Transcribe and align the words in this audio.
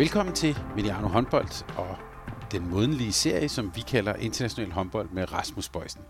Velkommen 0.00 0.34
til 0.34 0.58
Mediano 0.76 1.08
håndbold 1.08 1.76
og 1.76 1.96
den 2.52 2.70
modenlige 2.70 3.12
serie, 3.12 3.48
som 3.48 3.72
vi 3.74 3.80
kalder 3.80 4.14
International 4.14 4.72
håndbold 4.72 5.08
med 5.10 5.32
Rasmus 5.32 5.68
Bøjsen. 5.68 6.00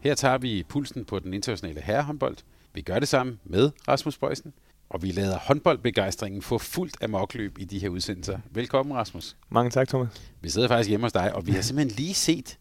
Her 0.00 0.14
tager 0.14 0.38
vi 0.38 0.64
pulsen 0.68 1.04
på 1.04 1.18
den 1.18 1.34
internationale 1.34 1.80
herrehåndbold. 1.80 2.36
Vi 2.74 2.80
gør 2.80 2.98
det 2.98 3.08
sammen 3.08 3.40
med 3.44 3.70
Rasmus 3.88 4.18
Bøjsen, 4.18 4.52
og 4.90 5.02
vi 5.02 5.10
lader 5.10 5.38
håndboldbegejstringen 5.38 6.42
få 6.42 6.58
fuldt 6.58 6.96
af 7.00 7.08
mokløb 7.08 7.58
i 7.58 7.64
de 7.64 7.78
her 7.78 7.88
udsendelser. 7.88 8.38
Velkommen, 8.50 8.96
Rasmus. 8.96 9.36
Mange 9.50 9.70
tak, 9.70 9.88
Thomas. 9.88 10.08
Vi 10.40 10.48
sidder 10.48 10.68
faktisk 10.68 10.88
hjemme 10.88 11.04
hos 11.04 11.12
dig, 11.12 11.34
og 11.34 11.46
vi 11.46 11.52
har 11.52 11.62
simpelthen 11.62 11.96
lige 11.96 12.14
set, 12.14 12.58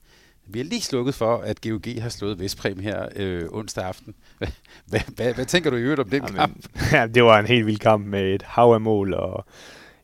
vi 0.48 0.59
har 0.59 0.66
lige 0.66 0.81
slukket 0.81 1.16
for, 1.16 1.38
at 1.38 1.61
GOG 1.61 2.02
har 2.02 2.09
slået 2.09 2.39
Vestprem 2.39 2.80
her 2.80 3.08
øh, 3.16 3.44
onsdag 3.52 3.86
aften. 3.86 4.16
Hvad, 4.88 5.02
hvad, 5.16 5.33
hvad 5.33 5.45
tænker 5.45 5.70
du 5.70 5.76
i 5.76 5.81
øvrigt 5.81 6.02
om 6.02 6.09
den 6.09 6.23
Jamen, 6.23 6.36
kamp? 6.36 6.67
Ja, 6.94 7.08
det 7.08 7.23
var 7.23 7.39
en 7.39 7.45
helt 7.45 7.66
vild 7.66 7.80
kamp 7.80 8.05
med 8.05 8.36
et 8.36 8.42
hav 8.42 8.73
af 8.73 8.81
mål, 8.81 9.14
og 9.14 9.45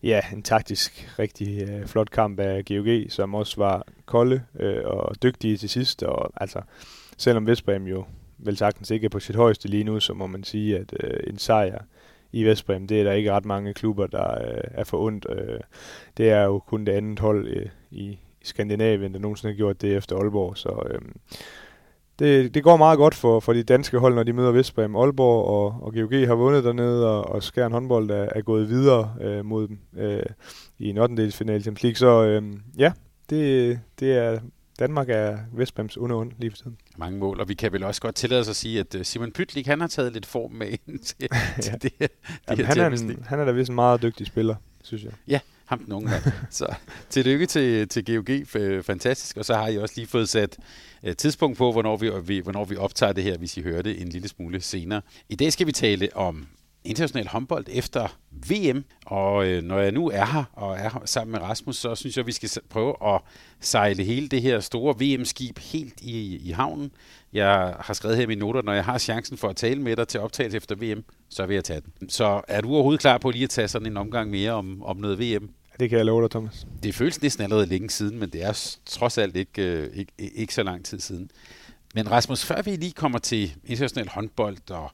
ja, 0.03 0.21
en 0.33 0.43
taktisk 0.43 1.15
rigtig 1.19 1.69
øh, 1.69 1.85
flot 1.85 2.09
kamp 2.09 2.39
af 2.39 2.65
GOG, 2.65 2.87
som 3.09 3.35
også 3.35 3.57
var 3.57 3.85
kolde 4.05 4.41
øh, 4.59 4.85
og 4.85 5.23
dygtige 5.23 5.57
til 5.57 5.69
sidst. 5.69 6.03
Og 6.03 6.31
altså, 6.35 6.61
selvom 7.17 7.47
Vestbrem 7.47 7.83
jo 7.83 8.05
vel 8.37 8.57
sagtens 8.57 8.91
ikke 8.91 9.05
er 9.05 9.09
på 9.09 9.19
sit 9.19 9.35
højeste 9.35 9.67
lige 9.67 9.83
nu, 9.83 9.99
så 9.99 10.13
må 10.13 10.27
man 10.27 10.43
sige, 10.43 10.77
at 10.77 10.93
øh, 11.03 11.19
en 11.27 11.37
sejr 11.37 11.79
i 12.31 12.43
Vestbrem, 12.43 12.87
det 12.87 12.99
er 12.99 13.03
der 13.03 13.11
ikke 13.11 13.31
ret 13.31 13.45
mange 13.45 13.73
klubber, 13.73 14.07
der 14.07 14.31
øh, 14.41 14.63
er 14.71 14.83
for 14.83 15.05
ondt. 15.05 15.27
Øh, 15.29 15.59
det 16.17 16.29
er 16.29 16.43
jo 16.43 16.59
kun 16.59 16.85
det 16.85 16.91
andet 16.91 17.19
hold 17.19 17.47
øh, 17.47 17.65
i, 17.91 18.03
i 18.41 18.45
Skandinavien, 18.45 19.13
der 19.13 19.19
nogensinde 19.19 19.53
har 19.53 19.57
gjort 19.57 19.81
det 19.81 19.95
efter 19.95 20.15
Aalborg, 20.15 20.57
så 20.57 20.87
øh, 20.89 21.01
det, 22.19 22.53
det 22.53 22.63
går 22.63 22.77
meget 22.77 22.97
godt 22.97 23.15
for, 23.15 23.39
for 23.39 23.53
de 23.53 23.63
danske 23.63 23.99
hold, 23.99 24.15
når 24.15 24.23
de 24.23 24.33
møder 24.33 24.51
Vestbrem. 24.51 24.95
Aalborg 24.95 25.45
og, 25.45 25.85
og 25.85 25.93
GOG 25.93 26.27
har 26.27 26.35
vundet 26.35 26.63
dernede, 26.63 27.09
og, 27.09 27.29
og 27.29 27.43
Skjern 27.43 27.71
håndbold 27.71 28.09
er, 28.09 28.27
er 28.35 28.41
gået 28.41 28.69
videre 28.69 29.15
øh, 29.21 29.45
mod 29.45 29.67
dem 29.67 29.79
øh, 29.97 30.23
i 30.79 30.89
en 30.89 30.97
8. 30.97 31.31
finale 31.31 31.61
Champions 31.61 31.83
League. 31.83 31.95
Så 31.95 32.23
øh, 32.25 32.43
ja, 32.77 32.91
det, 33.29 33.79
det 33.99 34.17
er 34.17 34.39
Danmark 34.79 35.09
er 35.09 35.37
Vestbrems 35.53 35.97
underund 35.97 36.31
lige 36.37 36.51
for 36.51 36.57
tiden. 36.57 36.77
Mange 36.97 37.19
mål, 37.19 37.39
og 37.39 37.49
vi 37.49 37.53
kan 37.53 37.73
vel 37.73 37.83
også 37.83 38.01
godt 38.01 38.15
tillade 38.15 38.41
os 38.41 38.49
at 38.49 38.55
sige, 38.55 38.79
at 38.79 38.95
øh, 38.95 39.05
Simon 39.05 39.31
Pytlik, 39.31 39.67
han 39.67 39.81
har 39.81 39.87
taget 39.87 40.13
lidt 40.13 40.25
form 40.25 40.51
med 40.51 40.67
ind 40.67 40.99
til, 40.99 41.15
Ja. 41.31 41.61
til 41.61 41.73
det, 41.73 41.99
det 41.99 42.09
Jamen, 42.49 42.65
her 42.65 42.83
han, 42.83 42.93
er 42.93 42.97
en, 42.97 43.23
han 43.25 43.39
er 43.39 43.45
da 43.45 43.51
vist 43.51 43.69
en 43.69 43.75
meget 43.75 44.01
dygtig 44.01 44.27
spiller, 44.27 44.55
synes 44.83 45.03
jeg. 45.03 45.11
Ja, 45.27 45.39
ham 45.65 45.79
den 45.79 45.93
unge. 45.93 46.09
Så 46.49 46.75
tillykke 47.09 47.45
til, 47.45 47.87
til 47.87 48.05
GOG, 48.05 48.47
fantastisk. 48.85 49.37
Og 49.37 49.45
så 49.45 49.55
har 49.55 49.67
I 49.67 49.77
også 49.77 49.93
lige 49.97 50.07
fået 50.07 50.29
sat 50.29 50.57
øh, 51.05 51.15
tidspunkt 51.15 51.57
på, 51.57 51.71
hvornår 51.71 51.97
vi, 51.97 52.11
vi, 52.23 52.39
hvornår 52.39 52.65
vi 52.65 52.75
optager 52.75 53.13
det 53.13 53.23
her, 53.23 53.37
hvis 53.37 53.57
I 53.57 53.61
hører 53.61 53.81
det 53.81 54.01
en 54.01 54.09
lille 54.09 54.27
smule 54.27 54.61
senere. 54.61 55.01
I 55.29 55.35
dag 55.35 55.53
skal 55.53 55.67
vi 55.67 55.71
tale 55.71 56.09
om 56.15 56.47
international 56.85 57.27
håndbold 57.27 57.65
efter 57.69 58.17
VM, 58.49 58.83
og 59.05 59.47
øh, 59.47 59.63
når 59.63 59.79
jeg 59.79 59.91
nu 59.91 60.09
er 60.09 60.25
her 60.25 60.43
og 60.53 60.75
er 60.75 60.89
her 60.89 61.01
sammen 61.05 61.31
med 61.31 61.41
Rasmus, 61.41 61.77
så 61.77 61.95
synes 61.95 62.17
jeg, 62.17 62.27
vi 62.27 62.31
skal 62.31 62.49
prøve 62.69 62.95
at 63.15 63.21
sejle 63.59 64.03
hele 64.03 64.27
det 64.27 64.41
her 64.41 64.59
store 64.59 64.95
VM-skib 64.99 65.59
helt 65.59 66.01
i, 66.01 66.37
i 66.37 66.51
havnen. 66.51 66.91
Jeg 67.33 67.75
har 67.79 67.93
skrevet 67.93 68.17
her 68.17 68.23
i 68.23 68.27
mine 68.27 68.39
noter, 68.39 68.61
når 68.61 68.73
jeg 68.73 68.85
har 68.85 68.97
chancen 68.97 69.37
for 69.37 69.47
at 69.47 69.55
tale 69.55 69.81
med 69.81 69.95
dig 69.95 70.07
til 70.07 70.19
optagelse 70.19 70.57
efter 70.57 70.75
VM, 70.75 71.03
så 71.29 71.45
vil 71.45 71.53
jeg 71.53 71.63
tage 71.63 71.81
den. 71.81 72.09
Så 72.09 72.41
er 72.47 72.61
du 72.61 72.73
overhovedet 72.73 73.01
klar 73.01 73.17
på 73.17 73.29
lige 73.29 73.43
at 73.43 73.49
tage 73.49 73.67
sådan 73.67 73.87
en 73.87 73.97
omgang 73.97 74.29
mere 74.29 74.51
om, 74.51 74.83
om 74.83 74.97
noget 74.97 75.19
VM? 75.19 75.49
Det 75.79 75.89
kan 75.89 75.97
jeg 75.97 76.05
love 76.05 76.21
dig, 76.21 76.31
Thomas. 76.31 76.67
Det 76.83 76.95
føles 76.95 77.21
næsten 77.21 77.43
allerede 77.43 77.65
længe 77.65 77.89
siden, 77.89 78.19
men 78.19 78.29
det 78.29 78.43
er 78.43 78.77
trods 78.85 79.17
alt 79.17 79.35
ikke, 79.35 79.61
øh, 79.61 79.89
ikke, 79.93 80.11
ikke 80.17 80.53
så 80.53 80.63
lang 80.63 80.85
tid 80.85 80.99
siden. 80.99 81.31
Men 81.95 82.11
Rasmus, 82.11 82.45
før 82.45 82.61
vi 82.61 82.75
lige 82.75 82.91
kommer 82.91 83.19
til 83.19 83.55
international 83.65 84.09
håndbold, 84.09 84.71
og 84.71 84.91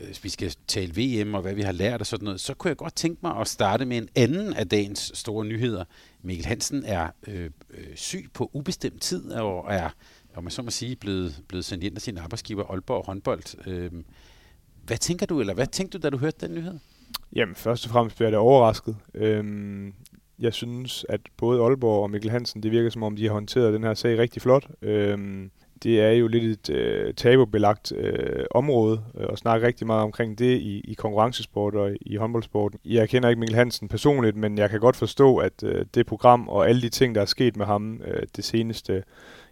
øh, 0.00 0.08
vi 0.22 0.28
skal 0.28 0.54
tale 0.66 1.22
VM 1.22 1.34
og 1.34 1.42
hvad 1.42 1.54
vi 1.54 1.62
har 1.62 1.72
lært 1.72 2.00
og 2.00 2.06
sådan 2.06 2.24
noget, 2.24 2.40
så 2.40 2.54
kunne 2.54 2.68
jeg 2.68 2.76
godt 2.76 2.94
tænke 2.94 3.18
mig 3.22 3.36
at 3.36 3.48
starte 3.48 3.84
med 3.84 3.96
en 3.96 4.08
anden 4.14 4.54
af 4.54 4.68
dagens 4.68 5.12
store 5.14 5.44
nyheder. 5.44 5.84
Mikkel 6.22 6.46
Hansen 6.46 6.84
er 6.84 7.08
øh, 7.26 7.50
øh, 7.70 7.96
syg 7.96 8.28
på 8.34 8.50
ubestemt 8.52 9.02
tid 9.02 9.30
og 9.32 9.74
er, 9.74 9.90
om 10.34 10.44
man 10.44 10.50
så 10.50 10.62
må 10.62 10.70
sige, 10.70 10.96
blevet, 10.96 11.42
blevet 11.48 11.64
sendt 11.64 11.84
ind 11.84 11.96
af 11.96 12.02
sin 12.02 12.18
arbejdsgiver 12.18 12.64
Aalborg 12.64 13.06
håndbold. 13.06 13.66
Øh, 13.68 13.90
hvad 14.84 14.98
tænker 14.98 15.26
du, 15.26 15.40
eller 15.40 15.54
hvad 15.54 15.66
tænkte 15.66 15.98
du, 15.98 16.02
da 16.02 16.10
du 16.10 16.18
hørte 16.18 16.46
den 16.46 16.54
nyhed? 16.54 16.78
Jamen, 17.32 17.54
først 17.54 17.84
og 17.84 17.90
fremmest 17.90 18.16
bliver 18.16 18.28
jeg 18.28 18.32
da 18.32 18.38
overrasket. 18.38 18.96
Øhm, 19.14 19.94
jeg 20.42 20.52
synes, 20.52 21.06
at 21.08 21.20
både 21.36 21.62
Aalborg 21.62 22.02
og 22.02 22.10
Mikkel 22.10 22.30
Hansen, 22.30 22.62
det 22.62 22.70
virker 22.70 22.90
som 22.90 23.02
om, 23.02 23.16
de 23.16 23.26
har 23.26 23.32
håndteret 23.32 23.74
den 23.74 23.84
her 23.84 23.94
sag 23.94 24.18
rigtig 24.18 24.42
flot. 24.42 24.66
Øhm, 24.82 25.50
det 25.82 26.00
er 26.00 26.10
jo 26.10 26.26
lidt 26.26 26.44
et 26.44 26.76
øh, 26.76 27.14
tabubelagt 27.14 27.92
øh, 27.96 28.44
område, 28.50 29.02
øh, 29.18 29.26
og 29.26 29.38
snakke 29.38 29.66
rigtig 29.66 29.86
meget 29.86 30.02
omkring 30.02 30.38
det 30.38 30.58
i, 30.58 30.80
i 30.80 30.94
konkurrencesport 30.94 31.74
og 31.74 31.90
i 32.00 32.16
håndboldsporten. 32.16 32.78
Jeg 32.84 33.08
kender 33.08 33.28
ikke 33.28 33.40
Mikkel 33.40 33.56
Hansen 33.56 33.88
personligt, 33.88 34.36
men 34.36 34.58
jeg 34.58 34.70
kan 34.70 34.80
godt 34.80 34.96
forstå, 34.96 35.36
at 35.36 35.62
øh, 35.62 35.84
det 35.94 36.06
program 36.06 36.48
og 36.48 36.68
alle 36.68 36.82
de 36.82 36.88
ting, 36.88 37.14
der 37.14 37.20
er 37.20 37.26
sket 37.26 37.56
med 37.56 37.66
ham 37.66 38.00
øh, 38.06 38.22
det 38.36 38.44
seneste 38.44 39.02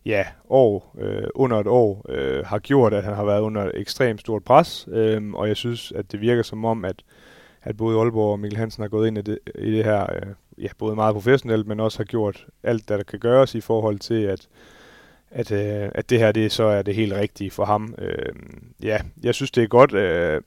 ja, 0.06 0.26
år, 0.48 0.96
øh, 1.00 1.28
under 1.34 1.60
et 1.60 1.66
år, 1.66 2.04
øh, 2.08 2.46
har 2.46 2.58
gjort, 2.58 2.94
at 2.94 3.04
han 3.04 3.14
har 3.14 3.24
været 3.24 3.40
under 3.40 3.64
et 3.64 3.72
ekstremt 3.74 4.20
stort 4.20 4.44
pres. 4.44 4.88
Øh, 4.92 5.32
og 5.32 5.48
jeg 5.48 5.56
synes, 5.56 5.92
at 5.92 6.12
det 6.12 6.20
virker 6.20 6.42
som 6.42 6.64
om, 6.64 6.84
at 6.84 7.02
at 7.62 7.76
både 7.76 7.98
Aalborg 7.98 8.32
og 8.32 8.40
Mikkel 8.40 8.58
Hansen 8.58 8.82
har 8.82 8.88
gået 8.88 9.06
ind 9.06 9.18
i 9.18 9.22
det, 9.22 9.38
i 9.58 9.70
det 9.70 9.84
her, 9.84 10.02
øh, 10.02 10.32
ja, 10.58 10.68
både 10.78 10.94
meget 10.94 11.14
professionelt, 11.14 11.66
men 11.66 11.80
også 11.80 11.98
har 11.98 12.04
gjort 12.04 12.46
alt, 12.62 12.88
der, 12.88 12.96
der 12.96 13.04
kan 13.04 13.18
gøres 13.18 13.54
i 13.54 13.60
forhold 13.60 13.98
til, 13.98 14.22
at, 14.22 14.48
at, 15.30 15.52
øh, 15.52 15.90
at 15.94 16.10
det 16.10 16.18
her 16.18 16.32
det 16.32 16.52
så 16.52 16.64
er 16.64 16.82
det 16.82 16.94
helt 16.94 17.12
rigtige 17.12 17.50
for 17.50 17.64
ham. 17.64 17.94
Øh, 17.98 18.32
ja, 18.82 18.98
jeg 19.22 19.34
synes, 19.34 19.50
det 19.50 19.62
er 19.62 19.68
godt. 19.68 19.94
Øh, 19.94 20.40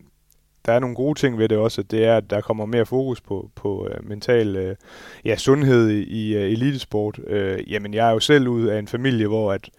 der 0.65 0.73
er 0.73 0.79
nogle 0.79 0.95
gode 0.95 1.19
ting 1.19 1.37
ved 1.37 1.49
det 1.49 1.57
også, 1.57 1.81
at 1.81 1.91
det 1.91 2.05
er, 2.05 2.17
at 2.17 2.29
der 2.29 2.41
kommer 2.41 2.65
mere 2.65 2.85
fokus 2.85 3.21
på, 3.21 3.49
på 3.55 3.87
øh, 3.87 4.09
mental 4.09 4.55
øh, 4.55 4.75
ja, 5.25 5.35
sundhed 5.35 5.89
i, 5.89 6.35
øh, 6.35 6.51
elitesport. 6.51 7.19
Øh, 7.27 7.71
jamen, 7.71 7.93
jeg 7.93 8.07
er 8.07 8.11
jo 8.11 8.19
selv 8.19 8.47
ud 8.47 8.67
af 8.67 8.79
en 8.79 8.87
familie, 8.87 9.27
hvor 9.27 9.53
at, 9.53 9.69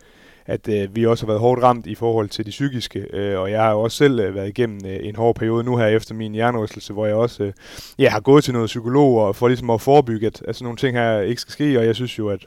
at 0.47 0.69
øh, 0.69 0.97
vi 0.97 1.07
også 1.07 1.27
har 1.27 1.33
været 1.33 1.41
hårdt 1.41 1.63
ramt 1.63 1.87
i 1.87 1.95
forhold 1.95 2.29
til 2.29 2.45
det 2.45 2.51
psykiske, 2.51 3.07
øh, 3.13 3.41
og 3.41 3.51
jeg 3.51 3.63
har 3.63 3.71
jo 3.71 3.81
også 3.81 3.97
selv 3.97 4.21
øh, 4.21 4.35
været 4.35 4.49
igennem 4.49 4.81
øh, 4.87 4.99
en 5.03 5.17
hård 5.17 5.35
periode 5.35 5.65
nu 5.65 5.77
her 5.77 5.87
efter 5.87 6.15
min 6.15 6.33
hjernerystelse, 6.33 6.93
hvor 6.93 7.07
jeg 7.07 7.15
også 7.15 7.45
øh, 7.45 7.53
ja, 7.99 8.09
har 8.09 8.21
gået 8.21 8.45
til 8.45 8.53
noget 8.53 8.67
psykolog 8.67 9.21
og 9.21 9.37
for 9.37 9.49
ligesom 9.49 9.71
at 9.71 9.81
forebygge, 9.81 10.27
at, 10.27 10.43
at 10.49 10.57
sådan 10.57 10.65
nogle 10.65 10.77
ting 10.77 10.97
her 10.97 11.21
ikke 11.21 11.41
skal 11.41 11.53
ske, 11.53 11.79
og 11.79 11.87
jeg 11.87 11.95
synes 11.95 12.19
jo, 12.19 12.29
at 12.29 12.47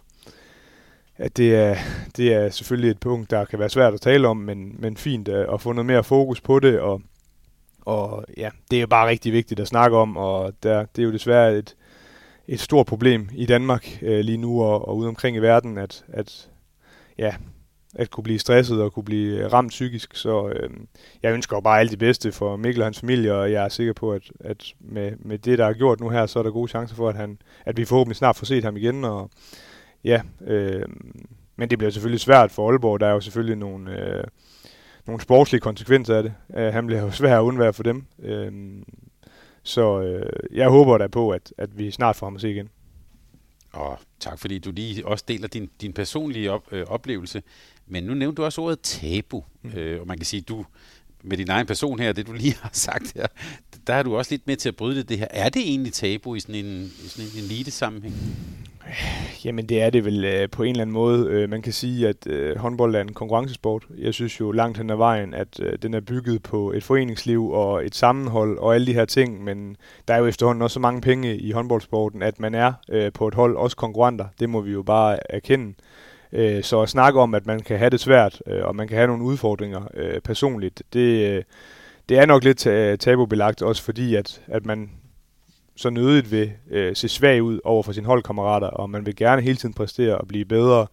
at 1.20 1.38
det 1.38 1.56
er, 1.56 1.76
det 2.18 2.34
er 2.34 2.50
selvfølgelig 2.50 2.92
et 2.92 3.00
punkt, 3.00 3.32
der 3.32 3.46
kan 3.46 3.60
være 3.60 3.70
svært 3.70 3.94
at 3.94 4.02
tale 4.02 4.28
om, 4.28 4.38
men, 4.38 4.76
men 4.80 4.98
fint 4.98 5.28
at, 5.28 5.54
at 5.54 5.62
få 5.62 5.72
noget 5.72 5.86
mere 5.86 6.04
fokus 6.04 6.42
på 6.42 6.60
det, 6.60 6.80
og, 6.80 7.02
og 7.82 8.26
ja, 8.38 8.50
det 8.72 8.78
er 8.78 8.82
jo 8.82 8.88
bare 8.88 9.10
rigtig 9.10 9.34
vigtigt 9.34 9.60
at 9.60 9.68
snakke 9.68 9.98
om, 9.98 10.18
og 10.18 10.54
der, 10.64 10.86
det 10.96 11.02
er 11.02 11.06
jo 11.06 11.12
desværre 11.12 11.58
et, 11.58 11.76
et 12.48 12.60
stort 12.60 12.86
problem 12.86 13.30
i 13.34 13.46
Danmark 13.46 14.00
øh, 14.02 14.20
lige 14.20 14.38
nu 14.38 14.64
og, 14.64 14.88
og 14.88 14.98
ude 14.98 15.08
omkring 15.08 15.38
i 15.38 15.40
verden, 15.40 15.78
at, 15.78 16.06
at 16.08 16.50
ja, 17.18 17.36
at 17.96 18.10
kunne 18.10 18.24
blive 18.24 18.40
stresset 18.40 18.82
og 18.82 18.94
kunne 18.94 19.04
blive 19.04 19.48
ramt 19.48 19.70
psykisk. 19.70 20.16
Så 20.16 20.50
øh, 20.50 20.70
jeg 21.24 21.34
ønsker 21.34 21.58
jo 21.58 21.62
bare 21.62 21.80
alt 21.80 21.92
det 21.92 22.00
bedste 22.00 22.32
for 22.32 22.56
Mikkel 22.56 22.82
og 22.82 22.86
hans 22.86 23.00
familie, 23.00 23.34
og 23.34 23.52
jeg 23.52 23.66
er 23.66 23.70
sikker 23.70 23.94
på, 23.94 24.12
at, 24.12 24.32
at 24.40 24.74
med, 24.80 25.12
med 25.20 25.38
det, 25.38 25.58
der 25.58 25.66
er 25.66 25.74
gjort 25.74 26.00
nu 26.00 26.10
her, 26.10 26.26
så 26.26 26.40
er 26.40 26.44
der 26.44 26.52
gode 26.52 26.68
chancer 26.68 26.96
for, 26.96 27.10
at, 27.10 27.16
han, 27.16 27.38
at 27.66 27.78
vi 27.78 27.86
forhåbentlig 27.86 28.16
snart 28.16 28.36
får 28.36 28.46
set 28.46 28.64
ham 28.64 28.78
igen. 28.78 29.06
Og, 29.06 29.30
ja, 30.04 30.22
øh, 30.42 30.86
men 31.56 31.70
det 31.70 31.78
bliver 31.78 31.92
selvfølgelig 31.92 32.22
svært 32.22 32.52
for 32.52 32.70
Aalborg. 32.70 33.00
Der 33.00 33.08
er 33.08 33.14
jo 33.14 33.22
selvfølgelig 33.22 33.56
nogle, 33.56 34.00
øh, 34.00 34.24
nogle 35.08 35.22
sportslige 35.22 35.62
konsekvenser 35.62 36.18
af 36.18 36.24
det. 36.24 36.34
Øh, 36.58 36.74
han 36.74 36.88
bliver 36.88 37.02
jo 37.02 37.12
svær 37.12 37.38
at 37.40 37.44
undvære 37.44 37.74
for 37.74 37.84
dem. 37.84 38.06
Øh, 38.24 38.52
så 39.64 40.02
øh, 40.02 40.58
jeg 40.58 40.70
håber 40.70 40.98
da 40.98 41.08
på, 41.08 41.30
at, 41.30 41.54
at 41.58 41.78
vi 41.78 41.92
snart 41.92 42.16
får 42.16 42.26
ham 42.26 42.36
at 42.36 42.42
se 42.42 42.52
igen. 42.52 42.70
Og 43.74 44.00
tak 44.20 44.40
fordi 44.40 44.60
du 44.60 44.72
lige 44.72 45.08
også 45.08 45.26
deler 45.28 45.48
din, 45.48 45.70
din 45.82 45.94
personlige 45.94 46.52
op, 46.52 46.64
øh, 46.72 46.86
oplevelse. 46.88 47.44
Men 47.88 48.04
nu 48.04 48.14
nævnte 48.14 48.36
du 48.36 48.46
også 48.46 48.62
ordet 48.62 48.80
tabu, 48.80 49.44
mm. 49.62 49.70
øh, 49.70 50.02
og 50.02 50.08
man 50.08 50.18
kan 50.18 50.26
sige, 50.26 50.42
du 50.42 50.66
med 51.24 51.38
din 51.38 51.50
egen 51.50 51.68
person 51.68 52.00
her, 52.00 52.14
det 52.14 52.28
du 52.28 52.34
lige 52.34 52.56
har 52.62 52.70
sagt 52.74 53.14
her, 53.16 53.28
der 53.88 53.94
er 53.94 54.04
du 54.04 54.18
også 54.18 54.32
lidt 54.32 54.48
med 54.48 54.56
til 54.56 54.70
at 54.70 54.76
bryde 54.76 54.98
det, 54.98 55.10
det 55.10 55.18
her. 55.18 55.28
Er 55.30 55.50
det 55.50 55.62
egentlig 55.62 55.94
tabu 55.94 56.36
i 56.36 56.40
sådan 56.40 56.56
en, 56.56 56.92
i 57.06 57.08
sådan 57.08 57.30
en 57.36 57.44
elite 57.44 57.72
sammenhæng? 57.72 58.16
Jamen 59.46 59.70
det 59.70 59.82
er 59.82 59.90
det 59.90 60.06
vel 60.06 60.26
øh, 60.26 60.50
på 60.50 60.64
en 60.64 60.70
eller 60.70 60.82
anden 60.82 60.94
måde. 60.94 61.28
Øh, 61.30 61.50
man 61.50 61.62
kan 61.62 61.74
sige, 61.74 62.08
at 62.08 62.28
øh, 62.28 62.58
håndbold 62.58 62.96
er 62.96 63.02
en 63.02 63.14
konkurrencesport. 63.14 63.84
Jeg 63.98 64.14
synes 64.14 64.40
jo 64.40 64.52
langt 64.52 64.78
hen 64.78 64.90
ad 64.90 64.96
vejen, 64.96 65.34
at 65.34 65.60
øh, 65.60 65.78
den 65.82 65.94
er 65.94 66.00
bygget 66.00 66.44
på 66.44 66.72
et 66.72 66.84
foreningsliv 66.84 67.50
og 67.50 67.86
et 67.86 67.96
sammenhold 67.96 68.58
og 68.58 68.76
alle 68.76 68.88
de 68.88 68.94
her 68.94 69.06
ting, 69.06 69.44
men 69.44 69.78
der 70.08 70.14
er 70.14 70.18
jo 70.18 70.26
efterhånden 70.26 70.62
også 70.62 70.74
så 70.74 70.80
mange 70.80 71.02
penge 71.02 71.38
i 71.38 71.52
håndboldsporten, 71.52 72.22
at 72.22 72.40
man 72.40 72.56
er 72.56 72.74
øh, 72.90 73.12
på 73.14 73.28
et 73.28 73.34
hold 73.34 73.56
også 73.56 73.76
konkurrenter. 73.76 74.26
Det 74.40 74.50
må 74.50 74.62
vi 74.62 74.72
jo 74.72 74.84
bare 74.84 75.34
erkende. 75.34 75.74
Øh, 76.38 76.64
så 76.64 76.82
at 76.82 76.90
snakke 76.90 77.20
om, 77.20 77.34
at 77.34 77.46
man 77.46 77.60
kan 77.60 77.78
have 77.78 77.90
det 77.90 78.00
svært, 78.00 78.42
øh, 78.48 78.66
og 78.66 78.76
man 78.76 78.88
kan 78.88 78.98
have 78.98 79.08
nogle 79.08 79.24
udfordringer 79.24 79.82
øh, 79.94 80.20
personligt, 80.22 80.84
det, 80.94 81.32
øh, 81.32 81.44
det 82.10 82.18
er 82.18 82.26
nok 82.26 82.44
lidt 82.44 82.58
tabubelagt, 83.00 83.62
også 83.62 83.84
fordi, 83.84 84.16
at, 84.16 84.42
at 84.48 84.66
man 84.66 84.90
så 85.76 85.90
nødigt 85.90 86.32
vil 86.32 86.52
øh, 86.72 86.96
se 86.96 87.10
svag 87.10 87.44
ud 87.44 87.60
over 87.64 87.84
for 87.84 87.92
sine 87.92 88.08
holdkammerater, 88.08 88.68
og 88.68 88.90
man 88.90 89.06
vil 89.06 89.16
gerne 89.16 89.42
hele 89.42 89.56
tiden 89.56 89.74
præstere 89.74 90.18
og 90.18 90.28
blive 90.28 90.46
bedre 90.46 90.88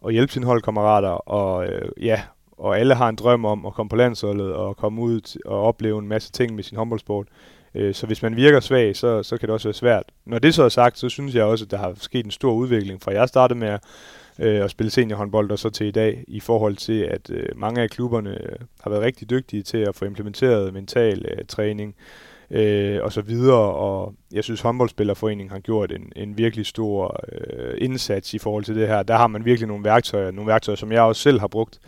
og 0.00 0.12
hjælpe 0.12 0.32
sine 0.32 0.46
holdkammerater, 0.46 1.08
og 1.08 1.66
øh, 1.66 1.88
ja, 2.00 2.22
og 2.52 2.78
alle 2.78 2.94
har 2.94 3.08
en 3.08 3.16
drøm 3.16 3.44
om 3.44 3.66
at 3.66 3.74
komme 3.74 3.90
på 3.90 3.96
landsholdet 3.96 4.52
og 4.54 4.76
komme 4.76 5.02
ud 5.02 5.38
og 5.44 5.62
opleve 5.62 5.98
en 5.98 6.08
masse 6.08 6.32
ting 6.32 6.54
med 6.54 6.64
sin 6.64 6.76
håndboldsport. 6.76 7.26
Øh, 7.74 7.94
så 7.94 8.06
hvis 8.06 8.22
man 8.22 8.36
virker 8.36 8.60
svag, 8.60 8.96
så, 8.96 9.22
så 9.22 9.36
kan 9.36 9.46
det 9.46 9.54
også 9.54 9.68
være 9.68 9.74
svært. 9.74 10.04
Når 10.26 10.38
det 10.38 10.54
så 10.54 10.62
er 10.62 10.68
sagt, 10.68 10.98
så 10.98 11.08
synes 11.08 11.34
jeg 11.34 11.44
også, 11.44 11.64
at 11.64 11.70
der 11.70 11.76
har 11.76 11.92
sket 11.96 12.24
en 12.24 12.30
stor 12.30 12.52
udvikling, 12.52 13.02
fra 13.02 13.12
jeg 13.12 13.28
startede 13.28 13.58
med 13.58 13.68
at, 13.68 13.80
øh, 14.40 14.64
at 14.64 14.70
spille 14.70 14.90
seniorhåndbold 14.90 15.50
og 15.50 15.58
så 15.58 15.70
til 15.70 15.86
i 15.86 15.90
dag, 15.90 16.24
i 16.28 16.40
forhold 16.40 16.76
til, 16.76 17.00
at 17.02 17.30
øh, 17.30 17.48
mange 17.56 17.82
af 17.82 17.90
klubberne 17.90 18.30
øh, 18.30 18.56
har 18.80 18.90
været 18.90 19.02
rigtig 19.02 19.30
dygtige 19.30 19.62
til 19.62 19.78
at 19.78 19.96
få 19.96 20.04
implementeret 20.04 20.74
mental 20.74 21.24
øh, 21.28 21.44
træning, 21.48 21.94
øh, 22.50 22.98
og 23.02 23.12
så 23.12 23.22
videre, 23.22 23.74
og 23.74 24.14
jeg 24.32 24.44
synes 24.44 24.60
håndboldspillerforeningen 24.60 25.50
har 25.50 25.58
gjort 25.58 25.92
en, 25.92 26.12
en 26.16 26.38
virkelig 26.38 26.66
stor 26.66 27.20
øh, 27.32 27.74
indsats 27.78 28.34
i 28.34 28.38
forhold 28.38 28.64
til 28.64 28.74
det 28.74 28.88
her. 28.88 29.02
Der 29.02 29.16
har 29.16 29.26
man 29.26 29.44
virkelig 29.44 29.68
nogle 29.68 29.84
værktøjer, 29.84 30.30
nogle 30.30 30.48
værktøjer, 30.48 30.76
som 30.76 30.92
jeg 30.92 31.02
også 31.02 31.22
selv 31.22 31.40
har 31.40 31.48
brugt 31.48 31.80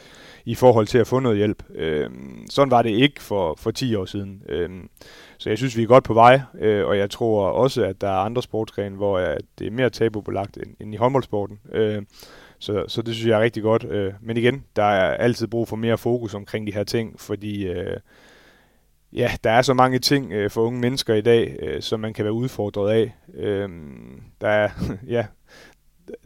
i 0.45 0.55
forhold 0.55 0.87
til 0.87 0.99
at 0.99 1.07
få 1.07 1.21
noget 1.21 1.39
hjælp. 1.39 1.63
Øh, 1.75 2.11
sådan 2.51 2.71
var 2.71 2.83
det 2.83 2.91
ikke 2.91 3.23
for, 3.23 3.55
for 3.59 3.71
10 3.71 3.95
år 3.95 4.05
siden. 4.05 4.43
Øh, 4.49 4.71
så 5.39 5.49
jeg 5.49 5.59
synes, 5.59 5.77
vi 5.77 5.83
er 5.83 5.87
godt 5.87 6.05
på 6.05 6.15
vej, 6.15 6.41
øh, 6.61 6.87
og 6.87 6.99
jeg 6.99 7.11
tror 7.11 7.49
også, 7.49 7.85
at 7.85 8.01
der 8.01 8.09
er 8.09 8.25
andre 8.25 8.43
sportsgrene, 8.43 8.97
hvor 8.97 9.19
øh, 9.19 9.37
det 9.59 9.67
er 9.67 9.71
mere 9.71 9.91
tabubelagt 9.91 10.57
end, 10.57 10.75
end 10.81 10.95
i 10.95 10.97
håndboldsporten. 10.97 11.61
Øh, 11.73 12.03
så, 12.63 12.85
så 12.89 13.03
det 13.03 13.15
synes 13.15 13.29
jeg 13.29 13.39
er 13.39 13.43
rigtig 13.43 13.63
godt. 13.63 13.85
Øh, 13.85 14.13
men 14.21 14.37
igen, 14.37 14.65
der 14.77 14.83
er 14.83 15.15
altid 15.15 15.47
brug 15.47 15.69
for 15.69 15.77
mere 15.77 15.99
fokus 15.99 16.35
omkring 16.35 16.67
de 16.67 16.75
her 16.75 16.85
ting, 16.85 17.21
fordi 17.21 17.67
øh, 17.67 17.97
ja, 19.13 19.31
der 19.45 19.51
er 19.51 19.63
så 19.63 19.75
mange 19.75 19.99
ting 19.99 20.33
øh, 20.33 20.51
for 20.51 20.63
unge 20.63 20.81
mennesker 20.81 21.15
i 21.15 21.21
dag, 21.21 21.57
øh, 21.63 21.83
som 21.83 22.01
man 22.01 22.15
kan 22.15 22.25
være 22.25 22.33
udfordret 22.33 22.93
af. 22.93 23.15
Øh, 23.35 23.69
der 24.41 24.49
er, 24.49 24.69
ja, 25.17 25.27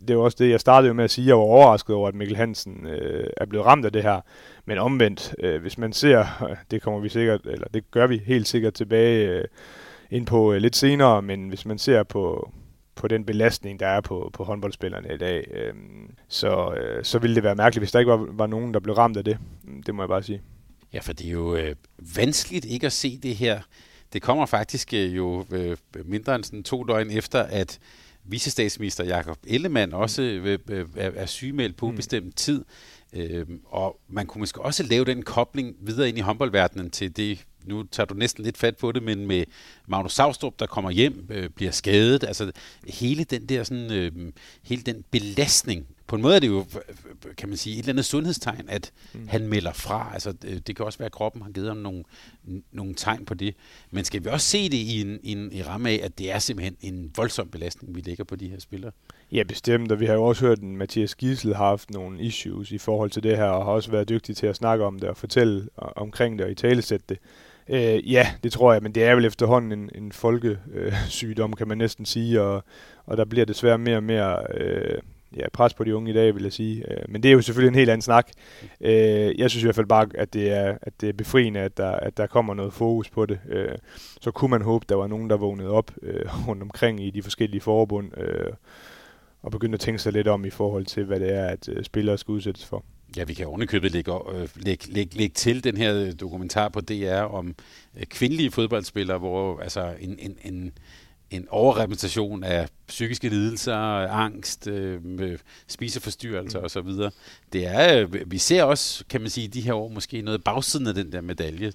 det 0.09 0.17
var 0.17 0.23
også 0.23 0.37
det, 0.41 0.51
jeg 0.51 0.61
startede 0.61 0.89
jo 0.89 0.95
med 0.95 1.05
at 1.05 1.11
sige, 1.11 1.27
jeg 1.27 1.37
var 1.37 1.43
overrasket 1.43 1.97
over, 1.97 2.09
at 2.09 2.15
Mikkel 2.15 2.37
Hansen 2.37 2.87
øh, 2.87 3.31
er 3.37 3.47
blevet 3.47 3.67
ramt 3.67 3.85
af 3.85 3.93
det 3.93 4.03
her. 4.03 4.21
Men 4.65 4.79
omvendt, 4.79 5.35
øh, 5.39 5.61
hvis 5.61 5.79
man 5.79 5.93
ser, 5.93 6.47
det 6.71 6.83
kommer 6.83 7.01
vi 7.01 7.09
sikkert, 7.09 7.41
eller 7.45 7.69
det 7.75 7.91
gør 7.91 8.07
vi 8.07 8.23
helt 8.27 8.49
sikkert 8.49 8.75
tilbage 8.75 9.29
øh, 9.29 9.45
ind 10.11 10.27
på 10.27 10.53
øh, 10.53 10.59
lidt 10.59 10.77
senere, 10.77 11.23
men 11.23 11.49
hvis 11.49 11.67
man 11.67 11.79
ser 11.79 12.03
på, 12.03 12.51
på 12.97 13.09
den 13.09 13.25
belastning, 13.25 13.81
der 13.81 13.87
er 13.87 14.01
på, 14.01 14.31
på 14.33 14.45
håndboldspillerne 14.45 15.15
i 15.15 15.17
dag, 15.17 15.49
øh, 15.51 15.75
så, 16.29 16.75
øh, 16.75 17.05
så 17.05 17.19
ville 17.19 17.35
det 17.35 17.43
være 17.43 17.55
mærkeligt, 17.55 17.81
hvis 17.81 17.93
der 17.93 17.99
ikke 17.99 18.11
var, 18.11 18.27
var 18.31 18.47
nogen, 18.47 18.75
der 18.75 18.81
blev 18.81 18.95
ramt 18.95 19.17
af 19.17 19.25
det. 19.25 19.39
Det 19.87 19.95
må 19.95 20.03
jeg 20.03 20.09
bare 20.09 20.23
sige. 20.23 20.43
Ja, 20.93 21.01
for 21.01 21.13
det 21.13 21.27
er 21.27 21.31
jo 21.31 21.57
øh, 21.57 21.75
vanskeligt 22.17 22.65
ikke 22.65 22.87
at 22.87 22.93
se 22.93 23.19
det 23.23 23.37
her. 23.37 23.61
Det 24.13 24.23
kommer 24.23 24.47
faktisk 24.47 24.95
øh, 24.95 25.17
jo 25.17 25.45
øh, 25.51 25.77
mindre 26.05 26.35
end 26.35 26.45
sådan 26.45 26.63
to 26.63 26.85
døgn 26.85 27.11
efter, 27.11 27.43
at 27.43 27.79
vicestatsminister 28.25 29.05
Jakob 29.05 29.39
Ellemann 29.47 29.93
også 29.93 30.23
øh, 30.23 30.59
øh, 30.69 30.87
er, 30.97 31.11
er 31.15 31.27
sygemeldt 31.27 31.77
på 31.77 31.87
mm. 31.87 31.93
ubestemt 31.93 32.37
tid. 32.37 32.65
Øh, 33.13 33.47
og 33.65 34.01
man 34.09 34.27
kunne 34.27 34.41
måske 34.41 34.61
også 34.61 34.83
lave 34.83 35.05
den 35.05 35.23
kobling 35.23 35.77
videre 35.81 36.09
ind 36.09 36.19
i 36.19 36.21
håndboldverdenen 36.21 36.91
til 36.91 37.17
det, 37.17 37.45
nu 37.67 37.83
tager 37.83 38.07
du 38.07 38.15
næsten 38.15 38.45
lidt 38.45 38.57
fat 38.57 38.77
på 38.77 38.93
det, 38.93 39.03
men 39.03 39.27
med 39.27 39.45
Magnus 39.87 40.13
Savstrup, 40.13 40.55
der 40.59 40.67
kommer 40.67 40.91
hjem, 40.91 41.27
øh, 41.31 41.51
bliver 41.51 41.71
skadet, 41.71 42.25
altså 42.25 42.53
hele 42.89 43.25
den 43.25 43.47
der 43.47 43.65
sådan, 43.65 43.93
øh, 43.93 44.13
hele 44.63 44.83
den 44.83 45.05
belastning, 45.11 45.87
på 46.07 46.17
en 46.17 46.23
måde 46.23 46.37
er 46.37 46.41
det 46.41 46.49
jo, 46.49 46.65
kan 47.37 47.49
man 47.49 47.59
sige, 47.59 47.75
et 47.75 47.79
eller 47.79 47.93
andet 47.93 48.05
sundhedstegn, 48.05 48.65
at 48.69 48.93
mm. 49.15 49.29
han 49.29 49.49
melder 49.49 49.73
fra. 49.73 50.11
Altså, 50.15 50.33
det 50.67 50.77
kan 50.77 50.85
også 50.85 50.99
være, 50.99 51.07
at 51.07 51.13
kroppen 51.13 51.43
har 51.43 51.51
givet 51.51 51.69
ham 51.69 51.77
nogle, 51.77 52.05
nogle 52.73 52.95
tegn 52.95 53.25
på 53.25 53.35
det. 53.35 53.55
Men 53.91 54.05
skal 54.05 54.25
vi 54.25 54.29
også 54.29 54.47
se 54.47 54.65
det 54.65 54.77
i 54.77 55.01
en, 55.01 55.21
i 55.23 55.33
en 55.33 55.53
i 55.53 55.63
ramme 55.63 55.91
af, 55.91 56.01
at 56.03 56.19
det 56.19 56.31
er 56.33 56.39
simpelthen 56.39 56.77
en 56.81 57.13
voldsom 57.17 57.49
belastning, 57.49 57.95
vi 57.95 58.01
lægger 58.01 58.25
på 58.25 58.37
de 58.37 58.49
her 58.49 58.61
spillere? 58.61 58.93
Ja, 59.33 59.43
bestemt, 59.43 59.93
og 59.93 60.01
vi 60.01 60.07
har 60.07 60.15
jo 60.15 60.25
også 60.25 60.47
hørt, 60.47 60.59
at 60.59 60.65
Mathias 60.65 61.15
Giesel 61.15 61.55
har 61.55 61.65
haft 61.65 61.91
nogle 61.91 62.21
issues 62.21 62.73
i 62.73 62.79
forhold 62.79 63.11
til 63.11 63.23
det 63.23 63.37
her, 63.37 63.45
og 63.45 63.65
har 63.65 63.73
også 63.73 63.91
været 63.91 64.09
dygtig 64.09 64.37
til 64.37 64.47
at 64.47 64.57
snakke 64.57 64.85
om 64.85 64.99
det 64.99 65.09
og 65.09 65.17
fortælle 65.17 65.69
omkring 65.77 66.39
det 66.39 66.45
og 66.45 66.53
i 66.53 66.55
talesætte 66.55 67.05
det. 67.09 67.19
Øh, 67.69 68.13
ja, 68.13 68.27
det 68.43 68.53
tror 68.53 68.73
jeg, 68.73 68.83
men 68.83 68.93
det 68.93 69.05
er 69.05 69.15
vel 69.15 69.25
efterhånden 69.25 69.73
en, 69.73 69.91
en 69.95 70.13
folkesygdom, 70.13 71.51
øh, 71.51 71.57
kan 71.57 71.69
man 71.69 71.79
næsten 71.79 72.07
sige, 72.07 72.43
og, 72.43 72.65
og 73.07 73.17
der 73.17 73.25
bliver 73.25 73.47
desværre 73.47 73.79
mere 73.79 73.97
og 73.97 74.03
mere 74.03 74.47
øh, 74.55 74.99
ja, 75.37 75.49
pres 75.53 75.75
på 75.75 75.85
de 75.85 75.97
unge 75.97 76.11
i 76.11 76.15
dag, 76.15 76.35
vil 76.35 76.43
jeg 76.43 76.53
sige. 76.53 76.93
Øh, 76.93 77.05
men 77.09 77.23
det 77.23 77.29
er 77.29 77.33
jo 77.33 77.43
selvfølgelig 77.43 77.69
en 77.69 77.79
helt 77.79 77.91
anden 77.91 78.03
snak. 78.03 78.31
Øh, 78.81 79.39
jeg 79.39 79.51
synes 79.51 79.63
i 79.63 79.67
hvert 79.67 79.75
fald 79.75 79.87
bare, 79.87 80.07
at 80.15 80.35
det 80.35 80.53
er, 80.53 80.79
at 80.83 81.01
det 81.01 81.09
er 81.09 81.13
befriende, 81.13 81.61
at 81.61 81.77
der, 81.77 81.91
at 81.91 82.17
der 82.17 82.27
kommer 82.27 82.55
noget 82.55 82.73
fokus 82.73 83.11
på 83.11 83.27
det. 83.27 83.39
Øh, 83.49 83.79
så 84.21 84.31
kunne 84.31 84.51
man 84.51 84.63
håbe, 84.63 84.87
der 84.89 84.95
var 84.95 85.07
nogen, 85.07 85.31
der 85.31 85.37
vågnede 85.37 85.71
op 85.71 85.91
øh, 86.03 86.49
rundt 86.49 86.63
omkring 86.63 87.01
i 87.05 87.11
de 87.11 87.23
forskellige 87.23 87.61
forbund, 87.61 88.19
øh, 88.19 88.53
og 89.43 89.51
begyndte 89.51 89.77
at 89.77 89.81
tænke 89.81 89.99
sig 89.99 90.13
lidt 90.13 90.29
om 90.29 90.45
i 90.45 90.51
forhold 90.51 90.87
til, 90.87 91.05
hvad 91.05 91.21
det 91.21 91.35
er, 91.35 91.47
at 91.47 91.69
øh, 91.69 91.85
spillere 91.85 92.19
skal 92.19 92.33
udsættes 92.33 92.67
for. 92.67 92.85
Ja, 93.17 93.25
vi 93.25 93.35
kan 93.35 93.47
ovenikøbet 93.47 93.93
lægge, 93.93 94.13
øh, 94.35 94.49
lægge, 94.57 94.93
lægge, 94.93 95.17
lægge 95.17 95.35
til 95.35 95.65
den 95.65 95.77
her 95.77 96.13
dokumentar 96.13 96.69
på 96.69 96.81
DR 96.81 97.21
om 97.21 97.55
øh, 97.97 98.07
kvindelige 98.07 98.51
fodboldspillere, 98.51 99.19
hvor 99.19 99.61
altså 99.61 99.95
en, 100.01 100.19
en, 100.19 100.39
en, 100.45 100.73
en 101.31 101.47
overrepræsentation 101.51 102.45
af 102.45 102.69
psykiske 102.89 103.29
lidelser, 103.29 103.77
angst, 104.09 104.67
øh, 104.67 105.39
spiseforstyrrelser 105.67 106.59
mm. 106.59 106.65
osv. 106.65 107.11
Det 107.53 107.67
er, 107.67 108.01
øh, 108.01 108.31
vi 108.31 108.39
ser 108.39 108.63
også, 108.63 109.05
kan 109.09 109.21
man 109.21 109.31
sige, 109.31 109.49
de 109.49 109.61
her 109.61 109.75
år 109.75 109.89
måske 109.89 110.23
noget 110.23 110.45
bagsiden 110.45 110.87
af 110.87 110.95
den 110.95 111.13
der 111.13 111.21
medalje. 111.21 111.73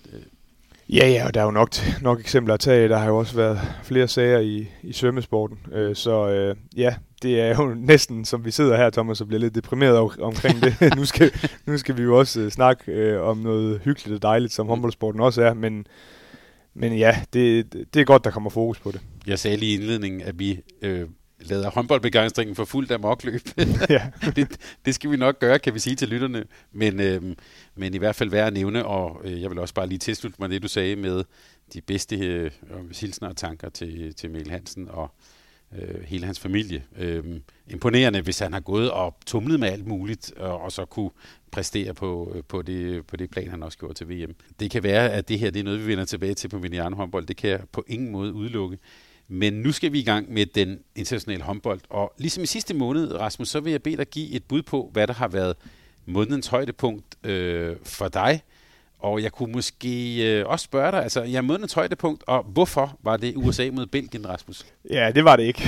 Ja, 0.92 1.10
ja, 1.10 1.28
og 1.28 1.34
der 1.34 1.42
er 1.42 1.46
jo 1.46 1.52
nok, 1.52 1.70
nok 2.02 2.20
eksempler 2.20 2.54
at 2.54 2.60
tage. 2.60 2.90
Der 2.90 2.98
har 2.98 3.08
jo 3.08 3.18
også 3.18 3.36
været 3.36 3.60
flere 3.84 4.08
sager 4.08 4.40
i, 4.40 4.68
i 4.84 4.94
svømmesporten. 4.94 5.58
Øh, 5.72 5.96
så 5.96 6.30
øh, 6.30 6.56
ja, 6.78 6.96
det 7.22 7.42
er 7.42 7.56
jo 7.56 7.74
næsten, 7.94 8.26
som 8.26 8.46
vi 8.46 8.52
sidder 8.52 8.78
her, 8.78 8.90
Thomas, 8.90 9.22
og 9.22 9.28
bliver 9.28 9.40
lidt 9.40 9.56
deprimeret 9.56 9.98
omkring 10.22 10.62
det. 10.62 10.76
nu, 10.98 11.06
skal, 11.06 11.32
nu 11.66 11.78
skal 11.78 11.98
vi 11.98 12.04
jo 12.04 12.20
også 12.20 12.40
øh, 12.40 12.52
snakke 12.52 12.92
øh, 12.92 13.22
om 13.22 13.38
noget 13.38 13.82
hyggeligt 13.84 14.16
og 14.16 14.22
dejligt, 14.22 14.54
som 14.54 14.68
håndboldsporten 14.68 15.22
også 15.22 15.42
er. 15.42 15.54
Men, 15.54 15.88
men 16.74 16.98
ja, 16.98 17.22
det, 17.34 17.74
det 17.94 18.00
er 18.00 18.06
godt, 18.06 18.24
der 18.24 18.32
kommer 18.32 18.50
fokus 18.50 18.80
på 18.80 18.92
det. 18.92 19.02
Jeg 19.28 19.40
sagde 19.40 19.58
lige 19.58 19.72
i 19.72 19.76
indledningen, 19.76 20.22
at 20.22 20.40
vi 20.40 20.60
øh, 20.82 21.08
lader 21.42 21.70
håndboldbegejstringen 21.70 22.56
for 22.56 22.66
fuldt 22.66 23.02
mokløb. 23.02 23.42
ja. 23.90 24.10
det, 24.36 24.48
det 24.86 24.96
skal 24.96 25.12
vi 25.12 25.18
nok 25.18 25.40
gøre, 25.40 25.60
kan 25.60 25.74
vi 25.74 25.80
sige 25.80 25.96
til 25.96 26.08
lytterne. 26.08 26.44
Men, 26.72 27.00
øh, 27.00 27.36
men 27.76 27.94
i 27.94 27.98
hvert 27.98 28.16
fald 28.16 28.30
værd 28.30 28.48
at 28.48 28.54
nævne, 28.54 28.86
og 28.86 29.22
øh, 29.24 29.42
jeg 29.42 29.50
vil 29.50 29.60
også 29.60 29.74
bare 29.74 29.88
lige 29.88 30.00
tilslutte 30.00 30.38
mig 30.40 30.50
det, 30.50 30.64
du 30.64 30.68
sagde 30.68 30.96
med 30.96 31.24
de 31.74 31.82
bedste 31.82 32.18
øh, 32.18 32.52
hilsner 33.00 33.30
og 33.30 33.38
tanker 33.38 33.70
til, 33.70 34.16
til 34.16 34.32
Mikkel 34.32 34.52
Hansen 34.52 34.88
og 34.90 35.12
øh, 35.80 36.02
hele 36.04 36.26
hans 36.26 36.40
familie. 36.40 36.84
Øh, 36.98 37.24
imponerende, 37.68 38.22
hvis 38.22 38.40
han 38.40 38.54
har 38.54 38.60
gået 38.60 38.92
og 38.92 39.16
tumlet 39.26 39.60
med 39.60 39.68
alt 39.68 39.88
muligt, 39.88 40.34
og, 40.38 40.62
og 40.62 40.72
så 40.72 40.86
kunne 40.86 41.10
præstere 41.52 41.94
på, 41.94 42.32
øh, 42.36 42.44
på, 42.48 42.62
det, 42.62 43.08
på 43.08 43.18
det 43.18 43.30
plan, 43.30 43.50
han 43.50 43.64
også 43.64 43.78
gjorde 43.78 43.94
til 43.94 44.10
VM. 44.10 44.36
Det 44.60 44.72
kan 44.72 44.84
være, 44.84 45.12
at 45.12 45.30
det 45.30 45.40
her 45.40 45.52
det 45.52 45.60
er 45.60 45.64
noget, 45.64 45.82
vi 45.82 45.88
vender 45.88 46.06
tilbage 46.06 46.34
til 46.34 46.48
på 46.48 46.60
Miniano 46.60 46.96
håndbold. 46.96 47.26
Det 47.26 47.38
kan 47.38 47.50
jeg 47.50 47.60
på 47.72 47.84
ingen 47.88 48.12
måde 48.12 48.34
udelukke. 48.34 48.78
Men 49.34 49.54
nu 49.54 49.72
skal 49.72 49.92
vi 49.92 50.00
i 50.00 50.04
gang 50.04 50.34
med 50.34 50.46
den 50.46 50.80
internationale 50.96 51.44
håndbold. 51.44 51.80
Og 51.90 52.14
ligesom 52.18 52.44
i 52.44 52.46
sidste 52.46 52.74
måned, 52.74 53.20
Rasmus, 53.20 53.50
så 53.50 53.60
vil 53.60 53.72
jeg 53.72 53.84
bede 53.84 53.98
dig 53.98 54.08
give 54.08 54.32
et 54.32 54.44
bud 54.44 54.62
på, 54.62 54.90
hvad 54.94 55.08
der 55.08 55.14
har 55.14 55.28
været 55.28 55.56
månedens 56.06 56.48
højdepunkt 56.48 57.16
øh, 57.24 57.76
for 57.84 58.08
dig. 58.08 58.42
Og 59.00 59.24
jeg 59.24 59.32
kunne 59.32 59.52
måske 59.52 60.24
øh, 60.40 60.48
også 60.48 60.64
spørge 60.64 60.92
dig, 60.92 61.04
altså, 61.04 61.24
jeg 61.24 61.46
månedens 61.46 61.74
højdepunkt, 61.74 62.24
og 62.28 62.44
hvorfor 62.44 62.98
var 63.04 63.18
det 63.18 63.34
USA 63.36 63.70
mod 63.74 63.86
Belgien, 63.86 64.30
Rasmus? 64.30 64.66
Ja, 64.90 65.12
det 65.16 65.24
var 65.24 65.36
det 65.36 65.44
ikke. 65.44 65.64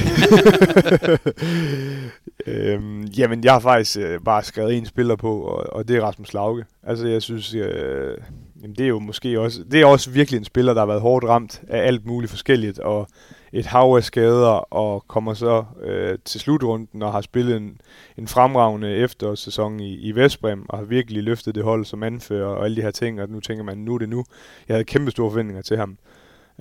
øhm, 2.51 3.03
jamen, 3.03 3.43
jeg 3.43 3.53
har 3.53 3.59
faktisk 3.59 3.97
øh, 3.97 4.19
bare 4.25 4.43
skrevet 4.43 4.77
en 4.77 4.85
spiller 4.85 5.15
på, 5.15 5.41
og, 5.41 5.73
og 5.73 5.87
det 5.87 5.97
er 5.97 6.01
Rasmus 6.01 6.33
Lauke. 6.33 6.65
Altså, 6.83 7.07
jeg 7.07 7.21
synes, 7.21 7.53
øh, 7.53 8.17
jamen, 8.61 8.75
det 8.75 8.83
er 8.83 8.89
jo 8.89 8.99
måske 8.99 9.39
også, 9.39 9.63
det 9.71 9.81
er 9.81 9.85
også 9.85 10.09
virkelig 10.09 10.37
en 10.37 10.45
spiller, 10.45 10.73
der 10.73 10.81
har 10.81 10.87
været 10.87 11.01
hårdt 11.01 11.25
ramt 11.25 11.61
af 11.67 11.87
alt 11.87 12.05
muligt 12.05 12.29
forskelligt, 12.29 12.79
og 12.79 13.07
et 13.53 13.65
hav 13.65 13.95
af 13.97 14.03
skader, 14.03 14.73
og 14.73 15.05
kommer 15.07 15.33
så 15.33 15.63
øh, 15.81 16.17
til 16.25 16.39
slutrunden 16.39 17.01
og 17.01 17.11
har 17.11 17.21
spillet 17.21 17.57
en, 17.57 17.77
en 18.17 18.27
fremragende 18.27 18.95
efterårssæson 18.95 19.79
i, 19.79 19.93
i 19.95 20.11
Vestbrem, 20.11 20.65
og 20.69 20.77
har 20.77 20.85
virkelig 20.85 21.23
løftet 21.23 21.55
det 21.55 21.63
hold 21.63 21.85
som 21.85 22.03
anfører 22.03 22.47
og 22.47 22.65
alle 22.65 22.75
de 22.75 22.81
her 22.81 22.91
ting, 22.91 23.21
og 23.21 23.29
nu 23.29 23.39
tænker 23.39 23.63
man, 23.63 23.77
nu 23.77 23.93
er 23.93 23.99
det 23.99 24.09
nu. 24.09 24.23
Jeg 24.67 24.73
havde 24.73 24.85
kæmpe 24.85 25.11
store 25.11 25.31
forventninger 25.31 25.61
til 25.61 25.77
ham. 25.77 25.97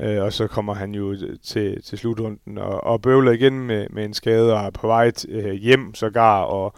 Øh, 0.01 0.23
og 0.23 0.33
så 0.33 0.47
kommer 0.47 0.75
han 0.75 0.95
jo 0.95 1.17
til, 1.43 1.83
til 1.83 1.99
slutrunden 1.99 2.59
og, 2.59 2.85
og 2.85 3.03
bøvler 3.03 3.33
igen 3.33 3.67
med, 3.67 3.87
med 3.91 4.05
en 4.05 4.15
skade 4.15 4.55
og 4.55 4.61
er 4.61 4.71
på 4.71 4.87
vej 4.87 5.13
øh, 5.29 5.53
hjem 5.53 5.95
sågar 5.95 6.43
og 6.43 6.75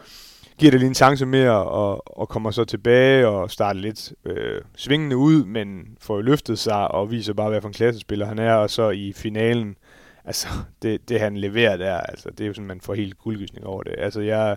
giver 0.59 0.71
det 0.71 0.80
lige 0.80 0.88
en 0.88 0.94
chance 0.94 1.26
mere 1.26 1.64
og, 1.64 2.18
og 2.18 2.28
kommer 2.28 2.50
så 2.50 2.64
tilbage 2.64 3.28
og 3.28 3.50
starter 3.50 3.80
lidt 3.80 4.12
øh, 4.25 4.61
svingende 4.76 5.16
ud, 5.16 5.44
men 5.44 5.97
får 6.00 6.23
løftet 6.23 6.59
sig 6.59 6.90
og 6.90 7.11
viser 7.11 7.33
bare, 7.33 7.49
hvad 7.49 7.61
for 7.61 7.68
en 7.68 7.75
klassespiller 7.75 8.26
han 8.26 8.38
er. 8.38 8.54
Og 8.54 8.71
så 8.71 8.90
i 8.90 9.12
finalen, 9.12 9.76
altså 10.24 10.48
det, 10.82 11.08
det 11.08 11.20
han 11.20 11.36
leverer 11.36 11.76
der, 11.76 11.96
altså 11.96 12.30
det 12.30 12.40
er 12.40 12.46
jo 12.46 12.54
sådan, 12.54 12.68
man 12.68 12.80
får 12.80 12.94
helt 12.94 13.18
guldgysning 13.18 13.66
over 13.66 13.82
det. 13.82 13.94
Altså 13.98 14.20
jeg, 14.20 14.56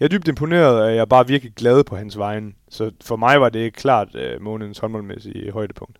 jeg 0.00 0.04
er 0.04 0.08
dybt 0.08 0.28
imponeret, 0.28 0.82
og 0.82 0.90
jeg 0.90 0.98
er 1.00 1.04
bare 1.04 1.26
virkelig 1.26 1.52
glad 1.54 1.84
på 1.84 1.96
hans 1.96 2.18
vegne. 2.18 2.52
Så 2.68 2.90
for 3.04 3.16
mig 3.16 3.40
var 3.40 3.48
det 3.48 3.74
klart 3.74 4.14
øh, 4.14 4.42
månedens 4.42 4.78
håndboldmæssige 4.78 5.52
højdepunkt 5.52 5.98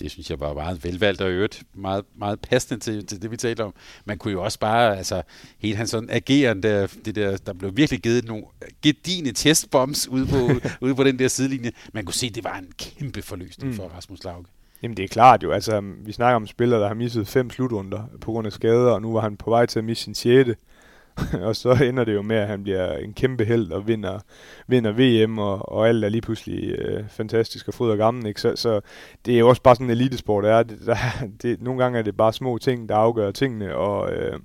det 0.00 0.10
synes 0.10 0.30
jeg 0.30 0.40
var 0.40 0.54
meget 0.54 0.84
velvalgt 0.84 1.20
og 1.20 1.30
øvrigt 1.30 1.62
meget, 1.74 2.04
meget 2.18 2.40
passende 2.40 2.80
til, 2.80 3.06
til 3.06 3.22
det, 3.22 3.30
vi 3.30 3.36
talte 3.36 3.64
om. 3.64 3.74
Man 4.04 4.18
kunne 4.18 4.32
jo 4.32 4.42
også 4.42 4.58
bare, 4.58 4.96
altså, 4.96 5.22
helt 5.58 5.76
hans 5.76 5.90
sådan 5.90 6.10
ageren, 6.10 6.62
der, 6.62 6.86
det 7.04 7.14
der, 7.14 7.36
der 7.36 7.52
blev 7.52 7.76
virkelig 7.76 8.00
givet 8.00 8.24
nogle 8.24 8.44
gedine 8.82 9.32
testbombs 9.32 10.08
ude 10.08 10.26
på, 10.26 10.50
ude 10.86 10.94
på 10.94 11.04
den 11.04 11.18
der 11.18 11.28
sidelinje. 11.28 11.72
Man 11.92 12.04
kunne 12.04 12.14
se, 12.14 12.26
at 12.26 12.34
det 12.34 12.44
var 12.44 12.58
en 12.58 12.72
kæmpe 12.78 13.22
forløsning 13.22 13.70
mm. 13.70 13.76
for 13.76 13.84
Rasmus 13.88 14.24
Lauke. 14.24 14.48
Jamen 14.82 14.96
det 14.96 15.04
er 15.04 15.08
klart 15.08 15.42
jo, 15.42 15.50
altså 15.50 15.82
vi 16.04 16.12
snakker 16.12 16.36
om 16.36 16.46
spillere, 16.46 16.80
der 16.80 16.88
har 16.88 16.94
misset 16.94 17.28
fem 17.28 17.50
slutrunder 17.50 18.02
på 18.20 18.30
grund 18.30 18.46
af 18.46 18.52
skader, 18.52 18.90
og 18.90 19.02
nu 19.02 19.12
var 19.12 19.20
han 19.20 19.36
på 19.36 19.50
vej 19.50 19.66
til 19.66 19.78
at 19.78 19.84
misse 19.84 20.04
sin 20.04 20.14
sjette. 20.14 20.56
og 21.48 21.56
så 21.56 21.72
ender 21.72 22.04
det 22.04 22.14
jo 22.14 22.22
med, 22.22 22.36
at 22.36 22.48
han 22.48 22.62
bliver 22.62 22.92
en 22.92 23.12
kæmpe 23.12 23.44
held 23.44 23.72
og 23.72 23.86
vinder, 23.86 24.18
vinder 24.66 24.92
VM, 24.92 25.38
og, 25.38 25.72
og 25.72 25.88
alt 25.88 26.04
er 26.04 26.08
lige 26.08 26.22
pludselig 26.22 26.70
øh, 26.70 27.08
fantastisk 27.08 27.68
og 27.68 27.74
fryd 27.74 27.90
og 27.90 27.96
gammel. 27.96 28.26
Ikke? 28.26 28.40
Så, 28.40 28.56
så 28.56 28.80
det 29.26 29.34
er 29.34 29.38
jo 29.38 29.48
også 29.48 29.62
bare 29.62 29.74
sådan 29.74 29.86
en 29.86 29.90
elitesport. 29.90 30.44
Er. 30.44 30.62
Det, 30.62 30.78
der, 30.86 30.96
det, 31.42 31.62
nogle 31.62 31.82
gange 31.82 31.98
er 31.98 32.02
det 32.02 32.16
bare 32.16 32.32
små 32.32 32.58
ting, 32.58 32.88
der 32.88 32.94
afgør 32.94 33.30
tingene, 33.30 33.76
og 33.76 34.12
øh, 34.12 34.38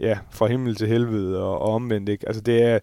ja, 0.00 0.18
fra 0.30 0.46
himmel 0.46 0.74
til 0.74 0.88
helvede 0.88 1.42
og, 1.42 1.62
og 1.62 1.74
omvendt. 1.74 2.08
Ikke? 2.08 2.26
Altså 2.26 2.42
det 2.42 2.62
er, 2.62 2.78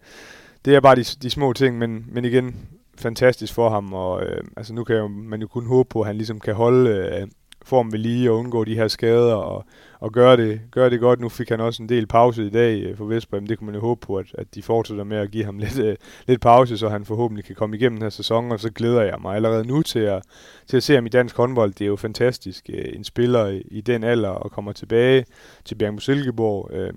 det 0.66 0.76
er 0.76 0.80
bare 0.80 0.96
de, 0.96 1.04
de 1.04 1.30
små 1.30 1.54
ting, 1.54 1.78
men, 1.78 2.06
men 2.08 2.26
igen, 2.26 2.56
fantastisk 3.04 3.54
for 3.54 3.70
ham, 3.70 3.94
og 3.94 4.24
øh, 4.24 4.44
altså 4.58 4.74
nu 4.74 4.84
kan 4.84 4.96
jo, 4.96 5.08
man 5.08 5.42
jo 5.42 5.48
kun 5.48 5.66
håbe 5.66 5.90
på, 5.90 6.02
at 6.02 6.08
han 6.08 6.16
ligesom 6.16 6.40
kan 6.40 6.54
holde 6.54 6.90
øh, 6.90 7.28
form 7.66 7.92
ved 7.92 8.00
lige 8.00 8.32
og 8.32 8.38
undgå 8.38 8.64
de 8.64 8.76
her 8.76 8.88
skader 8.88 9.36
og, 9.36 9.66
og 10.00 10.12
gøre, 10.12 10.38
det, 10.38 10.62
gøre 10.72 10.90
det 10.90 11.00
godt. 11.00 11.20
Nu 11.20 11.30
fik 11.30 11.50
han 11.50 11.60
også 11.60 11.84
en 11.84 11.90
del 11.90 12.08
pause 12.08 12.46
i 12.46 12.50
dag 12.50 12.84
øh, 12.84 12.98
for 12.98 13.06
Vestbrem. 13.06 13.48
Det 13.48 13.58
kunne 13.58 13.66
man 13.66 13.76
jo 13.76 13.82
håbe 13.82 14.06
på, 14.06 14.18
at, 14.18 14.26
at 14.34 14.56
de 14.56 14.64
fortsætter 14.64 15.04
med 15.04 15.18
at 15.18 15.32
give 15.32 15.46
ham 15.46 15.60
lidt, 15.64 15.80
øh, 15.80 15.96
lidt 16.28 16.42
pause, 16.42 16.78
så 16.78 16.90
han 16.90 17.06
forhåbentlig 17.06 17.46
kan 17.46 17.56
komme 17.56 17.78
igennem 17.78 17.98
den 17.98 18.06
her 18.06 18.10
sæson. 18.10 18.52
Og 18.52 18.60
så 18.60 18.70
glæder 18.70 19.02
jeg 19.02 19.18
mig 19.22 19.36
allerede 19.36 19.68
nu 19.68 19.82
til 19.82 20.00
at, 20.00 20.24
til 20.68 20.78
at 20.78 20.84
se 20.84 20.96
ham 20.96 21.06
i 21.06 21.10
dansk 21.10 21.38
håndbold. 21.38 21.74
Det 21.74 21.82
er 21.82 21.90
jo 21.90 21.96
fantastisk. 21.96 22.70
Øh, 22.74 22.86
en 22.94 23.04
spiller 23.04 23.48
i, 23.48 23.62
i 23.72 23.82
den 23.82 24.04
alder 24.04 24.30
og 24.30 24.52
kommer 24.52 24.72
tilbage 24.72 25.26
til 25.66 25.76
Bjergmo 25.76 26.00
Silkeborg. 26.00 26.70
Øh, 26.74 26.94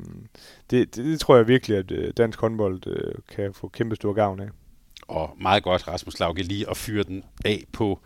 det, 0.70 0.96
det, 0.96 1.04
det 1.04 1.20
tror 1.20 1.36
jeg 1.36 1.48
virkelig, 1.48 1.76
at 1.76 1.90
øh, 1.90 2.12
dansk 2.16 2.40
håndbold 2.40 2.86
øh, 2.86 3.14
kan 3.36 3.54
få 3.54 3.68
kæmpe 3.68 3.96
stor 3.96 4.12
gavn 4.12 4.40
af. 4.40 4.48
Og 5.08 5.36
meget 5.40 5.62
godt, 5.62 5.88
Rasmus 5.88 6.20
Lauke, 6.20 6.42
lige 6.42 6.70
at 6.70 6.76
fyre 6.76 7.02
den 7.02 7.24
af 7.44 7.64
på 7.72 8.00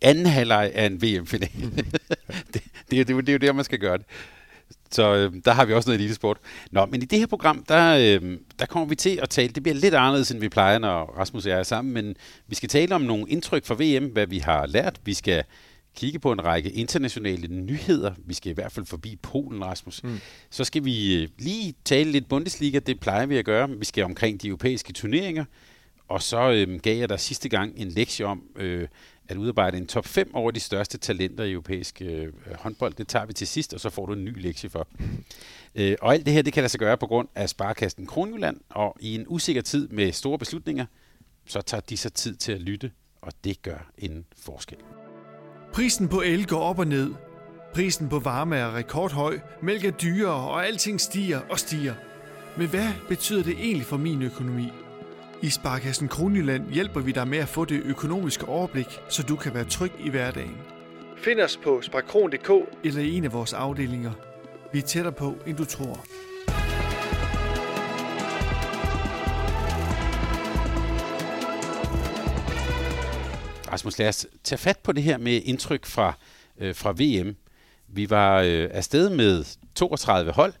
anden 0.00 0.26
halvleg 0.26 0.72
af 0.74 0.86
en 0.86 1.02
VM-finale. 1.02 1.70
det, 2.54 2.62
det, 2.90 3.08
det, 3.08 3.08
det 3.08 3.28
er 3.28 3.32
jo 3.32 3.38
der, 3.38 3.52
man 3.52 3.64
skal 3.64 3.78
gøre 3.78 3.98
det. 3.98 4.06
Så 4.90 5.14
øh, 5.14 5.32
der 5.44 5.52
har 5.52 5.64
vi 5.64 5.72
også 5.72 5.88
noget 5.88 5.98
elitesport. 5.98 6.38
Nå, 6.70 6.86
men 6.86 7.02
i 7.02 7.04
det 7.04 7.18
her 7.18 7.26
program, 7.26 7.64
der, 7.68 7.96
øh, 7.96 8.38
der 8.58 8.66
kommer 8.66 8.88
vi 8.88 8.94
til 8.94 9.18
at 9.22 9.30
tale, 9.30 9.48
det 9.48 9.62
bliver 9.62 9.76
lidt 9.76 9.94
anderledes, 9.94 10.30
end 10.30 10.40
vi 10.40 10.48
plejer, 10.48 10.78
når 10.78 11.04
Rasmus 11.18 11.44
og 11.44 11.50
jeg 11.50 11.58
er 11.58 11.62
sammen, 11.62 11.94
men 11.94 12.16
vi 12.46 12.54
skal 12.54 12.68
tale 12.68 12.94
om 12.94 13.00
nogle 13.00 13.28
indtryk 13.28 13.64
fra 13.64 13.74
VM, 13.78 14.04
hvad 14.04 14.26
vi 14.26 14.38
har 14.38 14.66
lært. 14.66 15.00
Vi 15.04 15.14
skal 15.14 15.44
kigge 15.96 16.18
på 16.18 16.32
en 16.32 16.44
række 16.44 16.70
internationale 16.70 17.48
nyheder. 17.48 18.12
Vi 18.26 18.34
skal 18.34 18.50
i 18.50 18.54
hvert 18.54 18.72
fald 18.72 18.86
forbi 18.86 19.16
Polen, 19.22 19.64
Rasmus. 19.64 20.02
Mm. 20.02 20.20
Så 20.50 20.64
skal 20.64 20.84
vi 20.84 21.22
øh, 21.22 21.28
lige 21.38 21.74
tale 21.84 22.12
lidt 22.12 22.28
Bundesliga, 22.28 22.78
det 22.78 23.00
plejer 23.00 23.26
vi 23.26 23.38
at 23.38 23.44
gøre. 23.44 23.70
Vi 23.70 23.84
skal 23.84 24.04
omkring 24.04 24.42
de 24.42 24.48
europæiske 24.48 24.92
turneringer. 24.92 25.44
Og 26.12 26.22
så 26.22 26.52
øhm, 26.52 26.80
gav 26.80 26.98
jeg 26.98 27.08
dig 27.08 27.20
sidste 27.20 27.48
gang 27.48 27.72
en 27.76 27.88
lektie 27.88 28.26
om, 28.26 28.42
øh, 28.56 28.88
at 29.28 29.36
udarbejde 29.36 29.78
en 29.78 29.86
top 29.86 30.06
5 30.06 30.34
over 30.34 30.50
de 30.50 30.60
største 30.60 30.98
talenter 30.98 31.44
i 31.44 31.52
europæisk 31.52 32.02
øh, 32.02 32.32
håndbold. 32.54 32.94
Det 32.94 33.08
tager 33.08 33.26
vi 33.26 33.32
til 33.32 33.46
sidst, 33.46 33.74
og 33.74 33.80
så 33.80 33.90
får 33.90 34.06
du 34.06 34.12
en 34.12 34.24
ny 34.24 34.42
lektie 34.42 34.70
for. 34.70 34.88
Øh, 35.74 35.96
og 36.00 36.14
alt 36.14 36.26
det 36.26 36.34
her, 36.34 36.42
det 36.42 36.52
kan 36.52 36.62
lade 36.62 36.68
sig 36.68 36.80
gøre 36.80 36.96
på 36.96 37.06
grund 37.06 37.28
af 37.34 37.48
Sparkassen 37.48 38.06
Kronjylland, 38.06 38.56
og 38.68 38.96
i 39.00 39.14
en 39.14 39.24
usikker 39.28 39.62
tid 39.62 39.88
med 39.88 40.12
store 40.12 40.38
beslutninger, 40.38 40.86
så 41.46 41.62
tager 41.62 41.80
de 41.80 41.96
sig 41.96 42.12
tid 42.12 42.36
til 42.36 42.52
at 42.52 42.60
lytte, 42.60 42.90
og 43.20 43.32
det 43.44 43.62
gør 43.62 43.90
en 43.98 44.24
forskel. 44.36 44.78
Prisen 45.72 46.08
på 46.08 46.20
el 46.20 46.46
går 46.46 46.60
op 46.60 46.78
og 46.78 46.86
ned. 46.86 47.14
Prisen 47.74 48.08
på 48.08 48.18
varme 48.18 48.56
er 48.56 48.76
rekordhøj, 48.76 49.38
mælk 49.62 49.84
er 49.84 49.90
dyrere, 49.90 50.50
og 50.50 50.66
alting 50.66 51.00
stiger 51.00 51.40
og 51.50 51.58
stiger. 51.58 51.94
Men 52.58 52.68
hvad 52.68 52.88
betyder 53.08 53.42
det 53.42 53.52
egentlig 53.52 53.86
for 53.86 53.96
min 53.96 54.22
økonomi? 54.22 54.68
I 55.42 55.50
Sparkassen 55.50 56.08
Kronjylland 56.08 56.72
hjælper 56.72 57.00
vi 57.00 57.12
dig 57.12 57.28
med 57.28 57.38
at 57.38 57.48
få 57.48 57.64
det 57.64 57.82
økonomiske 57.84 58.48
overblik, 58.48 59.00
så 59.08 59.22
du 59.22 59.36
kan 59.36 59.54
være 59.54 59.64
tryg 59.64 59.92
i 60.00 60.10
hverdagen. 60.10 60.56
Find 61.16 61.40
os 61.40 61.56
på 61.56 61.82
sparkron.dk 61.82 62.50
eller 62.84 63.00
i 63.00 63.16
en 63.16 63.24
af 63.24 63.32
vores 63.32 63.52
afdelinger. 63.52 64.12
Vi 64.72 64.78
er 64.78 64.82
tættere 64.82 65.12
på, 65.12 65.34
end 65.46 65.56
du 65.56 65.64
tror. 65.64 66.04
Rasmus, 73.72 73.98
lad 73.98 74.08
os 74.08 74.26
tage 74.44 74.58
fat 74.58 74.78
på 74.78 74.92
det 74.92 75.02
her 75.02 75.18
med 75.18 75.42
indtryk 75.44 75.86
fra, 75.86 76.14
øh, 76.58 76.74
fra 76.74 76.92
VM. 76.92 77.36
Vi 77.88 78.10
var 78.10 78.40
øh, 78.40 78.68
afsted 78.72 79.10
med 79.10 79.44
32 79.74 80.32
hold, 80.32 80.52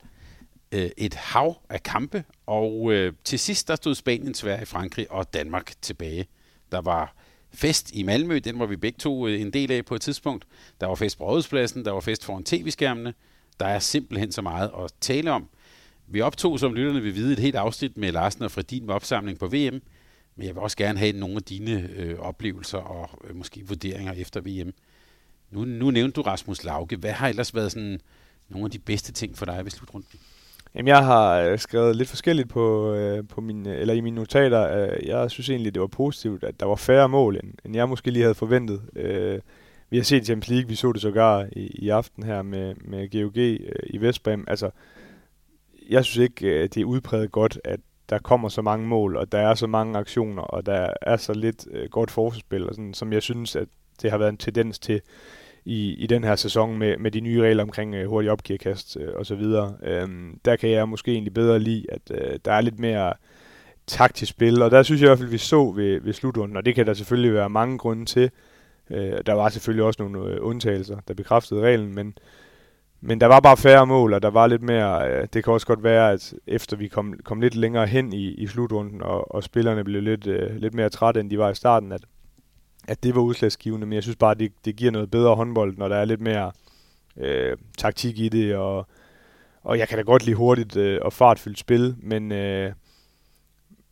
øh, 0.72 0.90
et 0.96 1.14
hav 1.14 1.56
af 1.68 1.82
kampe, 1.82 2.24
og 2.46 2.92
øh, 2.92 3.12
til 3.24 3.38
sidst 3.38 3.68
der 3.68 3.76
stod 3.76 3.94
Spanien, 3.94 4.34
Sverige, 4.34 4.66
Frankrig 4.66 5.10
og 5.10 5.34
Danmark 5.34 5.72
tilbage. 5.82 6.26
Der 6.72 6.80
var 6.80 7.14
fest 7.54 7.90
i 7.94 8.02
Malmø, 8.02 8.38
den 8.38 8.58
var 8.58 8.66
vi 8.66 8.76
begge 8.76 8.98
to 8.98 9.26
øh, 9.28 9.40
en 9.40 9.50
del 9.50 9.72
af 9.72 9.84
på 9.84 9.94
et 9.94 10.00
tidspunkt. 10.00 10.46
Der 10.80 10.86
var 10.86 10.94
fest 10.94 11.18
på 11.18 11.24
Rådhuspladsen, 11.24 11.84
der 11.84 11.90
var 11.90 12.00
fest 12.00 12.24
foran 12.24 12.44
tv-skærmene. 12.44 13.14
Der 13.60 13.66
er 13.66 13.78
simpelthen 13.78 14.32
så 14.32 14.42
meget 14.42 14.70
at 14.84 14.92
tale 15.00 15.30
om. 15.30 15.48
Vi 16.06 16.20
optog, 16.20 16.60
som 16.60 16.74
lytterne 16.74 17.02
vil 17.02 17.14
vide, 17.14 17.32
et 17.32 17.38
helt 17.38 17.56
afsnit 17.56 17.96
med 17.96 18.12
Larsen 18.12 18.42
og 18.42 18.50
Fredin 18.50 18.86
med 18.86 18.94
opsamling 18.94 19.38
på 19.38 19.46
VM. 19.46 19.82
Men 20.36 20.46
jeg 20.46 20.54
vil 20.54 20.62
også 20.62 20.76
gerne 20.76 20.98
have 20.98 21.12
nogle 21.12 21.36
af 21.36 21.42
dine 21.42 21.90
øh, 21.96 22.18
oplevelser 22.18 22.78
og 22.78 23.10
øh, 23.24 23.36
måske 23.36 23.66
vurderinger 23.66 24.12
efter 24.12 24.40
VM. 24.40 24.72
Nu, 25.50 25.64
nu 25.64 25.90
nævnte 25.90 26.14
du 26.14 26.22
Rasmus 26.22 26.64
Lauke. 26.64 26.96
Hvad 26.96 27.12
har 27.12 27.28
ellers 27.28 27.54
været 27.54 27.72
sådan 27.72 28.00
nogle 28.48 28.64
af 28.64 28.70
de 28.70 28.78
bedste 28.78 29.12
ting 29.12 29.38
for 29.38 29.46
dig 29.46 29.64
ved 29.64 29.70
slutrunden? 29.70 30.20
Jamen, 30.74 30.88
jeg 30.88 31.04
har 31.04 31.40
øh, 31.40 31.58
skrevet 31.58 31.96
lidt 31.96 32.08
forskelligt 32.08 32.48
på, 32.48 32.94
øh, 32.94 33.28
på 33.28 33.40
mine, 33.40 33.74
øh, 33.74 33.80
eller 33.80 33.94
i 33.94 34.00
mine 34.00 34.16
notater. 34.16 34.82
Øh, 34.82 35.06
jeg 35.06 35.30
synes 35.30 35.50
egentlig, 35.50 35.74
det 35.74 35.80
var 35.80 35.86
positivt, 35.86 36.44
at 36.44 36.60
der 36.60 36.66
var 36.66 36.74
færre 36.74 37.08
mål, 37.08 37.36
end, 37.36 37.54
end 37.64 37.76
jeg 37.76 37.88
måske 37.88 38.10
lige 38.10 38.22
havde 38.22 38.34
forventet. 38.34 38.82
Øh, 38.96 39.40
vi 39.90 39.96
har 39.96 40.04
set 40.04 40.24
Champions 40.24 40.48
League, 40.48 40.68
vi 40.68 40.74
så 40.74 40.92
det 40.92 41.02
sågar 41.02 41.48
i, 41.52 41.66
i 41.66 41.88
aften 41.88 42.22
her 42.22 42.42
med, 42.42 42.74
med 42.84 43.10
GOG 43.10 43.38
øh, 43.38 43.72
i 43.86 43.98
Vestbrem. 43.98 44.44
Altså, 44.48 44.70
jeg 45.90 46.04
synes 46.04 46.24
ikke, 46.24 46.46
øh, 46.46 46.62
det 46.62 46.76
er 46.76 46.84
udpræget 46.84 47.32
godt, 47.32 47.58
at 47.64 47.80
der 48.08 48.18
kommer 48.18 48.48
så 48.48 48.62
mange 48.62 48.86
mål, 48.86 49.16
og 49.16 49.32
der 49.32 49.38
er 49.38 49.54
så 49.54 49.66
mange 49.66 49.98
aktioner, 49.98 50.42
og 50.42 50.66
der 50.66 50.92
er 51.02 51.16
så 51.16 51.32
lidt 51.32 51.66
øh, 51.70 51.88
godt 51.90 52.10
forsvarsspil, 52.10 52.68
og 52.68 52.74
sådan, 52.74 52.94
som 52.94 53.12
jeg 53.12 53.22
synes, 53.22 53.56
at 53.56 53.68
det 54.02 54.10
har 54.10 54.18
været 54.18 54.28
en 54.28 54.36
tendens 54.36 54.78
til 54.78 55.00
i, 55.64 55.94
i 55.94 56.06
den 56.06 56.24
her 56.24 56.36
sæson 56.36 56.78
med, 56.78 56.96
med 56.98 57.10
de 57.10 57.20
nye 57.20 57.42
regler 57.42 57.62
omkring 57.62 57.94
øh, 57.94 58.08
hurtig 58.08 58.30
opgearkast 58.30 58.96
øh, 59.00 59.08
og 59.16 59.26
så 59.26 59.34
videre. 59.34 59.74
Øhm, 59.82 60.40
der 60.44 60.56
kan 60.56 60.70
jeg 60.70 60.88
måske 60.88 61.12
egentlig 61.12 61.34
bedre 61.34 61.58
lide, 61.58 61.86
at 61.88 62.02
øh, 62.10 62.38
der 62.44 62.52
er 62.52 62.60
lidt 62.60 62.78
mere 62.78 63.12
taktisk 63.86 64.30
spil, 64.30 64.62
og 64.62 64.70
der 64.70 64.82
synes 64.82 65.00
jeg 65.00 65.06
i 65.06 65.08
hvert 65.08 65.18
fald, 65.18 65.28
vi 65.28 65.38
så 65.38 65.70
ved, 65.70 66.00
ved 66.00 66.12
slutrunden, 66.12 66.56
og 66.56 66.64
det 66.66 66.74
kan 66.74 66.86
der 66.86 66.94
selvfølgelig 66.94 67.34
være 67.34 67.50
mange 67.50 67.78
grunde 67.78 68.04
til. 68.04 68.30
Øh, 68.90 69.18
der 69.26 69.32
var 69.32 69.48
selvfølgelig 69.48 69.84
også 69.84 70.02
nogle 70.02 70.34
øh, 70.34 70.38
undtagelser, 70.40 70.96
der 71.08 71.14
bekræftede 71.14 71.60
reglen, 71.60 71.94
men, 71.94 72.14
men 73.00 73.20
der 73.20 73.26
var 73.26 73.40
bare 73.40 73.56
færre 73.56 73.86
mål, 73.86 74.12
og 74.12 74.22
der 74.22 74.30
var 74.30 74.46
lidt 74.46 74.62
mere, 74.62 75.10
øh, 75.10 75.28
det 75.32 75.44
kan 75.44 75.52
også 75.52 75.66
godt 75.66 75.82
være, 75.82 76.12
at 76.12 76.34
efter 76.46 76.76
vi 76.76 76.88
kom, 76.88 77.14
kom 77.24 77.40
lidt 77.40 77.54
længere 77.54 77.86
hen 77.86 78.12
i, 78.12 78.28
i 78.28 78.46
slutrunden, 78.46 79.02
og, 79.02 79.34
og 79.34 79.42
spillerne 79.42 79.84
blev 79.84 80.02
lidt, 80.02 80.26
øh, 80.26 80.56
lidt 80.56 80.74
mere 80.74 80.88
trætte, 80.88 81.20
end 81.20 81.30
de 81.30 81.38
var 81.38 81.50
i 81.50 81.54
starten, 81.54 81.92
at, 81.92 82.04
at 82.88 83.02
det 83.02 83.14
var 83.14 83.20
udslagsgivende, 83.20 83.86
men 83.86 83.92
jeg 83.92 84.02
synes 84.02 84.16
bare, 84.16 84.30
at 84.30 84.38
det, 84.38 84.52
det 84.64 84.76
giver 84.76 84.90
noget 84.90 85.10
bedre 85.10 85.34
håndbold, 85.34 85.76
når 85.76 85.88
der 85.88 85.96
er 85.96 86.04
lidt 86.04 86.20
mere 86.20 86.52
øh, 87.16 87.56
taktik 87.78 88.18
i 88.18 88.28
det, 88.28 88.56
og, 88.56 88.86
og 89.62 89.78
jeg 89.78 89.88
kan 89.88 89.98
da 89.98 90.02
godt 90.02 90.24
lide 90.24 90.36
hurtigt 90.36 90.76
øh, 90.76 90.98
og 91.02 91.12
fartfyldt 91.12 91.58
spil, 91.58 91.96
men, 91.98 92.32
øh, 92.32 92.72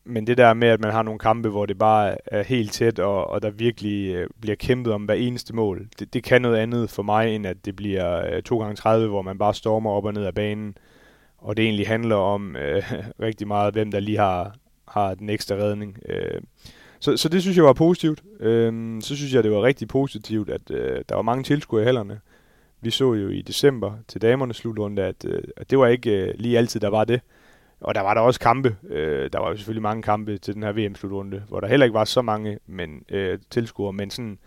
men 0.04 0.26
det 0.26 0.38
der 0.38 0.54
med, 0.54 0.68
at 0.68 0.80
man 0.80 0.92
har 0.92 1.02
nogle 1.02 1.18
kampe, 1.18 1.48
hvor 1.48 1.66
det 1.66 1.78
bare 1.78 2.16
er 2.26 2.42
helt 2.42 2.72
tæt, 2.72 2.98
og, 2.98 3.30
og 3.30 3.42
der 3.42 3.50
virkelig 3.50 4.14
øh, 4.14 4.28
bliver 4.40 4.56
kæmpet 4.56 4.92
om 4.92 5.04
hver 5.04 5.14
eneste 5.14 5.54
mål, 5.54 5.88
det, 5.98 6.14
det 6.14 6.24
kan 6.24 6.42
noget 6.42 6.56
andet 6.56 6.90
for 6.90 7.02
mig, 7.02 7.34
end 7.34 7.46
at 7.46 7.64
det 7.64 7.76
bliver 7.76 8.26
øh, 8.26 8.42
2x30, 8.52 9.06
hvor 9.06 9.22
man 9.22 9.38
bare 9.38 9.54
stormer 9.54 9.90
op 9.90 10.04
og 10.04 10.14
ned 10.14 10.24
af 10.24 10.34
banen, 10.34 10.76
og 11.38 11.56
det 11.56 11.64
egentlig 11.64 11.88
handler 11.88 12.16
om 12.16 12.56
øh, 12.56 12.92
rigtig 13.26 13.48
meget, 13.48 13.74
hvem 13.74 13.90
der 13.90 14.00
lige 14.00 14.18
har, 14.18 14.54
har 14.88 15.14
den 15.14 15.30
ekstra 15.30 15.54
redning. 15.54 15.98
Øh, 16.08 16.40
så, 17.00 17.16
så 17.16 17.28
det 17.28 17.42
synes 17.42 17.56
jeg 17.56 17.64
var 17.64 17.72
positivt. 17.72 18.22
Øhm, 18.40 19.00
så 19.00 19.16
synes 19.16 19.34
jeg, 19.34 19.44
det 19.44 19.52
var 19.52 19.62
rigtig 19.62 19.88
positivt, 19.88 20.50
at 20.50 20.70
øh, 20.70 21.04
der 21.08 21.14
var 21.14 21.22
mange 21.22 21.44
tilskuere 21.44 21.82
i 21.82 21.84
hallerne. 21.84 22.20
vi 22.80 22.90
så 22.90 23.14
jo 23.14 23.28
i 23.28 23.42
december 23.42 23.92
til 24.08 24.22
damernes 24.22 24.56
slutrunde, 24.56 25.02
at, 25.02 25.24
øh, 25.24 25.42
at 25.56 25.70
det 25.70 25.78
var 25.78 25.86
ikke 25.86 26.10
øh, 26.10 26.34
lige 26.38 26.58
altid, 26.58 26.80
der 26.80 26.88
var 26.88 27.04
det. 27.04 27.20
Og 27.80 27.94
der 27.94 28.00
var 28.00 28.14
der 28.14 28.20
også 28.20 28.40
kampe. 28.40 28.76
Øh, 28.88 29.30
der 29.32 29.38
var 29.38 29.48
jo 29.48 29.56
selvfølgelig 29.56 29.82
mange 29.82 30.02
kampe 30.02 30.38
til 30.38 30.54
den 30.54 30.62
her 30.62 30.72
VM-slutrunde, 30.72 31.42
hvor 31.48 31.60
der 31.60 31.68
heller 31.68 31.84
ikke 31.84 31.94
var 31.94 32.04
så 32.04 32.22
mange 32.22 32.58
men, 32.66 33.04
øh, 33.08 33.38
tilskuere, 33.50 33.92
men 33.92 34.10
sådan 34.10 34.38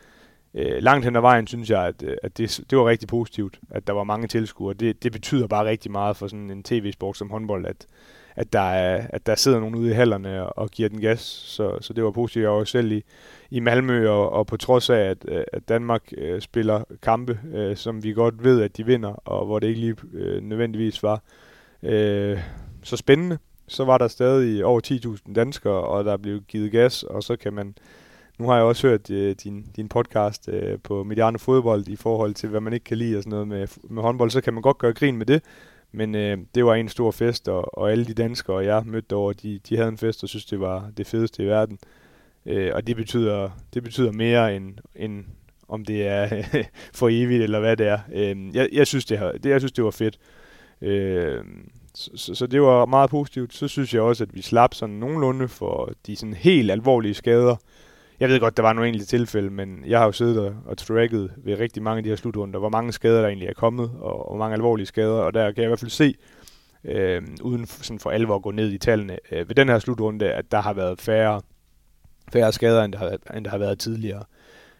øh, 0.54 0.84
langt 0.84 1.06
hen 1.06 1.16
ad 1.16 1.22
vejen 1.22 1.48
synes 1.48 1.70
jeg, 1.70 1.86
at, 1.88 2.04
øh, 2.04 2.18
at 2.24 2.38
det, 2.38 2.60
det 2.70 2.78
var 2.78 2.88
rigtig 2.88 3.08
positivt, 3.08 3.60
at 3.70 3.88
der 3.88 3.94
var 3.94 4.04
mange 4.04 4.28
tilskuere. 4.28 4.74
Det, 4.74 5.04
det 5.04 5.12
betyder 5.12 5.48
bare 5.48 5.66
rigtig 5.66 5.92
meget 5.92 6.18
for 6.18 6.28
sådan 6.28 6.52
en 6.52 6.64
tv-sport 6.64 7.18
som 7.18 7.30
håndbold, 7.30 7.66
at, 7.66 7.88
at 8.36 8.54
der, 8.54 8.60
er, 8.60 9.08
at 9.10 9.26
der 9.26 9.36
sidder 9.36 9.60
nogen 9.60 9.76
ude 9.76 9.92
i 9.92 9.94
hallerne 9.94 10.44
og, 10.44 10.58
og 10.58 10.70
giver 10.70 10.90
den 10.90 11.02
gas. 11.02 11.20
Så, 11.20 11.78
så 11.82 11.94
det 11.94 12.04
var 12.04 12.12
positivt. 12.12 12.44
Jeg 12.44 12.52
var 12.52 12.64
selv 12.64 12.92
i, 12.92 13.04
i 13.50 13.60
Malmø, 13.60 14.10
og, 14.10 14.32
og 14.32 14.48
på 14.48 14.58
trods 14.58 14.90
af, 14.90 15.00
at, 15.00 15.18
øh, 15.28 15.44
at 15.54 15.70
Danmark 15.70 16.04
øh, 16.18 16.42
spiller 16.42 16.84
kampe, 17.02 17.40
øh, 17.54 17.78
som 17.78 18.04
vi 18.04 18.14
godt 18.14 18.44
ved, 18.44 18.62
at 18.62 18.78
de 18.78 18.86
vinder, 18.86 19.14
og 19.26 19.46
hvor 19.46 19.60
det 19.60 19.68
ikke 19.68 19.80
lige 19.80 19.96
øh, 20.14 20.44
nødvendigvis 20.44 21.04
var 21.04 21.22
øh, 21.84 22.40
så 22.84 22.98
spændende, 22.98 23.38
så 23.68 23.86
var 23.86 23.98
der 23.98 24.08
stadig 24.08 24.66
over 24.66 24.82
10.000 25.28 25.34
danskere, 25.34 25.82
og 25.84 26.06
der 26.06 26.18
blev 26.18 26.42
givet 26.42 26.72
gas, 26.72 27.04
og 27.04 27.24
så 27.24 27.36
kan 27.36 27.54
man... 27.54 27.76
Nu 28.40 28.48
har 28.48 28.56
jeg 28.56 28.64
også 28.64 28.88
hørt 28.88 29.10
øh, 29.10 29.36
din, 29.44 29.66
din 29.76 29.90
podcast 29.90 30.50
øh, 30.50 30.80
på 30.84 31.04
Mediano 31.04 31.38
Fodbold 31.38 31.88
i 31.88 31.96
forhold 31.96 32.34
til, 32.34 32.50
hvad 32.50 32.62
man 32.62 32.74
ikke 32.74 32.84
kan 32.84 32.98
lide 32.98 33.18
og 33.18 33.24
sådan 33.24 33.32
noget 33.32 33.48
med, 33.48 33.68
med 33.90 34.02
håndbold, 34.02 34.30
så 34.30 34.42
kan 34.42 34.54
man 34.54 34.62
godt 34.62 34.78
gøre 34.78 34.94
grin 34.94 35.18
med 35.18 35.26
det, 35.26 35.44
men 35.94 36.16
øh, 36.16 36.38
det 36.56 36.66
var 36.66 36.76
en 36.76 36.90
stor 36.90 37.12
fest, 37.12 37.48
og, 37.48 37.78
og 37.78 37.92
alle 37.92 38.06
de 38.06 38.14
danskere, 38.14 38.58
jeg 38.58 38.84
mødte 38.86 39.16
over, 39.16 39.34
de, 39.34 39.60
de 39.70 39.76
havde 39.78 39.90
en 39.90 39.98
fest 39.98 40.24
og 40.24 40.30
synes, 40.30 40.46
det 40.46 40.60
var 40.60 40.90
det 40.98 41.08
fedeste 41.08 41.44
i 41.44 41.46
verden. 41.46 41.80
Øh, 42.46 42.72
og 42.74 42.88
det 42.88 42.96
betyder, 42.96 43.50
det 43.74 43.84
betyder 43.84 44.12
mere 44.12 44.56
end, 44.56 44.74
end 44.96 45.26
om 45.68 45.86
det 45.86 46.08
er 46.08 46.44
for 47.00 47.10
evigt 47.12 47.44
eller 47.44 47.60
hvad 47.60 47.78
det 47.78 47.88
er. 47.88 48.00
Øh, 48.14 48.56
jeg, 48.56 48.70
jeg, 48.72 48.88
synes, 48.88 49.06
det, 49.06 49.32
det, 49.44 49.50
jeg 49.50 49.62
synes, 49.62 49.72
det 49.72 49.84
var 49.84 49.92
fedt. 49.92 50.20
Øh, 50.82 51.44
så, 51.96 52.12
så, 52.16 52.36
så 52.36 52.48
det 52.48 52.62
var 52.62 52.86
meget 52.86 53.10
positivt. 53.10 53.54
Så 53.54 53.68
synes 53.68 53.94
jeg 53.94 54.02
også, 54.02 54.24
at 54.24 54.36
vi 54.36 54.42
slap 54.42 54.74
sådan 54.74 54.96
nogenlunde 54.96 55.48
for 55.48 55.92
de 56.08 56.16
sådan 56.16 56.34
helt 56.34 56.72
alvorlige 56.72 57.14
skader. 57.14 57.56
Jeg 58.20 58.30
ved 58.30 58.40
godt, 58.40 58.58
der 58.58 58.64
var 58.64 58.74
nogle 58.74 58.88
enkelte 58.88 59.08
tilfælde, 59.08 59.50
men 59.50 59.84
jeg 59.88 60.00
har 60.00 60.06
jo 60.06 60.12
siddet 60.12 60.40
og, 60.40 60.56
og 60.66 60.78
tracket 60.78 61.32
ved 61.38 61.60
rigtig 61.60 61.84
mange 61.84 61.98
af 61.98 62.04
de 62.04 62.10
her 62.10 62.16
slutrunder, 62.16 62.60
hvor 62.60 62.70
mange 62.70 62.92
skader 62.92 63.22
der 63.22 63.28
egentlig 63.28 63.50
er 63.50 63.54
kommet, 63.54 63.92
og 64.00 64.30
hvor 64.30 64.38
mange 64.38 64.54
alvorlige 64.54 64.86
skader, 64.86 65.22
og 65.22 65.34
der 65.34 65.52
kan 65.52 65.58
jeg 65.58 65.64
i 65.64 65.68
hvert 65.68 65.80
fald 65.80 65.92
se, 65.92 66.16
øh, 66.84 67.22
uden 67.42 67.66
sådan 67.66 68.00
for 68.00 68.10
alvor 68.10 68.36
at 68.36 68.42
gå 68.42 68.52
ned 68.52 68.72
i 68.72 68.78
tallene, 68.78 69.18
øh, 69.32 69.50
ved 69.50 69.56
den 69.56 69.70
her 69.70 69.80
slutrunde, 69.80 70.34
at 70.34 70.52
der 70.52 70.62
har 70.62 70.74
været 70.74 71.02
færre, 71.02 71.42
færre 72.34 72.52
skader, 72.52 72.84
end 72.84 72.94
der 72.94 73.00
har, 73.00 73.36
end 73.38 73.46
der 73.46 73.52
har 73.52 73.58
været 73.58 73.80
tidligere. 73.80 74.24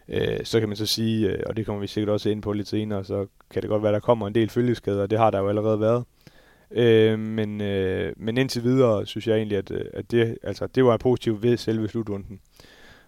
Øh, 0.10 0.40
så 0.44 0.60
kan 0.60 0.70
man 0.70 0.76
så 0.76 0.86
sige, 0.86 1.30
øh, 1.30 1.44
og 1.46 1.58
det 1.58 1.66
kommer 1.66 1.82
vi 1.82 1.88
sikkert 1.88 2.14
også 2.14 2.30
ind 2.30 2.42
på 2.42 2.54
lidt 2.54 2.68
senere, 2.68 3.04
så 3.04 3.28
kan 3.52 3.62
det 3.62 3.70
godt 3.70 3.84
være, 3.84 3.94
der 3.94 4.00
kommer 4.00 4.28
en 4.28 4.36
del 4.36 4.50
følgeskader, 4.50 5.08
det 5.08 5.20
har 5.20 5.32
der 5.32 5.40
jo 5.40 5.50
allerede 5.50 5.80
været. 5.80 6.04
Øh, 6.72 7.20
men, 7.20 7.62
øh, 7.62 8.14
men 8.18 8.38
indtil 8.38 8.64
videre 8.64 9.06
synes 9.06 9.28
jeg 9.28 9.38
egentlig, 9.38 9.58
at, 9.58 9.72
øh, 9.72 9.86
at 9.94 10.12
det, 10.12 10.38
altså, 10.44 10.68
det 10.68 10.86
var 10.86 10.98
positivt 10.98 11.44
ved 11.44 11.58
selve 11.58 11.88
slutrunden. 11.88 12.40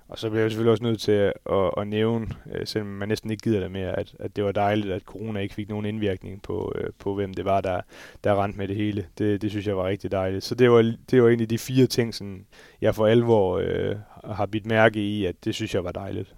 Og 0.07 0.19
så 0.19 0.29
bliver 0.29 0.41
jeg 0.41 0.51
selvfølgelig 0.51 0.71
også 0.71 0.83
nødt 0.83 1.01
til 1.01 1.11
at, 1.11 1.33
at, 1.51 1.71
at 1.77 1.87
nævne, 1.87 2.27
øh, 2.51 2.67
selvom 2.67 2.87
man 2.87 3.07
næsten 3.07 3.31
ikke 3.31 3.43
gider 3.43 3.59
det 3.59 3.71
mere, 3.71 3.99
at, 3.99 4.15
at 4.19 4.35
det 4.35 4.43
var 4.43 4.51
dejligt, 4.51 4.93
at 4.93 5.01
corona 5.01 5.39
ikke 5.39 5.55
fik 5.55 5.69
nogen 5.69 5.85
indvirkning 5.85 6.41
på, 6.41 6.73
øh, 6.75 6.89
på 6.99 7.15
hvem 7.15 7.33
det 7.33 7.45
var, 7.45 7.61
der, 7.61 7.81
der 8.23 8.43
rent 8.43 8.57
med 8.57 8.67
det 8.67 8.75
hele. 8.75 9.05
Det, 9.17 9.41
det 9.41 9.49
synes 9.49 9.67
jeg 9.67 9.77
var 9.77 9.87
rigtig 9.87 10.11
dejligt. 10.11 10.43
Så 10.43 10.55
det 10.55 10.71
var, 10.71 10.95
det 11.11 11.21
var 11.21 11.27
egentlig 11.27 11.49
de 11.49 11.57
fire 11.57 11.87
ting, 11.87 12.13
som 12.13 12.45
jeg 12.81 12.95
for 12.95 13.07
alvor 13.07 13.57
øh, 13.57 13.95
har 14.23 14.45
bidt 14.45 14.65
mærke 14.65 14.99
i, 14.99 15.25
at 15.25 15.45
det 15.45 15.55
synes 15.55 15.73
jeg 15.75 15.83
var 15.83 15.91
dejligt. 15.91 16.35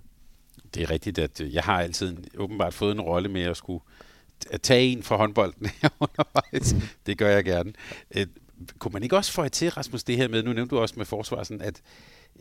Det 0.76 0.84
er 0.84 0.92
rigtigt, 0.92 1.20
at 1.20 1.42
øh, 1.42 1.54
jeg 1.54 1.64
har 1.64 1.82
altid 1.82 2.18
åbenbart 2.38 2.74
fået 2.74 2.92
en 2.92 3.02
rolle 3.02 3.30
med 3.30 3.42
at 3.42 3.58
skulle 3.58 3.84
at 4.52 4.62
tage 4.62 4.92
en 4.92 5.04
fra 5.04 5.18
håndbolden 5.18 5.68
undervejs. 6.00 6.76
Det 7.06 7.18
gør 7.18 7.30
jeg 7.30 7.44
gerne. 7.44 7.74
Øh, 8.16 8.28
kunne 8.80 8.94
man 8.94 9.04
ikke 9.04 9.18
også 9.18 9.32
få 9.32 9.50
til, 9.50 9.70
Rasmus, 9.70 10.04
det 10.04 10.18
her 10.18 10.28
med, 10.28 10.44
nu 10.44 10.54
nævnte 10.54 10.76
du 10.76 10.82
også 10.82 10.96
med 10.98 11.06
forsvarsen, 11.06 11.62
at 11.62 11.82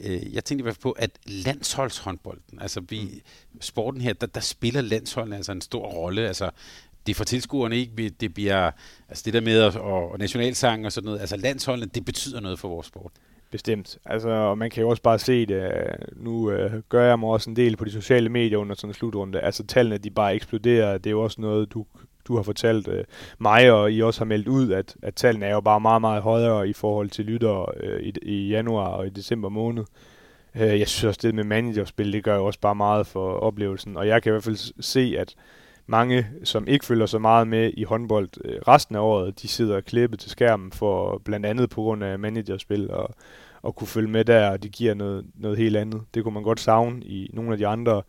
øh, 0.00 0.35
jeg 0.35 0.45
tænkte 0.45 0.62
i 0.62 0.62
hvert 0.62 0.75
fald 0.75 0.83
på, 0.83 0.91
at 0.91 1.11
landsholdshåndbolden, 1.26 2.61
altså 2.61 2.80
vi, 2.89 3.23
sporten 3.61 4.00
her, 4.00 4.13
der, 4.13 4.26
der 4.26 4.41
spiller 4.41 4.80
landsholden 4.80 5.32
altså 5.32 5.52
en 5.52 5.61
stor 5.61 5.87
rolle. 5.87 6.26
Altså, 6.26 6.50
det 7.06 7.17
for 7.17 7.25
tilskuerne 7.25 7.76
ikke, 7.76 8.09
det 8.09 8.35
bliver, 8.35 8.71
altså 9.09 9.23
det 9.25 9.35
der 9.35 9.41
med 9.41 9.63
og, 9.63 10.11
og 10.11 10.19
nationalsang 10.19 10.87
og 10.87 10.93
sådan 10.93 11.06
noget, 11.06 11.21
altså 11.21 11.37
landsholdene, 11.37 11.91
det 11.95 12.04
betyder 12.04 12.41
noget 12.41 12.59
for 12.59 12.69
vores 12.69 12.87
sport. 12.87 13.13
Bestemt. 13.50 13.99
Altså, 14.04 14.28
og 14.28 14.59
man 14.59 14.71
kan 14.71 14.82
jo 14.82 14.89
også 14.89 15.02
bare 15.02 15.19
se 15.19 15.47
det. 15.47 15.54
Øh, 15.54 15.95
nu 16.17 16.50
øh, 16.50 16.82
gør 16.89 17.09
jeg 17.09 17.19
mig 17.19 17.28
også 17.28 17.50
en 17.50 17.56
del 17.56 17.76
på 17.76 17.85
de 17.85 17.91
sociale 17.91 18.28
medier 18.28 18.59
under 18.59 18.75
sådan 18.75 18.91
en 18.91 18.95
slutrunde. 18.95 19.41
Altså, 19.41 19.67
tallene 19.67 19.99
de 19.99 20.11
bare 20.11 20.35
eksploderer. 20.35 20.99
Det 20.99 21.06
er 21.06 21.11
jo 21.11 21.23
også 21.23 21.41
noget, 21.41 21.73
du, 21.73 21.87
du 22.28 22.36
har 22.36 22.43
fortalt 22.43 22.89
øh, 22.89 23.04
mig, 23.39 23.73
og 23.73 23.93
I 23.93 24.02
også 24.02 24.21
har 24.21 24.26
meldt 24.26 24.49
ud, 24.49 24.71
at, 24.71 24.97
at 25.02 25.15
tallene 25.15 25.47
er 25.47 25.52
jo 25.52 25.60
bare 25.60 25.80
meget, 25.80 26.00
meget 26.00 26.23
højere 26.23 26.69
i 26.69 26.73
forhold 26.73 27.10
til 27.10 27.25
lyttere 27.25 27.67
øh, 27.80 28.00
i, 28.00 28.12
i 28.23 28.49
januar 28.49 28.89
og 28.89 29.06
i 29.06 29.10
december 29.10 29.49
måned. 29.49 29.84
Øh, 30.54 30.80
jeg 30.80 30.89
synes 30.89 31.04
også, 31.04 31.21
det 31.23 31.34
med 31.34 31.45
managerspil, 31.45 32.12
det 32.12 32.25
gør 32.25 32.36
jo 32.36 32.47
også 32.47 32.60
bare 32.60 32.75
meget 32.75 33.06
for 33.06 33.32
oplevelsen. 33.32 33.97
Og 33.97 34.08
jeg 34.08 34.23
kan 34.23 34.30
i 34.30 34.32
hvert 34.32 34.45
fald 34.45 34.82
se, 34.82 35.15
at 35.19 35.34
mange, 35.86 36.26
som 36.45 36.69
ikke 36.69 36.84
følger 36.84 37.06
så 37.06 37.19
meget 37.19 37.49
med 37.49 37.73
i 37.76 37.84
håndbold 37.84 38.28
øh, 38.45 38.58
resten 38.69 38.97
af 38.97 39.00
året, 39.00 39.43
de 39.43 39.49
sidder 39.49 39.80
klippet 39.80 40.21
til 40.21 40.30
skærmen 40.30 40.73
for 40.73 41.21
blandt 41.25 41.47
andet 41.47 41.71
på 41.71 41.82
grund 41.82 42.04
af 42.04 42.19
managerspil 42.19 42.91
og, 42.91 43.15
og 43.62 43.76
kunne 43.76 43.89
følge 43.89 44.10
med 44.10 44.25
der, 44.25 44.50
og 44.50 44.62
det 44.62 44.73
giver 44.73 44.95
noget, 44.95 45.25
noget 45.34 45.58
helt 45.58 45.76
andet. 45.76 46.02
Det 46.15 46.23
kunne 46.23 46.34
man 46.34 46.43
godt 46.43 46.60
savne 46.60 47.04
i 47.04 47.30
nogle 47.32 47.52
af 47.52 47.58
de 47.58 47.67
andre 47.67 48.02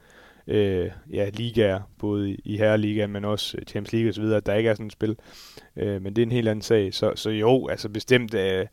øh, 0.47 0.91
ja, 1.13 1.29
ligaer, 1.33 1.81
både 1.99 2.37
i 2.43 2.57
herreligaen, 2.57 3.11
men 3.11 3.25
også 3.25 3.57
øh, 3.57 3.65
Champions 3.65 3.93
League 3.93 4.09
osv., 4.09 4.23
at 4.23 4.45
der 4.45 4.53
ikke 4.53 4.69
er 4.69 4.73
sådan 4.73 4.85
et 4.85 4.91
spil. 4.91 5.17
Øh, 5.75 6.01
men 6.01 6.15
det 6.15 6.21
er 6.21 6.25
en 6.25 6.31
helt 6.31 6.47
anden 6.47 6.61
sag. 6.61 6.93
Så, 6.93 7.11
så 7.15 7.29
jo, 7.29 7.67
altså 7.67 7.89
bestemt, 7.89 8.33
øh, 8.33 8.65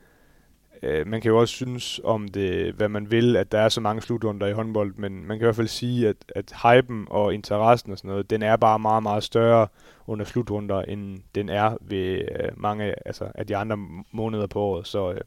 øh, 0.83 1.07
man 1.07 1.21
kan 1.21 1.29
jo 1.29 1.41
også 1.41 1.55
synes 1.55 2.01
om 2.05 2.29
det, 2.29 2.75
hvad 2.75 2.89
man 2.89 3.11
vil, 3.11 3.37
at 3.37 3.53
der 3.53 3.59
er 3.59 3.69
så 3.69 3.81
mange 3.81 4.03
slutrunder 4.03 4.47
i 4.47 4.53
håndbold, 4.53 4.95
men 4.97 5.27
man 5.27 5.39
kan 5.39 5.45
i 5.45 5.47
hvert 5.47 5.57
fald 5.57 5.69
sige, 5.69 6.09
at, 6.09 6.17
at 6.29 6.53
hypen 6.63 7.07
og 7.11 7.35
interessen 7.35 7.93
og 7.93 7.99
sådan 7.99 8.09
noget, 8.09 8.31
den 8.31 8.43
er 8.43 8.57
bare 8.57 8.79
meget, 8.79 9.03
meget 9.03 9.25
større 9.25 9.69
under 10.07 10.25
slutrunder, 10.25 10.83
end 10.83 11.19
den 11.35 11.49
er 11.49 11.77
ved 11.81 12.19
øh, 12.19 12.49
mange 12.57 12.95
altså, 13.07 13.25
af 13.35 13.47
de 13.47 13.57
andre 13.57 13.77
måneder 14.13 14.47
på 14.47 14.61
året. 14.61 14.87
Så, 14.87 15.13
øh, 15.13 15.21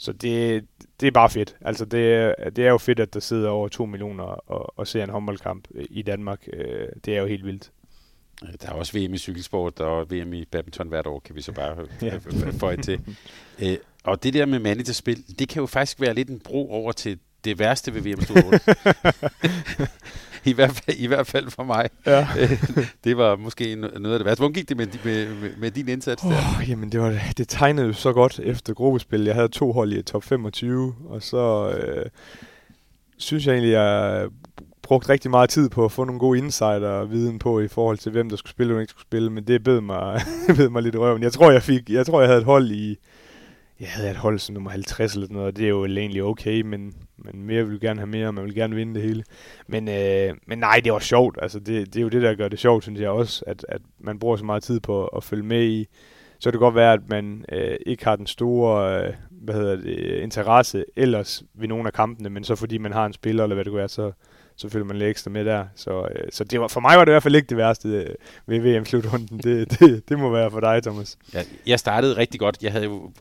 så 0.00 0.12
det, 0.12 0.66
det 1.00 1.06
er 1.06 1.10
bare 1.10 1.30
fedt. 1.30 1.56
Altså 1.60 1.84
det, 1.84 2.34
det 2.56 2.66
er 2.66 2.70
jo 2.70 2.78
fedt, 2.78 3.00
at 3.00 3.14
der 3.14 3.20
sidder 3.20 3.48
over 3.48 3.68
to 3.68 3.86
millioner 3.86 4.24
og, 4.24 4.78
og 4.78 4.86
ser 4.86 5.04
en 5.04 5.10
håndboldkamp 5.10 5.68
i 5.90 6.02
Danmark. 6.02 6.48
Øh, 6.52 6.88
det 7.04 7.16
er 7.16 7.20
jo 7.20 7.26
helt 7.26 7.44
vildt. 7.44 7.70
Der 8.62 8.68
er 8.68 8.72
også 8.72 8.98
VM 8.98 9.14
i 9.14 9.18
cykelsport 9.18 9.80
og 9.80 10.10
VM 10.10 10.32
i 10.32 10.44
badminton 10.44 10.88
hvert 10.88 11.06
år, 11.06 11.20
kan 11.20 11.36
vi 11.36 11.42
så 11.42 11.52
bare 11.52 11.76
ja. 12.02 12.18
få 12.58 12.76
til. 12.76 13.00
Øh, 13.62 13.76
og 14.04 14.22
det 14.22 14.34
der 14.34 14.46
med 14.46 14.58
managerspil, 14.58 15.24
det 15.38 15.48
kan 15.48 15.60
jo 15.60 15.66
faktisk 15.66 16.00
være 16.00 16.14
lidt 16.14 16.28
en 16.28 16.40
bro 16.40 16.70
over 16.70 16.92
til 16.92 17.18
det 17.44 17.58
værste 17.58 17.94
ved 17.94 18.02
VM 18.02 18.20
I, 20.50 20.52
hvert 20.52 20.72
fald, 20.72 20.96
I 20.96 21.06
hvert 21.06 21.26
fald 21.26 21.50
for 21.50 21.64
mig. 21.64 21.88
Ja. 22.06 22.28
det 23.04 23.16
var 23.16 23.36
måske 23.36 23.76
noget 23.76 24.12
af 24.12 24.18
det 24.18 24.24
værste. 24.24 24.40
Hvordan 24.40 24.52
gik 24.52 24.68
det 24.68 24.76
med, 24.76 24.86
med, 25.04 25.34
med, 25.34 25.50
med 25.58 25.70
din 25.70 25.88
indsats 25.88 26.24
oh, 26.24 26.32
der? 26.32 26.38
Jamen, 26.68 26.92
det, 26.92 27.00
var, 27.00 27.18
det 27.36 27.48
tegnede 27.48 27.86
jo 27.86 27.92
så 27.92 28.12
godt 28.12 28.40
efter 28.42 28.74
gruppespil. 28.74 29.24
Jeg 29.24 29.34
havde 29.34 29.48
to 29.48 29.72
hold 29.72 29.92
i 29.92 30.02
top 30.02 30.24
25, 30.24 30.94
og 31.08 31.22
så 31.22 31.70
øh, 31.70 32.06
synes 33.16 33.46
jeg 33.46 33.52
egentlig, 33.52 33.72
jeg 33.72 34.28
brugt 34.90 35.08
rigtig 35.08 35.30
meget 35.30 35.50
tid 35.50 35.68
på 35.68 35.84
at 35.84 35.92
få 35.92 36.04
nogle 36.04 36.18
gode 36.18 36.38
insider-viden 36.38 37.38
på 37.38 37.60
i 37.60 37.68
forhold 37.68 37.98
til, 37.98 38.12
hvem 38.12 38.28
der 38.28 38.36
skulle 38.36 38.50
spille 38.50 38.74
og 38.74 38.80
ikke 38.80 38.90
skulle 38.90 39.06
spille, 39.06 39.30
men 39.30 39.44
det 39.44 39.64
bed 39.64 39.80
mig, 39.80 40.20
bed 40.56 40.68
mig 40.68 40.82
lidt 40.82 40.94
i 40.94 40.98
røven. 40.98 41.22
Jeg 41.22 41.32
tror, 41.32 41.50
jeg 41.50 41.62
fik, 41.62 41.90
jeg 41.90 42.06
tror, 42.06 42.20
jeg 42.20 42.28
havde 42.28 42.40
et 42.40 42.44
hold 42.44 42.70
i, 42.70 42.96
jeg 43.80 43.88
havde 43.88 44.10
et 44.10 44.16
hold 44.16 44.38
som 44.38 44.52
nummer 44.52 44.70
50 44.70 45.14
eller 45.14 45.26
sådan 45.26 45.34
noget, 45.34 45.48
og 45.48 45.56
det 45.56 45.64
er 45.64 45.68
jo 45.68 45.84
egentlig 45.84 46.22
okay, 46.22 46.60
men, 46.60 46.94
men 47.24 47.44
mere 47.44 47.68
vil 47.68 47.80
gerne 47.80 48.00
have 48.00 48.06
mere, 48.06 48.26
og 48.26 48.34
man 48.34 48.44
vil 48.44 48.54
gerne 48.54 48.74
vinde 48.74 48.94
det 48.94 49.02
hele. 49.02 49.24
Men, 49.66 49.88
øh, 49.88 50.36
men 50.46 50.58
nej, 50.58 50.80
det 50.84 50.92
var 50.92 50.98
sjovt. 50.98 51.38
Altså, 51.42 51.58
det, 51.58 51.94
det 51.94 51.96
er 51.96 52.02
jo 52.02 52.08
det, 52.08 52.22
der 52.22 52.34
gør 52.34 52.48
det 52.48 52.58
sjovt, 52.58 52.82
synes 52.82 53.00
jeg 53.00 53.10
også, 53.10 53.44
at, 53.46 53.66
at 53.68 53.82
man 53.98 54.18
bruger 54.18 54.36
så 54.36 54.44
meget 54.44 54.62
tid 54.62 54.80
på 54.80 55.06
at 55.06 55.24
følge 55.24 55.44
med 55.44 55.64
i. 55.64 55.86
Så 56.38 56.50
kan 56.50 56.52
det 56.52 56.60
godt 56.60 56.74
være, 56.74 56.92
at 56.92 57.08
man 57.08 57.44
øh, 57.52 57.76
ikke 57.86 58.04
har 58.04 58.16
den 58.16 58.26
store 58.26 59.04
øh, 59.06 59.14
hvad 59.30 59.54
hedder 59.54 59.76
det, 59.76 60.22
interesse 60.22 60.84
ellers 60.96 61.42
ved 61.54 61.68
nogle 61.68 61.86
af 61.86 61.92
kampene, 61.92 62.30
men 62.30 62.44
så 62.44 62.54
fordi 62.54 62.78
man 62.78 62.92
har 62.92 63.06
en 63.06 63.12
spiller, 63.12 63.42
eller 63.42 63.54
hvad 63.54 63.64
det 63.64 63.70
kunne 63.70 63.78
være, 63.78 63.88
så, 63.88 64.12
så 64.60 64.68
følger 64.68 64.86
man 64.86 64.96
lidt 64.96 65.10
ekstra 65.10 65.30
med 65.30 65.44
der. 65.44 65.64
Så, 65.76 66.08
øh, 66.14 66.28
så 66.32 66.44
det 66.44 66.60
var, 66.60 66.68
for 66.68 66.80
mig 66.80 66.98
var 66.98 67.04
det 67.04 67.12
i 67.12 67.14
hvert 67.14 67.22
fald 67.22 67.36
ikke 67.36 67.46
det 67.46 67.56
værste 67.56 67.88
øh, 67.88 68.14
ved 68.46 68.60
VM-slutrunden. 68.60 69.38
Det, 69.38 69.70
det, 69.80 70.08
det 70.08 70.18
må 70.18 70.30
være 70.30 70.50
for 70.50 70.60
dig, 70.60 70.82
Thomas. 70.82 71.18
Ja, 71.34 71.42
jeg 71.66 71.78
startede 71.78 72.16
rigtig 72.16 72.40
godt. 72.40 72.62
Jeg 72.62 72.72
havde 72.72 72.84
jo 72.84 73.12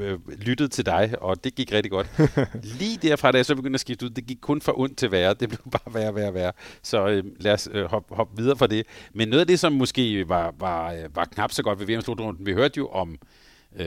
øh, 0.00 0.12
øh, 0.12 0.18
lyttet 0.38 0.70
til 0.70 0.86
dig, 0.86 1.14
og 1.20 1.44
det 1.44 1.54
gik 1.54 1.72
rigtig 1.72 1.90
godt. 1.90 2.06
Lige 2.80 2.98
derfra, 3.02 3.32
da 3.32 3.36
jeg 3.36 3.46
så 3.46 3.54
begyndte 3.54 3.76
at 3.76 3.80
skifte 3.80 4.06
ud, 4.06 4.10
det 4.10 4.26
gik 4.26 4.38
kun 4.40 4.60
for 4.60 4.78
ondt 4.80 4.98
til 4.98 5.12
værre. 5.12 5.34
Det 5.34 5.48
blev 5.48 5.60
bare 5.84 5.94
værre, 5.94 6.14
værre, 6.14 6.34
værre. 6.34 6.52
Så 6.82 7.06
øh, 7.06 7.24
lad 7.40 7.52
os 7.52 7.68
øh, 7.72 7.84
hoppe 7.84 8.14
hop 8.14 8.28
videre 8.36 8.56
fra 8.56 8.66
det. 8.66 8.86
Men 9.14 9.28
noget 9.28 9.40
af 9.40 9.46
det, 9.46 9.60
som 9.60 9.72
måske 9.72 10.28
var, 10.28 10.54
var, 10.58 10.92
øh, 10.92 11.16
var 11.16 11.24
knap 11.24 11.52
så 11.52 11.62
godt 11.62 11.80
ved 11.80 11.86
VM-slutrunden, 11.86 12.46
vi 12.46 12.52
hørte 12.52 12.78
jo 12.78 12.88
om 12.88 13.10
øh, 13.12 13.18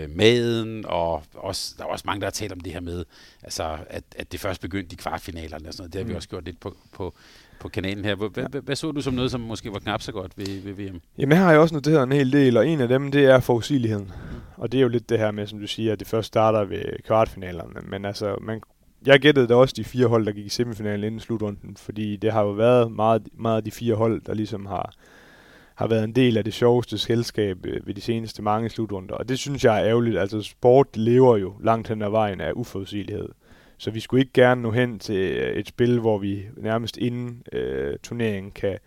maden, 0.09 0.85
og 0.85 1.23
også, 1.33 1.75
der 1.77 1.83
er 1.83 1.87
også 1.87 2.03
mange, 2.07 2.19
der 2.21 2.25
har 2.25 2.31
talt 2.31 2.51
om 2.51 2.59
det 2.59 2.73
her 2.73 2.79
med, 2.79 3.05
altså, 3.43 3.77
at, 3.89 4.03
at 4.15 4.31
det 4.31 4.39
først 4.39 4.61
begyndte 4.61 4.93
i 4.93 4.95
kvartfinalerne 4.95 5.67
og 5.67 5.73
sådan 5.73 5.81
noget. 5.81 5.93
Det 5.93 5.99
har 5.99 6.03
mm. 6.03 6.09
vi 6.09 6.15
også 6.15 6.29
gjort 6.29 6.45
lidt 6.45 6.59
på, 6.59 6.75
på, 6.91 7.13
på 7.59 7.69
kanalen 7.69 8.05
her. 8.05 8.15
Hvad, 8.15 8.29
ja. 8.37 8.59
hvad, 8.59 8.75
så 8.75 8.91
du 8.91 9.01
som 9.01 9.13
noget, 9.13 9.31
som 9.31 9.41
måske 9.41 9.73
var 9.73 9.79
knap 9.79 10.01
så 10.01 10.11
godt 10.11 10.31
ved, 10.37 10.61
ved 10.61 10.73
VM? 10.73 11.01
Jamen 11.17 11.37
her 11.37 11.43
har 11.43 11.51
jeg 11.51 11.59
også 11.59 11.75
noteret 11.75 12.03
en 12.03 12.11
hel 12.11 12.31
del, 12.31 12.57
og 12.57 12.67
en 12.67 12.81
af 12.81 12.87
dem, 12.87 13.11
det 13.11 13.25
er 13.25 13.39
forudsigeligheden. 13.39 14.11
Og 14.57 14.71
det 14.71 14.77
er 14.77 14.81
jo 14.81 14.87
lidt 14.87 15.09
det 15.09 15.19
her 15.19 15.31
med, 15.31 15.47
som 15.47 15.59
du 15.59 15.67
siger, 15.67 15.93
at 15.93 15.99
det 15.99 16.07
først 16.07 16.27
starter 16.27 16.63
ved 16.63 17.03
kvartfinalerne. 17.05 17.81
Men 17.87 18.05
altså, 18.05 18.35
man, 18.41 18.61
jeg 19.05 19.19
gættede 19.19 19.47
da 19.47 19.55
også 19.55 19.73
de 19.77 19.83
fire 19.83 20.07
hold, 20.07 20.25
der 20.25 20.31
gik 20.31 20.45
i 20.45 20.49
semifinalen 20.49 21.03
inden 21.03 21.19
slutrunden, 21.19 21.77
fordi 21.77 22.15
det 22.15 22.31
har 22.31 22.41
jo 22.41 22.51
været 22.51 22.91
meget, 22.91 23.27
meget 23.33 23.65
de 23.65 23.71
fire 23.71 23.95
hold, 23.95 24.21
der 24.21 24.33
ligesom 24.33 24.65
har, 24.65 24.93
har 25.77 25.87
været 25.87 26.03
en 26.03 26.11
del 26.11 26.37
af 26.37 26.43
det 26.43 26.53
sjoveste 26.53 26.97
selskab 26.97 27.65
øh, 27.65 27.87
ved 27.87 27.93
de 27.93 28.01
seneste 28.01 28.41
mange 28.41 28.69
slutrunder. 28.69 29.15
Og 29.15 29.29
det 29.29 29.39
synes 29.39 29.65
jeg 29.65 29.79
er 29.79 29.87
ærgerligt. 29.87 30.19
Altså 30.19 30.41
sport 30.41 30.97
lever 30.97 31.37
jo 31.37 31.53
langt 31.63 31.87
hen 31.87 32.01
ad 32.01 32.09
vejen 32.09 32.41
af 32.41 32.51
uforudsigelighed. 32.55 33.29
Så 33.77 33.91
vi 33.91 33.99
skulle 33.99 34.21
ikke 34.21 34.33
gerne 34.33 34.61
nå 34.61 34.71
hen 34.71 34.99
til 34.99 35.15
øh, 35.15 35.55
et 35.55 35.67
spil, 35.67 35.99
hvor 35.99 36.17
vi 36.17 36.45
nærmest 36.57 36.97
inden 36.97 37.43
øh, 37.51 37.97
turneringen 38.03 38.51
kan, 38.51 38.77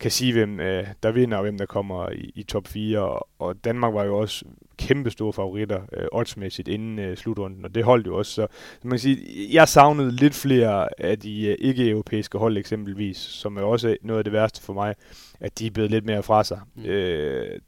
kan 0.00 0.10
sige, 0.10 0.32
hvem 0.32 0.60
øh, 0.60 0.86
der 1.02 1.10
vinder 1.10 1.36
og 1.36 1.42
hvem 1.42 1.58
der 1.58 1.66
kommer 1.66 2.10
i, 2.10 2.32
i 2.34 2.42
top 2.42 2.68
4. 2.68 2.98
Og, 3.00 3.28
og 3.38 3.64
Danmark 3.64 3.94
var 3.94 4.04
jo 4.04 4.18
også 4.18 4.44
kæmpe 4.78 5.10
store 5.10 5.32
favoritter 5.32 5.80
øh, 5.92 6.06
oddsmæssigt 6.12 6.68
inden 6.68 6.98
øh, 6.98 7.16
slutrunden, 7.16 7.64
og 7.64 7.74
det 7.74 7.84
holdt 7.84 8.06
jo 8.06 8.16
også. 8.16 8.32
Så, 8.32 8.46
så 8.52 8.88
man 8.88 8.90
kan 8.90 8.98
sige, 8.98 9.18
jeg 9.52 9.68
savnede 9.68 10.12
lidt 10.12 10.34
flere 10.34 11.00
af 11.00 11.18
de 11.18 11.46
øh, 11.46 11.56
ikke-europæiske 11.58 12.38
hold 12.38 12.56
eksempelvis, 12.56 13.16
som 13.16 13.56
er 13.56 13.62
også 13.62 13.96
noget 14.02 14.18
af 14.18 14.24
det 14.24 14.32
værste 14.32 14.62
for 14.62 14.72
mig, 14.72 14.94
at 15.40 15.58
de 15.58 15.66
er 15.66 15.70
blevet 15.70 15.90
lidt 15.90 16.06
mere 16.06 16.22
fra 16.22 16.44
sig. 16.44 16.60
Mm. 16.74 16.84
Øh, 16.84 17.60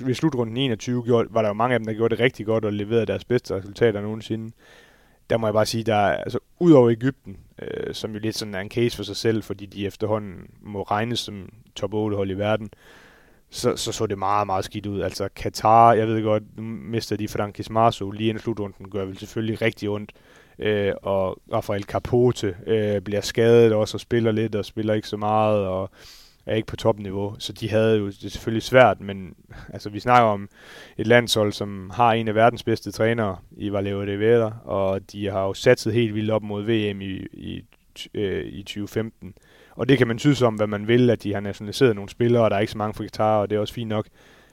ved 0.00 0.14
slutrunden 0.14 0.56
21 0.56 1.02
gjorde, 1.02 1.28
var 1.30 1.42
der 1.42 1.48
jo 1.48 1.54
mange 1.54 1.74
af 1.74 1.80
dem, 1.80 1.86
der 1.86 1.94
gjorde 1.94 2.16
det 2.16 2.24
rigtig 2.24 2.46
godt 2.46 2.64
og 2.64 2.72
leverede 2.72 3.06
deres 3.06 3.24
bedste 3.24 3.54
resultater 3.54 4.00
nogensinde 4.00 4.52
der 5.30 5.36
må 5.36 5.46
jeg 5.46 5.54
bare 5.54 5.66
sige, 5.66 5.84
der 5.84 5.94
er, 5.94 6.16
altså, 6.16 6.38
ud 6.58 6.72
over 6.72 6.90
Ægypten, 6.90 7.36
øh, 7.62 7.94
som 7.94 8.12
jo 8.12 8.18
lidt 8.18 8.36
sådan 8.36 8.54
er 8.54 8.60
en 8.60 8.70
case 8.70 8.96
for 8.96 9.02
sig 9.02 9.16
selv, 9.16 9.42
fordi 9.42 9.66
de 9.66 9.86
efterhånden 9.86 10.50
må 10.62 10.82
regnes 10.82 11.18
som 11.20 11.48
top 11.74 11.94
8 11.94 12.16
hold 12.16 12.30
i 12.30 12.34
verden, 12.38 12.70
så, 13.50 13.76
så 13.76 13.92
så 13.92 14.06
det 14.06 14.18
meget, 14.18 14.46
meget 14.46 14.64
skidt 14.64 14.86
ud. 14.86 15.00
Altså 15.00 15.28
Katar, 15.36 15.92
jeg 15.92 16.08
ved 16.08 16.22
godt, 16.22 16.42
nu 16.56 16.62
mister 16.62 17.16
de 17.16 17.28
Frankis 17.28 17.70
Marso 17.70 18.10
lige 18.10 18.28
inden 18.28 18.42
slutrunden, 18.42 18.90
gør 18.90 19.04
vel 19.04 19.18
selvfølgelig 19.18 19.62
rigtig 19.62 19.88
ondt. 19.88 20.12
Øh, 20.58 20.92
og 21.02 21.38
Rafael 21.52 21.82
Capote 21.82 22.56
øh, 22.66 23.00
bliver 23.00 23.20
skadet 23.20 23.72
også 23.72 23.96
og 23.96 24.00
spiller 24.00 24.32
lidt 24.32 24.54
og 24.54 24.64
spiller 24.64 24.94
ikke 24.94 25.08
så 25.08 25.16
meget. 25.16 25.66
Og 25.66 25.90
er 26.46 26.54
ikke 26.54 26.66
på 26.66 26.76
topniveau, 26.76 27.34
så 27.38 27.52
de 27.52 27.70
havde 27.70 27.98
jo 27.98 28.06
det 28.06 28.32
selvfølgelig 28.32 28.62
svært, 28.62 29.00
men 29.00 29.34
altså, 29.72 29.90
vi 29.90 30.00
snakker 30.00 30.28
om 30.28 30.48
et 30.98 31.06
landshold, 31.06 31.52
som 31.52 31.90
har 31.94 32.12
en 32.12 32.28
af 32.28 32.34
verdens 32.34 32.62
bedste 32.62 32.92
trænere 32.92 33.36
i 33.56 33.72
Valeo 33.72 33.98
Vera, 33.98 34.52
og 34.64 35.12
de 35.12 35.30
har 35.30 35.42
jo 35.42 35.54
satset 35.54 35.92
helt 35.92 36.14
vildt 36.14 36.30
op 36.30 36.42
mod 36.42 36.62
VM 36.62 37.00
i, 37.00 37.26
i, 37.32 37.64
øh, 38.14 38.44
i 38.46 38.62
2015. 38.62 39.34
Og 39.70 39.88
det 39.88 39.98
kan 39.98 40.08
man 40.08 40.18
synes 40.18 40.42
om, 40.42 40.54
hvad 40.54 40.66
man 40.66 40.88
vil, 40.88 41.10
at 41.10 41.22
de 41.22 41.34
har 41.34 41.40
nationaliseret 41.40 41.94
nogle 41.94 42.10
spillere, 42.10 42.44
og 42.44 42.50
der 42.50 42.56
er 42.56 42.60
ikke 42.60 42.72
så 42.72 42.78
mange 42.78 42.94
for 42.94 43.22
og 43.22 43.50
det 43.50 43.56
er 43.56 43.60
også 43.60 43.74
fint 43.74 43.88
nok. 43.88 44.06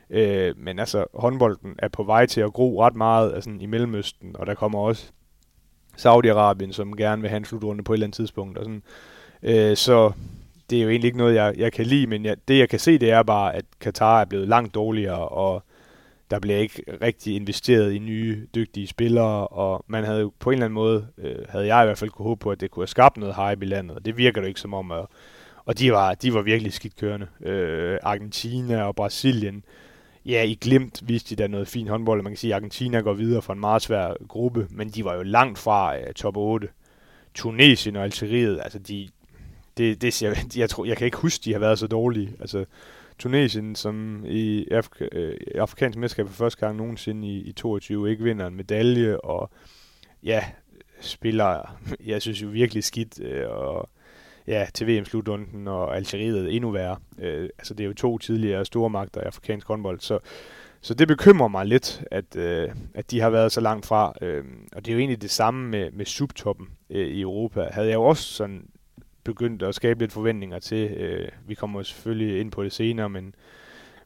Øh, 0.10 0.58
men 0.58 0.80
altså, 0.80 1.06
håndbolden 1.14 1.76
er 1.80 1.88
på 1.88 2.04
vej 2.04 2.26
til 2.26 2.42
at 2.42 2.54
gro 2.54 2.82
ret 2.82 2.96
meget 2.96 3.34
altså, 3.34 3.50
i 3.60 3.66
Mellemøsten, 3.66 4.36
og 4.36 4.46
der 4.46 4.54
kommer 4.54 4.80
også 4.80 5.12
Saudi-Arabien, 5.98 6.72
som 6.72 6.98
gerne 6.98 7.22
vil 7.22 7.30
have 7.30 7.38
en 7.38 7.46
slutrunde 7.46 7.84
på 7.84 7.94
et 7.94 7.96
eller 7.96 8.06
andet 8.06 8.16
tidspunkt. 8.16 8.58
Og 8.58 8.66
sådan. 8.66 8.84
Øh, 9.44 9.78
så 9.78 10.12
det 10.74 10.80
er 10.80 10.84
jo 10.84 10.90
egentlig 10.90 11.08
ikke 11.08 11.18
noget, 11.18 11.36
jeg, 11.36 11.54
jeg 11.58 11.72
kan 11.74 11.86
lide, 11.86 12.08
men 12.08 12.26
jeg, 12.26 12.36
det 12.48 12.60
jeg 12.60 12.70
kan 12.70 12.80
se, 12.80 12.98
det 12.98 13.12
er 13.12 13.24
bare, 13.24 13.56
at 13.56 13.66
Katar 13.80 14.22
er 14.22 14.26
blevet 14.26 14.48
langt 14.48 14.76
dårligere, 14.76 15.28
og 15.28 15.64
der 16.32 16.40
bliver 16.40 16.58
ikke 16.58 16.84
rigtig 17.02 17.36
investeret 17.36 17.94
i 17.94 18.00
nye, 18.00 18.48
dygtige 18.56 18.88
spillere, 18.88 19.48
og 19.48 19.86
man 19.88 20.04
havde 20.04 20.20
jo 20.22 20.32
på 20.40 20.50
en 20.50 20.54
eller 20.54 20.66
anden 20.66 20.74
måde, 20.74 21.08
øh, 21.18 21.36
havde 21.50 21.68
jeg 21.68 21.84
i 21.84 21.86
hvert 21.86 21.98
fald 21.98 22.10
kunne 22.10 22.24
håbe 22.24 22.40
på, 22.40 22.52
at 22.52 22.62
det 22.62 22.72
kunne 22.72 22.82
have 22.82 22.88
skabt 22.88 23.18
noget 23.18 23.36
hype 23.36 23.66
i 23.66 23.70
landet, 23.70 23.98
og 23.98 24.06
det 24.06 24.18
virker 24.18 24.42
det 24.42 24.48
ikke 24.48 24.60
som 24.60 24.74
om, 24.74 24.92
og, 24.92 25.10
og 25.66 25.80
de, 25.80 25.92
var, 25.92 26.14
de 26.14 26.34
var 26.34 26.42
virkelig 26.42 26.74
skidt 26.74 26.96
kørende. 26.96 27.28
Øh, 27.46 27.98
Argentina 28.04 28.84
og 28.84 28.96
Brasilien, 28.96 29.64
ja, 30.26 30.44
i 30.44 30.58
glimt 30.62 31.02
viste 31.06 31.36
de 31.36 31.42
da 31.42 31.48
noget 31.48 31.68
fint 31.68 31.90
håndbold, 31.90 32.22
man 32.22 32.32
kan 32.32 32.38
sige, 32.38 32.54
at 32.54 32.56
Argentina 32.56 33.00
går 33.00 33.14
videre 33.14 33.42
fra 33.42 33.54
en 33.54 33.60
meget 33.60 33.82
svær 33.82 34.14
gruppe, 34.28 34.68
men 34.70 34.90
de 34.90 35.06
var 35.06 35.16
jo 35.16 35.24
langt 35.24 35.60
fra 35.60 35.98
øh, 35.98 36.14
top 36.14 36.38
8. 36.38 36.68
Tunesien 37.34 37.96
og 37.96 38.04
Algeriet, 38.04 38.60
altså 38.64 38.80
de, 38.80 39.10
det, 39.78 40.02
det 40.02 40.22
jeg, 40.22 40.38
jeg, 40.56 40.70
tror, 40.70 40.86
jeg 40.86 40.98
kan 40.98 41.06
ikke 41.06 41.18
huske, 41.18 41.44
de 41.46 41.54
har 41.54 41.60
været 41.60 41.80
så 41.80 41.88
dårlige. 41.88 42.36
Altså, 42.40 42.66
Tunesien, 43.20 43.76
som 43.76 44.26
i 44.26 44.68
Afrika, 44.72 45.08
øh, 45.12 45.38
afrikansk 45.56 45.98
mesterskab 45.98 46.28
for 46.28 46.34
første 46.34 46.60
gang 46.60 46.78
nogensinde 46.78 47.28
i, 47.28 47.38
i 47.42 47.52
22 47.52 48.12
ikke 48.12 48.24
vinder 48.24 48.48
en 48.48 48.56
medalje, 48.56 49.20
og 49.20 49.52
ja, 50.24 50.44
spiller, 51.02 51.78
jeg 52.06 52.22
synes 52.22 52.42
jo 52.42 52.48
virkelig 52.48 52.84
skidt, 52.84 53.20
øh, 53.22 53.50
og 53.50 53.90
ja, 54.48 54.68
til 54.74 54.88
VM-slutrunden, 54.88 55.68
og 55.68 55.96
Algeriet 55.96 56.56
endnu 56.56 56.72
værre. 56.72 56.98
Øh, 57.20 57.50
altså, 57.58 57.74
det 57.74 57.84
er 57.84 57.88
jo 57.88 57.94
to 57.94 58.18
tidligere 58.18 58.66
store 58.66 58.90
magter 58.90 59.22
i 59.22 59.26
afrikansk 59.26 59.68
håndbold, 59.68 60.00
så, 60.00 60.20
så 60.82 60.94
det 60.94 61.08
bekymrer 61.08 61.48
mig 61.48 61.66
lidt, 61.66 62.04
at, 62.12 62.36
øh, 62.36 62.70
at 62.94 63.12
de 63.12 63.20
har 63.20 63.30
været 63.30 63.52
så 63.52 63.62
langt 63.62 63.86
fra. 63.86 64.14
Øh, 64.22 64.44
og 64.74 64.86
det 64.86 64.92
er 64.92 64.94
jo 64.94 65.00
egentlig 65.00 65.22
det 65.22 65.32
samme 65.32 65.70
med, 65.70 65.92
med 65.92 66.06
subtoppen 66.06 66.68
øh, 66.90 67.08
i 67.08 67.22
Europa. 67.22 67.68
Havde 67.72 67.88
jeg 67.88 67.96
jo 67.96 68.04
også 68.04 68.24
sådan 68.24 68.68
begyndt 69.24 69.64
at 69.64 69.76
skabe 69.76 70.00
lidt 70.00 70.12
forventninger 70.12 70.60
til. 70.60 70.92
Øh, 70.92 71.28
vi 71.48 71.56
kommer 71.56 71.84
selvfølgelig 71.84 72.40
ind 72.40 72.52
på 72.52 72.64
det 72.64 72.74
senere, 72.74 73.10
men, 73.10 73.36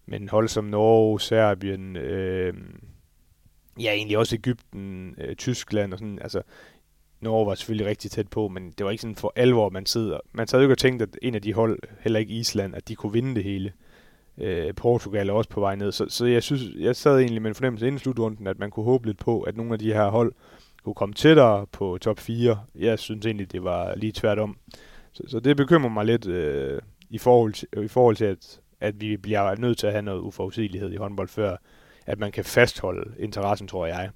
men 0.05 0.29
hold 0.29 0.47
som 0.47 0.65
Norge, 0.65 1.19
Serbien, 1.19 1.95
øh, 1.95 2.53
ja 3.79 3.91
egentlig 3.91 4.17
også 4.17 4.35
Ægypten, 4.35 5.15
øh, 5.17 5.35
Tyskland 5.35 5.93
og 5.93 5.99
sådan, 5.99 6.19
altså 6.21 6.41
Norge 7.21 7.47
var 7.47 7.55
selvfølgelig 7.55 7.87
rigtig 7.87 8.11
tæt 8.11 8.27
på, 8.27 8.47
men 8.47 8.71
det 8.77 8.85
var 8.85 8.91
ikke 8.91 9.01
sådan 9.01 9.15
for 9.15 9.33
alvor, 9.35 9.69
man 9.69 9.85
sidder. 9.85 10.19
Man 10.31 10.47
sad 10.47 10.59
jo 10.59 10.63
ikke 10.63 10.73
og 10.73 10.77
tænkte, 10.77 11.03
at 11.03 11.17
en 11.21 11.35
af 11.35 11.41
de 11.41 11.53
hold, 11.53 11.79
heller 11.99 12.19
ikke 12.19 12.33
Island, 12.33 12.75
at 12.75 12.87
de 12.87 12.95
kunne 12.95 13.13
vinde 13.13 13.35
det 13.35 13.43
hele. 13.43 13.73
Øh, 14.37 14.73
Portugal 14.75 15.29
er 15.29 15.33
også 15.33 15.49
på 15.49 15.59
vej 15.59 15.75
ned. 15.75 15.91
Så, 15.91 16.05
så 16.09 16.25
jeg 16.25 16.43
synes, 16.43 16.63
jeg 16.79 16.95
sad 16.95 17.19
egentlig 17.19 17.41
med 17.41 17.51
en 17.51 17.55
fornemmelse 17.55 17.87
inden 17.87 17.99
slutrunden, 17.99 18.47
at 18.47 18.59
man 18.59 18.71
kunne 18.71 18.85
håbe 18.85 19.07
lidt 19.07 19.19
på, 19.19 19.41
at 19.41 19.57
nogle 19.57 19.73
af 19.73 19.79
de 19.79 19.93
her 19.93 20.09
hold 20.09 20.33
kunne 20.83 20.95
komme 20.95 21.15
tættere 21.15 21.67
på 21.71 21.97
top 22.01 22.19
4. 22.19 22.59
Jeg 22.75 22.99
synes 22.99 23.25
egentlig, 23.25 23.51
det 23.51 23.63
var 23.63 23.95
lige 23.95 24.11
tværtom. 24.11 24.57
Så, 25.17 25.23
så 25.27 25.39
det 25.39 25.57
bekymrer 25.57 25.89
mig 25.89 26.05
lidt 26.05 26.27
øh, 26.27 26.81
i, 27.09 27.17
forhold 27.17 27.53
til, 27.53 27.67
i 27.83 27.87
forhold 27.87 28.15
til, 28.15 28.25
at, 28.25 28.59
at 28.79 29.01
vi 29.01 29.17
bliver 29.17 29.55
nødt 29.55 29.77
til 29.77 29.87
at 29.87 29.93
have 29.93 30.01
noget 30.01 30.19
uforudsigelighed 30.19 30.91
i 30.91 30.95
håndbold, 30.95 31.27
før 31.27 31.55
at 32.05 32.19
man 32.19 32.31
kan 32.31 32.45
fastholde 32.45 33.11
interessen, 33.19 33.67
tror 33.67 33.85
jeg. 33.85 34.09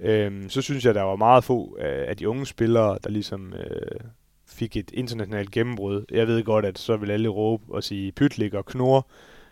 Øhm, 0.00 0.48
så 0.48 0.62
synes 0.62 0.84
jeg, 0.84 0.94
der 0.94 1.02
var 1.02 1.16
meget 1.16 1.44
få 1.44 1.76
af, 1.80 2.04
af 2.08 2.16
de 2.16 2.28
unge 2.28 2.46
spillere, 2.46 2.98
der 3.04 3.10
ligesom 3.10 3.52
øh, 3.52 4.00
fik 4.46 4.76
et 4.76 4.90
internationalt 4.94 5.50
gennembrud. 5.50 6.04
Jeg 6.10 6.26
ved 6.26 6.44
godt, 6.44 6.64
at 6.64 6.78
så 6.78 6.96
vil 6.96 7.10
alle 7.10 7.28
råbe 7.28 7.64
og 7.68 7.84
sige 7.84 8.12
Pytlik 8.12 8.54
og 8.54 8.66
Knor, 8.66 9.06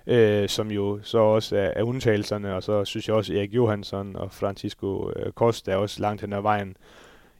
øh, 0.07 0.49
som 0.49 0.71
jo 0.71 1.01
så 1.03 1.19
også 1.19 1.57
er, 1.57 1.73
er 1.77 1.83
undtagelserne, 1.83 2.55
og 2.55 2.63
så 2.63 2.85
synes 2.85 3.09
jeg 3.09 3.17
også, 3.17 3.35
Erik 3.35 3.55
Johansson 3.55 4.17
og 4.17 4.33
Francisco 4.33 5.11
øh, 5.17 5.33
Costa 5.33 5.71
er 5.71 5.77
også 5.77 6.01
langt 6.01 6.21
hen 6.21 6.33
ad 6.33 6.43
vejen 6.43 6.77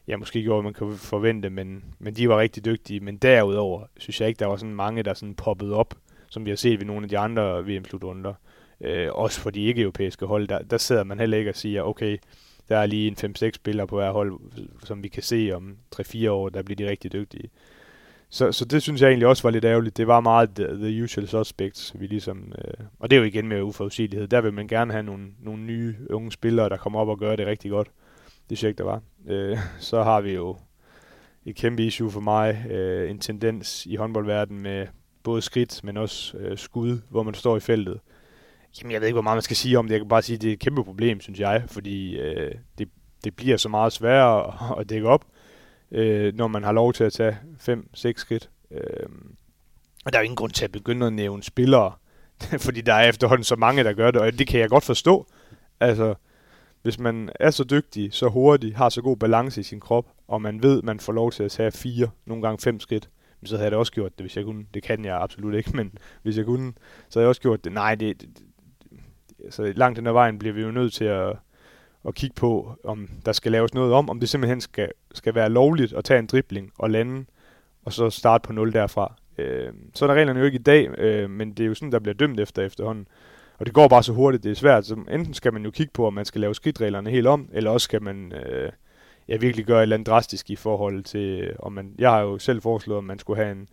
ja, 0.07 0.17
måske 0.17 0.43
gjorde, 0.43 0.63
man 0.63 0.73
kan 0.73 0.93
forvente, 0.97 1.49
men, 1.49 1.83
men 1.99 2.13
de 2.13 2.29
var 2.29 2.39
rigtig 2.39 2.65
dygtige. 2.65 2.99
Men 2.99 3.17
derudover 3.17 3.83
synes 3.97 4.21
jeg 4.21 4.27
ikke, 4.29 4.39
der 4.39 4.45
var 4.45 4.57
sådan 4.57 4.75
mange, 4.75 5.03
der 5.03 5.13
sådan 5.13 5.35
poppede 5.35 5.73
op, 5.75 5.93
som 6.29 6.45
vi 6.45 6.49
har 6.49 6.57
set 6.57 6.79
ved 6.79 6.85
nogle 6.85 7.03
af 7.03 7.09
de 7.09 7.17
andre 7.17 7.65
VM-slutrunder. 7.65 8.33
Øh, 8.81 9.07
også 9.11 9.39
for 9.39 9.49
de 9.49 9.61
ikke-europæiske 9.61 10.25
hold, 10.25 10.47
der, 10.47 10.59
der 10.59 10.77
sidder 10.77 11.03
man 11.03 11.19
heller 11.19 11.37
ikke 11.37 11.49
og 11.49 11.55
siger, 11.55 11.83
okay, 11.83 12.17
der 12.69 12.77
er 12.77 12.85
lige 12.85 13.07
en 13.07 13.35
5-6 13.35 13.51
spillere 13.51 13.87
på 13.87 13.95
hver 13.95 14.11
hold, 14.11 14.39
som 14.83 15.03
vi 15.03 15.07
kan 15.07 15.23
se 15.23 15.51
om 15.55 15.77
3-4 15.95 16.29
år, 16.29 16.49
der 16.49 16.63
bliver 16.63 16.75
de 16.75 16.89
rigtig 16.89 17.13
dygtige. 17.13 17.49
Så, 18.29 18.51
så 18.51 18.65
det 18.65 18.81
synes 18.81 19.01
jeg 19.01 19.07
egentlig 19.07 19.27
også 19.27 19.43
var 19.43 19.49
lidt 19.49 19.65
ærgerligt. 19.65 19.97
Det 19.97 20.07
var 20.07 20.19
meget 20.19 20.49
the, 20.55 20.65
the 20.65 21.03
usual 21.03 21.27
suspects, 21.27 21.95
vi 21.99 22.07
ligesom, 22.07 22.53
øh, 22.57 22.85
og 22.99 23.09
det 23.09 23.15
er 23.15 23.19
jo 23.19 23.25
igen 23.25 23.47
med 23.47 23.61
uforudsigelighed. 23.61 24.27
Der 24.27 24.41
vil 24.41 24.53
man 24.53 24.67
gerne 24.67 24.91
have 24.91 25.03
nogle, 25.03 25.27
nogle 25.39 25.61
nye 25.63 25.95
unge 26.09 26.31
spillere, 26.31 26.69
der 26.69 26.77
kommer 26.77 26.99
op 26.99 27.07
og 27.07 27.19
gør 27.19 27.35
det 27.35 27.47
rigtig 27.47 27.71
godt. 27.71 27.87
Det 28.49 28.57
check, 28.57 28.77
der 28.77 28.83
var. 28.83 29.01
Øh, 29.27 29.57
så 29.79 30.03
har 30.03 30.21
vi 30.21 30.33
jo 30.33 30.57
et 31.45 31.55
kæmpe 31.55 31.85
issue 31.85 32.11
for 32.11 32.19
mig, 32.19 32.65
øh, 32.69 33.09
en 33.09 33.19
tendens 33.19 33.85
i 33.85 33.95
håndboldverdenen 33.95 34.63
med 34.63 34.87
både 35.23 35.41
skridt, 35.41 35.83
men 35.83 35.97
også 35.97 36.37
øh, 36.37 36.57
skud, 36.57 37.01
hvor 37.09 37.23
man 37.23 37.33
står 37.33 37.57
i 37.57 37.59
feltet. 37.59 37.99
Jamen, 38.81 38.91
jeg 38.91 39.01
ved 39.01 39.07
ikke, 39.07 39.15
hvor 39.15 39.21
meget 39.21 39.35
man 39.35 39.41
skal 39.41 39.55
sige 39.55 39.79
om 39.79 39.85
det. 39.85 39.91
Jeg 39.91 39.99
kan 39.99 40.07
bare 40.09 40.21
sige, 40.21 40.35
at 40.35 40.41
det 40.41 40.49
er 40.49 40.53
et 40.53 40.59
kæmpe 40.59 40.83
problem, 40.83 41.21
synes 41.21 41.39
jeg, 41.39 41.63
fordi 41.67 42.17
øh, 42.17 42.51
det, 42.77 42.89
det 43.23 43.35
bliver 43.35 43.57
så 43.57 43.69
meget 43.69 43.93
sværere 43.93 44.53
at 44.79 44.89
dække 44.89 45.07
op, 45.07 45.25
øh, 45.91 46.35
når 46.35 46.47
man 46.47 46.63
har 46.63 46.71
lov 46.71 46.93
til 46.93 47.03
at 47.03 47.13
tage 47.13 47.37
5-6 47.69 48.13
skridt. 48.15 48.49
Øh, 48.71 49.09
og 50.05 50.13
der 50.13 50.19
er 50.19 50.21
jo 50.21 50.25
ingen 50.25 50.35
grund 50.35 50.51
til 50.51 50.65
at 50.65 50.71
begynde 50.71 51.05
at 51.05 51.13
nævne 51.13 51.43
spillere, 51.43 51.91
fordi 52.65 52.81
der 52.81 52.93
er 52.93 53.09
efterhånden 53.09 53.43
så 53.43 53.55
mange, 53.55 53.83
der 53.83 53.93
gør 53.93 54.11
det, 54.11 54.21
og 54.21 54.39
det 54.39 54.47
kan 54.47 54.59
jeg 54.59 54.69
godt 54.69 54.83
forstå. 54.83 55.27
Altså, 55.79 56.15
hvis 56.87 56.99
man 56.99 57.29
er 57.39 57.51
så 57.51 57.63
dygtig, 57.63 58.13
så 58.13 58.27
hurtig, 58.27 58.75
har 58.75 58.89
så 58.89 59.01
god 59.01 59.17
balance 59.17 59.61
i 59.61 59.63
sin 59.63 59.79
krop, 59.79 60.05
og 60.27 60.41
man 60.41 60.63
ved, 60.63 60.81
man 60.81 60.99
får 60.99 61.13
lov 61.13 61.31
til 61.31 61.43
at 61.43 61.51
tage 61.51 61.71
fire, 61.71 62.09
nogle 62.25 62.43
gange 62.43 62.59
fem 62.59 62.79
skridt, 62.79 63.09
så 63.45 63.55
havde 63.55 63.63
jeg 63.63 63.71
da 63.71 63.77
også 63.77 63.91
gjort 63.91 64.11
det, 64.17 64.23
hvis 64.23 64.37
jeg 64.37 64.45
kunne. 64.45 64.65
Det 64.73 64.83
kan 64.83 65.05
jeg 65.05 65.21
absolut 65.21 65.55
ikke, 65.55 65.75
men 65.77 65.97
hvis 66.23 66.37
jeg 66.37 66.45
kunne, 66.45 66.73
så 67.09 67.19
havde 67.19 67.23
jeg 67.23 67.29
også 67.29 67.41
gjort 67.41 67.63
det. 67.63 67.71
Nej, 67.71 67.95
det, 67.95 68.21
det, 68.21 68.29
det 69.43 69.53
så 69.53 69.73
langt 69.75 69.97
den 69.97 70.07
ad 70.07 70.11
vejen 70.11 70.39
bliver 70.39 70.53
vi 70.53 70.61
jo 70.61 70.71
nødt 70.71 70.93
til 70.93 71.05
at, 71.05 71.35
at 72.07 72.15
kigge 72.15 72.35
på, 72.35 72.75
om 72.83 73.09
der 73.25 73.31
skal 73.31 73.51
laves 73.51 73.73
noget 73.73 73.93
om, 73.93 74.09
om 74.09 74.19
det 74.19 74.29
simpelthen 74.29 74.61
skal, 74.61 74.91
skal 75.13 75.35
være 75.35 75.49
lovligt 75.49 75.93
at 75.93 76.03
tage 76.03 76.19
en 76.19 76.27
dribling 76.27 76.71
og 76.77 76.89
lande, 76.89 77.25
og 77.85 77.93
så 77.93 78.09
starte 78.09 78.47
på 78.47 78.53
nul 78.53 78.73
derfra. 78.73 79.13
Øh, 79.37 79.73
sådan 79.93 80.15
er 80.15 80.19
reglerne 80.19 80.39
jo 80.39 80.45
ikke 80.45 80.59
i 80.59 80.63
dag, 80.63 80.99
øh, 80.99 81.29
men 81.29 81.51
det 81.53 81.63
er 81.63 81.67
jo 81.67 81.73
sådan, 81.73 81.91
der 81.91 81.99
bliver 81.99 82.15
dømt 82.15 82.39
efter 82.39 82.61
efterhånden. 82.61 83.07
Og 83.57 83.65
det 83.65 83.73
går 83.73 83.87
bare 83.87 84.03
så 84.03 84.13
hurtigt, 84.13 84.43
det 84.43 84.51
er 84.51 84.55
svært. 84.55 84.85
Så 84.85 84.93
enten 84.93 85.33
skal 85.33 85.53
man 85.53 85.65
jo 85.65 85.71
kigge 85.71 85.91
på, 85.93 86.07
om 86.07 86.13
man 86.13 86.25
skal 86.25 86.41
lave 86.41 86.55
skridtreglerne 86.55 87.09
helt 87.09 87.27
om, 87.27 87.49
eller 87.53 87.71
også 87.71 87.85
skal 87.85 88.01
man 88.01 88.33
øh, 88.33 88.71
ja, 89.27 89.37
virkelig 89.37 89.65
gøre 89.65 89.77
et 89.77 89.81
eller 89.81 89.95
andet 89.95 90.07
drastisk 90.07 90.49
i 90.49 90.55
forhold 90.55 91.03
til, 91.03 91.51
om 91.59 91.73
man, 91.73 91.95
jeg 91.97 92.09
har 92.09 92.21
jo 92.21 92.39
selv 92.39 92.61
foreslået, 92.61 92.97
om 92.97 93.03
man 93.03 93.19
skulle 93.19 93.43
have 93.43 93.51
en, 93.51 93.67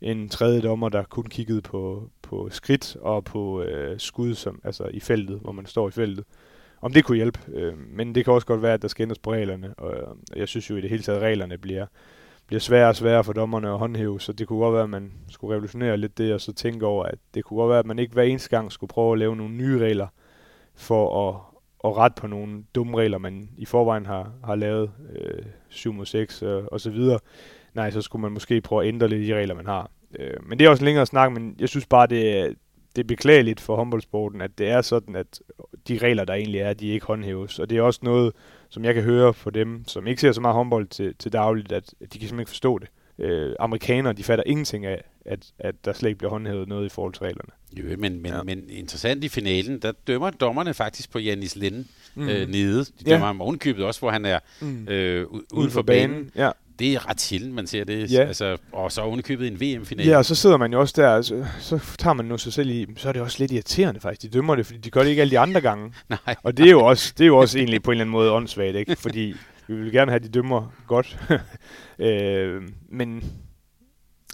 en 0.00 0.28
tredje 0.28 0.60
dommer, 0.60 0.88
der 0.88 1.02
kun 1.02 1.24
kiggede 1.24 1.62
på, 1.62 2.10
på 2.22 2.48
skridt 2.50 2.96
og 3.00 3.24
på 3.24 3.62
øh, 3.62 4.00
skud, 4.00 4.34
som, 4.34 4.60
altså 4.64 4.84
i 4.84 5.00
feltet, 5.00 5.38
hvor 5.42 5.52
man 5.52 5.66
står 5.66 5.88
i 5.88 5.92
feltet. 5.92 6.24
Om 6.80 6.92
det 6.92 7.04
kunne 7.04 7.16
hjælpe, 7.16 7.38
øh, 7.54 7.72
men 7.78 8.14
det 8.14 8.24
kan 8.24 8.32
også 8.32 8.46
godt 8.46 8.62
være, 8.62 8.74
at 8.74 8.82
der 8.82 8.88
skal 8.88 9.02
ændres 9.02 9.18
på 9.18 9.32
reglerne, 9.32 9.74
og 9.74 9.90
og 10.32 10.38
jeg 10.38 10.48
synes 10.48 10.70
jo 10.70 10.76
i 10.76 10.80
det 10.80 10.90
hele 10.90 11.02
taget, 11.02 11.16
at 11.16 11.22
reglerne 11.22 11.58
bliver, 11.58 11.86
bliver 12.46 12.60
sværere 12.60 12.88
og 12.88 12.96
sværere 12.96 13.24
for 13.24 13.32
dommerne 13.32 13.68
at 13.68 13.78
håndhæve, 13.78 14.20
så 14.20 14.32
det 14.32 14.48
kunne 14.48 14.58
godt 14.58 14.74
være, 14.74 14.82
at 14.82 14.90
man 14.90 15.12
skulle 15.28 15.54
revolutionere 15.54 15.96
lidt 15.96 16.18
det, 16.18 16.34
og 16.34 16.40
så 16.40 16.52
tænke 16.52 16.86
over, 16.86 17.04
at 17.04 17.18
det 17.34 17.44
kunne 17.44 17.56
godt 17.60 17.70
være, 17.70 17.78
at 17.78 17.86
man 17.86 17.98
ikke 17.98 18.12
hver 18.12 18.22
eneste 18.22 18.50
gang 18.50 18.72
skulle 18.72 18.88
prøve 18.88 19.12
at 19.12 19.18
lave 19.18 19.36
nogle 19.36 19.54
nye 19.54 19.78
regler, 19.78 20.06
for 20.74 21.28
at, 21.28 21.40
at 21.84 21.96
rette 21.96 22.20
på 22.20 22.26
nogle 22.26 22.64
dumme 22.74 22.98
regler, 22.98 23.18
man 23.18 23.48
i 23.56 23.64
forvejen 23.64 24.06
har, 24.06 24.32
har 24.44 24.54
lavet, 24.54 24.90
øh, 25.16 25.42
7 25.68 25.92
mod 25.92 26.06
6 26.06 26.42
øh, 26.42 26.64
og 26.64 26.80
så 26.80 26.90
videre. 26.90 27.18
Nej, 27.74 27.90
så 27.90 28.00
skulle 28.00 28.22
man 28.22 28.32
måske 28.32 28.60
prøve 28.60 28.82
at 28.82 28.88
ændre 28.88 29.08
lidt 29.08 29.22
i 29.22 29.26
de 29.26 29.34
regler, 29.34 29.54
man 29.54 29.66
har. 29.66 29.90
Øh, 30.18 30.36
men 30.46 30.58
det 30.58 30.64
er 30.64 30.70
også 30.70 30.82
en 30.82 30.84
længere 30.84 31.06
snak, 31.06 31.32
men 31.32 31.56
jeg 31.58 31.68
synes 31.68 31.86
bare, 31.86 32.06
det 32.06 32.38
er, 32.38 32.52
det 32.96 33.02
er 33.02 33.06
beklageligt 33.06 33.60
for 33.60 33.76
håndboldsporten, 33.76 34.40
at 34.40 34.58
det 34.58 34.68
er 34.68 34.80
sådan, 34.80 35.16
at 35.16 35.40
de 35.88 35.98
regler, 35.98 36.24
der 36.24 36.34
egentlig 36.34 36.60
er, 36.60 36.72
de 36.72 36.88
ikke 36.88 37.06
håndhæves. 37.06 37.58
Og 37.58 37.70
det 37.70 37.78
er 37.78 37.82
også 37.82 38.00
noget, 38.02 38.32
som 38.72 38.84
jeg 38.84 38.94
kan 38.94 39.02
høre 39.02 39.32
på 39.32 39.50
dem, 39.50 39.84
som 39.86 40.06
ikke 40.06 40.20
ser 40.20 40.32
så 40.32 40.40
meget 40.40 40.54
håndbold 40.54 40.86
til, 40.86 41.14
til 41.18 41.32
dagligt, 41.32 41.72
at, 41.72 41.94
at 42.00 42.12
de 42.12 42.18
kan 42.18 42.28
simpelthen 42.28 42.40
ikke 42.40 42.48
forstå 42.48 42.78
det. 42.78 42.88
Øh, 43.18 43.54
amerikanere, 43.60 44.12
de 44.12 44.24
fatter 44.24 44.44
ingenting 44.46 44.86
af, 44.86 45.04
at, 45.26 45.52
at 45.58 45.74
der 45.84 45.92
slet 45.92 46.08
ikke 46.08 46.18
bliver 46.18 46.30
håndhævet 46.30 46.68
noget 46.68 46.86
i 46.86 46.88
forhold 46.88 47.12
til 47.12 47.22
reglerne. 47.22 47.50
Jo, 47.76 47.96
men, 47.98 48.22
men, 48.22 48.32
ja. 48.32 48.42
men 48.42 48.64
interessant 48.70 49.24
i 49.24 49.28
finalen, 49.28 49.78
der 49.78 49.92
dømmer 50.06 50.30
dommerne 50.30 50.74
faktisk 50.74 51.10
på 51.10 51.18
Janis 51.18 51.56
Linde 51.56 51.84
mm. 52.14 52.28
øh, 52.28 52.48
nede. 52.48 52.84
De 52.84 53.04
dømmer 53.04 53.18
ja. 53.18 53.26
ham 53.26 53.40
ovenkøbet 53.40 53.84
også, 53.84 54.00
hvor 54.00 54.10
han 54.10 54.24
er 54.24 54.38
mm. 54.60 54.88
øh, 54.88 55.26
uden 55.52 55.70
for 55.70 55.82
banen. 55.82 56.10
banen. 56.10 56.30
Ja 56.36 56.50
det 56.82 56.94
er 56.94 57.08
ret 57.08 57.20
sjældent, 57.20 57.54
man 57.54 57.66
ser 57.66 57.84
det. 57.84 58.12
Ja. 58.12 58.24
Altså, 58.24 58.56
og 58.72 58.92
så 58.92 59.00
ovenikøbet 59.00 59.48
en 59.48 59.60
VM-finale. 59.60 60.10
Ja, 60.10 60.18
og 60.18 60.24
så 60.24 60.34
sidder 60.34 60.56
man 60.56 60.72
jo 60.72 60.80
også 60.80 60.94
der, 60.96 61.10
altså, 61.10 61.44
så 61.60 61.94
tager 61.98 62.14
man 62.14 62.24
nu 62.24 62.38
sig 62.38 62.52
selv 62.52 62.70
i, 62.70 62.86
så 62.96 63.08
er 63.08 63.12
det 63.12 63.22
også 63.22 63.36
lidt 63.38 63.52
irriterende 63.52 64.00
faktisk. 64.00 64.22
De 64.22 64.36
dømmer 64.36 64.54
det, 64.54 64.66
fordi 64.66 64.78
de 64.78 64.90
gør 64.90 65.02
det 65.02 65.10
ikke 65.10 65.22
alle 65.22 65.30
de 65.30 65.38
andre 65.38 65.60
gange. 65.60 65.92
Nej. 66.26 66.36
Og 66.42 66.56
det 66.56 66.66
er 66.66 66.70
jo 66.70 66.84
også, 66.84 67.14
det 67.18 67.24
er 67.24 67.28
jo 67.28 67.38
også 67.38 67.58
egentlig 67.58 67.82
på 67.82 67.90
en 67.90 67.92
eller 67.92 68.02
anden 68.02 68.12
måde 68.12 68.32
åndssvagt, 68.32 68.76
ikke? 68.76 68.96
Fordi 68.96 69.34
vi 69.66 69.74
vil 69.74 69.92
gerne 69.92 70.10
have, 70.10 70.16
at 70.16 70.22
de 70.22 70.28
dømmer 70.28 70.72
godt. 70.86 71.18
øh, 72.08 72.62
men 72.88 73.14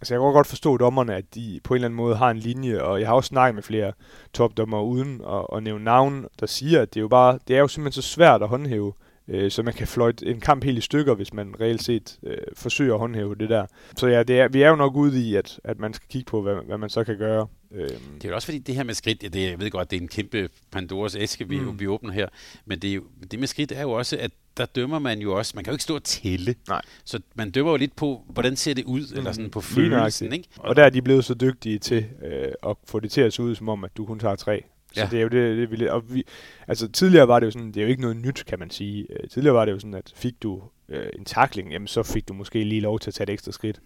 altså, 0.00 0.14
jeg 0.14 0.20
kan 0.20 0.32
godt 0.32 0.46
forstå 0.46 0.76
dommerne, 0.76 1.14
at 1.14 1.34
de 1.34 1.60
på 1.64 1.74
en 1.74 1.76
eller 1.76 1.88
anden 1.88 1.96
måde 1.96 2.16
har 2.16 2.30
en 2.30 2.38
linje, 2.38 2.82
og 2.82 3.00
jeg 3.00 3.08
har 3.08 3.14
også 3.14 3.28
snakket 3.28 3.54
med 3.54 3.62
flere 3.62 3.92
topdommer 4.34 4.82
uden 4.82 5.20
at, 5.30 5.56
at 5.56 5.62
nævne 5.62 5.84
navn, 5.84 6.26
der 6.40 6.46
siger, 6.46 6.82
at 6.82 6.94
det 6.94 7.00
er 7.00 7.02
jo 7.02 7.08
bare, 7.08 7.38
det 7.48 7.56
er 7.56 7.60
jo 7.60 7.68
simpelthen 7.68 8.02
så 8.02 8.08
svært 8.08 8.42
at 8.42 8.48
håndhæve 8.48 8.92
øh, 8.96 9.07
så 9.48 9.62
man 9.62 9.74
kan 9.74 9.86
fløjte 9.86 10.26
en 10.26 10.40
kamp 10.40 10.64
helt 10.64 10.78
i 10.78 10.80
stykker, 10.80 11.14
hvis 11.14 11.32
man 11.32 11.54
reelt 11.60 11.82
set 11.82 12.18
øh, 12.22 12.36
forsøger 12.54 12.94
at 12.94 13.00
håndhæve 13.00 13.34
det 13.34 13.48
der. 13.48 13.66
Så 13.96 14.06
ja, 14.06 14.22
det 14.22 14.40
er, 14.40 14.48
vi 14.48 14.62
er 14.62 14.68
jo 14.68 14.76
nok 14.76 14.96
ude 14.96 15.22
i, 15.22 15.34
at, 15.34 15.60
at 15.64 15.78
man 15.78 15.94
skal 15.94 16.08
kigge 16.08 16.30
på, 16.30 16.42
hvad, 16.42 16.54
hvad 16.66 16.78
man 16.78 16.90
så 16.90 17.04
kan 17.04 17.18
gøre. 17.18 17.46
Øh. 17.74 17.88
Det 17.88 18.24
er 18.24 18.28
jo 18.28 18.34
også 18.34 18.46
fordi, 18.46 18.58
det 18.58 18.74
her 18.74 18.82
med 18.82 18.94
skridt, 18.94 19.22
ja, 19.22 19.28
det, 19.28 19.50
jeg 19.50 19.60
ved 19.60 19.70
godt, 19.70 19.90
det 19.90 19.96
er 19.96 20.00
en 20.00 20.08
kæmpe 20.08 20.48
Pandoras 20.70 21.16
æske, 21.16 21.48
vi, 21.48 21.60
mm. 21.60 21.80
vi 21.80 21.86
åbner 21.86 22.12
her, 22.12 22.28
men 22.66 22.78
det, 22.78 23.02
det 23.30 23.38
med 23.38 23.48
skridt 23.48 23.72
er 23.72 23.82
jo 23.82 23.90
også, 23.90 24.16
at 24.20 24.30
der 24.56 24.66
dømmer 24.66 24.98
man 24.98 25.18
jo 25.18 25.34
også, 25.34 25.52
man 25.54 25.64
kan 25.64 25.70
jo 25.70 25.74
ikke 25.74 25.82
stå 25.82 25.94
og 25.94 26.04
tælle. 26.04 26.54
Nej. 26.68 26.82
Så 27.04 27.20
man 27.34 27.50
dømmer 27.50 27.72
jo 27.72 27.76
lidt 27.76 27.96
på, 27.96 28.22
hvordan 28.28 28.56
ser 28.56 28.74
det 28.74 28.84
ud, 28.84 29.12
mm. 29.12 29.18
eller 29.18 29.32
sådan 29.32 29.50
på 29.50 29.60
følelsen, 29.60 30.32
ikke? 30.32 30.48
Og 30.56 30.76
der 30.76 30.84
er 30.84 30.90
de 30.90 31.02
blevet 31.02 31.24
så 31.24 31.34
dygtige 31.34 31.78
til 31.78 32.06
øh, 32.24 32.52
at 32.66 32.76
få 32.84 33.00
det 33.00 33.10
til 33.10 33.20
at 33.20 33.32
se 33.32 33.42
ud, 33.42 33.54
som 33.54 33.68
om, 33.68 33.84
at 33.84 33.96
du 33.96 34.06
kun 34.06 34.18
tager 34.18 34.36
tre. 34.36 34.64
Så 34.92 35.00
ja. 35.00 35.08
det 35.10 35.18
er 35.18 35.22
jo 35.22 35.28
det, 35.28 35.56
det 35.58 35.80
vi, 35.80 35.86
og 35.86 36.14
vi, 36.14 36.24
altså 36.68 36.88
tidligere 36.88 37.28
var 37.28 37.40
det 37.40 37.46
jo 37.46 37.50
sådan, 37.50 37.68
det 37.68 37.76
er 37.76 37.82
jo 37.82 37.88
ikke 37.88 38.02
noget 38.02 38.16
nyt, 38.16 38.44
kan 38.46 38.58
man 38.58 38.70
sige. 38.70 39.06
Uh, 39.10 39.28
tidligere 39.28 39.54
var 39.54 39.64
det 39.64 39.72
jo 39.72 39.78
sådan, 39.78 39.94
at 39.94 40.12
fik 40.16 40.42
du 40.42 40.62
uh, 40.88 40.96
en 41.12 41.24
takling, 41.24 41.72
jamen 41.72 41.86
så 41.86 42.02
fik 42.02 42.28
du 42.28 42.34
måske 42.34 42.64
lige 42.64 42.80
lov 42.80 42.98
til 42.98 43.10
at 43.10 43.14
tage 43.14 43.22
et 43.22 43.32
ekstra 43.32 43.52
skridt. 43.52 43.80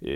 Uh, 0.00 0.08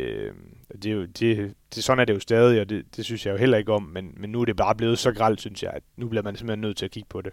det 0.82 0.86
er 0.86 0.92
jo, 0.92 1.04
det, 1.04 1.54
det, 1.74 1.84
sådan 1.84 2.00
er 2.00 2.04
det 2.04 2.14
jo 2.14 2.20
stadig, 2.20 2.60
og 2.60 2.68
det, 2.68 2.96
det 2.96 3.04
synes 3.04 3.26
jeg 3.26 3.32
jo 3.32 3.38
heller 3.38 3.58
ikke 3.58 3.72
om, 3.72 3.82
men, 3.82 4.14
men 4.16 4.30
nu 4.30 4.40
er 4.40 4.44
det 4.44 4.56
bare 4.56 4.74
blevet 4.74 4.98
så 4.98 5.12
gralt, 5.12 5.40
synes 5.40 5.62
jeg, 5.62 5.72
at 5.74 5.82
nu 5.96 6.08
bliver 6.08 6.22
man 6.22 6.36
simpelthen 6.36 6.60
nødt 6.60 6.76
til 6.76 6.84
at 6.84 6.90
kigge 6.90 7.08
på 7.08 7.20
det. 7.20 7.32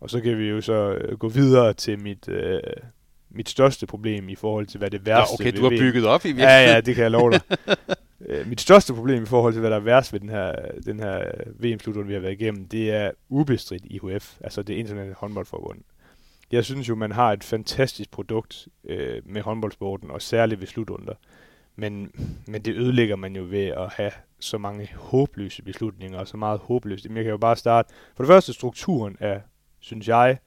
Og 0.00 0.10
så 0.10 0.20
kan 0.20 0.38
vi 0.38 0.48
jo 0.48 0.60
så 0.60 0.98
uh, 1.10 1.18
gå 1.18 1.28
videre 1.28 1.72
til 1.72 1.98
mit, 1.98 2.28
uh, 2.28 2.34
mit 3.30 3.48
største 3.48 3.86
problem 3.86 4.28
i 4.28 4.34
forhold 4.34 4.66
til, 4.66 4.78
hvad 4.78 4.90
det 4.90 5.06
værste 5.06 5.36
ja, 5.42 5.48
okay, 5.48 5.58
du 5.58 5.62
har 5.62 5.70
bygget 5.70 6.06
op 6.06 6.24
i 6.24 6.28
virkeligheden. 6.28 6.68
Ja, 6.68 6.74
ja, 6.74 6.80
det 6.80 6.94
kan 6.94 7.02
jeg 7.02 7.10
love 7.10 7.30
dig. 7.30 7.40
Øh, 8.26 8.48
mit 8.48 8.60
største 8.60 8.94
problem 8.94 9.22
i 9.22 9.26
forhold 9.26 9.52
til, 9.52 9.60
hvad 9.60 9.70
der 9.70 9.76
er 9.76 9.80
værst 9.80 10.12
ved 10.12 10.20
den 10.20 10.28
her, 10.28 10.54
den 10.86 11.00
her 11.00 11.24
VM-slutrunde, 11.58 12.06
vi 12.06 12.12
har 12.12 12.20
været 12.20 12.40
igennem, 12.40 12.68
det 12.68 12.90
er 12.90 13.10
ubestridt 13.28 13.84
IHF, 13.84 14.36
altså 14.40 14.62
det 14.62 14.74
internationale 14.74 15.14
håndboldforbund. 15.18 15.78
Jeg 16.52 16.64
synes 16.64 16.88
jo, 16.88 16.94
man 16.94 17.12
har 17.12 17.32
et 17.32 17.44
fantastisk 17.44 18.10
produkt 18.10 18.68
øh, 18.84 19.22
med 19.24 19.42
håndboldsporten, 19.42 20.10
og 20.10 20.22
særligt 20.22 20.60
ved 20.60 20.68
slutrunder. 20.68 21.14
Men, 21.76 22.12
men 22.46 22.62
det 22.62 22.74
ødelægger 22.74 23.16
man 23.16 23.36
jo 23.36 23.46
ved 23.48 23.66
at 23.66 23.92
have 23.92 24.12
så 24.40 24.58
mange 24.58 24.90
håbløse 24.94 25.62
beslutninger, 25.62 26.18
og 26.18 26.28
så 26.28 26.36
meget 26.36 26.60
håbløst. 26.60 27.04
Jeg 27.04 27.14
kan 27.14 27.26
jo 27.26 27.36
bare 27.36 27.56
starte. 27.56 27.94
For 28.16 28.22
det 28.22 28.28
første, 28.28 28.52
strukturen 28.52 29.16
er, 29.20 29.40
synes 29.80 30.08
jeg, 30.08 30.38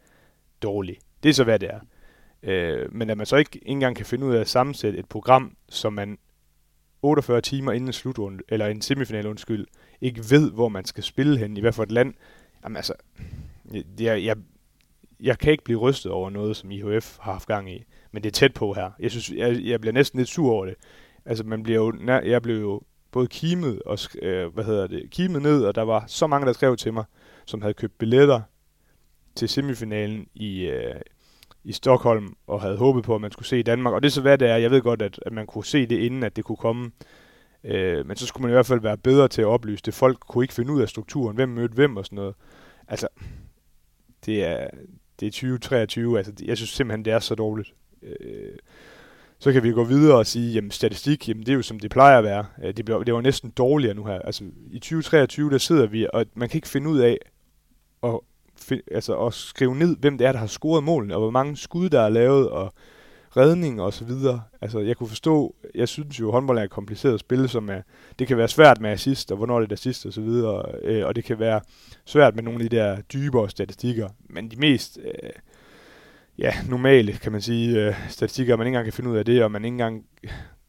dårlig. 0.61 0.97
Det 1.23 1.29
er 1.29 1.33
så, 1.33 1.43
hvad 1.43 1.59
det 1.59 1.69
er. 1.69 1.79
Øh, 2.43 2.93
men 2.95 3.09
at 3.09 3.17
man 3.17 3.25
så 3.25 3.35
ikke 3.35 3.59
engang 3.65 3.95
kan 3.95 4.05
finde 4.05 4.25
ud 4.25 4.35
af 4.35 4.39
at 4.39 4.49
sammensætte 4.49 4.99
et 4.99 5.09
program, 5.09 5.55
som 5.69 5.93
man 5.93 6.17
48 7.01 7.41
timer 7.41 7.71
inden 7.71 7.89
en 7.89 7.93
slutrunde, 7.93 8.43
eller 8.49 8.67
en 8.67 8.81
semifinal 8.81 9.27
undskyld, 9.27 9.67
ikke 10.01 10.23
ved, 10.29 10.51
hvor 10.51 10.69
man 10.69 10.85
skal 10.85 11.03
spille 11.03 11.37
hen, 11.37 11.57
i 11.57 11.59
hvert 11.61 11.75
fald 11.75 11.87
et 11.87 11.91
land. 11.91 12.13
Jamen 12.63 12.75
altså, 12.75 12.93
jeg, 13.99 14.25
jeg, 14.25 14.35
jeg 15.19 15.39
kan 15.39 15.51
ikke 15.51 15.63
blive 15.63 15.79
rystet 15.79 16.11
over 16.11 16.29
noget, 16.29 16.57
som 16.57 16.71
IHF 16.71 17.17
har 17.19 17.31
haft 17.31 17.47
gang 17.47 17.71
i, 17.71 17.83
men 18.11 18.23
det 18.23 18.29
er 18.29 18.33
tæt 18.33 18.53
på 18.53 18.73
her. 18.73 18.91
Jeg 18.99 19.11
synes, 19.11 19.31
jeg, 19.31 19.61
jeg 19.63 19.81
bliver 19.81 19.93
næsten 19.93 20.17
lidt 20.19 20.29
sur 20.29 20.51
over 20.51 20.65
det. 20.65 20.75
Altså, 21.25 21.43
man 21.43 21.63
bliver 21.63 21.79
jo, 21.79 21.93
jeg 22.07 22.41
blev 22.41 22.59
jo 22.61 22.81
både 23.11 23.27
kimet 23.27 23.81
og, 23.85 23.99
øh, 24.21 24.53
hvad 24.53 24.63
hedder 24.63 24.87
det, 24.87 25.09
kimet 25.11 25.41
ned, 25.41 25.63
og 25.63 25.75
der 25.75 25.81
var 25.81 26.03
så 26.07 26.27
mange, 26.27 26.47
der 26.47 26.53
skrev 26.53 26.77
til 26.77 26.93
mig, 26.93 27.03
som 27.45 27.61
havde 27.61 27.73
købt 27.73 27.97
billetter 27.97 28.41
til 29.35 29.49
semifinalen 29.49 30.27
i, 30.33 30.61
øh, 30.61 30.95
i 31.63 31.71
Stockholm 31.71 32.35
og 32.47 32.61
havde 32.61 32.77
håbet 32.77 33.03
på, 33.03 33.15
at 33.15 33.21
man 33.21 33.31
skulle 33.31 33.47
se 33.47 33.59
i 33.59 33.63
Danmark. 33.63 33.93
Og 33.93 34.03
det 34.03 34.09
er 34.09 34.11
så 34.11 34.21
hvad 34.21 34.37
det 34.37 34.49
er. 34.49 34.55
Jeg 34.55 34.71
ved 34.71 34.81
godt, 34.81 35.01
at, 35.01 35.19
at 35.25 35.31
man 35.31 35.47
kunne 35.47 35.65
se 35.65 35.85
det 35.85 35.97
inden, 35.97 36.23
at 36.23 36.35
det 36.35 36.43
kunne 36.43 36.57
komme. 36.57 36.91
Øh, 37.63 38.07
men 38.07 38.17
så 38.17 38.25
skulle 38.25 38.41
man 38.41 38.51
i 38.51 38.53
hvert 38.53 38.65
fald 38.65 38.81
være 38.81 38.97
bedre 38.97 39.27
til 39.27 39.41
at 39.41 39.47
oplyse 39.47 39.83
det. 39.85 39.93
Folk 39.93 40.19
kunne 40.19 40.43
ikke 40.43 40.53
finde 40.53 40.73
ud 40.73 40.81
af 40.81 40.89
strukturen. 40.89 41.35
Hvem 41.35 41.49
mødte 41.49 41.73
hvem 41.73 41.97
og 41.97 42.05
sådan 42.05 42.15
noget. 42.15 42.35
Altså, 42.87 43.07
det 44.25 44.43
er, 44.45 44.67
det 45.19 45.27
er 45.27 45.31
2023. 45.31 46.17
Altså, 46.17 46.33
jeg 46.45 46.57
synes 46.57 46.69
simpelthen, 46.69 47.05
det 47.05 47.13
er 47.13 47.19
så 47.19 47.35
dårligt. 47.35 47.73
Øh, 48.03 48.57
så 49.39 49.51
kan 49.51 49.63
vi 49.63 49.71
gå 49.71 49.83
videre 49.83 50.17
og 50.17 50.25
sige, 50.25 50.53
jamen 50.53 50.71
statistik, 50.71 51.29
jamen 51.29 51.45
det 51.45 51.51
er 51.51 51.55
jo 51.55 51.61
som 51.61 51.79
det 51.79 51.91
plejer 51.91 52.17
at 52.17 52.23
være. 52.23 52.45
Øh, 52.63 52.73
det, 52.77 52.85
bliver, 52.85 53.03
det 53.03 53.13
var 53.13 53.21
næsten 53.21 53.49
dårligere 53.49 53.95
nu 53.95 54.05
her. 54.05 54.19
Altså 54.19 54.43
i 54.71 54.79
2023, 54.79 55.49
der 55.49 55.57
sidder 55.57 55.87
vi, 55.87 56.07
og 56.13 56.25
man 56.33 56.49
kan 56.49 56.57
ikke 56.57 56.67
finde 56.67 56.89
ud 56.89 56.99
af 56.99 57.17
at 58.03 58.19
altså 58.91 59.25
at 59.25 59.33
skrive 59.33 59.75
ned, 59.75 59.97
hvem 59.97 60.17
det 60.17 60.27
er, 60.27 60.31
der 60.31 60.39
har 60.39 60.47
scoret 60.47 60.83
målene, 60.83 61.13
og 61.13 61.21
hvor 61.21 61.31
mange 61.31 61.57
skud, 61.57 61.89
der 61.89 62.01
er 62.01 62.09
lavet, 62.09 62.49
og 62.49 62.73
redning 63.37 63.81
og 63.81 63.93
så 63.93 64.05
videre. 64.05 64.41
Altså, 64.61 64.79
jeg 64.79 64.97
kunne 64.97 65.09
forstå, 65.09 65.55
jeg 65.75 65.87
synes 65.87 66.19
jo, 66.19 66.31
håndbold 66.31 66.57
er 66.57 66.63
et 66.63 66.69
kompliceret 66.69 67.19
spil, 67.19 67.49
som 67.49 67.69
er, 67.69 67.81
det 68.19 68.27
kan 68.27 68.37
være 68.37 68.47
svært 68.47 68.81
med 68.81 68.89
assist, 68.89 69.31
og 69.31 69.37
hvornår 69.37 69.59
det 69.59 69.69
er 69.69 69.73
assist 69.73 70.05
og 70.05 70.13
så 70.13 70.21
videre, 70.21 70.65
øh, 70.83 71.05
og 71.05 71.15
det 71.15 71.23
kan 71.23 71.39
være 71.39 71.61
svært 72.05 72.35
med 72.35 72.43
nogle 72.43 72.63
af 72.63 72.69
de 72.69 72.75
der 72.75 73.01
dybere 73.01 73.49
statistikker, 73.49 74.09
men 74.29 74.51
de 74.51 74.55
mest, 74.55 74.99
øh, 75.03 75.29
ja, 76.37 76.53
normale, 76.69 77.13
kan 77.13 77.31
man 77.31 77.41
sige, 77.41 77.79
øh, 77.79 77.95
statistikker, 78.09 78.57
man 78.57 78.67
ikke 78.67 78.75
engang 78.75 78.85
kan 78.85 78.93
finde 78.93 79.09
ud 79.09 79.17
af 79.17 79.25
det, 79.25 79.43
og 79.43 79.51
man 79.51 79.65
ikke 79.65 79.73
engang 79.73 80.05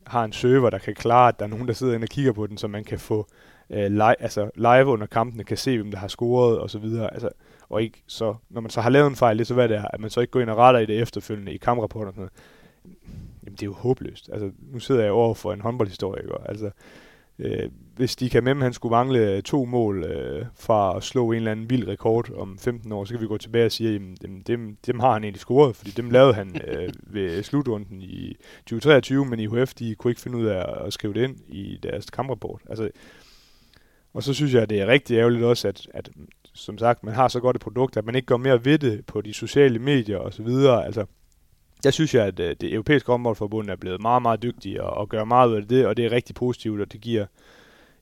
har 0.07 0.25
en 0.25 0.33
server, 0.33 0.71
der 0.71 0.79
kan 0.79 0.95
klare, 0.95 1.29
at 1.29 1.39
der 1.39 1.45
er 1.45 1.49
nogen, 1.49 1.69
der 1.69 1.75
sidder 1.75 1.95
inde 1.95 2.05
og 2.05 2.09
kigger 2.09 2.33
på 2.33 2.47
den, 2.47 2.57
så 2.59 2.69
man 2.69 2.85
kan 2.85 2.99
få 2.99 3.27
øh, 3.71 3.91
live, 3.91 4.23
altså 4.23 4.51
live 4.55 4.87
under 4.87 5.07
kampene, 5.07 5.45
kan 5.45 5.57
se, 5.57 5.77
hvem 5.77 5.91
der 5.91 5.99
har 5.99 6.09
scoret 6.09 6.59
og 6.59 6.71
så 6.71 6.79
videre. 6.79 7.13
Altså, 7.13 7.29
og 7.73 7.83
ikke 7.83 8.03
så, 8.07 8.35
når 8.51 8.61
man 8.61 8.71
så 8.71 8.81
har 8.81 8.91
lavet 8.91 9.07
en 9.07 9.17
fejl, 9.17 9.39
det 9.39 9.45
er 9.45 9.47
så 9.47 9.55
hvad 9.55 9.69
det 9.69 9.77
er, 9.77 9.85
at 9.93 10.01
man 10.01 10.11
så 10.11 10.21
ikke 10.21 10.31
går 10.31 10.41
ind 10.41 10.51
og 10.51 10.57
retter 10.57 10.81
i 10.81 10.87
det 10.87 11.01
efterfølgende 11.01 11.53
i 11.53 11.57
kamprapporter 11.57 12.07
og 12.07 12.15
sådan 12.15 12.21
noget. 12.21 12.33
Jamen, 13.45 13.55
det 13.55 13.63
er 13.63 13.67
jo 13.67 13.73
håbløst. 13.73 14.31
Altså, 14.33 14.51
nu 14.73 14.79
sidder 14.79 15.03
jeg 15.03 15.13
over 15.13 15.35
for 15.35 15.53
en 15.53 15.61
håndboldhistoriker. 15.61 16.35
Altså, 16.45 16.71
øh, 17.39 17.71
hvis 17.97 18.17
de 18.17 18.31
kan 18.31 18.45
med, 18.45 18.55
han 18.55 18.73
skulle 18.73 18.91
mangle 18.91 19.41
to 19.41 19.65
mål 19.65 20.05
øh, 20.05 20.47
fra 20.55 20.97
at 20.97 21.03
slå 21.03 21.31
en 21.31 21.37
eller 21.37 21.51
anden 21.51 21.71
vild 21.71 21.89
rekord 21.89 22.31
om 22.31 22.59
15 22.59 22.93
år, 22.93 23.05
så 23.05 23.15
kan 23.15 23.21
vi 23.21 23.27
gå 23.27 23.39
tilbage 23.39 23.67
og 23.67 23.73
sige, 23.73 23.95
at 23.95 24.01
dem, 24.23 24.43
dem, 24.43 24.77
dem 24.87 25.01
har 25.01 25.13
han 25.13 25.25
egentlig 25.25 25.41
scoret, 25.41 25.77
fordi 25.77 25.91
dem 25.91 26.11
lavede 26.11 26.35
han 26.35 26.61
øh, 26.69 26.89
ved 27.07 27.43
slutrunden 27.43 28.01
i 28.01 28.37
2023, 28.67 29.27
men 29.27 29.41
IHF, 29.41 29.75
de 29.75 29.95
kunne 29.95 30.11
ikke 30.11 30.21
finde 30.21 30.39
ud 30.39 30.47
af 30.47 30.87
at 30.87 30.93
skrive 30.93 31.15
det 31.15 31.23
ind 31.23 31.37
i 31.49 31.79
deres 31.83 32.11
kamprapport. 32.11 32.63
Altså, 32.69 32.91
og 34.15 34.23
så 34.23 34.35
synes 34.35 34.55
jeg, 34.55 34.63
at 34.63 34.71
det 34.71 34.81
er 34.81 34.87
rigtig 34.87 35.17
ærgerligt 35.17 35.45
også, 35.45 35.69
at, 35.69 35.89
at 35.95 36.11
som 36.55 36.79
sagt, 36.79 37.05
man 37.05 37.15
har 37.15 37.29
så 37.29 37.41
godt 37.41 37.57
et 37.57 37.63
produkt, 37.63 37.97
at 37.97 38.05
man 38.05 38.15
ikke 38.15 38.27
går 38.27 38.37
mere 38.37 38.65
ved 38.65 38.79
det 38.79 39.07
på 39.07 39.21
de 39.21 39.35
sociale 39.35 39.79
medier 39.79 40.19
og 40.19 40.33
så 40.33 40.43
videre. 40.43 40.85
Altså, 40.85 41.05
der 41.85 41.91
synes 41.91 42.15
jeg, 42.15 42.27
at 42.27 42.41
øh, 42.41 42.57
det 42.61 42.73
europæiske 42.73 43.13
håndboldforbund 43.13 43.71
er 43.71 43.77
blevet 43.77 44.03
meget, 44.03 44.23
meget 44.23 44.43
dygtige 44.43 44.83
og, 44.83 44.91
og 44.91 45.09
gør 45.09 45.25
meget 45.25 45.49
ud 45.49 45.55
af 45.55 45.69
det, 45.69 45.87
og 45.87 45.97
det 45.97 46.05
er 46.05 46.13
rigtig 46.13 46.35
positivt, 46.35 46.81
og 46.81 46.93
det 46.93 47.01
giver 47.01 47.27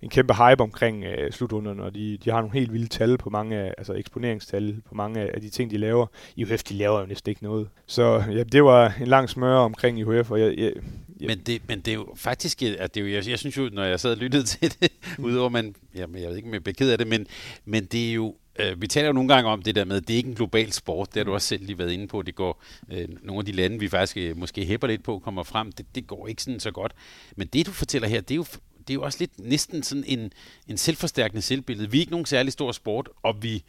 en 0.02 0.10
kæmpe 0.10 0.34
hype 0.34 0.62
omkring 0.62 1.04
øh, 1.04 1.32
slutrunderne, 1.32 1.82
og 1.82 1.94
de, 1.94 2.18
de 2.24 2.30
har 2.30 2.40
nogle 2.40 2.58
helt 2.58 2.72
vilde 2.72 2.88
tal 2.88 3.18
på 3.18 3.30
mange 3.30 3.56
af, 3.56 3.74
altså 3.78 3.92
eksponeringstal 3.92 4.76
på 4.88 4.94
mange 4.94 5.20
af 5.20 5.40
de 5.40 5.48
ting, 5.48 5.70
de 5.70 5.76
laver. 5.76 6.06
IHF, 6.36 6.62
de 6.62 6.74
laver 6.74 7.00
jo 7.00 7.06
næsten 7.06 7.30
ikke 7.30 7.42
noget. 7.42 7.68
Så 7.86 8.24
ja, 8.30 8.42
det 8.42 8.64
var 8.64 8.94
en 9.00 9.06
lang 9.06 9.30
smør 9.30 9.56
omkring 9.56 9.98
IHF, 9.98 10.30
og 10.30 10.40
jeg, 10.40 10.58
jeg, 10.58 10.72
jeg 11.20 11.26
men, 11.26 11.38
det, 11.38 11.62
men 11.68 11.80
det 11.80 11.90
er 11.90 11.94
jo 11.94 12.12
faktisk, 12.16 12.62
at 12.62 12.94
det 12.94 13.00
er 13.00 13.04
jo, 13.04 13.12
jeg, 13.14 13.28
jeg 13.28 13.38
synes 13.38 13.56
jo, 13.56 13.68
når 13.72 13.84
jeg 13.84 14.00
sad 14.00 14.10
og 14.10 14.16
lyttede 14.16 14.44
til 14.58 14.74
det, 14.80 14.92
mm. 15.18 15.24
udover 15.24 15.48
man, 15.48 15.74
jamen, 15.94 16.22
jeg 16.22 16.28
ved 16.28 16.36
ikke, 16.36 16.48
om 16.48 16.54
jeg 16.54 16.76
ked 16.76 16.90
af 16.90 16.98
det, 16.98 17.06
men, 17.06 17.26
men 17.64 17.84
det 17.84 18.08
er 18.08 18.12
jo, 18.12 18.34
øh, 18.58 18.82
vi 18.82 18.86
taler 18.86 19.06
jo 19.06 19.12
nogle 19.12 19.34
gange 19.34 19.50
om 19.50 19.62
det 19.62 19.74
der 19.74 19.84
med, 19.84 19.96
at 19.96 20.08
det 20.08 20.14
er 20.14 20.16
ikke 20.16 20.28
en 20.28 20.34
global 20.34 20.72
sport. 20.72 21.08
Det 21.14 21.16
har 21.16 21.24
du 21.24 21.34
også 21.34 21.48
selv 21.48 21.64
lige 21.64 21.78
været 21.78 21.92
inde 21.92 22.08
på. 22.08 22.22
Det 22.22 22.34
går, 22.34 22.62
øh, 22.92 23.08
nogle 23.22 23.38
af 23.38 23.44
de 23.44 23.52
lande, 23.52 23.78
vi 23.78 23.88
faktisk 23.88 24.16
øh, 24.16 24.36
måske 24.36 24.64
hæpper 24.64 24.86
lidt 24.86 25.02
på, 25.02 25.18
kommer 25.18 25.42
frem. 25.42 25.72
Det, 25.72 25.86
det 25.94 26.06
går 26.06 26.28
ikke 26.28 26.42
sådan 26.42 26.60
så 26.60 26.70
godt. 26.70 26.92
Men 27.36 27.46
det, 27.46 27.66
du 27.66 27.72
fortæller 27.72 28.08
her, 28.08 28.20
det 28.20 28.30
er 28.30 28.36
jo 28.36 28.44
det 28.88 28.90
er 28.90 28.94
jo 28.94 29.02
også 29.02 29.18
lidt 29.20 29.38
næsten 29.38 29.82
sådan 29.82 30.04
en, 30.06 30.32
en 30.68 30.78
selvforstærkende 30.78 31.42
selvbillede. 31.42 31.90
Vi 31.90 31.96
er 31.96 32.00
ikke 32.00 32.12
nogen 32.12 32.26
særlig 32.26 32.52
stor 32.52 32.72
sport, 32.72 33.08
og 33.22 33.42
vi, 33.42 33.64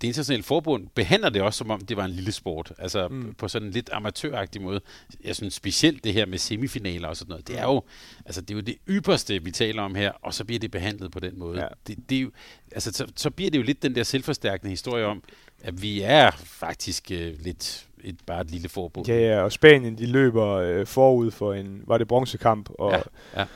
det 0.00 0.08
internationale 0.08 0.42
forbund 0.42 0.86
behandler 0.94 1.28
det 1.28 1.42
også, 1.42 1.58
som 1.58 1.70
om 1.70 1.80
det 1.80 1.96
var 1.96 2.04
en 2.04 2.10
lille 2.10 2.32
sport. 2.32 2.72
Altså 2.78 3.08
mm. 3.08 3.34
på 3.34 3.48
sådan 3.48 3.68
en 3.68 3.72
lidt 3.72 3.90
amatøragtig 3.92 4.62
måde. 4.62 4.80
Jeg 5.24 5.36
synes 5.36 5.54
specielt 5.54 6.04
det 6.04 6.12
her 6.12 6.26
med 6.26 6.38
semifinaler 6.38 7.08
og 7.08 7.16
sådan 7.16 7.30
noget, 7.30 7.48
det 7.48 7.58
er 7.58 7.64
jo, 7.64 7.82
altså, 8.26 8.40
det, 8.40 8.50
er 8.50 8.54
jo 8.54 8.60
det 8.60 8.76
ypperste, 8.88 9.44
vi 9.44 9.50
taler 9.50 9.82
om 9.82 9.94
her, 9.94 10.12
og 10.22 10.34
så 10.34 10.44
bliver 10.44 10.58
det 10.58 10.70
behandlet 10.70 11.12
på 11.12 11.20
den 11.20 11.38
måde. 11.38 11.60
Ja. 11.60 11.66
Det, 11.86 11.98
det 12.10 12.18
er 12.18 12.22
jo, 12.22 12.30
altså, 12.72 12.92
så, 12.92 13.06
så 13.16 13.30
bliver 13.30 13.50
det 13.50 13.58
jo 13.58 13.62
lidt 13.62 13.82
den 13.82 13.94
der 13.94 14.02
selvforstærkende 14.02 14.70
historie 14.70 15.04
om, 15.06 15.22
at 15.62 15.82
vi 15.82 16.00
er 16.00 16.30
faktisk 16.44 17.10
øh, 17.10 17.34
lidt 17.40 17.86
et, 18.04 18.16
bare 18.26 18.40
et 18.40 18.50
lille 18.50 18.68
forbund. 18.68 19.06
Ja, 19.06 19.18
ja, 19.18 19.42
og 19.42 19.52
Spanien, 19.52 19.98
de 19.98 20.06
løber 20.06 20.46
øh, 20.46 20.86
forud 20.86 21.30
for 21.30 21.54
en, 21.54 21.82
var 21.86 21.98
det 21.98 22.08
bronzekamp, 22.08 22.70
og 22.78 22.92
ja, 22.92 23.00
ja 23.40 23.46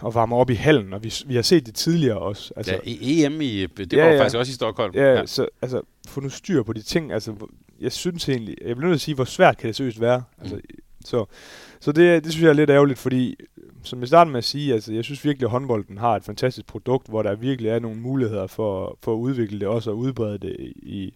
og 0.00 0.14
varmer 0.14 0.36
op 0.36 0.50
i 0.50 0.54
hallen, 0.54 0.92
og 0.92 1.04
vi, 1.04 1.14
vi 1.26 1.34
har 1.34 1.42
set 1.42 1.66
det 1.66 1.74
tidligere 1.74 2.18
også. 2.18 2.52
Altså, 2.56 2.80
ja, 2.86 3.26
EM 3.26 3.40
i, 3.40 3.66
det 3.66 3.98
var 3.98 4.04
ja. 4.04 4.20
faktisk 4.20 4.36
også 4.36 4.50
i 4.50 4.54
Stockholm. 4.54 4.94
Ja, 4.94 5.14
ja, 5.14 5.26
så 5.26 5.48
altså, 5.62 5.82
få 6.08 6.20
nu 6.20 6.28
styr 6.28 6.62
på 6.62 6.72
de 6.72 6.82
ting. 6.82 7.12
Altså, 7.12 7.34
jeg 7.80 7.92
synes 7.92 8.28
egentlig, 8.28 8.56
jeg 8.64 8.76
bliver 8.76 8.88
nødt 8.88 9.00
til 9.00 9.02
at 9.02 9.04
sige, 9.04 9.14
hvor 9.14 9.24
svært 9.24 9.56
kan 9.56 9.66
det 9.66 9.76
seriøst 9.76 10.00
være. 10.00 10.18
Mm. 10.18 10.42
Altså, 10.42 10.60
så 11.04 11.24
så 11.80 11.92
det, 11.92 12.24
det 12.24 12.32
synes 12.32 12.44
jeg 12.44 12.50
er 12.50 12.54
lidt 12.54 12.70
ærgerligt, 12.70 12.98
fordi 12.98 13.36
som 13.82 14.00
jeg 14.00 14.08
startede 14.08 14.32
med 14.32 14.38
at 14.38 14.44
sige, 14.44 14.74
altså, 14.74 14.92
jeg 14.92 15.04
synes 15.04 15.24
virkelig, 15.24 15.46
at 15.46 15.50
håndbolden 15.50 15.98
har 15.98 16.16
et 16.16 16.24
fantastisk 16.24 16.66
produkt, 16.66 17.08
hvor 17.08 17.22
der 17.22 17.34
virkelig 17.34 17.68
er 17.68 17.78
nogle 17.78 18.00
muligheder 18.00 18.46
for, 18.46 18.98
for 19.02 19.12
at 19.12 19.18
udvikle 19.18 19.60
det 19.60 19.68
også 19.68 19.90
og 19.90 19.98
udbrede 19.98 20.38
det 20.38 20.56
i, 20.76 21.14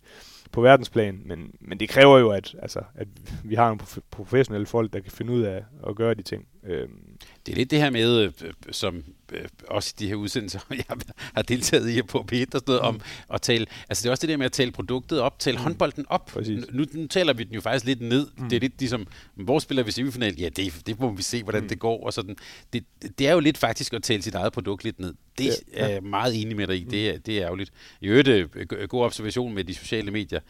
på 0.53 0.61
verdensplan, 0.61 1.23
men, 1.25 1.55
men 1.61 1.81
det 1.81 1.89
kræver 1.89 2.19
jo, 2.19 2.31
at, 2.31 2.55
altså, 2.63 2.81
at 2.95 3.09
vi 3.45 3.55
har 3.55 3.67
nogle 3.67 3.81
professionelle 4.11 4.67
folk, 4.67 4.93
der 4.93 5.01
kan 5.01 5.13
finde 5.13 5.33
ud 5.33 5.43
af 5.43 5.65
at 5.89 5.97
gøre 5.97 6.15
de 6.15 6.23
ting. 6.23 6.47
Øhm. 6.65 7.03
Det 7.49 7.55
er 7.55 7.57
lidt 7.57 7.71
det 7.71 7.79
her 7.79 7.91
med, 7.91 8.23
øh, 8.23 8.33
som 8.71 9.05
øh, 9.33 9.45
også 9.69 9.95
de 9.99 10.09
her 10.09 10.15
udsendelser, 10.15 10.61
jeg 10.71 10.97
har 11.35 11.43
deltaget 11.43 11.91
i 11.91 12.03
på 12.03 12.27
P1 12.33 12.41
og 12.41 12.47
sådan 12.53 12.63
noget, 12.67 12.83
mm. 12.83 12.89
om 12.89 13.01
at 13.35 13.43
tale, 13.43 13.67
altså 13.89 14.03
det 14.03 14.07
er 14.07 14.11
også 14.11 14.21
det 14.21 14.29
der 14.29 14.37
med 14.37 14.47
at 14.47 14.53
tale 14.53 14.71
produktet 14.73 15.21
op, 15.21 15.39
tale 15.39 15.57
mm. 15.57 15.63
håndbolden 15.63 16.07
op. 16.09 16.37
Nu, 16.73 16.85
nu 16.93 17.07
taler 17.07 17.33
vi 17.33 17.45
den 17.45 17.55
jo 17.55 17.61
faktisk 17.61 17.85
lidt 17.85 18.01
ned. 18.01 18.27
Mm. 18.37 18.49
Det 18.49 18.57
er 18.57 18.61
lidt 18.61 18.79
ligesom, 18.79 19.07
hvor 19.35 19.59
spiller 19.59 19.83
vi 19.83 19.91
semifinal? 19.91 20.35
Ja, 20.41 20.49
det, 20.49 20.87
det 20.87 21.01
må 21.01 21.13
vi 21.13 21.23
se, 21.23 21.43
hvordan 21.43 21.63
mm. 21.63 21.69
det 21.69 21.79
går. 21.79 22.07
Og 22.07 22.13
sådan. 22.13 22.37
Det, 22.73 22.85
det 23.19 23.29
er 23.29 23.33
jo 23.33 23.41
lidt 23.41 23.59
faktisk 23.59 23.93
at 23.93 24.03
tale 24.03 24.23
sit 24.23 24.35
eget 24.35 24.53
produkt 24.53 24.85
lidt 24.85 25.01
ned. 25.01 25.15
Det 25.39 25.47
ja, 25.47 25.53
er 25.73 25.89
jeg 25.89 26.03
meget 26.03 26.43
enig 26.43 26.57
med 26.57 26.67
dig 26.67 26.81
i. 26.81 26.85
Mm. 26.85 26.91
Det, 26.91 27.09
er, 27.09 27.19
det 27.19 27.39
er 27.39 27.45
ærgerligt. 27.45 27.71
I 28.01 28.07
øvrigt, 28.07 28.29
øh, 28.29 28.69
god 28.89 29.05
observation 29.05 29.55
med 29.55 29.65
de 29.65 29.75
sociale 29.75 30.11
medier. 30.11 30.41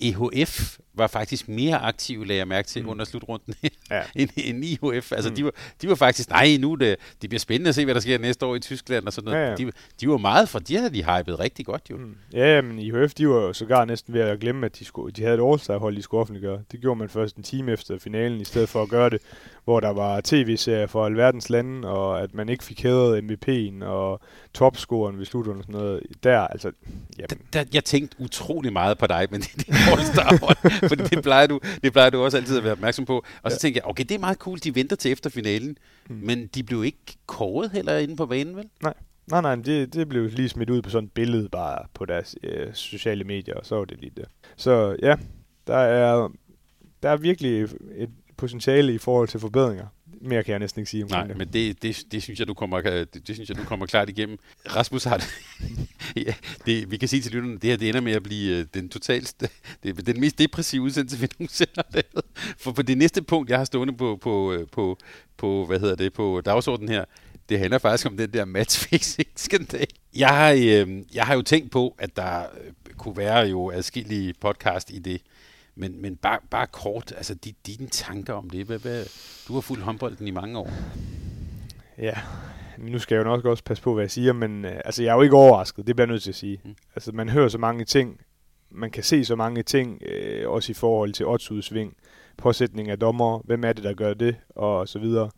EHF 0.00 0.78
var 0.94 1.06
faktisk 1.06 1.48
mere 1.48 1.78
aktive, 1.78 2.26
lagde 2.26 2.38
jeg 2.38 2.48
mærke 2.48 2.68
til, 2.68 2.82
mm. 2.82 2.88
under 2.88 3.04
slutrunden, 3.04 3.54
ja. 3.90 4.02
end, 4.16 4.30
end 4.36 4.64
IHF. 4.64 5.12
Altså, 5.12 5.30
mm. 5.30 5.36
de, 5.36 5.44
var, 5.44 5.52
de 5.82 5.88
var 5.88 5.94
faktisk, 5.94 6.30
nej, 6.30 6.56
nu 6.60 6.74
det, 6.74 6.96
det 7.22 7.30
bliver 7.30 7.40
spændende 7.40 7.68
at 7.68 7.74
se, 7.74 7.84
hvad 7.84 7.94
der 7.94 8.00
sker 8.00 8.18
næste 8.18 8.46
år 8.46 8.54
i 8.54 8.60
Tyskland 8.60 9.06
og 9.06 9.12
sådan 9.12 9.30
noget. 9.30 9.44
Ja, 9.44 9.50
ja. 9.50 9.56
De, 9.56 9.72
de 10.00 10.08
var 10.08 10.16
meget, 10.16 10.48
for 10.48 10.58
de 10.58 10.76
havde 10.76 10.94
de 10.94 11.04
hypet 11.04 11.38
rigtig 11.38 11.66
godt 11.66 11.82
jo. 11.90 11.96
Mm. 11.96 12.14
Ja, 12.32 12.60
men 12.60 12.78
IHF, 12.78 13.14
de 13.14 13.28
var 13.28 13.34
jo 13.34 13.52
sågar 13.52 13.84
næsten 13.84 14.14
ved 14.14 14.20
at 14.20 14.40
glemme, 14.40 14.66
at 14.66 14.78
de, 14.78 14.84
skulle, 14.84 15.12
de 15.12 15.22
havde 15.22 15.34
et 15.34 15.68
all 15.68 15.78
hold 15.78 15.96
de 15.96 16.02
skulle 16.02 16.20
offentliggøre. 16.20 16.62
Det 16.72 16.80
gjorde 16.80 16.98
man 16.98 17.08
først 17.08 17.36
en 17.36 17.42
time 17.42 17.72
efter 17.72 17.98
finalen, 17.98 18.40
i 18.40 18.44
stedet 18.44 18.68
for 18.68 18.82
at 18.82 18.88
gøre 18.88 19.10
det, 19.10 19.22
hvor 19.64 19.80
der 19.80 19.88
var 19.88 20.20
tv-serier 20.24 20.86
for 20.86 21.06
alverdens 21.06 21.50
lande, 21.50 21.88
og 21.88 22.22
at 22.22 22.34
man 22.34 22.48
ikke 22.48 22.64
fik 22.64 22.82
hædret 22.82 23.22
MVP'en 23.22 23.84
og 23.84 24.20
topscoren 24.54 25.18
ved 25.18 25.24
slutrunden 25.24 25.58
og 25.58 25.64
sådan 25.64 25.80
noget. 25.80 26.02
Der, 26.22 26.40
altså, 26.40 26.72
jamen. 27.18 27.28
Der, 27.28 27.36
der, 27.52 27.64
jeg 27.74 27.84
tænkte 27.84 28.16
utrolig 28.20 28.72
meget 28.72 28.98
på 28.98 29.06
dig, 29.06 29.28
men 29.30 29.40
det, 29.40 29.56
det 29.56 29.68
er 29.68 29.92
all 29.92 30.88
for 30.88 30.94
det 30.94 31.22
plejer, 31.22 31.46
du, 31.46 31.60
det 31.84 31.92
plejer 31.92 32.10
du 32.10 32.22
også 32.22 32.36
altid 32.36 32.58
at 32.58 32.64
være 32.64 32.72
opmærksom 32.72 33.04
på. 33.04 33.24
Og 33.42 33.50
så 33.50 33.54
ja. 33.54 33.58
tænkte 33.58 33.78
jeg, 33.78 33.90
okay, 33.90 34.04
det 34.04 34.14
er 34.14 34.18
meget 34.18 34.38
cool, 34.38 34.58
de 34.58 34.74
venter 34.74 34.96
til 34.96 35.12
efter 35.12 35.30
finalen, 35.30 35.78
hmm. 36.08 36.18
men 36.22 36.46
de 36.46 36.62
blev 36.62 36.84
ikke 36.84 36.98
kåret 37.26 37.70
heller 37.70 37.98
inde 37.98 38.16
på 38.16 38.26
banen, 38.26 38.56
vel? 38.56 38.68
Nej. 38.82 38.94
Nej, 39.30 39.40
nej, 39.40 39.54
det, 39.54 39.94
det 39.94 40.08
blev 40.08 40.30
lige 40.30 40.48
smidt 40.48 40.70
ud 40.70 40.82
på 40.82 40.90
sådan 40.90 41.06
et 41.06 41.12
billede 41.12 41.48
bare 41.48 41.86
på 41.94 42.04
deres 42.04 42.36
øh, 42.42 42.74
sociale 42.74 43.24
medier, 43.24 43.54
og 43.54 43.66
så 43.66 43.76
var 43.76 43.84
det 43.84 44.00
lige 44.00 44.12
det. 44.16 44.24
Så 44.56 44.96
ja, 45.02 45.16
der 45.66 45.76
er, 45.76 46.28
der 47.02 47.10
er 47.10 47.16
virkelig 47.16 47.62
et 47.96 48.10
potentiale 48.42 48.94
i 48.94 48.98
forhold 48.98 49.28
til 49.28 49.40
forbedringer 49.40 49.86
mere 50.22 50.42
kan 50.42 50.52
jeg 50.52 50.58
næsten 50.58 50.80
ikke 50.80 50.90
sige 50.90 51.02
omkring 51.02 51.20
Nej, 51.20 51.28
det. 51.28 51.38
men 51.38 51.48
det, 51.52 51.82
det, 51.82 52.04
det, 52.12 52.22
synes 52.22 52.38
jeg, 52.38 52.48
du 52.48 52.54
kommer, 52.54 52.80
det, 52.80 53.28
det 53.28 53.36
synes 53.36 53.48
jeg, 53.48 53.58
du 53.58 53.64
kommer 53.64 53.86
klart 53.86 54.08
igennem. 54.08 54.38
Rasmus 54.76 55.04
har 55.04 55.16
det, 55.16 55.28
ja, 56.26 56.34
det, 56.66 56.90
vi 56.90 56.96
kan 56.96 57.08
sige 57.08 57.22
til 57.22 57.32
lytterne, 57.32 57.58
det 57.58 57.70
her 57.70 57.76
det 57.76 57.88
ender 57.88 58.00
med 58.00 58.12
at 58.12 58.22
blive 58.22 58.58
øh, 58.58 58.66
den 58.74 58.88
totalt, 58.88 59.34
det, 59.82 60.06
den 60.06 60.20
mest 60.20 60.38
depressive 60.38 60.82
udsendelse, 60.82 61.18
vi 61.18 61.28
nogensinde 61.38 61.72
har 61.76 61.86
lavet. 61.92 62.24
For 62.58 62.72
på 62.72 62.82
det 62.82 62.98
næste 62.98 63.22
punkt, 63.22 63.50
jeg 63.50 63.58
har 63.58 63.64
stående 63.64 63.96
på, 63.96 64.18
på, 64.22 64.52
øh, 64.52 64.66
på, 64.72 64.98
på 65.36 65.66
hvad 65.66 65.80
hedder 65.80 65.96
det, 65.96 66.12
på 66.12 66.40
dagsordenen 66.44 66.88
her, 66.88 67.04
det 67.48 67.58
handler 67.58 67.78
faktisk 67.78 68.06
om 68.06 68.16
den 68.16 68.32
der 68.32 68.44
matchfixing-skandal. 68.44 69.86
Jeg 70.16 70.28
har, 70.28 70.52
øh, 70.52 71.02
jeg 71.14 71.24
har 71.26 71.34
jo 71.34 71.42
tænkt 71.42 71.70
på, 71.70 71.94
at 71.98 72.16
der 72.16 72.40
øh, 72.40 72.94
kunne 72.96 73.16
være 73.16 73.38
jo 73.38 73.70
adskillige 73.70 74.34
podcast 74.40 74.90
i 74.90 74.98
det. 74.98 75.20
Men, 75.74 76.02
men 76.02 76.16
bare, 76.16 76.38
bare 76.50 76.66
kort, 76.66 77.12
altså 77.16 77.34
de, 77.34 77.52
dine 77.66 77.88
tanker 77.88 78.34
om 78.34 78.50
det. 78.50 78.66
Hvad, 78.66 78.78
hvad, 78.78 79.04
du 79.48 79.54
har 79.54 79.60
fulgt 79.60 79.82
håndbolden 79.82 80.28
i 80.28 80.30
mange 80.30 80.58
år. 80.58 80.70
Ja, 81.98 82.14
nu 82.78 82.98
skal 82.98 83.14
jeg 83.14 83.24
jo 83.24 83.30
nok 83.30 83.44
også 83.44 83.64
passe 83.64 83.82
på, 83.82 83.94
hvad 83.94 84.02
jeg 84.04 84.10
siger, 84.10 84.32
men 84.32 84.64
øh, 84.64 84.80
altså, 84.84 85.02
jeg 85.02 85.10
er 85.10 85.14
jo 85.14 85.22
ikke 85.22 85.36
overrasket, 85.36 85.86
det 85.86 85.96
bliver 85.96 86.06
jeg 86.06 86.12
nødt 86.12 86.22
til 86.22 86.30
at 86.30 86.34
sige. 86.34 86.60
Mm. 86.64 86.74
Altså, 86.94 87.12
man 87.12 87.28
hører 87.28 87.48
så 87.48 87.58
mange 87.58 87.84
ting, 87.84 88.20
man 88.70 88.90
kan 88.90 89.02
se 89.02 89.24
så 89.24 89.36
mange 89.36 89.62
ting, 89.62 90.02
øh, 90.06 90.50
også 90.50 90.72
i 90.72 90.74
forhold 90.74 91.12
til 91.12 91.26
oddsudsving, 91.26 91.96
påsætning 92.36 92.90
af 92.90 92.98
dommer, 92.98 93.38
hvem 93.44 93.64
er 93.64 93.72
det, 93.72 93.84
der 93.84 93.94
gør 93.94 94.14
det, 94.14 94.36
og 94.48 94.88
så 94.88 94.98
videre. 94.98 95.30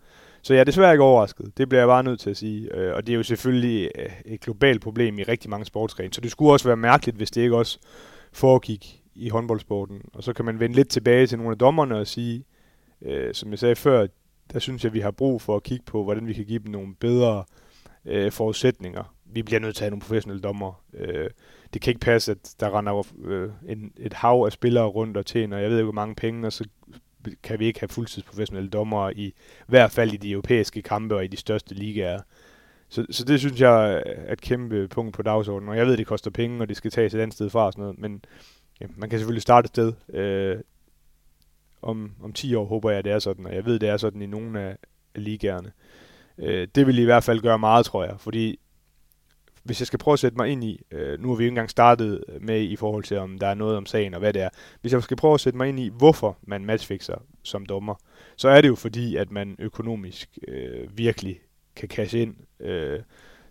Så 0.43 0.55
jeg 0.55 0.61
er 0.61 0.65
desværre 0.65 0.93
ikke 0.93 1.05
overrasket, 1.05 1.59
det 1.59 1.69
bliver 1.69 1.81
jeg 1.81 1.89
bare 1.89 2.03
nødt 2.03 2.21
til 2.21 2.31
at 2.31 2.37
sige. 2.37 2.75
Øh, 2.75 2.95
og 2.95 3.07
det 3.07 3.13
er 3.13 3.17
jo 3.17 3.23
selvfølgelig 3.23 3.91
øh, 3.99 4.11
et 4.27 4.41
globalt 4.41 4.83
problem 4.83 5.19
i 5.19 5.23
rigtig 5.23 5.51
mange 5.51 5.67
sportsgrene, 5.67 6.15
så 6.15 6.21
det 6.21 6.31
skulle 6.31 6.53
også 6.53 6.69
være 6.69 6.77
mærkeligt, 6.77 7.17
hvis 7.17 7.31
det 7.31 7.43
ikke 7.43 7.57
også 7.57 7.79
foregik 8.33 9.04
i 9.15 9.29
håndboldsporten. 9.29 10.03
Og 10.13 10.23
så 10.23 10.33
kan 10.33 10.45
man 10.45 10.61
vende 10.61 10.77
lidt 10.77 10.89
tilbage 10.89 11.27
til 11.27 11.39
nogle 11.39 11.53
af 11.53 11.59
dommerne 11.59 11.97
og 11.97 12.07
sige, 12.07 12.45
øh, 13.03 13.35
som 13.35 13.51
jeg 13.51 13.59
sagde 13.59 13.77
før, 13.77 14.07
der 14.53 14.59
synes 14.59 14.85
jeg, 14.85 14.93
vi 14.93 15.01
har 15.01 15.11
brug 15.11 15.43
for 15.43 15.57
at 15.57 15.63
kigge 15.63 15.85
på, 15.85 16.05
hvordan 16.05 16.27
vi 16.27 16.33
kan 16.33 16.45
give 16.45 16.59
dem 16.59 16.73
nogle 16.73 16.95
bedre 16.95 17.45
øh, 18.05 18.33
forudsætninger. 18.33 19.15
Vi 19.25 19.43
bliver 19.43 19.61
nødt 19.61 19.77
til 19.77 19.83
at 19.83 19.85
have 19.85 19.91
nogle 19.91 20.03
professionelle 20.03 20.43
dommer. 20.43 20.83
Øh, 20.95 21.31
det 21.75 21.83
kan 21.83 21.91
ikke 21.91 22.01
passe, 22.01 22.33
at 22.33 22.55
der 22.61 22.79
render 22.79 23.07
øh, 23.25 23.51
en, 23.69 23.93
et 23.97 24.13
hav 24.13 24.43
af 24.47 24.53
spillere 24.53 24.87
rundt 24.87 25.17
og 25.17 25.27
tjener, 25.27 25.59
jeg 25.59 25.71
ved 25.71 25.77
ikke 25.77 25.85
hvor 25.85 25.93
mange 25.93 26.15
penge, 26.15 26.47
og 26.47 26.53
så 26.53 26.65
kan 27.43 27.59
vi 27.59 27.67
ikke 27.67 27.81
have 27.81 27.89
fuldtidsprofessionelle 27.89 28.71
dommer 28.71 29.11
i, 29.11 29.25
i 29.25 29.35
hvert 29.67 29.91
fald 29.91 30.13
i 30.13 30.17
de 30.17 30.31
europæiske 30.31 30.83
kampe 30.83 31.15
og 31.15 31.25
i 31.25 31.29
de 31.29 31.37
største 31.37 31.75
ligaer. 31.75 32.21
Så, 32.89 33.07
så 33.11 33.25
det 33.25 33.41
synes 33.41 33.61
jeg 33.61 34.03
er 34.07 34.33
et 34.33 34.41
kæmpe 34.41 34.89
punkt 34.89 35.15
på 35.15 35.23
dagsordenen, 35.23 35.69
og 35.69 35.77
jeg 35.77 35.87
ved, 35.87 35.97
det 35.97 36.07
koster 36.07 36.31
penge, 36.31 36.61
og 36.61 36.69
det 36.69 36.77
skal 36.77 36.91
tages 36.91 37.15
et 37.15 37.21
andet 37.21 37.35
sted 37.35 37.51
fra 37.51 37.67
og 37.67 37.73
sådan 37.73 37.83
noget, 37.83 37.99
men 37.99 38.25
ja, 38.85 38.89
man 38.97 39.11
kan 39.11 39.19
selvfølgelig 39.19 39.43
starte 39.43 39.67
et 39.67 39.69
sted. 39.69 39.93
Øh, 40.09 40.57
om, 41.83 42.13
om 42.23 42.33
10 42.33 42.55
år 42.55 42.65
håber 42.65 42.91
jeg, 42.91 42.99
at 42.99 43.05
det 43.05 43.13
er 43.13 43.19
sådan, 43.19 43.47
og 43.47 43.55
jeg 43.55 43.65
ved, 43.65 43.79
det 43.79 43.89
er 43.89 43.97
sådan 43.97 44.23
i 44.23 44.27
nogle 44.27 44.61
af, 44.61 44.77
ligerne. 45.15 45.25
ligaerne. 45.25 45.73
Øh, 46.39 46.69
det 46.75 46.87
vil 46.87 46.99
i 46.99 47.05
hvert 47.05 47.25
fald 47.25 47.41
gøre 47.41 47.59
meget, 47.59 47.87
tror 47.87 48.05
jeg, 48.05 48.15
fordi 48.19 48.59
hvis 49.65 49.81
jeg 49.81 49.87
skal 49.87 49.99
prøve 49.99 50.13
at 50.13 50.19
sætte 50.19 50.37
mig 50.37 50.49
ind 50.49 50.65
i, 50.65 50.81
øh, 50.91 51.21
nu 51.21 51.29
har 51.29 51.35
vi 51.35 51.45
jo 51.45 51.47
ikke 51.47 51.53
engang 51.53 51.71
startet 51.71 52.25
med 52.41 52.63
i 52.63 52.77
forhold 52.77 53.05
til, 53.05 53.17
om 53.17 53.39
der 53.39 53.47
er 53.47 53.55
noget 53.55 53.77
om 53.77 53.87
sagen 53.87 54.15
og 54.15 54.21
hvad 54.21 54.33
det 54.33 54.43
er. 54.43 54.49
Hvis 54.81 54.93
jeg 54.93 55.03
skal 55.03 55.17
prøve 55.17 55.35
at 55.35 55.41
sætte 55.41 55.57
mig 55.57 55.69
ind 55.69 55.81
i, 55.81 55.91
hvorfor 55.99 56.39
man 56.43 56.65
matchfixer 56.65 57.23
som 57.43 57.67
dommer, 57.67 57.95
så 58.37 58.49
er 58.49 58.61
det 58.61 58.69
jo 58.69 58.75
fordi, 58.75 59.17
at 59.17 59.31
man 59.31 59.57
økonomisk 59.59 60.39
øh, 60.49 60.99
virkelig 60.99 61.41
kan 61.77 61.89
cash 61.89 62.17
ind. 62.17 62.37
Øh, 62.61 63.01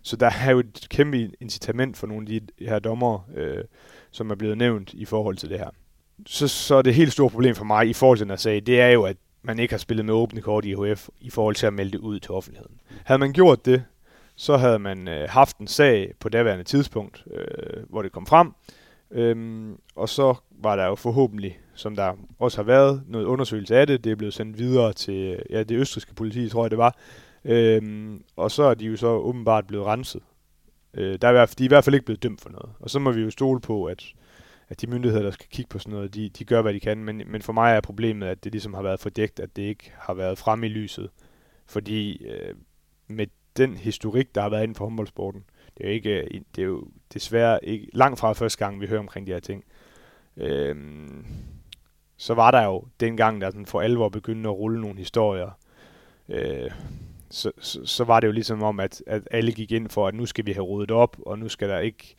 så 0.02 0.16
der 0.16 0.30
er 0.46 0.50
jo 0.50 0.58
et 0.58 0.86
kæmpe 0.90 1.30
incitament 1.40 1.96
for 1.96 2.06
nogle 2.06 2.34
af 2.34 2.40
de 2.40 2.64
her 2.64 2.78
dommer, 2.78 3.28
øh, 3.34 3.64
som 4.14 4.30
er 4.30 4.34
blevet 4.34 4.58
nævnt 4.58 4.92
i 4.92 5.04
forhold 5.04 5.36
til 5.36 5.48
det 5.48 5.58
her. 5.58 5.70
Så, 6.26 6.48
så 6.48 6.74
er 6.74 6.82
det 6.82 6.94
helt 6.94 7.12
store 7.12 7.30
problem 7.30 7.54
for 7.54 7.64
mig 7.64 7.88
i 7.88 7.92
forhold 7.92 8.18
til 8.18 8.24
den 8.24 8.30
her 8.30 8.36
sag, 8.36 8.62
det 8.66 8.80
er 8.80 8.88
jo, 8.88 9.02
at 9.02 9.16
man 9.42 9.58
ikke 9.58 9.72
har 9.72 9.78
spillet 9.78 10.06
med 10.06 10.14
åbne 10.14 10.40
kort 10.40 10.64
i 10.64 10.70
IHF 10.70 11.08
i 11.20 11.30
forhold 11.30 11.54
til 11.54 11.66
at 11.66 11.72
melde 11.72 11.92
det 11.92 11.98
ud 11.98 12.20
til 12.20 12.30
offentligheden. 12.30 12.80
Havde 13.04 13.18
man 13.18 13.32
gjort 13.32 13.66
det, 13.66 13.84
så 14.36 14.56
havde 14.56 14.78
man 14.78 15.08
øh, 15.08 15.28
haft 15.30 15.58
en 15.58 15.66
sag 15.66 16.12
på 16.20 16.28
daværende 16.28 16.64
tidspunkt, 16.64 17.24
øh, 17.30 17.82
hvor 17.90 18.02
det 18.02 18.12
kom 18.12 18.26
frem, 18.26 18.52
øhm, 19.10 19.76
og 19.96 20.08
så 20.08 20.34
var 20.50 20.76
der 20.76 20.86
jo 20.86 20.94
forhåbentlig 20.94 21.58
som 21.74 21.96
der 21.96 22.12
også 22.38 22.58
har 22.58 22.62
været 22.62 23.02
noget 23.08 23.24
undersøgelse 23.24 23.76
af 23.76 23.86
det. 23.86 24.04
Det 24.04 24.12
er 24.12 24.16
blevet 24.16 24.34
sendt 24.34 24.58
videre 24.58 24.92
til 24.92 25.42
ja, 25.50 25.62
det 25.62 25.76
østriske 25.76 26.14
politi, 26.14 26.48
tror 26.48 26.64
jeg 26.64 26.70
det 26.70 26.78
var. 26.78 26.96
Øhm, 27.44 28.22
og 28.36 28.50
så 28.50 28.62
er 28.62 28.74
de 28.74 28.84
jo 28.84 28.96
så 28.96 29.06
åbenbart 29.06 29.66
blevet 29.66 29.86
renset. 29.86 30.22
Øh, 30.94 31.18
der 31.22 31.28
er 31.28 31.32
i 31.32 31.34
hvert 31.34 31.48
fald, 31.48 31.56
de 31.56 31.64
er 31.64 31.66
i 31.66 31.68
hvert 31.68 31.84
fald 31.84 31.94
ikke 31.94 32.06
blevet 32.06 32.22
dømt 32.22 32.40
for 32.40 32.50
noget. 32.50 32.70
Og 32.80 32.90
så 32.90 32.98
må 32.98 33.12
vi 33.12 33.20
jo 33.20 33.30
stole 33.30 33.60
på, 33.60 33.84
at, 33.84 34.04
at 34.68 34.80
de 34.80 34.86
myndigheder, 34.86 35.22
der 35.22 35.30
skal 35.30 35.46
kigge 35.50 35.68
på 35.68 35.78
sådan 35.78 35.94
noget, 35.94 36.14
de, 36.14 36.28
de 36.28 36.44
gør, 36.44 36.62
hvad 36.62 36.74
de 36.74 36.80
kan. 36.80 37.04
Men, 37.04 37.22
men 37.26 37.42
for 37.42 37.52
mig 37.52 37.76
er 37.76 37.80
problemet, 37.80 38.26
at 38.26 38.44
det 38.44 38.52
ligesom 38.52 38.74
har 38.74 38.82
været 38.82 39.00
fordækt, 39.00 39.40
at 39.40 39.56
det 39.56 39.62
ikke 39.62 39.92
har 39.98 40.14
været 40.14 40.38
frem 40.38 40.64
i 40.64 40.68
lyset. 40.68 41.10
Fordi 41.66 42.26
øh, 42.26 42.54
med 43.08 43.26
den 43.56 43.76
historik, 43.76 44.34
der 44.34 44.40
har 44.40 44.48
været 44.48 44.62
inden 44.62 44.74
for 44.74 44.84
håndboldsporten, 44.84 45.44
det 45.78 45.84
er 45.84 45.88
jo, 45.88 45.94
ikke, 45.94 46.10
øh, 46.10 46.40
det 46.56 46.62
er 46.62 46.66
jo 46.66 46.88
desværre 47.14 47.64
ikke 47.64 47.88
langt 47.92 48.18
fra 48.20 48.32
første 48.32 48.58
gang, 48.58 48.80
vi 48.80 48.86
hører 48.86 49.00
omkring 49.00 49.26
de 49.26 49.32
her 49.32 49.40
ting. 49.40 49.64
Øhm, 50.36 51.26
så 52.16 52.34
var 52.34 52.50
der 52.50 52.64
jo 52.64 52.84
dengang, 53.00 53.40
der 53.40 53.50
sådan 53.50 53.66
for 53.66 53.80
alvor 53.80 54.08
begyndte 54.08 54.48
at 54.48 54.56
rulle 54.56 54.80
nogle 54.80 54.98
historier, 54.98 55.50
øh, 56.28 56.70
så, 57.34 57.50
så, 57.60 57.86
så 57.86 58.04
var 58.04 58.20
det 58.20 58.26
jo 58.26 58.32
ligesom 58.32 58.62
om, 58.62 58.80
at, 58.80 59.02
at 59.06 59.22
alle 59.30 59.52
gik 59.52 59.72
ind 59.72 59.88
for, 59.88 60.08
at 60.08 60.14
nu 60.14 60.26
skal 60.26 60.46
vi 60.46 60.52
have 60.52 60.64
rodet 60.64 60.90
op, 60.90 61.16
og 61.26 61.38
nu 61.38 61.48
skal 61.48 61.68
der 61.68 61.78
ikke 61.78 62.16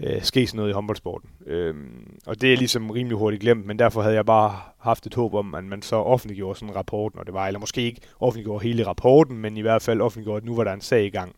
øh, 0.00 0.22
ske 0.22 0.46
sådan 0.46 0.56
noget 0.56 0.70
i 0.70 0.72
håndboldsporten. 0.72 1.30
Øhm, 1.46 2.18
og 2.26 2.40
det 2.40 2.52
er 2.52 2.56
ligesom 2.56 2.90
rimelig 2.90 3.18
hurtigt 3.18 3.42
glemt, 3.42 3.66
men 3.66 3.78
derfor 3.78 4.02
havde 4.02 4.14
jeg 4.14 4.26
bare 4.26 4.60
haft 4.78 5.06
et 5.06 5.14
håb 5.14 5.34
om, 5.34 5.54
at 5.54 5.64
man 5.64 5.82
så 5.82 5.96
offentliggjorde 5.96 6.58
sådan 6.58 6.68
en 6.68 6.76
rapport, 6.76 7.14
når 7.14 7.22
det 7.22 7.34
var, 7.34 7.46
eller 7.46 7.60
måske 7.60 7.82
ikke 7.82 8.00
offentliggjorde 8.20 8.64
hele 8.64 8.86
rapporten, 8.86 9.38
men 9.38 9.56
i 9.56 9.60
hvert 9.60 9.82
fald 9.82 10.00
offentliggjorde, 10.00 10.36
at 10.36 10.44
nu 10.44 10.56
var 10.56 10.64
der 10.64 10.72
en 10.72 10.80
sag 10.80 11.04
i 11.04 11.10
gang. 11.10 11.36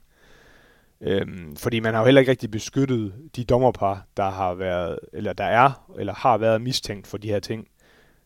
Øhm, 1.00 1.56
fordi 1.56 1.80
man 1.80 1.94
har 1.94 2.00
jo 2.00 2.04
heller 2.04 2.20
ikke 2.20 2.30
rigtig 2.30 2.50
beskyttet 2.50 3.14
de 3.36 3.44
dommerpar, 3.44 4.06
der 4.16 4.30
har 4.30 4.54
været, 4.54 4.98
eller 5.12 5.32
der 5.32 5.44
er, 5.44 5.94
eller 5.98 6.14
har 6.14 6.38
været 6.38 6.62
mistænkt 6.62 7.06
for 7.06 7.18
de 7.18 7.28
her 7.28 7.40
ting. 7.40 7.68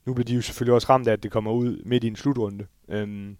Nu 0.06 0.14
bliver 0.14 0.24
de 0.24 0.34
jo 0.34 0.42
selvfølgelig 0.42 0.74
også 0.74 0.86
ramt 0.88 1.08
af, 1.08 1.12
at 1.12 1.22
det 1.22 1.30
kommer 1.30 1.52
ud 1.52 1.82
midt 1.84 2.04
i 2.04 2.06
en 2.06 2.16
slutrunde. 2.16 2.66
Øhm, 2.88 3.36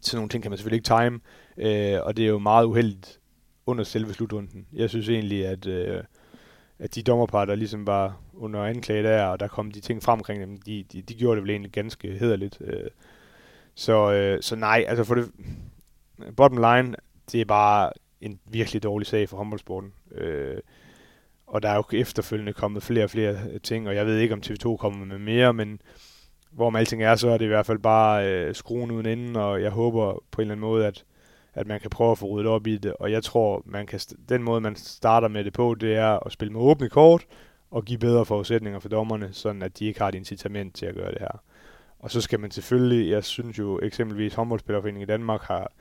sådan 0.00 0.16
nogle 0.16 0.28
ting 0.28 0.42
kan 0.42 0.50
man 0.50 0.58
selvfølgelig 0.58 0.76
ikke 0.76 1.02
time, 1.02 1.20
øh, 1.56 2.00
og 2.02 2.16
det 2.16 2.24
er 2.24 2.28
jo 2.28 2.38
meget 2.38 2.64
uheldigt 2.64 3.20
under 3.66 3.84
selve 3.84 4.14
slutrunden. 4.14 4.66
Jeg 4.72 4.90
synes 4.90 5.08
egentlig, 5.08 5.46
at, 5.46 5.66
øh, 5.66 6.02
at 6.78 6.94
de 6.94 7.02
dommerpar, 7.02 7.44
der 7.44 7.54
ligesom 7.54 7.86
var 7.86 8.20
under 8.34 8.64
anklage 8.64 9.02
der, 9.02 9.24
og 9.24 9.40
der 9.40 9.48
kom 9.48 9.70
de 9.70 9.80
ting 9.80 10.02
frem 10.02 10.18
omkring 10.18 10.40
dem, 10.40 10.56
de, 10.56 10.84
de, 10.92 11.02
de 11.02 11.14
gjorde 11.14 11.36
det 11.36 11.42
vel 11.42 11.50
egentlig 11.50 11.72
ganske 11.72 12.18
hederligt. 12.18 12.58
Øh. 12.60 12.90
Så, 13.74 14.12
øh, 14.12 14.42
så 14.42 14.56
nej, 14.56 14.84
altså 14.88 15.04
for 15.04 15.14
det 15.14 15.30
bottom 16.36 16.58
line, 16.58 16.96
det 17.32 17.40
er 17.40 17.44
bare 17.44 17.90
en 18.20 18.40
virkelig 18.50 18.82
dårlig 18.82 19.06
sag 19.06 19.28
for 19.28 19.36
håndboldsporten. 19.36 19.92
Øh, 20.10 20.56
og 21.46 21.62
der 21.62 21.68
er 21.68 21.76
jo 21.76 21.84
efterfølgende 21.92 22.52
kommet 22.52 22.82
flere 22.82 23.04
og 23.04 23.10
flere 23.10 23.58
ting, 23.58 23.88
og 23.88 23.94
jeg 23.94 24.06
ved 24.06 24.18
ikke, 24.18 24.34
om 24.34 24.42
TV2 24.46 24.76
kommer 24.76 25.06
med 25.06 25.18
mere, 25.18 25.54
men 25.54 25.80
hvor 26.56 26.70
man 26.70 26.80
alting 26.80 27.02
er, 27.02 27.16
så 27.16 27.28
er 27.28 27.38
det 27.38 27.44
i 27.44 27.48
hvert 27.48 27.66
fald 27.66 27.78
bare 27.78 28.32
øh, 28.32 28.54
skruen 28.54 28.90
uden 28.90 29.06
inden, 29.06 29.36
og 29.36 29.62
jeg 29.62 29.70
håber 29.70 30.22
på 30.30 30.40
en 30.40 30.42
eller 30.42 30.54
anden 30.54 30.68
måde, 30.68 30.86
at, 30.86 31.04
at 31.54 31.66
man 31.66 31.80
kan 31.80 31.90
prøve 31.90 32.10
at 32.10 32.18
få 32.18 32.26
ryddet 32.26 32.46
op 32.46 32.66
i 32.66 32.76
det, 32.76 32.92
og 33.00 33.12
jeg 33.12 33.22
tror, 33.22 33.62
man 33.64 33.86
kan 33.86 34.00
den 34.28 34.42
måde, 34.42 34.60
man 34.60 34.76
starter 34.76 35.28
med 35.28 35.44
det 35.44 35.52
på, 35.52 35.76
det 35.80 35.96
er 35.96 36.26
at 36.26 36.32
spille 36.32 36.52
med 36.52 36.60
åbne 36.60 36.88
kort, 36.88 37.26
og 37.70 37.84
give 37.84 37.98
bedre 37.98 38.24
forudsætninger 38.24 38.78
for 38.78 38.88
dommerne, 38.88 39.28
sådan 39.32 39.62
at 39.62 39.78
de 39.78 39.86
ikke 39.86 40.00
har 40.00 40.08
et 40.08 40.14
incitament 40.14 40.74
til 40.74 40.86
at 40.86 40.94
gøre 40.94 41.10
det 41.10 41.18
her. 41.20 41.42
Og 41.98 42.10
så 42.10 42.20
skal 42.20 42.40
man 42.40 42.50
selvfølgelig, 42.50 43.10
jeg 43.10 43.24
synes 43.24 43.58
jo 43.58 43.80
eksempelvis 43.82 44.34
håndboldspillerforeningen 44.34 45.02
i 45.02 45.12
Danmark 45.12 45.42
har 45.42 45.72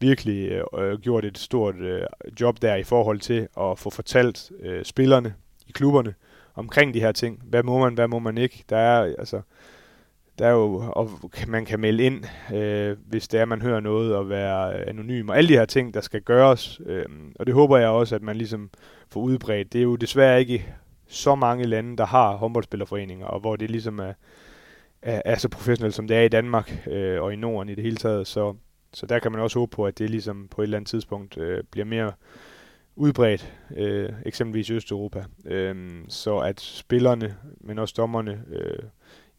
virkelig 0.00 0.48
øh, 0.48 0.64
øh 0.78 0.98
gjort 0.98 1.24
et 1.24 1.38
stort 1.38 1.76
øh, 1.76 2.02
job 2.40 2.62
der 2.62 2.74
i 2.74 2.82
forhold 2.82 3.20
til 3.20 3.48
at 3.60 3.78
få 3.78 3.90
fortalt 3.90 4.52
øh, 4.60 4.84
spillerne 4.84 5.34
i 5.66 5.72
klubberne 5.72 6.14
omkring 6.54 6.94
de 6.94 7.00
her 7.00 7.12
ting. 7.12 7.42
Hvad 7.44 7.62
må 7.62 7.78
man, 7.78 7.94
hvad 7.94 8.08
må 8.08 8.18
man 8.18 8.38
ikke? 8.38 8.64
Der 8.68 8.76
er 8.76 9.14
altså 9.18 9.40
der 10.38 10.46
er 10.46 10.52
jo, 10.52 10.92
og 10.92 11.10
man 11.48 11.64
kan 11.64 11.80
melde 11.80 12.02
ind, 12.02 12.24
øh, 12.54 12.96
hvis 13.06 13.28
det 13.28 13.40
er, 13.40 13.44
man 13.44 13.62
hører 13.62 13.80
noget, 13.80 14.14
og 14.14 14.28
være 14.28 14.88
anonym, 14.88 15.28
og 15.28 15.36
alle 15.36 15.48
de 15.48 15.58
her 15.58 15.64
ting, 15.64 15.94
der 15.94 16.00
skal 16.00 16.22
gøres. 16.22 16.80
Øh, 16.86 17.04
og 17.38 17.46
det 17.46 17.54
håber 17.54 17.78
jeg 17.78 17.88
også, 17.88 18.14
at 18.14 18.22
man 18.22 18.36
ligesom 18.36 18.70
får 19.08 19.20
udbredt. 19.20 19.72
Det 19.72 19.78
er 19.78 19.82
jo 19.82 19.96
desværre 19.96 20.40
ikke 20.40 20.74
så 21.06 21.34
mange 21.34 21.64
lande, 21.64 21.96
der 21.96 22.06
har 22.06 22.36
håndboldspillerforeninger, 22.36 23.26
og 23.26 23.40
hvor 23.40 23.56
det 23.56 23.70
ligesom 23.70 23.98
er, 23.98 24.12
er, 25.02 25.22
er 25.24 25.36
så 25.36 25.48
professionelt, 25.48 25.94
som 25.94 26.08
det 26.08 26.16
er 26.16 26.22
i 26.22 26.28
Danmark 26.28 26.88
øh, 26.90 27.22
og 27.22 27.32
i 27.32 27.36
Norden 27.36 27.68
i 27.68 27.74
det 27.74 27.84
hele 27.84 27.96
taget. 27.96 28.26
Så, 28.26 28.54
så 28.92 29.06
der 29.06 29.18
kan 29.18 29.32
man 29.32 29.40
også 29.40 29.58
håbe 29.58 29.76
på, 29.76 29.86
at 29.86 29.98
det 29.98 30.10
ligesom 30.10 30.48
på 30.50 30.62
et 30.62 30.66
eller 30.66 30.76
andet 30.76 30.88
tidspunkt 30.88 31.38
øh, 31.38 31.64
bliver 31.70 31.84
mere 31.84 32.12
udbredt, 32.96 33.54
øh, 33.76 34.08
eksempelvis 34.26 34.70
i 34.70 34.74
Østeuropa. 34.74 35.24
Øh, 35.44 35.94
så 36.08 36.38
at 36.38 36.60
spillerne, 36.60 37.36
men 37.60 37.78
også 37.78 37.94
dommerne, 37.96 38.42
øh, 38.52 38.78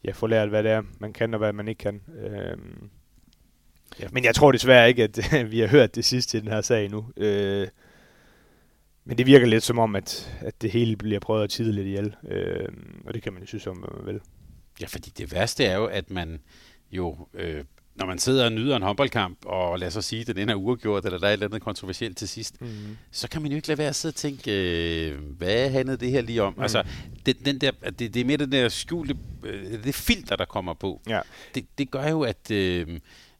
ja, 0.04 0.10
få 0.12 0.26
lært, 0.26 0.48
hvad 0.48 0.62
det 0.62 0.70
er, 0.70 0.82
man 1.00 1.12
kan 1.12 1.34
og 1.34 1.38
hvad 1.38 1.52
man 1.52 1.68
ikke 1.68 1.78
kan. 1.78 2.02
Øhm, 2.18 2.90
ja. 4.00 4.08
Men 4.12 4.24
jeg 4.24 4.34
tror 4.34 4.52
desværre 4.52 4.88
ikke, 4.88 5.02
at 5.02 5.18
vi 5.52 5.60
har 5.60 5.66
hørt 5.68 5.94
det 5.94 6.04
sidste 6.04 6.38
i 6.38 6.40
den 6.40 6.48
her 6.48 6.60
sag 6.60 6.90
nu. 6.90 7.06
Øh, 7.16 7.68
men 9.04 9.18
det 9.18 9.26
virker 9.26 9.46
lidt 9.46 9.64
som 9.64 9.78
om, 9.78 9.96
at, 9.96 10.38
at 10.40 10.62
det 10.62 10.70
hele 10.70 10.96
bliver 10.96 11.20
prøvet 11.20 11.44
at 11.44 11.50
tide 11.50 11.72
lidt 11.72 11.86
ihjel. 11.86 12.16
Øh, 12.28 12.68
og 13.06 13.14
det 13.14 13.22
kan 13.22 13.32
man 13.32 13.42
jo 13.42 13.46
synes 13.46 13.66
om, 13.66 13.76
hvad 13.76 13.96
man 13.96 14.14
vil. 14.14 14.20
Ja, 14.80 14.86
fordi 14.86 15.10
det 15.10 15.32
værste 15.32 15.64
er 15.64 15.76
jo, 15.76 15.84
at 15.84 16.10
man 16.10 16.40
jo 16.90 17.28
øh, 17.34 17.64
når 17.98 18.06
man 18.06 18.18
sidder 18.18 18.44
og 18.44 18.52
nyder 18.52 18.76
en 18.76 18.82
håndboldkamp, 18.82 19.38
og 19.46 19.78
lad 19.78 19.96
os 19.96 20.04
sige, 20.04 20.24
den 20.24 20.48
er 20.48 20.54
uafgjort, 20.54 21.04
eller 21.04 21.18
der 21.18 21.26
er 21.26 21.30
et 21.30 21.32
eller 21.32 21.46
andet 21.46 21.62
kontroversielt 21.62 22.16
til 22.16 22.28
sidst, 22.28 22.60
mm-hmm. 22.60 22.96
så 23.10 23.28
kan 23.28 23.42
man 23.42 23.50
jo 23.50 23.56
ikke 23.56 23.68
lade 23.68 23.78
være 23.78 23.88
at 23.88 23.96
sidde 23.96 24.12
og 24.12 24.16
tænke, 24.16 25.10
øh, 25.10 25.18
hvad 25.38 25.70
handlede 25.70 25.96
det 25.96 26.10
her 26.10 26.20
lige 26.20 26.42
om? 26.42 26.54
Mm. 26.56 26.62
Altså, 26.62 26.82
det, 27.26 27.46
den 27.46 27.58
der, 27.58 27.70
det, 27.98 28.14
det 28.14 28.16
er 28.16 28.24
mere 28.24 28.36
den 28.36 28.52
der 28.52 28.68
skjulte, 28.68 29.16
øh, 29.44 29.84
det 29.84 29.94
filter, 29.94 30.36
der 30.36 30.44
kommer 30.44 30.74
på. 30.74 31.00
Ja. 31.08 31.20
Det, 31.54 31.66
det 31.78 31.90
gør 31.90 32.08
jo, 32.08 32.22
at... 32.22 32.50
Øh, 32.50 32.86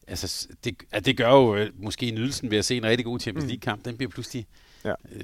altså, 0.08 0.48
det, 0.64 0.76
at 0.90 1.06
det 1.06 1.16
gør 1.16 1.30
jo 1.30 1.56
øh, 1.56 1.70
måske 1.82 2.10
nydelsen 2.10 2.50
ved 2.50 2.58
at 2.58 2.64
se 2.64 2.76
en 2.76 2.84
rigtig 2.84 3.04
god 3.04 3.20
Champions 3.20 3.44
mm. 3.44 3.48
League-kamp, 3.48 3.84
den 3.84 3.96
bliver 3.96 4.10
pludselig... 4.10 4.46
Ja. 4.84 4.92
Øh, 5.12 5.22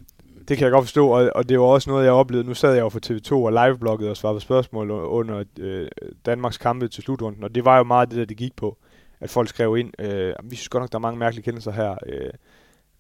det 0.49 0.57
kan 0.57 0.65
jeg 0.65 0.73
godt 0.73 0.85
forstå, 0.85 1.09
og, 1.09 1.31
og 1.35 1.49
det 1.49 1.61
var 1.61 1.65
også 1.65 1.91
noget, 1.91 2.05
jeg 2.05 2.13
oplevede. 2.13 2.49
Nu 2.49 2.55
sad 2.55 2.73
jeg 2.73 2.81
jo 2.81 2.89
for 2.89 3.01
TV2 3.07 3.33
og 3.33 3.53
live 3.53 4.11
og 4.11 4.17
svarede 4.17 4.37
på 4.37 4.41
spørgsmål 4.41 4.91
under 4.91 5.45
øh, 5.59 5.89
Danmarks 6.27 6.59
kampe 6.59 6.89
til 6.89 7.03
slutrunden, 7.03 7.45
og 7.45 7.55
det 7.55 7.65
var 7.65 7.77
jo 7.77 7.85
meget 7.85 8.11
det, 8.11 8.19
der 8.19 8.25
det 8.25 8.37
gik 8.37 8.57
på 8.57 8.79
at 9.25 9.31
folk 9.31 9.49
skrev 9.49 9.77
ind, 9.77 10.01
øh, 10.01 10.35
vi 10.45 10.57
synes 10.57 10.69
godt 10.69 10.83
nok, 10.83 10.93
der 10.93 10.99
er 10.99 11.01
mange 11.01 11.19
mærkelige 11.19 11.45
kendelser 11.45 11.73
her. 11.73 11.97
Øh, 12.07 12.31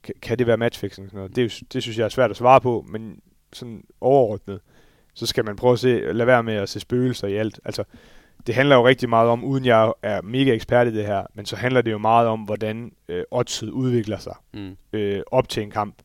kan, 0.02 0.14
kan 0.22 0.38
det 0.38 0.46
være 0.46 0.56
matchfixing? 0.56 1.08
Sådan 1.08 1.16
noget? 1.18 1.36
Det, 1.36 1.62
det 1.72 1.82
synes 1.82 1.98
jeg 1.98 2.04
er 2.04 2.08
svært 2.08 2.30
at 2.30 2.36
svare 2.36 2.60
på, 2.60 2.84
men 2.88 3.20
sådan 3.52 3.84
overordnet, 4.00 4.60
så 5.14 5.26
skal 5.26 5.44
man 5.44 5.56
prøve 5.56 5.72
at 5.72 5.78
se, 5.78 6.12
lade 6.12 6.26
være 6.26 6.42
med 6.42 6.54
at 6.54 6.68
se 6.68 6.80
spøgelser 6.80 7.28
i 7.28 7.34
alt. 7.34 7.60
Altså, 7.64 7.84
det 8.46 8.54
handler 8.54 8.76
jo 8.76 8.86
rigtig 8.86 9.08
meget 9.08 9.28
om, 9.28 9.44
uden 9.44 9.64
jeg 9.64 9.92
er 10.02 10.22
mega 10.22 10.54
ekspert 10.54 10.86
i 10.86 10.94
det 10.94 11.06
her, 11.06 11.26
men 11.34 11.46
så 11.46 11.56
handler 11.56 11.82
det 11.82 11.90
jo 11.90 11.98
meget 11.98 12.28
om, 12.28 12.40
hvordan 12.40 12.92
øh, 13.08 13.24
oddset 13.30 13.70
udvikler 13.70 14.18
sig 14.18 14.36
mm. 14.54 14.76
øh, 14.92 15.22
op 15.26 15.48
til 15.48 15.62
en 15.62 15.70
kamp. 15.70 16.02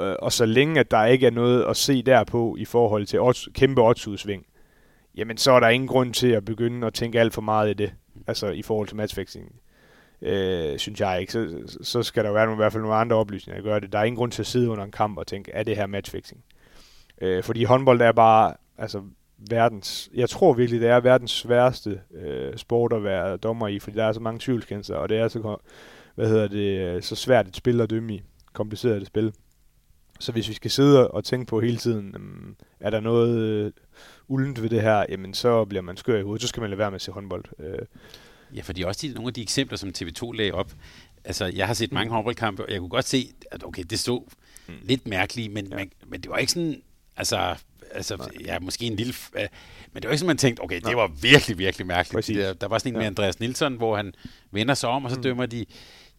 Øh, 0.00 0.14
og 0.18 0.32
så 0.32 0.46
længe, 0.46 0.80
at 0.80 0.90
der 0.90 1.04
ikke 1.04 1.26
er 1.26 1.30
noget 1.30 1.64
at 1.64 1.76
se 1.76 2.02
derpå 2.02 2.56
i 2.58 2.64
forhold 2.64 3.06
til 3.06 3.20
odds, 3.20 3.48
kæmpe 3.54 3.82
oddsudsving, 3.82 4.46
jamen 5.16 5.36
så 5.36 5.52
er 5.52 5.60
der 5.60 5.68
ingen 5.68 5.88
grund 5.88 6.14
til 6.14 6.28
at 6.28 6.44
begynde 6.44 6.86
at 6.86 6.94
tænke 6.94 7.20
alt 7.20 7.34
for 7.34 7.42
meget 7.42 7.70
i 7.70 7.74
det 7.74 7.92
altså 8.26 8.46
i 8.46 8.62
forhold 8.62 8.88
til 8.88 8.96
matchfixing, 8.96 9.52
øh, 10.22 10.78
synes 10.78 11.00
jeg 11.00 11.20
ikke. 11.20 11.32
Så, 11.32 11.48
så 11.82 12.02
skal 12.02 12.24
der 12.24 12.32
være 12.32 12.46
nogle, 12.46 12.56
i 12.56 12.62
hvert 12.62 12.72
fald 12.72 12.82
nogle 12.82 12.96
andre 12.96 13.16
oplysninger, 13.16 13.62
der 13.62 13.70
gør 13.70 13.78
det. 13.78 13.92
Der 13.92 13.98
er 13.98 14.04
ingen 14.04 14.16
grund 14.16 14.32
til 14.32 14.42
at 14.42 14.46
sidde 14.46 14.70
under 14.70 14.84
en 14.84 14.90
kamp 14.90 15.18
og 15.18 15.26
tænke, 15.26 15.52
er 15.52 15.62
det 15.62 15.76
her 15.76 15.86
matchfixing? 15.86 16.44
Øh, 17.20 17.42
fordi 17.42 17.64
håndbold 17.64 18.00
er 18.00 18.12
bare, 18.12 18.54
altså 18.78 19.02
verdens, 19.50 20.10
jeg 20.14 20.30
tror 20.30 20.52
virkelig, 20.52 20.80
det 20.80 20.88
er 20.88 21.00
verdens 21.00 21.30
sværeste 21.30 22.00
øh, 22.14 22.56
sport 22.56 22.92
at 22.92 23.04
være 23.04 23.36
dommer 23.36 23.68
i, 23.68 23.78
fordi 23.78 23.96
der 23.96 24.04
er 24.04 24.12
så 24.12 24.20
mange 24.20 24.40
tvivlskendelser, 24.40 24.94
og 24.94 25.08
det 25.08 25.18
er 25.18 25.28
så, 25.28 25.56
hvad 26.14 26.28
hedder 26.28 26.48
det, 26.48 26.78
øh, 26.78 27.02
så 27.02 27.16
svært 27.16 27.48
et 27.48 27.56
spil 27.56 27.80
at 27.80 27.90
dømme 27.90 28.14
i, 28.14 28.22
kompliceret 28.52 28.96
et 28.96 29.06
spil. 29.06 29.32
Så 30.20 30.32
hvis 30.32 30.48
vi 30.48 30.54
skal 30.54 30.70
sidde 30.70 31.10
og 31.10 31.24
tænke 31.24 31.46
på 31.46 31.60
hele 31.60 31.76
tiden, 31.76 32.16
um, 32.16 32.56
er 32.80 32.90
der 32.90 33.00
noget 33.00 33.38
øh, 33.38 33.72
uldent 34.28 34.62
ved 34.62 34.70
det 34.70 34.82
her, 34.82 35.04
jamen 35.08 35.34
så 35.34 35.64
bliver 35.64 35.82
man 35.82 35.96
skør 35.96 36.18
i 36.18 36.22
hovedet, 36.22 36.42
så 36.42 36.48
skal 36.48 36.60
man 36.60 36.70
lade 36.70 36.78
være 36.78 36.90
med 36.90 36.96
at 36.96 37.02
se 37.02 37.12
håndbold. 37.12 37.44
Øh. 37.58 37.78
Ja, 38.56 38.60
fordi 38.62 38.82
også 38.82 39.06
de, 39.06 39.12
nogle 39.12 39.28
af 39.28 39.34
de 39.34 39.42
eksempler, 39.42 39.78
som 39.78 39.92
TV2 39.98 40.32
lagde 40.32 40.52
op, 40.52 40.72
altså 41.24 41.44
jeg 41.46 41.66
har 41.66 41.74
set 41.74 41.92
mange 41.92 42.08
mm. 42.08 42.14
håndboldkampe, 42.14 42.64
og 42.64 42.70
jeg 42.72 42.78
kunne 42.78 42.88
godt 42.88 43.08
se, 43.08 43.28
at 43.50 43.64
okay, 43.64 43.82
det 43.82 43.98
stod 43.98 44.22
mm. 44.68 44.74
lidt 44.82 45.06
mærkeligt, 45.06 45.52
men, 45.52 45.66
ja. 45.66 45.76
men, 45.76 45.90
men 46.06 46.20
det 46.20 46.30
var 46.30 46.36
ikke 46.36 46.52
sådan, 46.52 46.82
altså, 47.16 47.56
altså 47.92 48.28
ja, 48.44 48.58
måske 48.58 48.84
en 48.84 48.96
lille, 48.96 49.14
uh, 49.34 49.40
men 49.92 50.02
det 50.02 50.04
var 50.04 50.10
ikke 50.10 50.18
sådan, 50.18 50.26
man 50.26 50.36
tænkte, 50.36 50.60
okay, 50.60 50.80
det 50.80 50.96
var 50.96 51.06
virkelig, 51.22 51.58
virkelig 51.58 51.86
mærkeligt. 51.86 52.26
Der, 52.26 52.52
der 52.52 52.68
var 52.68 52.78
sådan 52.78 52.92
en 52.92 52.94
ja. 52.94 52.98
med 52.98 53.06
Andreas 53.06 53.40
Nilsson, 53.40 53.76
hvor 53.76 53.96
han 53.96 54.14
vender 54.50 54.74
sig 54.74 54.88
om, 54.88 55.04
og 55.04 55.10
så 55.10 55.16
mm. 55.16 55.22
dømmer 55.22 55.46
de, 55.46 55.66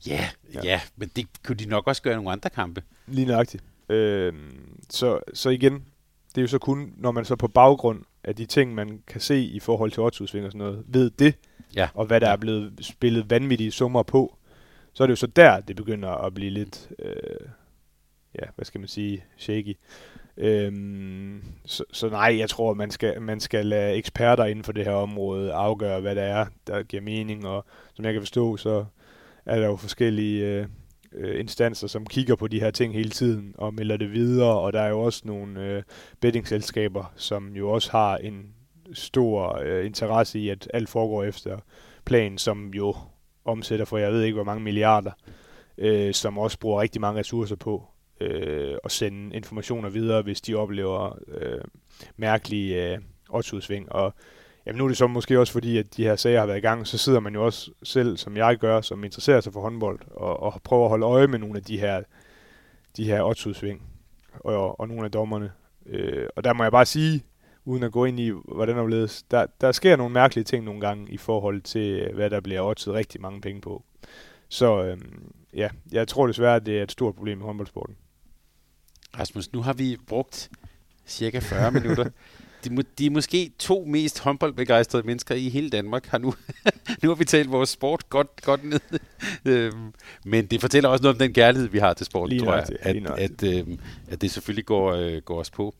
ja, 0.07 0.29
ja, 0.53 0.59
ja, 0.63 0.81
men 0.95 1.11
det 1.15 1.25
kunne 1.43 1.55
de 1.55 1.65
nok 1.65 1.87
også 1.87 2.01
gøre 2.01 2.13
i 2.13 2.15
nogle 2.15 2.31
andre 2.31 2.49
kampe. 2.49 2.83
Lige 3.07 3.25
nøjagtigt. 3.25 3.63
Øh, 3.91 4.33
så, 4.89 5.19
så 5.33 5.49
igen, 5.49 5.73
det 6.29 6.37
er 6.37 6.41
jo 6.41 6.47
så 6.47 6.59
kun, 6.59 6.93
når 6.97 7.11
man 7.11 7.25
så 7.25 7.35
på 7.35 7.47
baggrund 7.47 8.03
af 8.23 8.35
de 8.35 8.45
ting, 8.45 8.75
man 8.75 9.03
kan 9.07 9.21
se 9.21 9.43
i 9.43 9.59
forhold 9.59 9.91
til 9.91 10.03
oddsudsving 10.03 10.45
og 10.45 10.51
sådan 10.51 10.67
noget, 10.67 10.83
ved 10.87 11.09
det, 11.09 11.35
ja. 11.75 11.89
og 11.93 12.05
hvad 12.05 12.21
der 12.21 12.29
er 12.29 12.37
blevet 12.37 12.73
spillet 12.81 13.29
vanvittige 13.29 13.71
summer 13.71 14.03
på, 14.03 14.37
så 14.93 15.03
er 15.03 15.07
det 15.07 15.11
jo 15.11 15.15
så 15.15 15.27
der, 15.27 15.59
det 15.59 15.75
begynder 15.75 16.09
at 16.09 16.33
blive 16.33 16.49
lidt, 16.49 16.89
øh, 16.99 17.47
ja, 18.41 18.45
hvad 18.55 18.65
skal 18.65 18.79
man 18.79 18.87
sige, 18.87 19.23
shaky. 19.37 19.77
Øhm, 20.37 21.43
så, 21.65 21.83
så 21.91 22.09
nej, 22.09 22.37
jeg 22.39 22.49
tror, 22.49 22.73
man 22.73 22.91
skal, 22.91 23.21
man 23.21 23.39
skal 23.39 23.65
lade 23.65 23.95
eksperter 23.95 24.45
inden 24.45 24.63
for 24.63 24.71
det 24.71 24.85
her 24.85 24.91
område 24.91 25.53
afgøre, 25.53 26.01
hvad 26.01 26.15
det 26.15 26.23
er, 26.23 26.45
der 26.67 26.83
giver 26.83 27.03
mening, 27.03 27.47
og 27.47 27.65
som 27.93 28.05
jeg 28.05 28.13
kan 28.13 28.21
forstå, 28.21 28.57
så 28.57 28.85
er 29.45 29.59
der 29.59 29.67
jo 29.67 29.75
forskellige 29.75 30.45
øh, 30.45 30.67
øh, 31.13 31.39
instanser, 31.39 31.87
som 31.87 32.05
kigger 32.05 32.35
på 32.35 32.47
de 32.47 32.59
her 32.59 32.71
ting 32.71 32.93
hele 32.93 33.09
tiden 33.09 33.55
og 33.57 33.73
melder 33.73 33.97
det 33.97 34.11
videre, 34.11 34.59
og 34.59 34.73
der 34.73 34.81
er 34.81 34.89
jo 34.89 34.99
også 34.99 35.21
nogle 35.25 35.61
øh, 35.65 35.83
bettingselskaber, 36.19 37.13
som 37.15 37.55
jo 37.55 37.69
også 37.69 37.91
har 37.91 38.17
en 38.17 38.53
stor 38.93 39.59
øh, 39.63 39.85
interesse 39.85 40.39
i, 40.39 40.49
at 40.49 40.67
alt 40.73 40.89
foregår 40.89 41.23
efter 41.23 41.59
planen, 42.05 42.37
som 42.37 42.73
jo 42.73 42.95
omsætter 43.45 43.85
for 43.85 43.97
jeg 43.97 44.11
ved 44.11 44.23
ikke 44.23 44.35
hvor 44.35 44.43
mange 44.43 44.63
milliarder, 44.63 45.11
øh, 45.77 46.13
som 46.13 46.37
også 46.37 46.59
bruger 46.59 46.81
rigtig 46.81 47.01
mange 47.01 47.19
ressourcer 47.19 47.55
på 47.55 47.87
øh, 48.21 48.77
at 48.83 48.91
sende 48.91 49.35
informationer 49.35 49.89
videre, 49.89 50.21
hvis 50.21 50.41
de 50.41 50.55
oplever 50.55 51.19
øh, 51.27 51.61
mærkelige 52.17 52.91
øh, 52.91 52.99
oddsudsving. 53.29 53.91
Og 53.91 54.13
jamen, 54.65 54.77
nu 54.77 54.83
er 54.83 54.87
det 54.87 54.97
så 54.97 55.07
måske 55.07 55.39
også 55.39 55.53
fordi, 55.53 55.77
at 55.77 55.97
de 55.97 56.03
her 56.03 56.15
sager 56.15 56.39
har 56.39 56.45
været 56.45 56.57
i 56.57 56.61
gang, 56.61 56.87
så 56.87 56.97
sidder 56.97 57.19
man 57.19 57.33
jo 57.33 57.45
også 57.45 57.71
selv, 57.83 58.17
som 58.17 58.37
jeg 58.37 58.57
gør, 58.57 58.81
som 58.81 59.03
interesserer 59.03 59.41
sig 59.41 59.53
for 59.53 59.61
håndbold, 59.61 59.99
og, 60.11 60.39
og 60.39 60.61
prøver 60.63 60.83
at 60.83 60.89
holde 60.89 61.05
øje 61.05 61.27
med 61.27 61.39
nogle 61.39 61.57
af 61.57 61.63
de 61.63 61.79
her, 61.79 62.03
de 62.97 63.03
her 63.03 63.23
oddsudsving 63.23 63.81
og, 64.39 64.79
og 64.79 64.87
nogle 64.87 65.05
af 65.05 65.11
dommerne. 65.11 65.51
Øh, 65.85 66.27
og 66.35 66.43
der 66.43 66.53
må 66.53 66.63
jeg 66.63 66.71
bare 66.71 66.85
sige, 66.85 67.23
uden 67.65 67.83
at 67.83 67.91
gå 67.91 68.05
ind 68.05 68.19
i, 68.19 68.31
hvordan 68.45 68.77
der 68.77 68.87
ledes, 68.87 69.23
der, 69.23 69.45
der 69.61 69.71
sker 69.71 69.95
nogle 69.95 70.13
mærkelige 70.13 70.43
ting 70.43 70.65
nogle 70.65 70.81
gange 70.81 71.11
i 71.11 71.17
forhold 71.17 71.61
til, 71.61 72.13
hvad 72.13 72.29
der 72.29 72.39
bliver 72.39 72.61
oddset 72.61 72.93
rigtig 72.93 73.21
mange 73.21 73.41
penge 73.41 73.61
på. 73.61 73.83
Så 74.49 74.83
øhm, 74.83 75.33
ja, 75.53 75.69
jeg 75.91 76.07
tror 76.07 76.27
desværre, 76.27 76.55
at 76.55 76.65
det 76.65 76.79
er 76.79 76.83
et 76.83 76.91
stort 76.91 77.15
problem 77.15 77.39
i 77.39 77.43
håndboldsporten. 77.43 77.95
Rasmus, 79.19 79.53
nu 79.53 79.61
har 79.61 79.73
vi 79.73 79.97
brugt 80.07 80.49
cirka 81.05 81.39
40 81.39 81.71
minutter. 81.71 82.09
De, 82.65 82.83
de 82.97 83.09
måske 83.09 83.51
to 83.59 83.85
mest 83.87 84.19
håndboldbegejstrede 84.19 85.07
mennesker 85.07 85.35
i 85.35 85.49
hele 85.49 85.69
Danmark 85.69 86.05
har 86.05 86.17
nu, 86.17 86.33
nu 87.03 87.09
har 87.09 87.15
vi 87.15 87.25
talt 87.25 87.51
vores 87.51 87.69
sport 87.69 88.09
godt, 88.09 88.41
godt 88.41 88.63
ned. 88.63 88.79
øhm, 89.45 89.93
men 90.25 90.45
det 90.45 90.61
fortæller 90.61 90.89
også 90.89 91.03
noget 91.03 91.15
om 91.15 91.19
den 91.19 91.33
kærlighed, 91.33 91.69
vi 91.69 91.79
har 91.79 91.93
til 91.93 92.05
sport, 92.05 92.29
tror 92.39 92.53
jeg, 92.53 92.65
at, 92.79 92.95
at, 92.95 93.19
at, 93.19 93.57
øhm, 93.57 93.79
at 94.07 94.21
det 94.21 94.31
selvfølgelig 94.31 94.65
går, 94.65 94.93
øh, 94.93 95.21
går 95.21 95.39
os 95.39 95.49
på. 95.49 95.75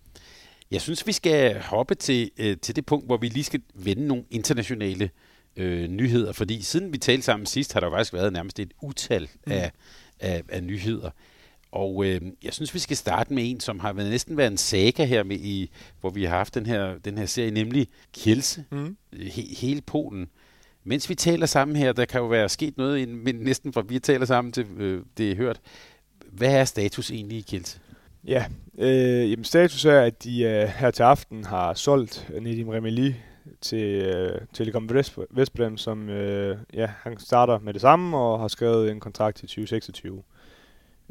Jeg 0.71 0.81
synes, 0.81 1.07
vi 1.07 1.11
skal 1.11 1.61
hoppe 1.61 1.95
til, 1.95 2.31
øh, 2.37 2.57
til 2.57 2.75
det 2.75 2.85
punkt, 2.85 3.05
hvor 3.05 3.17
vi 3.17 3.27
lige 3.27 3.43
skal 3.43 3.61
vende 3.73 4.07
nogle 4.07 4.23
internationale 4.29 5.09
øh, 5.57 5.87
nyheder, 5.87 6.31
fordi 6.31 6.61
siden 6.61 6.93
vi 6.93 6.97
talte 6.97 7.23
sammen 7.23 7.45
sidst, 7.45 7.73
har 7.73 7.79
der 7.79 7.91
faktisk 7.91 8.13
været 8.13 8.33
nærmest 8.33 8.59
et 8.59 8.73
utal 8.81 9.29
mm. 9.45 9.51
af, 9.51 9.71
af, 10.19 10.43
af 10.49 10.63
nyheder. 10.63 11.09
Og 11.71 12.05
øh, 12.05 12.21
jeg 12.43 12.53
synes, 12.53 12.73
vi 12.73 12.79
skal 12.79 12.97
starte 12.97 13.33
med 13.33 13.51
en, 13.51 13.59
som 13.59 13.79
har 13.79 13.93
været, 13.93 14.09
næsten 14.09 14.37
været 14.37 14.51
en 14.51 14.57
saga 14.57 15.05
her, 15.05 15.23
med 15.23 15.37
i, 15.39 15.71
hvor 15.99 16.09
vi 16.09 16.23
har 16.23 16.37
haft 16.37 16.55
den 16.55 16.65
her, 16.65 16.97
den 17.05 17.17
her 17.17 17.25
serie, 17.25 17.51
nemlig 17.51 17.87
Kielse, 18.13 18.65
mm. 18.71 18.97
he, 19.13 19.41
hele 19.41 19.81
Polen. 19.81 20.29
Mens 20.83 21.09
vi 21.09 21.15
taler 21.15 21.45
sammen 21.45 21.75
her, 21.75 21.93
der 21.93 22.05
kan 22.05 22.21
jo 22.21 22.27
være 22.27 22.49
sket 22.49 22.77
noget, 22.77 23.09
men 23.09 23.35
næsten 23.35 23.73
fra 23.73 23.83
vi 23.87 23.99
taler 23.99 24.25
sammen 24.25 24.51
til 24.51 24.65
øh, 24.77 25.01
det 25.17 25.31
er 25.31 25.35
hørt. 25.35 25.61
Hvad 26.31 26.55
er 26.55 26.65
status 26.65 27.11
egentlig 27.11 27.37
i 27.37 27.41
Kielse? 27.41 27.79
Ja, 28.27 28.45
øh, 28.77 29.31
jamen 29.31 29.43
status 29.43 29.85
er, 29.85 30.01
at 30.01 30.23
de 30.23 30.43
øh, 30.43 30.67
her 30.67 30.91
til 30.91 31.03
aften 31.03 31.45
har 31.45 31.73
solgt 31.73 32.31
Nedim 32.41 32.69
Remeli 32.69 33.15
til 33.61 34.05
øh, 34.05 34.41
Telekom 34.53 34.89
Vestbrem, 35.31 35.77
som 35.77 36.09
øh, 36.09 36.57
ja, 36.73 36.89
han 37.03 37.19
starter 37.19 37.59
med 37.59 37.73
det 37.73 37.81
samme 37.81 38.17
og 38.17 38.39
har 38.39 38.47
skrevet 38.47 38.91
en 38.91 38.99
kontrakt 38.99 39.37
til 39.37 39.47
2026. 39.47 40.23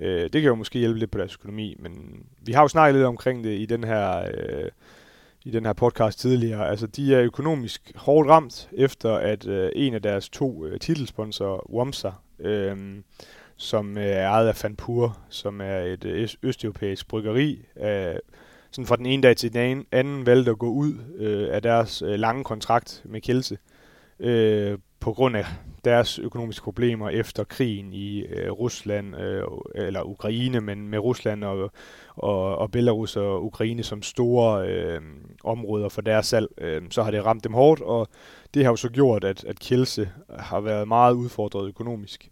Øh, 0.00 0.22
det 0.22 0.32
kan 0.32 0.42
jo 0.42 0.54
måske 0.54 0.78
hjælpe 0.78 0.98
lidt 0.98 1.10
på 1.10 1.18
deres 1.18 1.34
økonomi, 1.34 1.76
men 1.78 2.22
vi 2.42 2.52
har 2.52 2.62
jo 2.62 2.68
snakket 2.68 2.94
lidt 2.94 3.06
omkring 3.06 3.44
det 3.44 3.58
i 3.58 3.66
den 3.66 3.84
her, 3.84 4.18
øh, 4.18 4.68
i 5.44 5.50
den 5.50 5.66
her 5.66 5.72
podcast 5.72 6.18
tidligere. 6.18 6.68
Altså, 6.68 6.86
de 6.86 7.14
er 7.14 7.22
økonomisk 7.22 7.92
hårdt 7.94 8.28
ramt, 8.28 8.68
efter 8.72 9.14
at 9.14 9.46
øh, 9.46 9.70
en 9.74 9.94
af 9.94 10.02
deres 10.02 10.28
to 10.28 10.66
øh, 10.66 10.80
titelsponsorer, 10.80 11.70
Wamsa, 11.70 12.10
øh, 12.38 12.76
som 13.56 13.98
øh, 13.98 14.04
er 14.04 14.28
ejet 14.28 14.48
af 14.48 14.56
Fanpur, 14.56 15.18
som 15.28 15.60
er 15.60 15.78
et 15.78 16.04
øh, 16.04 16.28
østeuropæisk 16.42 17.08
bryggeri, 17.08 17.62
øh, 17.80 18.14
sådan 18.70 18.86
fra 18.86 18.96
den 18.96 19.06
ene 19.06 19.22
dag 19.22 19.36
til 19.36 19.52
den 19.52 19.86
anden 19.92 20.26
valgte 20.26 20.50
at 20.50 20.58
gå 20.58 20.68
ud 20.68 20.94
øh, 21.16 21.48
af 21.54 21.62
deres 21.62 22.02
øh, 22.02 22.14
lange 22.14 22.44
kontrakt 22.44 23.02
med 23.04 23.20
Kjelse, 23.20 23.58
øh, 24.20 24.78
på 25.00 25.12
grund 25.12 25.36
af 25.36 25.46
deres 25.84 26.18
økonomiske 26.18 26.64
problemer 26.64 27.08
efter 27.08 27.44
krigen 27.44 27.92
i 27.92 28.20
øh, 28.20 28.50
Rusland, 28.50 29.16
øh, 29.16 29.42
eller 29.74 30.02
Ukraine, 30.02 30.60
men 30.60 30.88
med 30.88 30.98
Rusland 30.98 31.44
og, 31.44 31.72
og, 32.14 32.58
og 32.58 32.70
Belarus 32.70 33.16
og 33.16 33.44
Ukraine 33.44 33.82
som 33.82 34.02
store 34.02 34.68
øh, 34.68 35.00
områder 35.44 35.88
for 35.88 36.00
deres 36.00 36.26
salg, 36.26 36.48
øh, 36.58 36.82
så 36.90 37.02
har 37.02 37.10
det 37.10 37.26
ramt 37.26 37.44
dem 37.44 37.52
hårdt, 37.52 37.80
og 37.80 38.08
det 38.54 38.64
har 38.64 38.72
jo 38.72 38.76
så 38.76 38.88
gjort, 38.88 39.24
at, 39.24 39.44
at 39.44 39.58
Kielse 39.58 40.10
har 40.38 40.60
været 40.60 40.88
meget 40.88 41.14
udfordret 41.14 41.68
økonomisk. 41.68 42.30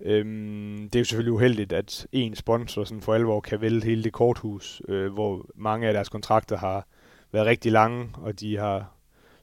Øhm, 0.00 0.88
det 0.92 0.94
er 0.94 1.00
jo 1.00 1.04
selvfølgelig 1.04 1.32
uheldigt, 1.32 1.72
at 1.72 2.06
en 2.12 2.34
sponsor 2.34 2.84
sådan 2.84 3.02
for 3.02 3.14
alvor 3.14 3.40
kan 3.40 3.60
vælge 3.60 3.84
hele 3.84 4.04
det 4.04 4.12
korthus, 4.12 4.82
øh, 4.88 5.12
hvor 5.12 5.46
mange 5.54 5.86
af 5.86 5.92
deres 5.92 6.08
kontrakter 6.08 6.56
har 6.56 6.86
været 7.32 7.46
rigtig 7.46 7.72
lange, 7.72 8.08
og 8.14 8.40
de 8.40 8.56
har 8.56 8.92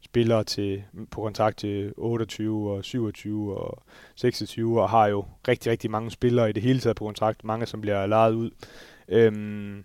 spillere 0.10 0.43
til, 0.43 0.84
på 1.12 1.22
kontrakt 1.22 1.58
til 1.58 1.93
28 1.97 2.72
og 2.72 2.84
27 2.84 3.58
og 3.58 3.84
26, 4.16 4.82
og 4.82 4.89
har 4.89 5.08
jo 5.08 5.26
rigtig, 5.47 5.72
rigtig 5.72 5.91
mange 5.91 6.12
spillere 6.12 6.49
i 6.49 6.53
det 6.53 6.64
hele 6.64 6.80
taget 6.80 6.97
på 6.97 7.05
kontrakt, 7.05 7.43
mange 7.43 7.66
som 7.66 7.82
bliver 7.82 8.05
lejet 8.05 8.34
ud. 8.34 8.51
Øhm, 9.08 9.84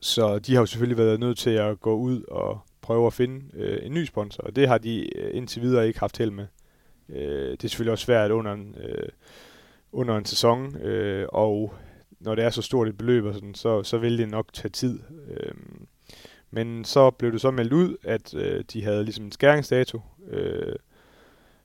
så 0.00 0.38
de 0.38 0.54
har 0.54 0.62
jo 0.62 0.66
selvfølgelig 0.66 0.98
været 0.98 1.20
nødt 1.20 1.38
til 1.38 1.50
at 1.50 1.80
gå 1.80 1.94
ud 1.94 2.22
og 2.22 2.60
prøve 2.80 3.06
at 3.06 3.12
finde 3.12 3.44
øh, 3.54 3.86
en 3.86 3.94
ny 3.94 4.04
sponsor, 4.04 4.42
og 4.42 4.56
det 4.56 4.68
har 4.68 4.78
de 4.78 5.18
øh, 5.18 5.36
indtil 5.36 5.62
videre 5.62 5.86
ikke 5.86 6.00
haft 6.00 6.18
held 6.18 6.30
med. 6.30 6.46
Øh, 7.08 7.50
det 7.50 7.64
er 7.64 7.68
selvfølgelig 7.68 7.92
også 7.92 8.04
svært 8.04 8.30
under 8.30 8.52
en, 8.52 8.76
øh, 8.78 9.08
under 9.92 10.16
en 10.16 10.24
sæson, 10.24 10.76
øh, 10.76 11.26
og 11.28 11.74
når 12.20 12.34
det 12.34 12.44
er 12.44 12.50
så 12.50 12.62
stort 12.62 12.88
et 12.88 12.98
beløb, 12.98 13.24
og 13.24 13.34
sådan, 13.34 13.54
så, 13.54 13.82
så 13.82 13.98
vil 13.98 14.18
det 14.18 14.28
nok 14.28 14.52
tage 14.52 14.70
tid. 14.70 15.00
Øh, 15.28 15.54
men 16.52 16.84
så 16.84 17.10
blev 17.10 17.32
det 17.32 17.40
så 17.40 17.50
meldt 17.50 17.72
ud, 17.72 17.96
at 18.02 18.34
øh, 18.34 18.64
de 18.72 18.84
havde 18.84 19.04
ligesom 19.04 19.24
en 19.24 19.32
skæringsdato 19.32 20.00
øh, 20.30 20.76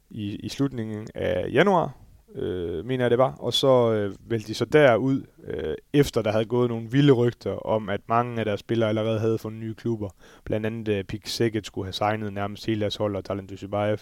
i, 0.09 0.35
i 0.35 0.49
slutningen 0.49 1.07
af 1.15 1.49
januar, 1.53 1.91
øh, 2.35 2.85
mener 2.85 3.03
jeg 3.03 3.11
det 3.11 3.17
var. 3.17 3.35
Og 3.39 3.53
så 3.53 3.93
øh, 3.93 4.15
vælte 4.29 4.47
de 4.47 4.53
så 4.53 4.65
derud, 4.65 5.23
øh, 5.43 5.75
efter 5.93 6.21
der 6.21 6.31
havde 6.31 6.45
gået 6.45 6.69
nogle 6.69 6.91
vilde 6.91 7.13
rygter 7.13 7.51
om, 7.51 7.89
at 7.89 8.01
mange 8.07 8.39
af 8.39 8.45
deres 8.45 8.59
spillere 8.59 8.89
allerede 8.89 9.19
havde 9.19 9.38
fundet 9.38 9.61
nye 9.61 9.75
klubber. 9.75 10.09
Blandt 10.43 10.65
andet 10.65 10.88
øh, 10.88 11.03
Pik 11.03 11.27
Sækket 11.27 11.65
skulle 11.65 11.85
have 11.85 11.93
signet 11.93 12.33
nærmest 12.33 12.65
hele 12.65 12.81
deres 12.81 12.95
hold, 12.95 13.15
og 13.15 13.25
Talent 13.25 13.49
Dusibayev. 13.49 13.97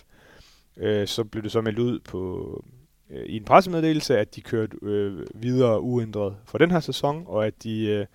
Øh, 0.77 1.07
så 1.07 1.23
blev 1.23 1.43
det 1.43 1.51
så 1.51 1.61
meldt 1.61 1.79
ud 1.79 1.99
på, 1.99 2.63
øh, 3.09 3.25
i 3.25 3.37
en 3.37 3.45
pressemeddelelse, 3.45 4.17
at 4.17 4.35
de 4.35 4.41
kørte 4.41 4.77
øh, 4.81 5.27
videre 5.33 5.81
uændret 5.81 6.35
for 6.45 6.57
den 6.57 6.71
her 6.71 6.79
sæson, 6.79 7.23
og 7.27 7.47
at 7.47 7.63
de 7.63 7.85
øh, 7.85 8.05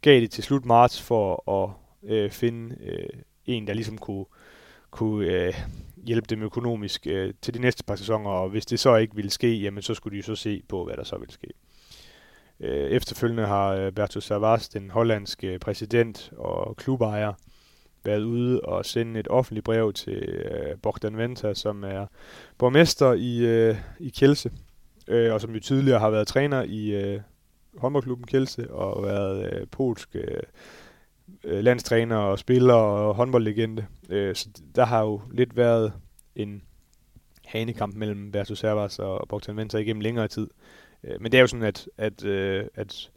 gav 0.00 0.20
det 0.20 0.30
til 0.30 0.44
slut 0.44 0.64
marts 0.64 1.02
for 1.02 1.50
at 1.64 1.70
øh, 2.06 2.30
finde 2.30 2.76
øh, 2.80 3.20
en, 3.46 3.66
der 3.66 3.74
ligesom 3.74 3.98
kunne, 3.98 4.24
kunne 4.90 5.26
øh, 5.26 5.54
hjælpe 6.06 6.26
dem 6.26 6.42
økonomisk 6.42 7.06
øh, 7.06 7.34
til 7.42 7.54
de 7.54 7.58
næste 7.58 7.84
par 7.84 7.96
sæsoner, 7.96 8.30
og 8.30 8.48
hvis 8.48 8.66
det 8.66 8.80
så 8.80 8.96
ikke 8.96 9.16
ville 9.16 9.30
ske, 9.30 9.54
jamen 9.54 9.82
så 9.82 9.94
skulle 9.94 10.12
de 10.12 10.16
jo 10.16 10.22
så 10.22 10.34
se 10.34 10.62
på, 10.68 10.84
hvad 10.84 10.96
der 10.96 11.04
så 11.04 11.18
ville 11.18 11.32
ske. 11.32 11.48
Øh, 12.60 12.90
efterfølgende 12.90 13.46
har 13.46 13.68
øh, 13.68 13.92
Bertus 13.92 14.24
Savas, 14.24 14.68
den 14.68 14.90
hollandske 14.90 15.58
præsident 15.58 16.32
og 16.36 16.76
klubejer, 16.76 17.32
været 18.04 18.22
ude 18.22 18.60
og 18.60 18.86
sende 18.86 19.20
et 19.20 19.28
offentligt 19.28 19.64
brev 19.64 19.92
til 19.92 20.22
øh, 20.28 20.78
Bogdan 20.82 21.16
Venta, 21.16 21.54
som 21.54 21.84
er 21.84 22.06
borgmester 22.58 23.12
i, 23.12 23.38
øh, 23.38 23.76
i 24.00 24.08
Kielse, 24.08 24.50
øh, 25.08 25.34
og 25.34 25.40
som 25.40 25.54
jo 25.54 25.60
tidligere 25.60 26.00
har 26.00 26.10
været 26.10 26.28
træner 26.28 26.62
i 26.62 26.88
øh, 26.88 27.20
håndboldklubben 27.78 28.26
Kielse 28.26 28.70
og 28.70 29.02
været 29.02 29.52
øh, 29.52 29.66
polsk 29.70 30.08
øh, 30.14 30.42
øh, 31.44 31.64
landstræner 31.64 32.16
og 32.16 32.38
spiller 32.38 32.74
og 32.74 33.14
håndboldlegende. 33.14 33.86
Øh, 34.08 34.34
så 34.34 34.48
der 34.74 34.84
har 34.84 35.02
jo 35.02 35.20
lidt 35.32 35.56
været 35.56 35.92
en 36.34 36.62
hanekamp 37.44 37.94
mellem 37.94 38.32
Bertus 38.32 38.58
Servas 38.58 38.98
og 38.98 39.28
Bogdan 39.28 39.56
Venter 39.56 39.78
igennem 39.78 40.00
længere 40.00 40.28
tid. 40.28 40.48
Øh, 41.04 41.22
men 41.22 41.32
det 41.32 41.38
er 41.38 41.40
jo 41.40 41.46
sådan, 41.46 41.66
at, 41.66 41.88
at, 41.98 42.24
øh, 42.24 42.64
at, 42.74 43.10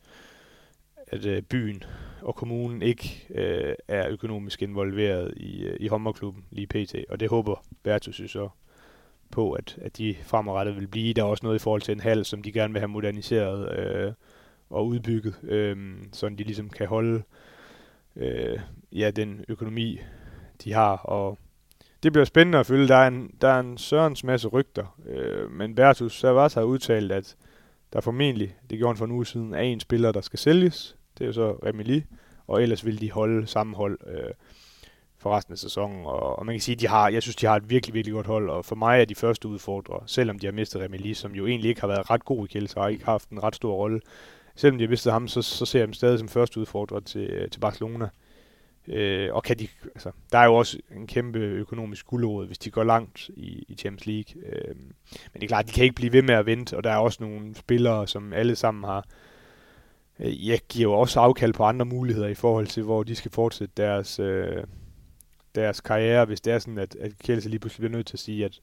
at 1.07 1.25
øh, 1.25 1.41
byen 1.41 1.83
og 2.21 2.35
kommunen 2.35 2.81
ikke 2.81 3.27
øh, 3.35 3.75
er 3.87 4.09
økonomisk 4.09 4.61
involveret 4.61 5.33
i, 5.37 5.63
øh, 5.63 5.77
i 5.79 5.87
håndboldklubben 5.87 6.43
lige 6.51 6.67
pt. 6.67 6.95
Og 7.09 7.19
det 7.19 7.29
håber 7.29 7.63
Bertus 7.83 8.19
jo 8.19 8.27
så 8.27 8.49
på, 9.31 9.51
at, 9.51 9.77
at 9.81 9.97
de 9.97 10.15
fremadrettet 10.23 10.75
vil 10.75 10.87
blive. 10.87 11.13
Der 11.13 11.21
er 11.21 11.27
også 11.27 11.45
noget 11.45 11.59
i 11.59 11.63
forhold 11.63 11.81
til 11.81 11.91
en 11.91 11.99
hal, 11.99 12.25
som 12.25 12.41
de 12.41 12.51
gerne 12.51 12.73
vil 12.73 12.79
have 12.79 12.87
moderniseret 12.87 13.79
øh, 13.79 14.13
og 14.69 14.87
udbygget, 14.87 15.35
øh, 15.43 15.97
så 16.11 16.29
de 16.29 16.43
ligesom 16.43 16.69
kan 16.69 16.87
holde 16.87 17.15
øh, 17.15 17.23
Øh, 18.19 18.59
ja, 18.91 19.11
den 19.11 19.45
økonomi, 19.47 19.99
de 20.63 20.73
har. 20.73 20.97
Og 20.97 21.37
det 22.03 22.11
bliver 22.11 22.25
spændende 22.25 22.59
at 22.59 22.65
følge. 22.65 22.87
Der 22.87 22.95
er 22.95 23.07
en, 23.07 23.31
der 23.41 23.47
er 23.47 23.59
en 23.59 23.77
sørens 23.77 24.23
masse 24.23 24.47
rygter, 24.47 24.99
øh, 25.07 25.51
men 25.51 25.75
Bertus 25.75 26.19
Savas 26.19 26.53
har 26.53 26.63
udtalt, 26.63 27.11
at 27.11 27.35
der 27.93 28.01
formentlig, 28.01 28.55
det 28.69 28.77
gjorde 28.77 28.93
han 28.93 28.97
for 28.97 29.05
en 29.05 29.11
uge 29.11 29.25
siden, 29.25 29.53
er 29.53 29.59
en 29.59 29.79
spiller, 29.79 30.11
der 30.11 30.21
skal 30.21 30.39
sælges. 30.39 30.95
Det 31.17 31.23
er 31.23 31.27
jo 31.27 31.33
så 31.33 31.51
Remili. 31.51 32.03
og 32.47 32.63
ellers 32.63 32.85
vil 32.85 33.01
de 33.01 33.11
holde 33.11 33.47
sammenhold 33.47 33.99
øh, 34.07 34.33
for 35.17 35.37
resten 35.37 35.51
af 35.51 35.57
sæsonen. 35.57 36.05
Og, 36.05 36.39
og 36.39 36.45
man 36.45 36.55
kan 36.55 36.61
sige, 36.61 36.75
at 36.75 36.81
de 36.81 36.87
har, 36.87 37.09
jeg 37.09 37.21
synes, 37.21 37.35
de 37.35 37.45
har 37.45 37.55
et 37.55 37.69
virkelig, 37.69 37.93
virkelig 37.93 38.13
godt 38.13 38.27
hold, 38.27 38.49
og 38.49 38.65
for 38.65 38.75
mig 38.75 39.01
er 39.01 39.05
de 39.05 39.15
første 39.15 39.47
udfordrere, 39.47 40.03
selvom 40.05 40.39
de 40.39 40.47
har 40.47 40.51
mistet 40.53 40.81
Remili, 40.81 41.13
som 41.13 41.31
jo 41.31 41.47
egentlig 41.47 41.69
ikke 41.69 41.81
har 41.81 41.87
været 41.87 42.09
ret 42.09 42.25
god 42.25 42.45
i 42.45 42.47
Kielse, 42.47 42.77
og 42.77 42.91
ikke 42.91 43.05
haft 43.05 43.29
en 43.29 43.43
ret 43.43 43.55
stor 43.55 43.73
rolle. 43.73 44.01
Selvom 44.59 44.77
de 44.77 44.83
har 44.83 44.89
mistet 44.89 45.13
ham, 45.13 45.27
så, 45.27 45.41
så 45.41 45.65
ser 45.65 45.79
jeg 45.79 45.87
dem 45.87 45.93
stadig 45.93 46.19
som 46.19 46.29
første 46.29 46.59
udfordrer 46.59 46.99
til, 46.99 47.21
øh, 47.21 47.49
til 47.49 47.59
Barcelona. 47.59 48.09
Øh, 48.87 49.33
og 49.33 49.43
kan 49.43 49.59
de, 49.59 49.67
altså, 49.85 50.11
der 50.31 50.37
er 50.37 50.45
jo 50.45 50.55
også 50.55 50.79
en 50.95 51.07
kæmpe 51.07 51.39
økonomisk 51.39 52.05
guldråd, 52.05 52.47
hvis 52.47 52.57
de 52.57 52.71
går 52.71 52.83
langt 52.83 53.29
i, 53.29 53.65
i 53.67 53.75
Champions 53.75 54.05
League. 54.05 54.43
Øh, 54.45 54.75
men 55.33 55.33
det 55.33 55.43
er 55.43 55.47
klart, 55.47 55.67
de 55.67 55.71
kan 55.71 55.83
ikke 55.83 55.95
blive 55.95 56.13
ved 56.13 56.21
med 56.21 56.35
at 56.35 56.45
vente, 56.45 56.77
og 56.77 56.83
der 56.83 56.91
er 56.91 56.97
også 56.97 57.23
nogle 57.23 57.55
spillere, 57.55 58.07
som 58.07 58.33
alle 58.33 58.55
sammen 58.55 58.83
har, 58.83 59.05
øh, 60.19 60.47
jeg 60.47 60.59
giver 60.69 60.89
jo 60.89 60.93
også 60.93 61.19
afkald 61.19 61.53
på 61.53 61.63
andre 61.63 61.85
muligheder 61.85 62.27
i 62.27 62.35
forhold 62.35 62.67
til, 62.67 62.83
hvor 62.83 63.03
de 63.03 63.15
skal 63.15 63.31
fortsætte 63.31 63.73
deres, 63.77 64.19
øh, 64.19 64.63
deres 65.55 65.81
karriere, 65.81 66.25
hvis 66.25 66.41
det 66.41 66.53
er 66.53 66.59
sådan, 66.59 66.77
at, 66.77 66.95
at 66.95 67.11
Kielse 67.19 67.49
lige 67.49 67.59
pludselig 67.59 67.81
bliver 67.81 67.97
nødt 67.97 68.07
til 68.07 68.15
at 68.15 68.19
sige, 68.19 68.45
at, 68.45 68.59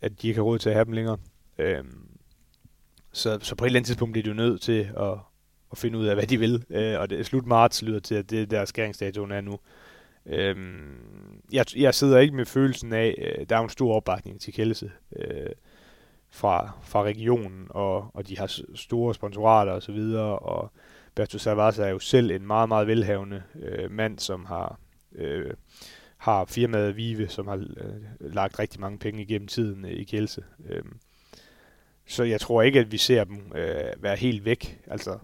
at 0.00 0.22
de 0.22 0.28
ikke 0.28 0.38
har 0.38 0.44
råd 0.44 0.58
til 0.58 0.68
at 0.68 0.74
have 0.74 0.84
dem 0.84 0.92
længere. 0.92 1.18
Øh, 1.58 1.84
så, 3.14 3.38
så 3.42 3.54
på 3.54 3.64
et 3.64 3.66
eller 3.66 3.78
andet 3.78 3.86
tidspunkt 3.86 4.12
bliver 4.12 4.22
de 4.22 4.28
jo 4.28 4.34
nødt 4.34 4.60
til 4.60 4.90
at, 4.96 5.18
at 5.72 5.78
finde 5.78 5.98
ud 5.98 6.06
af, 6.06 6.14
hvad 6.14 6.26
de 6.26 6.38
vil. 6.38 6.64
Øh, 6.70 7.00
og 7.00 7.10
det, 7.10 7.26
slut 7.26 7.46
marts 7.46 7.82
lyder 7.82 8.00
til, 8.00 8.14
at 8.14 8.30
det 8.30 8.42
er 8.42 8.46
der 8.46 8.64
skæringsdatoen 8.64 9.30
er 9.30 9.40
nu. 9.40 9.58
Øh, 10.26 10.56
jeg, 11.52 11.66
jeg 11.76 11.94
sidder 11.94 12.18
ikke 12.18 12.34
med 12.36 12.46
følelsen 12.46 12.92
af, 12.92 13.14
øh, 13.18 13.46
der 13.48 13.56
er 13.56 13.60
en 13.60 13.68
stor 13.68 13.94
opbakning 13.94 14.40
til 14.40 14.52
Kjellese 14.52 14.90
øh, 15.16 15.50
fra, 16.30 16.72
fra 16.82 17.02
regionen, 17.02 17.66
og, 17.70 18.10
og 18.14 18.28
de 18.28 18.38
har 18.38 18.60
store 18.74 19.14
sponsorater 19.14 19.72
og 19.72 19.82
så 19.82 19.92
videre, 19.92 20.38
og 20.38 20.72
Bertus 21.14 21.42
Savas 21.42 21.78
er 21.78 21.88
jo 21.88 21.98
selv 21.98 22.30
en 22.30 22.46
meget, 22.46 22.68
meget 22.68 22.86
velhavende 22.86 23.42
øh, 23.62 23.90
mand, 23.90 24.18
som 24.18 24.44
har 24.44 24.78
øh, 25.14 25.54
har 26.16 26.44
firmaet 26.44 26.96
Vive, 26.96 27.28
som 27.28 27.46
har 27.46 27.56
øh, 27.56 28.34
lagt 28.34 28.58
rigtig 28.58 28.80
mange 28.80 28.98
penge 28.98 29.22
igennem 29.22 29.48
tiden 29.48 29.84
øh, 29.84 29.90
i 29.90 30.04
Kjelse. 30.04 30.44
Øh, 30.68 30.82
så 32.06 32.24
jeg 32.24 32.40
tror 32.40 32.62
ikke, 32.62 32.80
at 32.80 32.92
vi 32.92 32.96
ser 32.96 33.24
dem 33.24 33.52
øh, 33.54 34.02
være 34.02 34.16
helt 34.16 34.44
væk. 34.44 34.78
Altså, 34.86 35.18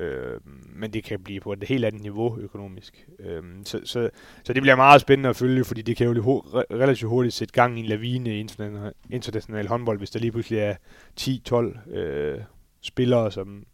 Øh, 0.00 0.40
men 0.74 0.92
det 0.92 1.04
kan 1.04 1.20
blive 1.22 1.40
på 1.40 1.52
et 1.52 1.64
helt 1.64 1.84
andet 1.84 2.02
niveau 2.02 2.38
økonomisk. 2.38 3.08
Øh, 3.18 3.42
så, 3.64 3.80
så, 3.84 4.10
så 4.44 4.52
det 4.52 4.62
bliver 4.62 4.76
meget 4.76 5.00
spændende 5.00 5.28
at 5.28 5.36
følge, 5.36 5.64
fordi 5.64 5.82
det 5.82 5.96
kan 5.96 6.06
jo 6.06 6.22
ho- 6.22 6.50
relativt 6.70 7.08
hurtigt 7.08 7.34
sætte 7.34 7.54
gang 7.54 7.76
i 7.78 7.80
en 7.80 7.86
lavine 7.86 8.36
i 8.36 8.40
international, 8.40 8.92
international 9.10 9.66
håndbold, 9.68 9.98
hvis 9.98 10.10
der 10.10 10.20
lige 10.20 10.32
pludselig 10.32 10.58
er 10.58 10.74
10-12 11.20 11.90
øh, 11.96 12.40
spillere, 12.82 13.32
som 13.32 13.64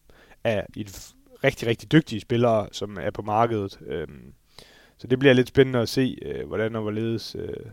er 0.45 0.63
et 0.77 1.13
rigtig, 1.45 1.69
rigtig 1.69 1.93
dygtige 1.93 2.21
spillere, 2.21 2.69
som 2.73 2.99
er 3.01 3.11
på 3.11 3.23
markedet. 3.23 3.81
Øh, 3.87 4.07
så 4.99 5.07
det 5.07 5.19
bliver 5.19 5.35
lidt 5.35 5.49
spændende 5.49 5.79
at 5.79 5.89
se, 5.89 6.19
øh, 6.23 6.47
hvordan 6.47 6.77
og 6.77 6.83
hvorledes... 6.83 7.37
Øh, 7.39 7.67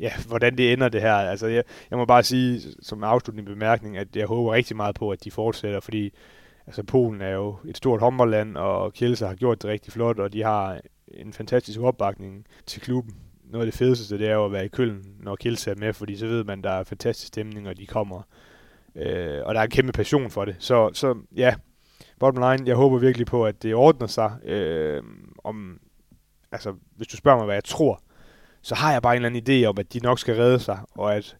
ja, 0.00 0.12
hvordan 0.28 0.58
det 0.58 0.72
ender 0.72 0.88
det 0.88 1.00
her. 1.00 1.14
Altså, 1.14 1.46
jeg, 1.46 1.64
jeg 1.90 1.98
må 1.98 2.04
bare 2.04 2.22
sige 2.22 2.60
som 2.82 3.04
afsluttende 3.04 3.50
bemærkning, 3.50 3.96
at 3.96 4.16
jeg 4.16 4.26
håber 4.26 4.52
rigtig 4.52 4.76
meget 4.76 4.94
på, 4.94 5.10
at 5.10 5.24
de 5.24 5.30
fortsætter, 5.30 5.80
fordi 5.80 6.12
altså 6.66 6.82
Polen 6.82 7.20
er 7.20 7.30
jo 7.30 7.56
et 7.68 7.76
stort 7.76 8.00
håndboldland, 8.00 8.56
og 8.56 8.92
Kielce 8.92 9.26
har 9.26 9.34
gjort 9.34 9.62
det 9.62 9.70
rigtig 9.70 9.92
flot, 9.92 10.18
og 10.18 10.32
de 10.32 10.42
har 10.42 10.80
en 11.08 11.32
fantastisk 11.32 11.80
opbakning 11.80 12.46
til 12.66 12.82
klubben. 12.82 13.14
Noget 13.44 13.66
af 13.66 13.72
det 13.72 13.78
fedeste, 13.78 14.18
det 14.18 14.28
er 14.28 14.34
jo 14.34 14.44
at 14.44 14.52
være 14.52 14.64
i 14.64 14.68
Køln, 14.68 15.04
når 15.20 15.36
Kielce 15.36 15.70
er 15.70 15.74
med, 15.74 15.92
fordi 15.92 16.16
så 16.16 16.26
ved 16.26 16.44
man, 16.44 16.62
der 16.62 16.70
er 16.70 16.84
fantastisk 16.84 17.26
stemning, 17.26 17.68
og 17.68 17.76
de 17.76 17.86
kommer. 17.86 18.22
Øh, 18.96 19.40
og 19.44 19.54
der 19.54 19.60
er 19.60 19.64
en 19.64 19.70
kæmpe 19.70 19.92
passion 19.92 20.30
for 20.30 20.44
det. 20.44 20.56
Så, 20.58 20.90
så 20.92 21.18
ja, 21.36 21.54
bottom 22.18 22.50
line, 22.50 22.68
jeg 22.68 22.76
håber 22.76 22.98
virkelig 22.98 23.26
på, 23.26 23.46
at 23.46 23.62
det 23.62 23.74
ordner 23.74 24.06
sig. 24.06 24.32
Øh, 24.44 25.02
om, 25.44 25.80
altså, 26.52 26.74
hvis 26.96 27.08
du 27.08 27.16
spørger 27.16 27.38
mig, 27.38 27.44
hvad 27.44 27.56
jeg 27.56 27.64
tror, 27.64 28.00
så 28.64 28.74
har 28.74 28.92
jeg 28.92 29.02
bare 29.02 29.16
en 29.16 29.24
eller 29.24 29.40
anden 29.40 29.62
idé 29.62 29.66
om, 29.66 29.78
at 29.78 29.92
de 29.92 29.98
nok 29.98 30.18
skal 30.18 30.36
redde 30.36 30.58
sig, 30.58 30.78
og 30.94 31.14
at 31.16 31.36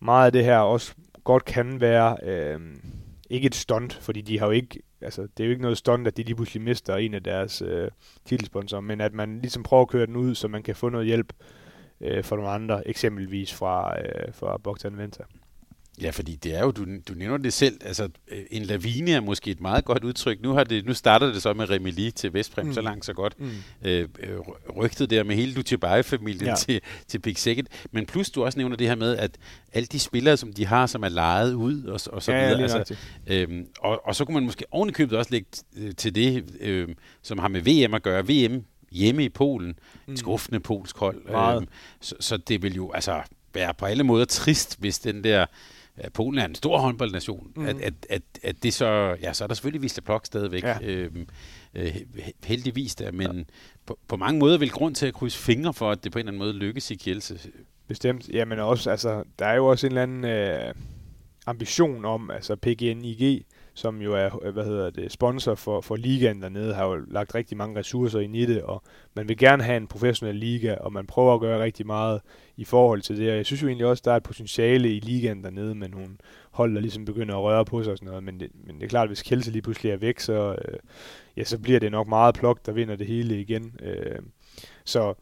meget 0.00 0.26
af 0.26 0.32
det 0.32 0.44
her 0.44 0.58
også 0.58 0.94
godt 1.24 1.44
kan 1.44 1.80
være... 1.80 2.16
Øh, 2.22 2.60
ikke 3.30 3.46
et 3.46 3.54
stunt, 3.54 3.94
fordi 3.94 4.20
de 4.20 4.38
har 4.38 4.46
jo 4.46 4.52
ikke, 4.52 4.82
altså 5.00 5.22
det 5.22 5.40
er 5.40 5.44
jo 5.44 5.50
ikke 5.50 5.62
noget 5.62 5.78
stunt, 5.78 6.06
at 6.06 6.16
de 6.16 6.22
lige 6.22 6.34
pludselig 6.34 6.62
mister 6.62 6.96
en 6.96 7.14
af 7.14 7.22
deres 7.22 7.62
øh, 7.62 7.90
titelsponsorer, 8.24 8.80
men 8.80 9.00
at 9.00 9.12
man 9.12 9.40
ligesom 9.40 9.62
prøver 9.62 9.82
at 9.82 9.88
køre 9.88 10.06
den 10.06 10.16
ud, 10.16 10.34
så 10.34 10.48
man 10.48 10.62
kan 10.62 10.76
få 10.76 10.88
noget 10.88 11.06
hjælp 11.06 11.32
øh, 12.00 12.24
fra 12.24 12.36
nogle 12.36 12.50
andre, 12.50 12.88
eksempelvis 12.88 13.54
fra, 13.54 14.00
øh, 14.00 14.34
fra 14.34 14.58
Bogdan 14.58 14.98
Venta. 14.98 15.22
Ja, 16.02 16.10
fordi 16.10 16.36
det 16.36 16.54
er 16.54 16.60
jo, 16.60 16.70
du, 16.70 16.86
du 17.08 17.14
nævner 17.14 17.36
det 17.36 17.52
selv, 17.52 17.80
altså 17.84 18.08
øh, 18.28 18.38
en 18.50 18.62
lavine 18.62 19.10
er 19.10 19.20
måske 19.20 19.50
et 19.50 19.60
meget 19.60 19.84
godt 19.84 20.04
udtryk. 20.04 20.42
Nu, 20.42 20.52
har 20.52 20.64
det, 20.64 20.86
nu 20.86 20.94
starter 20.94 21.32
det 21.32 21.42
så 21.42 21.52
med 21.52 21.70
Remili 21.70 22.10
til 22.10 22.32
Vestprem, 22.32 22.66
mm. 22.66 22.72
så 22.72 22.80
langt 22.80 23.04
så 23.04 23.12
godt. 23.12 23.40
Mm. 23.40 23.50
Øh, 23.82 24.08
øh 24.20 24.38
rygtet 24.76 25.10
der 25.10 25.24
med 25.24 25.36
hele 25.36 25.54
Dutjebae-familien 25.54 26.46
ja. 26.46 26.54
til, 26.54 26.80
til 27.08 27.18
Big 27.18 27.38
Second. 27.38 27.66
Men 27.90 28.06
plus 28.06 28.30
du 28.30 28.44
også 28.44 28.58
nævner 28.58 28.76
det 28.76 28.88
her 28.88 28.94
med, 28.94 29.16
at 29.16 29.30
alle 29.72 29.86
de 29.86 29.98
spillere, 29.98 30.36
som 30.36 30.52
de 30.52 30.66
har, 30.66 30.86
som 30.86 31.02
er 31.02 31.08
lejet 31.08 31.54
ud 31.54 31.84
og, 31.84 32.00
og 32.12 32.22
så 32.22 32.32
ja, 32.32 32.54
videre. 32.54 32.78
Altså, 32.78 32.96
øhm, 33.26 33.66
og, 33.78 34.06
og 34.06 34.16
så 34.16 34.24
kunne 34.24 34.34
man 34.34 34.44
måske 34.44 34.64
ovenikøbet 34.70 35.18
også 35.18 35.30
lægge 35.30 35.46
øh, 35.76 35.94
til 35.94 36.14
det, 36.14 36.44
øh, 36.60 36.88
som 37.22 37.38
har 37.38 37.48
med 37.48 37.60
VM 37.60 37.94
at 37.94 38.02
gøre. 38.02 38.26
VM 38.26 38.64
hjemme 38.92 39.24
i 39.24 39.28
Polen. 39.28 39.78
Mm. 40.06 40.16
Skuffende 40.16 40.60
polsk 40.60 40.98
hold. 40.98 41.22
Øh, 41.28 41.66
så, 42.00 42.14
så 42.20 42.36
det 42.36 42.62
vil 42.62 42.74
jo 42.74 42.92
altså 42.92 43.22
være 43.54 43.74
på 43.74 43.86
alle 43.86 44.04
måder 44.04 44.24
trist, 44.24 44.80
hvis 44.80 44.98
den 44.98 45.24
der 45.24 45.46
Polen 46.14 46.38
er 46.38 46.44
en 46.44 46.54
stor 46.54 46.78
håndboldnation, 46.78 47.52
mm. 47.56 47.66
at, 47.66 47.80
at, 47.80 47.94
at, 48.10 48.22
at 48.42 48.62
det 48.62 48.74
så, 48.74 49.16
ja, 49.22 49.32
så 49.32 49.44
er 49.44 49.48
der 49.48 49.54
selvfølgelig 49.54 49.82
Wisla 49.82 50.00
Plok 50.00 50.26
stadigvæk, 50.26 50.62
ja. 50.62 50.78
øhm, 50.82 51.28
øh, 51.74 51.96
heldigvis 52.44 52.94
der, 52.94 53.12
men 53.12 53.36
ja. 53.36 53.42
på, 53.86 53.98
på 54.08 54.16
mange 54.16 54.38
måder 54.38 54.58
vil 54.58 54.70
grund 54.70 54.94
til 54.94 55.06
at 55.06 55.14
krydse 55.14 55.38
fingre 55.38 55.74
for, 55.74 55.90
at 55.90 56.04
det 56.04 56.12
på 56.12 56.18
en 56.18 56.20
eller 56.20 56.30
anden 56.30 56.38
måde 56.38 56.52
lykkes 56.52 56.90
i 56.90 56.94
Kielse. 56.94 57.38
Bestemt, 57.88 58.28
ja, 58.28 58.44
men 58.44 58.58
også, 58.58 58.90
altså, 58.90 59.22
der 59.38 59.46
er 59.46 59.54
jo 59.54 59.66
også 59.66 59.86
en 59.86 59.90
eller 59.90 60.02
anden 60.02 60.24
øh, 60.24 60.74
ambition 61.46 62.04
om, 62.04 62.30
altså 62.30 62.56
PGNIG, 62.56 63.46
som 63.78 64.02
jo 64.02 64.14
er 64.14 64.46
øh, 64.46 64.52
hvad 64.52 64.64
hedder 64.64 64.90
det, 64.90 65.12
sponsor 65.12 65.54
for, 65.54 65.80
for 65.80 65.96
ligaen 65.96 66.42
dernede, 66.42 66.74
har 66.74 66.86
jo 66.86 66.94
lagt 67.10 67.34
rigtig 67.34 67.56
mange 67.56 67.78
ressourcer 67.78 68.20
ind 68.20 68.36
i 68.36 68.46
det, 68.46 68.62
og 68.62 68.82
man 69.14 69.28
vil 69.28 69.36
gerne 69.36 69.62
have 69.62 69.76
en 69.76 69.86
professionel 69.86 70.36
liga, 70.36 70.74
og 70.74 70.92
man 70.92 71.06
prøver 71.06 71.34
at 71.34 71.40
gøre 71.40 71.62
rigtig 71.62 71.86
meget 71.86 72.20
i 72.56 72.64
forhold 72.64 73.02
til 73.02 73.16
det, 73.16 73.30
og 73.30 73.36
jeg 73.36 73.46
synes 73.46 73.62
jo 73.62 73.68
egentlig 73.68 73.86
også, 73.86 74.02
der 74.04 74.12
er 74.12 74.16
et 74.16 74.22
potentiale 74.22 74.94
i 74.96 75.00
ligaen 75.00 75.44
dernede, 75.44 75.74
men 75.74 75.92
hun 75.92 76.20
hold, 76.50 76.74
der 76.74 76.80
ligesom 76.80 77.04
begynder 77.04 77.34
at 77.34 77.42
røre 77.42 77.64
på 77.64 77.82
sig 77.82 77.92
og 77.92 77.98
sådan 77.98 78.08
noget, 78.08 78.24
men 78.24 78.40
det, 78.40 78.50
men 78.66 78.76
det 78.76 78.84
er 78.84 78.88
klart, 78.88 79.04
at 79.04 79.08
hvis 79.08 79.22
Kjelse 79.22 79.50
lige 79.50 79.62
pludselig 79.62 79.92
er 79.92 79.96
væk, 79.96 80.20
så, 80.20 80.56
øh, 80.68 80.78
ja, 81.36 81.44
så 81.44 81.58
bliver 81.58 81.80
det 81.80 81.90
nok 81.90 82.08
meget 82.08 82.34
plok, 82.34 82.66
der 82.66 82.72
vinder 82.72 82.96
det 82.96 83.06
hele 83.06 83.40
igen. 83.40 83.74
Øh, 83.82 84.18
så 84.84 85.14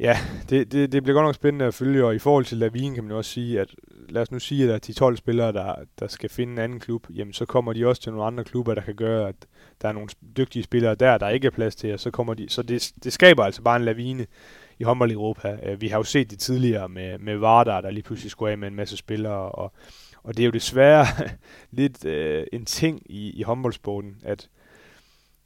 Ja, 0.00 0.18
det, 0.50 0.72
det, 0.72 0.92
det 0.92 1.02
bliver 1.02 1.14
godt 1.14 1.26
nok 1.26 1.34
spændende 1.34 1.64
at 1.64 1.74
følge, 1.74 2.04
og 2.04 2.14
i 2.14 2.18
forhold 2.18 2.44
til 2.44 2.58
Lavin 2.58 2.94
kan 2.94 3.04
man 3.04 3.12
også 3.12 3.30
sige, 3.30 3.60
at 3.60 3.74
lad 4.08 4.22
os 4.22 4.30
nu 4.30 4.38
sige, 4.38 4.62
at 4.62 4.68
der 4.68 4.74
er 4.74 4.78
de 4.78 4.92
12 4.92 5.16
spillere, 5.16 5.52
der, 5.52 5.74
der 5.98 6.08
skal 6.08 6.30
finde 6.30 6.52
en 6.52 6.58
anden 6.58 6.80
klub, 6.80 7.06
jamen 7.14 7.32
så 7.32 7.44
kommer 7.44 7.72
de 7.72 7.86
også 7.86 8.02
til 8.02 8.12
nogle 8.12 8.26
andre 8.26 8.44
klubber, 8.44 8.74
der 8.74 8.82
kan 8.82 8.94
gøre, 8.94 9.28
at 9.28 9.34
der 9.82 9.88
er 9.88 9.92
nogle 9.92 10.08
dygtige 10.36 10.62
spillere 10.62 10.94
der, 10.94 11.18
der 11.18 11.28
ikke 11.28 11.46
er 11.46 11.50
plads 11.50 11.76
til, 11.76 11.92
og 11.92 12.00
så 12.00 12.10
kommer 12.10 12.34
de, 12.34 12.48
så 12.48 12.62
det, 12.62 12.92
det 13.04 13.12
skaber 13.12 13.44
altså 13.44 13.62
bare 13.62 13.76
en 13.76 13.84
lavine 13.84 14.26
i 14.78 14.84
håndbold 14.84 15.10
i 15.10 15.14
Europa. 15.14 15.58
Øh, 15.62 15.80
vi 15.80 15.88
har 15.88 15.98
jo 15.98 16.04
set 16.04 16.30
det 16.30 16.38
tidligere 16.38 16.88
med, 16.88 17.18
med 17.18 17.36
Vardar, 17.36 17.80
der 17.80 17.90
lige 17.90 18.02
pludselig 18.04 18.30
skulle 18.30 18.52
af 18.52 18.58
med 18.58 18.68
en 18.68 18.74
masse 18.74 18.96
spillere, 18.96 19.50
og, 19.52 19.72
og 20.22 20.36
det 20.36 20.42
er 20.42 20.46
jo 20.46 20.52
desværre 20.52 21.06
lidt 21.70 22.04
øh, 22.04 22.46
en 22.52 22.64
ting 22.64 23.02
i, 23.06 23.30
i 23.30 23.42
håndboldsporten, 23.42 24.16
at 24.22 24.48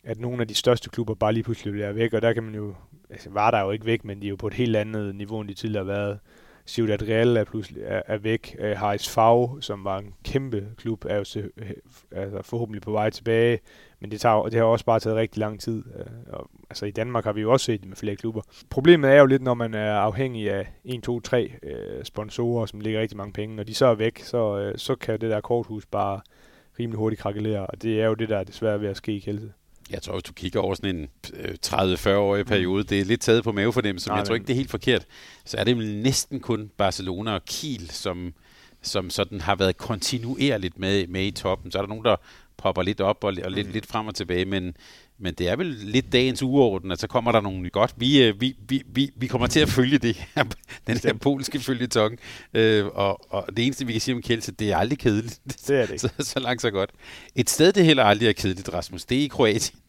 at 0.05 0.21
nogle 0.21 0.41
af 0.41 0.49
de 0.49 0.55
største 0.55 0.91
klubber 0.91 1.15
bare 1.15 1.33
lige 1.33 1.45
pludselig 1.45 1.73
bliver 1.73 1.93
væk, 1.93 2.13
og 2.13 2.23
der 2.23 2.33
kan 2.33 2.43
man 2.43 2.55
jo, 2.55 2.75
altså 3.11 3.31
var 3.31 3.51
der 3.51 3.61
jo 3.61 3.71
ikke 3.71 3.87
væk, 3.87 4.05
men 4.05 4.21
de 4.23 4.27
er 4.27 4.31
jo 4.31 4.37
på 4.37 4.47
et 4.47 4.55
helt 4.55 4.77
andet 4.77 5.15
niveau, 5.15 5.41
end 5.41 5.49
de 5.49 5.55
tidligere 5.55 5.85
har 5.85 5.93
været. 5.93 6.19
Ciudad 6.67 7.09
Real 7.09 7.37
er 7.37 7.45
pludselig 7.45 7.83
er, 7.87 8.03
er 8.07 8.19
væk. 8.19 8.57
Øh, 8.59 8.71
uh, 8.71 8.77
Harris 8.77 9.09
Fag, 9.09 9.57
som 9.61 9.85
var 9.85 9.99
en 9.99 10.15
kæmpe 10.25 10.69
klub, 10.77 11.05
er 11.05 11.17
jo 11.17 11.25
se, 11.25 11.49
øh, 11.57 11.71
altså 12.13 12.43
forhåbentlig 12.43 12.83
på 12.83 12.93
vej 12.93 13.11
tilbage, 13.11 13.59
men 14.01 14.11
det, 14.11 14.21
tager, 14.21 14.43
det 14.43 14.55
har 14.55 14.65
også 14.65 14.85
bare 14.85 15.01
taget 15.01 15.17
rigtig 15.17 15.39
lang 15.39 15.61
tid. 15.61 15.85
Uh, 15.87 16.33
og, 16.33 16.51
altså 16.71 16.87
i 16.87 16.91
Danmark 16.91 17.25
har 17.25 17.33
vi 17.33 17.41
jo 17.41 17.53
også 17.53 17.67
set 17.67 17.81
det 17.81 17.89
med 17.89 17.97
flere 17.97 18.17
klubber. 18.17 18.43
Problemet 18.71 19.11
er 19.11 19.19
jo 19.19 19.27
lidt, 19.27 19.43
når 19.43 19.55
man 19.55 19.75
er 19.75 19.93
afhængig 19.93 20.51
af 20.51 20.67
1, 20.85 21.03
2, 21.03 21.21
3 21.21 21.53
uh, 21.63 22.03
sponsorer, 22.03 22.67
som 22.67 22.81
ligger 22.81 23.01
rigtig 23.01 23.17
mange 23.17 23.33
penge. 23.33 23.57
Når 23.57 23.63
de 23.63 23.75
så 23.75 23.87
er 23.87 23.95
væk, 23.95 24.19
så, 24.19 24.69
uh, 24.69 24.73
så 24.77 24.95
kan 24.95 25.21
det 25.21 25.31
der 25.31 25.41
korthus 25.41 25.87
bare 25.87 26.21
rimelig 26.79 26.99
hurtigt 26.99 27.23
krakelere, 27.23 27.67
og 27.67 27.83
det 27.83 28.01
er 28.01 28.07
jo 28.07 28.15
det, 28.15 28.29
der 28.29 28.37
er 28.37 28.45
desværre 28.45 28.81
ved 28.81 28.89
at 28.89 28.97
ske 28.97 29.13
i 29.13 29.19
Kjelse. 29.19 29.53
Jeg 29.91 30.03
tror, 30.03 30.13
hvis 30.13 30.23
du 30.23 30.33
kigger 30.33 30.61
over 30.61 30.75
sådan 30.75 30.97
en 30.97 31.09
30-40-årig 31.67 32.41
øh, 32.41 32.47
periode, 32.47 32.85
det 32.85 33.01
er 33.01 33.05
lidt 33.05 33.21
taget 33.21 33.45
på 33.45 33.53
mavefornemmelsen, 33.53 34.11
men 34.11 34.19
jeg 34.19 34.27
tror 34.27 34.35
ikke, 34.35 34.47
det 34.47 34.53
er 34.53 34.57
helt 34.57 34.71
forkert. 34.71 35.07
Så 35.45 35.57
er 35.57 35.65
det 35.65 35.77
næsten 35.77 36.41
kun 36.41 36.71
Barcelona 36.77 37.35
og 37.35 37.45
Kiel, 37.45 37.91
som, 37.91 38.35
som 38.83 39.11
sådan 39.11 39.41
har 39.41 39.55
været 39.55 39.77
kontinuerligt 39.77 40.79
med, 40.79 41.07
med 41.07 41.27
i 41.27 41.31
toppen. 41.31 41.71
Så 41.71 41.79
er 41.79 41.83
der 41.83 41.89
nogen, 41.89 42.05
der 42.05 42.17
popper 42.57 42.83
lidt 42.83 43.01
op 43.01 43.25
og, 43.25 43.35
og 43.45 43.51
lidt, 43.51 43.67
mm. 43.67 43.73
lidt 43.73 43.87
frem 43.87 44.07
og 44.07 44.15
tilbage, 44.15 44.45
men, 44.45 44.77
men 45.21 45.35
det 45.35 45.49
er 45.49 45.57
vel 45.57 45.67
lidt 45.67 46.13
dagens 46.13 46.43
uorden, 46.43 46.91
at 46.91 47.01
så 47.01 47.07
kommer 47.07 47.33
der 47.33 47.41
nogle 47.41 47.71
godt. 47.71 47.95
Vi, 47.97 48.23
øh, 48.23 48.41
vi, 48.41 48.57
vi, 48.69 48.83
vi, 48.87 49.11
vi 49.17 49.27
kommer 49.27 49.47
til 49.47 49.61
at 49.61 49.69
følge 49.69 49.99
det 49.99 50.17
her, 50.35 50.45
den 50.87 50.97
her 50.97 51.13
polske 51.13 51.61
følgetong, 51.61 52.19
øh, 52.55 52.87
og, 52.87 53.33
og 53.33 53.57
det 53.57 53.67
eneste, 53.67 53.87
vi 53.87 53.93
kan 53.93 54.01
sige 54.01 54.15
om 54.15 54.23
Kielce, 54.23 54.53
det 54.53 54.71
er 54.73 54.77
aldrig 54.77 54.99
kedeligt. 54.99 55.41
Det 55.67 55.71
er 55.71 55.87
det 55.87 55.91
ikke. 55.91 56.01
så, 56.09 56.11
så 56.19 56.41
langt, 56.41 56.63
så 56.63 56.71
godt. 56.71 56.91
Et 57.35 57.51
sted, 57.51 57.73
det 57.73 57.85
heller 57.85 58.05
aldrig 58.05 58.29
er 58.29 58.33
kedeligt, 58.33 58.73
Rasmus, 58.73 59.05
det 59.05 59.19
er 59.19 59.23
i 59.23 59.27
Kroatien, 59.27 59.81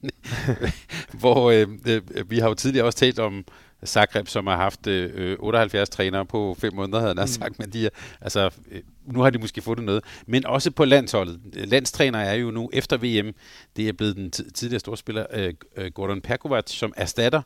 hvor 1.19 1.51
øh, 1.51 1.67
øh, 1.88 2.01
vi 2.32 2.39
har 2.39 2.47
jo 2.47 2.53
tidligere 2.53 2.86
også 2.86 2.99
talt 2.99 3.19
om, 3.19 3.45
Zagreb, 3.86 4.27
som 4.27 4.47
har 4.47 4.55
haft 4.55 4.88
øh, 4.88 5.38
78 5.39 5.89
trænere 5.89 6.25
på 6.25 6.57
fem 6.59 6.73
måneder, 6.73 6.99
havde 6.99 7.13
han 7.17 7.23
mm. 7.23 7.27
sagt, 7.27 7.59
men 7.59 7.69
de 7.69 7.86
er, 7.86 7.89
altså, 8.21 8.49
øh, 8.71 8.82
nu 9.05 9.21
har 9.21 9.29
de 9.29 9.38
måske 9.38 9.61
fået 9.61 9.84
noget. 9.84 10.03
Men 10.25 10.45
også 10.45 10.71
på 10.71 10.86
landsholdet. 10.86 11.39
Landstræner 11.53 12.19
er 12.19 12.34
jo 12.34 12.51
nu 12.51 12.69
efter 12.73 12.97
VM, 12.97 13.36
det 13.75 13.89
er 13.89 13.93
blevet 13.93 14.15
den 14.15 14.32
tidligere 14.32 14.79
storspiller 14.79 15.25
øh, 15.34 15.53
øh, 15.77 15.91
Gordon 15.91 16.21
Perkovac, 16.21 16.69
som 16.69 16.93
erstatter 16.97 17.41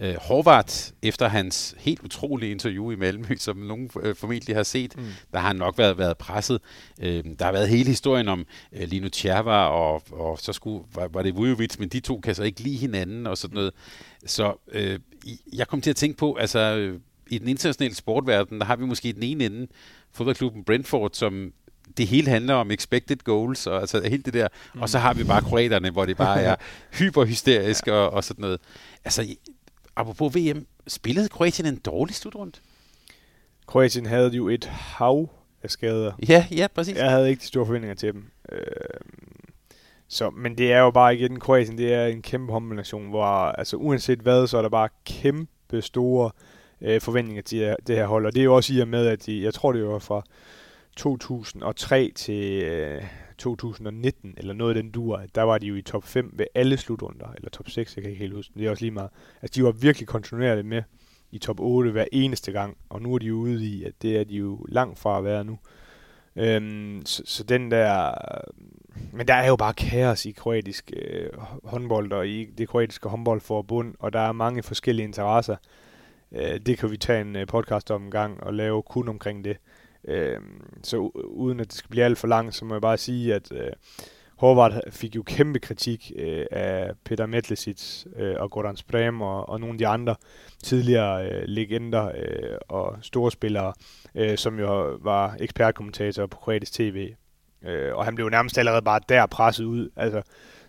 øh, 0.00 0.16
Horvath, 0.16 0.92
efter 1.02 1.28
hans 1.28 1.74
helt 1.78 2.00
utrolige 2.02 2.50
interview 2.50 2.90
i 2.90 2.96
Malmø, 2.96 3.36
som 3.38 3.56
nogen 3.56 3.90
øh, 4.02 4.16
formentlig 4.16 4.56
har 4.56 4.62
set, 4.62 4.96
mm. 4.96 5.04
der 5.32 5.38
har 5.38 5.46
han 5.46 5.56
nok 5.56 5.78
været, 5.78 5.98
været 5.98 6.18
presset. 6.18 6.60
Øh, 7.00 7.24
der 7.38 7.44
har 7.44 7.52
været 7.52 7.68
hele 7.68 7.88
historien 7.88 8.28
om 8.28 8.46
øh, 8.72 8.88
Lino 8.88 9.08
Tjerva, 9.08 9.64
og, 9.64 10.02
og 10.12 10.38
så 10.38 10.52
skulle, 10.52 10.84
var, 10.94 11.08
var 11.08 11.22
det 11.22 11.36
Vujovic, 11.36 11.78
men 11.78 11.88
de 11.88 12.00
to 12.00 12.20
kan 12.20 12.34
så 12.34 12.42
ikke 12.42 12.60
lide 12.60 12.76
hinanden 12.76 13.26
og 13.26 13.38
sådan 13.38 13.54
noget. 13.54 13.72
Så 14.26 14.54
øh, 14.72 14.98
jeg 15.52 15.68
kom 15.68 15.80
til 15.80 15.90
at 15.90 15.96
tænke 15.96 16.16
på, 16.16 16.34
altså 16.34 16.58
øh, 16.58 17.00
i 17.30 17.38
den 17.38 17.48
internationale 17.48 17.94
sportverden, 17.94 18.58
der 18.58 18.64
har 18.64 18.76
vi 18.76 18.84
måske 18.84 19.12
den 19.12 19.22
ene 19.22 19.44
ende, 19.44 19.66
fodboldklubben 20.12 20.64
Brentford, 20.64 21.10
som 21.12 21.52
det 21.96 22.06
hele 22.06 22.28
handler 22.28 22.54
om 22.54 22.70
expected 22.70 23.16
goals, 23.16 23.66
og 23.66 23.80
altså 23.80 24.08
helt 24.08 24.26
det 24.26 24.34
der. 24.34 24.48
Mm. 24.74 24.82
Og 24.82 24.88
så 24.88 24.98
har 24.98 25.14
vi 25.14 25.24
bare 25.24 25.42
kroaterne, 25.42 25.90
hvor 25.90 26.04
det 26.04 26.16
bare 26.16 26.42
er 26.42 26.56
hyperhysterisk 26.98 27.86
ja. 27.86 27.92
og, 27.92 28.10
og 28.10 28.24
sådan 28.24 28.42
noget. 28.42 28.60
Altså, 29.04 29.34
apropos 29.96 30.36
VM, 30.36 30.66
spillede 30.86 31.28
Kroatien 31.28 31.66
en 31.66 31.76
dårlig 31.76 32.14
slutrunde? 32.14 32.58
Kroatien 33.66 34.06
havde 34.06 34.30
jo 34.30 34.48
et 34.48 34.64
hav 34.64 35.30
af 35.62 35.70
skader. 35.70 36.12
Ja, 36.28 36.46
ja, 36.50 36.66
præcis. 36.74 36.96
Jeg 36.96 37.10
havde 37.10 37.30
ikke 37.30 37.40
de 37.40 37.46
store 37.46 37.66
forventninger 37.66 37.94
til 37.94 38.12
dem. 38.12 38.24
Øh, 38.52 38.60
så, 40.12 40.30
men 40.30 40.58
det 40.58 40.72
er 40.72 40.78
jo 40.78 40.90
bare 40.90 41.14
igen, 41.14 41.40
Kroatien, 41.40 41.78
det 41.78 41.94
er 41.94 42.06
en 42.06 42.22
kæmpe 42.22 42.52
kombination, 42.52 43.08
hvor 43.08 43.24
altså 43.24 43.76
uanset 43.76 44.18
hvad, 44.18 44.46
så 44.46 44.58
er 44.58 44.62
der 44.62 44.68
bare 44.68 44.88
kæmpe 45.04 45.82
store 45.82 46.30
øh, 46.80 47.00
forventninger 47.00 47.42
til 47.42 47.76
det 47.86 47.96
her 47.96 48.06
hold. 48.06 48.26
Og 48.26 48.34
det 48.34 48.40
er 48.40 48.44
jo 48.44 48.56
også 48.56 48.74
i 48.74 48.80
og 48.80 48.88
med, 48.88 49.06
at 49.06 49.26
de, 49.26 49.42
jeg 49.42 49.54
tror 49.54 49.72
det 49.72 49.86
var 49.86 49.98
fra 49.98 50.22
2003 50.96 52.12
til 52.14 52.62
øh, 52.62 53.02
2019, 53.38 54.34
eller 54.36 54.54
noget 54.54 54.76
af 54.76 54.82
den 54.82 54.92
dur, 54.92 55.22
der 55.34 55.42
var 55.42 55.58
de 55.58 55.66
jo 55.66 55.74
i 55.74 55.82
top 55.82 56.04
5 56.04 56.30
ved 56.32 56.46
alle 56.54 56.76
slutrunder, 56.76 57.32
eller 57.36 57.50
top 57.50 57.70
6, 57.70 57.96
jeg 57.96 58.02
kan 58.02 58.10
ikke 58.10 58.22
helt 58.22 58.34
huske, 58.34 58.52
det 58.56 58.66
er 58.66 58.70
også 58.70 58.84
lige 58.84 58.94
meget. 58.94 59.10
Altså 59.42 59.60
de 59.60 59.64
var 59.64 59.72
virkelig 59.72 60.08
kontinuerligt 60.08 60.66
med 60.66 60.82
i 61.30 61.38
top 61.38 61.60
8 61.60 61.90
hver 61.90 62.04
eneste 62.12 62.52
gang, 62.52 62.76
og 62.88 63.02
nu 63.02 63.14
er 63.14 63.18
de 63.18 63.26
jo 63.26 63.34
ude 63.34 63.64
i, 63.64 63.84
at 63.84 63.92
det 64.02 64.16
er 64.16 64.24
de 64.24 64.34
jo 64.34 64.66
langt 64.68 64.98
fra 64.98 65.18
at 65.18 65.24
være 65.24 65.44
nu. 65.44 65.58
Øhm, 66.36 67.02
så, 67.06 67.22
så 67.26 67.44
den 67.44 67.70
der... 67.70 68.14
Men 69.12 69.28
der 69.28 69.34
er 69.34 69.48
jo 69.48 69.56
bare 69.56 69.74
kaos 69.74 70.26
i 70.26 70.30
kroatisk 70.30 70.90
øh, 70.96 71.30
håndbold 71.64 72.12
og 72.12 72.28
i 72.28 72.44
det 72.44 72.68
kroatiske 72.68 73.08
håndboldforbund, 73.08 73.94
og 73.98 74.12
der 74.12 74.20
er 74.20 74.32
mange 74.32 74.62
forskellige 74.62 75.04
interesser. 75.06 75.56
Øh, 76.32 76.60
det 76.66 76.78
kan 76.78 76.90
vi 76.90 76.96
tage 76.96 77.20
en 77.20 77.36
øh, 77.36 77.46
podcast 77.46 77.90
om 77.90 78.04
en 78.04 78.10
gang 78.10 78.42
og 78.42 78.54
lave 78.54 78.82
kun 78.82 79.08
omkring 79.08 79.44
det. 79.44 79.56
Øh, 80.04 80.40
så 80.82 80.96
uden 81.24 81.60
at 81.60 81.66
det 81.66 81.74
skal 81.74 81.90
blive 81.90 82.04
alt 82.04 82.18
for 82.18 82.28
langt, 82.28 82.54
så 82.54 82.64
må 82.64 82.74
jeg 82.74 82.82
bare 82.82 82.98
sige, 82.98 83.34
at 83.34 83.52
øh, 83.52 83.72
Horvath 84.40 84.76
fik 84.90 85.16
jo 85.16 85.22
kæmpe 85.22 85.58
kritik 85.58 86.12
øh, 86.16 86.46
af 86.50 86.92
Peter 87.04 87.26
Metlesic 87.26 88.04
øh, 88.16 88.34
og 88.38 88.50
Goran 88.50 88.76
Sprem 88.76 89.20
og, 89.20 89.48
og 89.48 89.60
nogle 89.60 89.74
af 89.74 89.78
de 89.78 89.86
andre 89.86 90.14
tidligere 90.62 91.30
øh, 91.30 91.42
legender 91.46 92.06
øh, 92.06 92.56
og 92.68 92.98
store 93.02 93.30
spillere, 93.30 93.72
øh, 94.14 94.38
som 94.38 94.58
jo 94.58 94.98
var 95.02 95.36
ekspertkommentatorer 95.40 96.26
på 96.26 96.36
kroatisk 96.36 96.72
tv. 96.72 97.14
Øh, 97.64 97.94
og 97.94 98.04
han 98.04 98.14
blev 98.14 98.28
nærmest 98.28 98.58
allerede 98.58 98.82
bare 98.82 99.00
der 99.08 99.26
presset 99.26 99.64
ud. 99.64 99.90
Altså, 99.96 100.22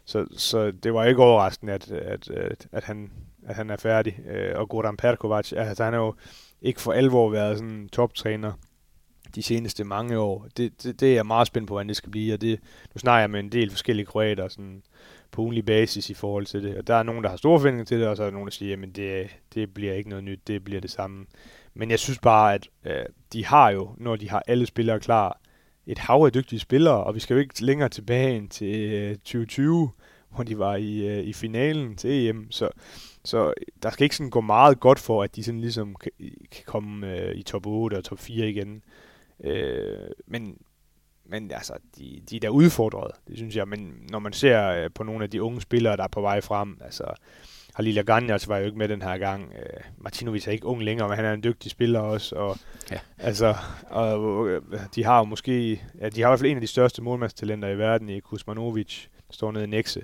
så, 0.05 0.25
så 0.37 0.71
det 0.71 0.93
var 0.93 1.05
ikke 1.05 1.23
overraskende, 1.23 1.73
at, 1.73 1.91
at, 1.91 2.29
at, 2.29 2.67
at, 2.71 2.83
han, 2.83 3.11
at 3.47 3.55
han 3.55 3.69
er 3.69 3.77
færdig. 3.77 4.19
Øh, 4.29 4.59
og 4.59 4.69
Goran 4.69 4.97
Perkovac, 4.97 5.53
altså 5.53 5.83
han 5.83 5.93
har 5.93 5.99
jo 5.99 6.15
ikke 6.61 6.81
for 6.81 6.91
alvor 6.91 7.29
været 7.29 7.57
sådan 7.57 7.73
en 7.73 7.89
toptræner 7.89 8.51
de 9.35 9.43
seneste 9.43 9.83
mange 9.83 10.19
år. 10.19 10.47
Det, 10.57 10.83
det, 10.83 10.99
det 10.99 11.09
er 11.09 11.13
jeg 11.13 11.25
meget 11.25 11.47
spændt 11.47 11.67
på, 11.67 11.73
hvordan 11.73 11.87
det 11.87 11.97
skal 11.97 12.11
blive, 12.11 12.33
og 12.33 12.41
det, 12.41 12.59
nu 12.95 12.99
snakker 12.99 13.19
jeg 13.19 13.29
med 13.29 13.39
en 13.39 13.51
del 13.51 13.69
forskellige 13.69 14.05
kroater 14.05 14.47
sådan, 14.47 14.83
på 15.31 15.41
ugenlig 15.41 15.65
basis 15.65 16.09
i 16.09 16.13
forhold 16.13 16.45
til 16.45 16.63
det. 16.63 16.77
Og 16.77 16.87
der 16.87 16.95
er 16.95 17.03
nogen, 17.03 17.23
der 17.23 17.29
har 17.29 17.37
store 17.37 17.59
forventninger 17.59 17.85
til 17.85 17.99
det, 17.99 18.07
og 18.07 18.17
så 18.17 18.23
er 18.23 18.27
der 18.27 18.33
nogen, 18.33 18.47
der 18.47 18.51
siger, 18.51 18.77
at 18.83 18.95
det, 18.95 19.29
det 19.53 19.73
bliver 19.73 19.93
ikke 19.93 20.09
noget 20.09 20.23
nyt, 20.23 20.47
det 20.47 20.63
bliver 20.63 20.81
det 20.81 20.91
samme. 20.91 21.25
Men 21.73 21.91
jeg 21.91 21.99
synes 21.99 22.19
bare, 22.19 22.53
at 22.53 22.67
øh, 22.85 23.05
de 23.33 23.45
har 23.45 23.69
jo, 23.69 23.95
når 23.97 24.15
de 24.15 24.29
har 24.29 24.43
alle 24.47 24.65
spillere 24.65 24.99
klar, 24.99 25.40
et 25.87 25.97
hav 25.97 26.23
af 26.25 26.33
dygtige 26.33 26.59
spillere, 26.59 27.03
og 27.03 27.15
vi 27.15 27.19
skal 27.19 27.33
jo 27.33 27.39
ikke 27.39 27.65
længere 27.65 27.89
tilbage 27.89 28.37
end 28.37 28.49
til 28.49 28.93
øh, 28.93 29.15
2020, 29.15 29.89
hvor 30.29 30.43
de 30.43 30.59
var 30.59 30.75
i, 30.75 31.07
øh, 31.07 31.23
i 31.23 31.33
finalen 31.33 31.95
til 31.95 32.29
EM. 32.29 32.51
Så, 32.51 32.69
så 33.25 33.53
der 33.83 33.89
skal 33.89 34.03
ikke 34.03 34.15
sådan 34.15 34.29
gå 34.29 34.41
meget 34.41 34.79
godt 34.79 34.99
for, 34.99 35.23
at 35.23 35.35
de 35.35 35.43
sådan 35.43 35.61
ligesom 35.61 35.95
kan, 35.95 36.11
kan 36.51 36.63
komme 36.65 37.17
øh, 37.17 37.35
i 37.35 37.43
top 37.43 37.65
8 37.65 37.95
og 37.95 38.03
top 38.03 38.19
4 38.19 38.49
igen. 38.49 38.83
Øh, 39.43 40.09
men, 40.27 40.57
men 41.25 41.51
altså, 41.51 41.73
de, 41.97 42.21
de 42.29 42.35
er 42.35 42.39
da 42.39 42.47
udfordret, 42.49 43.11
det 43.27 43.37
synes 43.37 43.55
jeg. 43.55 43.67
Men 43.67 44.07
når 44.09 44.19
man 44.19 44.33
ser 44.33 44.67
øh, 44.67 44.89
på 44.95 45.03
nogle 45.03 45.23
af 45.23 45.29
de 45.29 45.43
unge 45.43 45.61
spillere, 45.61 45.97
der 45.97 46.03
er 46.03 46.07
på 46.07 46.21
vej 46.21 46.41
frem, 46.41 46.77
altså 46.81 47.03
Halil 47.81 48.05
Ganjas 48.05 48.47
var 48.47 48.57
jo 48.57 48.65
ikke 48.65 48.77
med 48.77 48.87
den 48.87 49.01
her 49.01 49.17
gang. 49.17 49.53
Øh, 49.59 49.83
Martinovic 49.97 50.47
er 50.47 50.51
ikke 50.51 50.65
ung 50.65 50.83
længere, 50.83 51.07
men 51.07 51.15
han 51.15 51.25
er 51.25 51.33
en 51.33 51.43
dygtig 51.43 51.71
spiller 51.71 51.99
også. 51.99 52.35
Og, 52.35 52.57
ja. 52.91 52.99
altså, 53.17 53.55
og, 53.89 54.47
øh, 54.49 54.61
de 54.95 55.03
har 55.03 55.17
jo 55.17 55.23
måske, 55.23 55.81
ja, 55.99 56.09
de 56.09 56.21
har 56.21 56.27
i 56.27 56.29
hvert 56.29 56.39
fald 56.39 56.51
en 56.51 56.57
af 56.57 56.61
de 56.61 56.67
største 56.67 57.01
målmandstalenter 57.01 57.67
i 57.67 57.77
verden 57.77 58.09
i 58.09 58.19
Kuzmanovic, 58.19 59.05
der 59.27 59.33
står 59.33 59.51
nede 59.51 59.63
i 59.63 59.67
Nexe, 59.67 60.03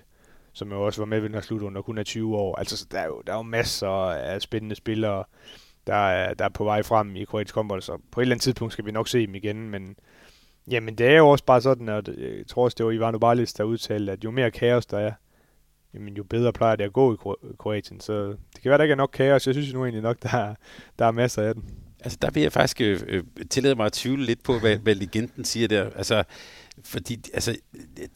som 0.54 0.72
jo 0.72 0.86
også 0.86 1.02
var 1.02 1.06
med 1.06 1.20
ved 1.20 1.30
den 1.30 1.36
her 1.36 1.42
slutrunde 1.42 1.78
og 1.78 1.86
kun 1.86 1.98
er 1.98 2.04
20 2.04 2.38
år. 2.38 2.56
Altså, 2.56 2.88
der 2.92 3.00
er 3.00 3.06
jo, 3.06 3.22
der 3.28 3.34
er 3.34 3.38
jo 3.38 3.44
masser 3.44 3.90
af 4.12 4.42
spændende 4.42 4.76
spillere 4.76 5.24
der 5.88 5.96
er, 5.96 6.34
der 6.34 6.46
er 6.46 6.50
på 6.50 6.64
vej 6.64 6.84
frem 6.84 7.16
i 7.16 7.24
kroatisk 7.24 7.56
håndbold, 7.56 7.82
så 7.82 7.98
på 8.12 8.20
et 8.20 8.24
eller 8.24 8.36
andet 8.36 8.44
tidspunkt 8.44 8.74
skal 8.74 8.86
vi 8.86 8.92
nok 8.92 9.08
se 9.08 9.28
dem 9.28 9.36
igen, 9.36 9.70
men 9.70 9.96
jamen 10.72 10.96
det 10.96 11.08
er 11.08 11.18
jo 11.18 11.30
også 11.30 11.46
bare 11.46 11.62
sådan, 11.62 11.90
at 11.90 12.08
jeg 12.08 12.48
tror 12.48 12.64
også, 12.64 12.76
det 12.78 12.86
var 12.86 12.92
Ivan 12.92 13.16
Ubalic, 13.16 13.54
der 13.54 13.64
udtalte, 13.64 14.12
at 14.12 14.24
jo 14.24 14.32
mere 14.32 14.52
kaos 14.52 14.86
der 14.86 15.00
er, 15.00 15.12
jamen 15.94 16.14
jo 16.18 16.24
bedre 16.24 16.54
plejer 16.54 16.76
det 16.76 16.84
at 16.84 16.94
gå 16.94 17.14
i 17.14 17.18
Kroatien, 17.60 18.00
så 18.00 18.28
det 18.28 18.62
kan 18.62 18.70
være, 18.70 18.78
der 18.78 18.84
ikke 18.84 18.92
er 18.92 18.98
nok 18.98 19.10
kaos, 19.14 19.48
jeg 19.48 19.56
synes 19.56 19.74
nu 19.74 19.84
egentlig 19.84 20.04
nok, 20.04 20.18
der 20.24 20.38
er, 20.38 20.56
der 21.00 21.06
er 21.06 21.12
masser 21.12 21.42
af 21.42 21.54
den. 21.54 21.64
Altså 22.00 22.18
der 22.22 22.32
vil 22.32 22.44
jeg 22.44 22.52
faktisk 22.52 22.82
øh, 22.82 23.00
øh 23.08 23.24
tillade 23.50 23.76
mig 23.76 23.86
at 23.86 23.94
tvivle 23.94 24.26
lidt 24.26 24.44
på, 24.44 24.60
hvad, 24.60 24.78
hvad 24.84 24.96
legenden 24.96 25.46
siger 25.46 25.68
der. 25.68 25.90
Altså, 25.96 26.24
fordi 26.84 27.20
altså, 27.34 27.58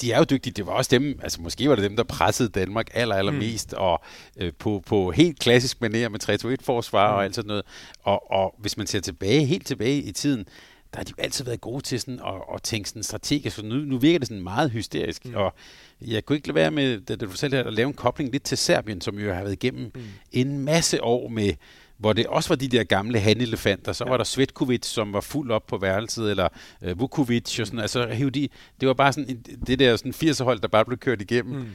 de 0.02 0.12
er 0.12 0.18
jo 0.18 0.24
dygtige. 0.24 0.54
Det 0.54 0.66
var 0.66 0.72
også 0.72 0.90
dem, 0.92 1.20
altså 1.24 1.42
måske 1.42 1.70
var 1.70 1.76
det 1.76 1.84
dem, 1.84 1.96
der 1.96 2.04
pressede 2.04 2.50
Danmark 2.50 2.90
aller, 2.94 3.16
aller 3.16 3.32
mm. 3.32 3.38
mest, 3.38 3.74
og 3.74 4.02
øh, 4.38 4.54
på, 4.60 4.84
på 4.86 5.12
helt 5.12 5.40
klassisk 5.40 5.78
manér 5.78 6.10
med 6.10 6.24
3-2-1-forsvar 6.24 7.12
mm. 7.12 7.16
og 7.16 7.24
alt 7.24 7.36
sådan 7.36 7.48
noget. 7.48 7.64
Og, 8.02 8.32
og 8.32 8.56
hvis 8.60 8.78
man 8.78 8.88
ser 8.88 9.00
tilbage, 9.00 9.46
helt 9.46 9.68
tilbage 9.68 10.02
i 10.02 10.12
tiden, 10.12 10.46
der 10.94 10.98
har 10.98 11.04
de 11.04 11.14
jo 11.18 11.24
altid 11.24 11.46
været 11.46 11.62
gode 11.62 11.82
til 11.84 12.00
sådan 12.00 12.20
at, 12.20 12.56
at 12.56 12.64
tænke 12.64 12.90
sådan 12.90 13.04
strategisk, 13.04 13.56
så 13.56 13.66
nu, 13.66 13.76
nu 13.76 13.98
virker 13.98 14.20
det 14.20 14.28
sådan 14.28 14.44
meget 14.44 14.72
hysterisk, 14.72 15.26
mm. 15.26 15.36
og 15.36 15.54
jeg 16.02 16.26
kunne 16.26 16.36
ikke 16.36 16.48
lade 16.48 16.56
være 16.56 16.72
med, 16.72 17.02
da 17.02 17.16
du 17.16 17.30
fortalte 17.30 17.58
her, 17.58 17.64
at 17.64 17.74
lave 17.74 17.88
en 17.88 17.94
kobling 17.94 18.32
lidt 18.32 18.44
til 18.44 18.58
Serbien, 18.58 19.02
som 19.02 19.20
jo 19.20 19.34
har 19.34 19.42
været 19.42 19.54
igennem 19.54 19.92
mm. 19.96 20.02
en 20.32 20.60
masse 20.60 21.04
år 21.04 21.28
med 21.28 21.54
hvor 22.02 22.14
det 22.14 22.28
også 22.28 22.50
var 22.50 22.56
de 22.56 22.68
der 22.68 22.84
gamle 22.84 23.20
handelefanter. 23.20 23.94
Så 23.94 24.04
ja. 24.04 24.10
var 24.10 24.18
der 24.18 24.24
Svetkovic, 24.24 24.86
som 24.86 25.14
var 25.14 25.22
fuld 25.22 25.52
op 25.52 25.68
på 25.68 25.78
værelset, 25.78 26.32
eller 26.32 26.48
uh, 26.82 27.00
Vukovic, 27.00 27.60
og 27.60 27.68
sådan, 27.68 27.80
altså, 27.80 28.30
de, 28.34 28.50
det 28.80 28.88
var 28.88 28.94
bare 28.94 29.14
sådan, 29.14 29.44
det 29.68 29.80
der 29.80 29.96
sådan 29.96 30.14
80'er-hold, 30.14 30.60
der 30.60 30.68
bare 30.68 30.86
blev 30.86 30.98
kørt 30.98 31.22
igennem. 31.22 31.60
Mm. 31.60 31.68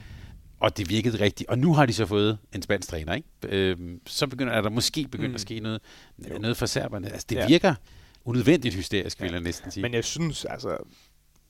Og 0.60 0.76
det 0.76 0.90
virkede 0.90 1.20
rigtigt. 1.20 1.50
Og 1.50 1.58
nu 1.58 1.74
har 1.74 1.86
de 1.86 1.92
så 1.92 2.06
fået 2.06 2.38
en 2.54 2.62
spansk 2.62 2.88
træner, 2.88 3.14
ikke? 3.14 3.28
Øh, 3.42 3.76
så 4.06 4.26
begynder 4.26 4.52
er 4.52 4.60
der 4.60 4.70
måske 4.70 5.08
begyndt 5.10 5.30
mm. 5.30 5.34
at 5.34 5.40
ske 5.40 5.60
noget, 5.60 5.80
noget 6.40 6.56
for 6.56 6.66
serberne. 6.66 7.12
Altså, 7.12 7.26
det 7.30 7.36
ja. 7.36 7.46
virker 7.46 7.74
unødvendigt 8.26 8.74
hysterisk, 8.74 9.22
vil 9.22 9.32
jeg 9.32 9.40
næsten 9.40 9.70
sige. 9.70 9.82
Men 9.82 9.94
jeg 9.94 10.04
synes, 10.04 10.44
altså, 10.44 10.76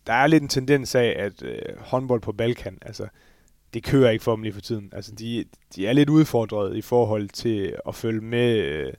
der 0.06 0.12
er 0.12 0.26
lidt 0.26 0.42
en 0.42 0.48
tendens 0.48 0.94
af, 0.94 1.14
at 1.18 1.42
øh, 1.42 1.58
håndbold 1.78 2.20
på 2.20 2.32
Balkan, 2.32 2.78
altså, 2.82 3.06
det 3.74 3.84
kører 3.84 4.10
ikke 4.10 4.24
for 4.24 4.34
dem 4.34 4.42
lige 4.42 4.52
for 4.52 4.60
tiden. 4.60 4.90
Altså, 4.92 5.12
de, 5.12 5.44
de 5.76 5.86
er 5.86 5.92
lidt 5.92 6.08
udfordret 6.08 6.76
i 6.76 6.82
forhold 6.82 7.28
til 7.28 7.76
at 7.88 7.94
følge 7.94 8.20
med, 8.20 8.56
øh, 8.56 8.92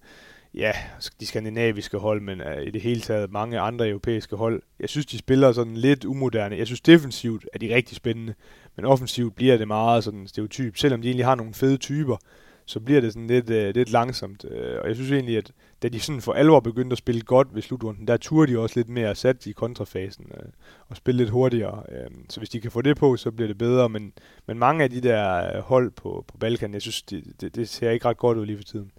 ja, 0.53 0.71
de 1.19 1.25
skandinaviske 1.25 1.97
hold, 1.97 2.21
men 2.21 2.41
uh, 2.41 2.61
i 2.67 2.69
det 2.69 2.81
hele 2.81 3.01
taget 3.01 3.31
mange 3.31 3.59
andre 3.59 3.89
europæiske 3.89 4.35
hold. 4.35 4.61
Jeg 4.79 4.89
synes, 4.89 5.05
de 5.05 5.17
spiller 5.17 5.51
sådan 5.51 5.77
lidt 5.77 6.05
umoderne. 6.05 6.57
Jeg 6.57 6.65
synes, 6.65 6.81
defensivt 6.81 7.45
er 7.53 7.59
de 7.59 7.75
rigtig 7.75 7.95
spændende, 7.95 8.33
men 8.75 8.85
offensivt 8.85 9.35
bliver 9.35 9.57
det 9.57 9.67
meget 9.67 10.03
sådan 10.03 10.27
stereotyp. 10.27 10.77
Selvom 10.77 11.01
de 11.01 11.07
egentlig 11.07 11.25
har 11.25 11.35
nogle 11.35 11.53
fede 11.53 11.77
typer, 11.77 12.17
så 12.65 12.79
bliver 12.79 13.01
det 13.01 13.13
sådan 13.13 13.27
lidt, 13.27 13.49
øh, 13.49 13.75
lidt 13.75 13.91
langsomt. 13.91 14.45
Øh, 14.51 14.79
og 14.81 14.87
jeg 14.87 14.95
synes 14.95 15.11
egentlig, 15.11 15.37
at 15.37 15.51
da 15.83 15.89
de 15.89 15.99
sådan 15.99 16.21
for 16.21 16.33
alvor 16.33 16.59
begyndte 16.59 16.93
at 16.93 16.97
spille 16.97 17.21
godt 17.21 17.55
ved 17.55 17.61
slutrunden, 17.61 18.07
der 18.07 18.17
turde 18.17 18.51
de 18.51 18.59
også 18.59 18.79
lidt 18.79 18.89
mere 18.89 19.15
sat 19.15 19.45
i 19.45 19.51
kontrafasen 19.51 20.31
øh, 20.37 20.49
og 20.87 20.97
spille 20.97 21.17
lidt 21.17 21.29
hurtigere. 21.29 21.83
Øh, 21.91 22.11
så 22.29 22.39
hvis 22.39 22.49
de 22.49 22.61
kan 22.61 22.71
få 22.71 22.81
det 22.81 22.97
på, 22.97 23.17
så 23.17 23.31
bliver 23.31 23.47
det 23.47 23.57
bedre. 23.57 23.89
Men, 23.89 24.13
men 24.45 24.59
mange 24.59 24.83
af 24.83 24.89
de 24.89 25.01
der 25.01 25.55
øh, 25.55 25.61
hold 25.61 25.91
på, 25.91 26.25
på 26.27 26.37
Balkan, 26.37 26.73
jeg 26.73 26.81
synes, 26.81 27.01
det, 27.01 27.41
det, 27.41 27.55
det 27.55 27.69
ser 27.69 27.91
ikke 27.91 28.05
ret 28.05 28.17
godt 28.17 28.37
ud 28.37 28.45
lige 28.45 28.57
for 28.57 28.63
tiden. 28.63 28.91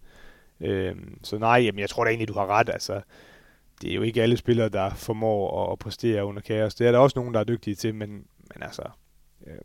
Øh, 0.60 0.96
så 1.22 1.38
nej, 1.38 1.60
jamen, 1.60 1.78
jeg 1.78 1.90
tror 1.90 2.04
da 2.04 2.10
egentlig, 2.10 2.28
du 2.28 2.34
har 2.34 2.46
ret. 2.46 2.68
Altså, 2.68 3.00
det 3.82 3.90
er 3.90 3.94
jo 3.94 4.02
ikke 4.02 4.22
alle 4.22 4.36
spillere, 4.36 4.68
der 4.68 4.90
formår 4.90 5.64
at, 5.64 5.72
at 5.72 5.78
præstere 5.78 6.24
under 6.24 6.42
kaos. 6.42 6.74
Det 6.74 6.86
er 6.86 6.92
der 6.92 6.98
også 6.98 7.18
nogen, 7.18 7.34
der 7.34 7.40
er 7.40 7.44
dygtige 7.44 7.74
til, 7.74 7.94
men, 7.94 8.10
men 8.54 8.62
altså, 8.62 8.82
øh, 9.46 9.58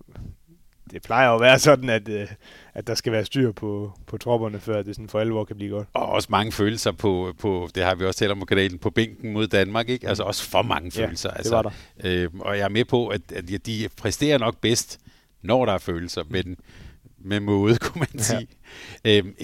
det 0.91 1.01
plejer 1.01 1.27
jo 1.27 1.36
at 1.36 1.41
være 1.41 1.59
sådan, 1.59 1.89
at, 1.89 2.09
øh, 2.09 2.27
at 2.73 2.88
der 2.88 2.95
skal 2.95 3.11
være 3.11 3.25
styr 3.25 3.51
på, 3.51 3.93
på 4.07 4.17
tropperne, 4.17 4.59
før 4.59 4.81
det 4.81 4.95
sådan 4.95 5.09
for 5.09 5.19
alvor 5.19 5.45
kan 5.45 5.55
blive 5.55 5.71
godt. 5.71 5.88
Og 5.93 6.05
også 6.05 6.27
mange 6.31 6.51
følelser 6.51 6.91
på, 6.91 7.34
på 7.39 7.69
det 7.75 7.84
har 7.84 7.95
vi 7.95 8.05
også 8.05 8.19
talt 8.19 8.31
om 8.31 8.39
på 8.39 8.45
kanalen, 8.45 8.79
på 8.79 8.89
bænken 8.89 9.34
mod 9.34 9.47
Danmark. 9.47 9.89
Ikke? 9.89 10.07
Altså 10.07 10.23
også 10.23 10.49
for 10.49 10.61
mange 10.61 10.91
følelser. 10.91 11.29
Ja, 11.29 11.38
altså, 11.38 11.57
det 11.57 11.65
var 11.65 11.73
der. 12.03 12.23
Øh, 12.23 12.29
og 12.39 12.57
jeg 12.57 12.63
er 12.63 12.69
med 12.69 12.86
på, 12.86 13.07
at, 13.07 13.31
at 13.31 13.65
de 13.65 13.89
præsterer 13.97 14.38
nok 14.38 14.57
bedst, 14.61 14.99
når 15.41 15.65
der 15.65 15.73
er 15.73 15.77
følelser, 15.77 16.23
men 16.29 16.57
med 17.17 17.39
måde, 17.39 17.77
kunne 17.84 17.99
man 17.99 18.23
sige. 18.23 18.47
Ja. 19.05 19.17
Øhm, 19.17 19.36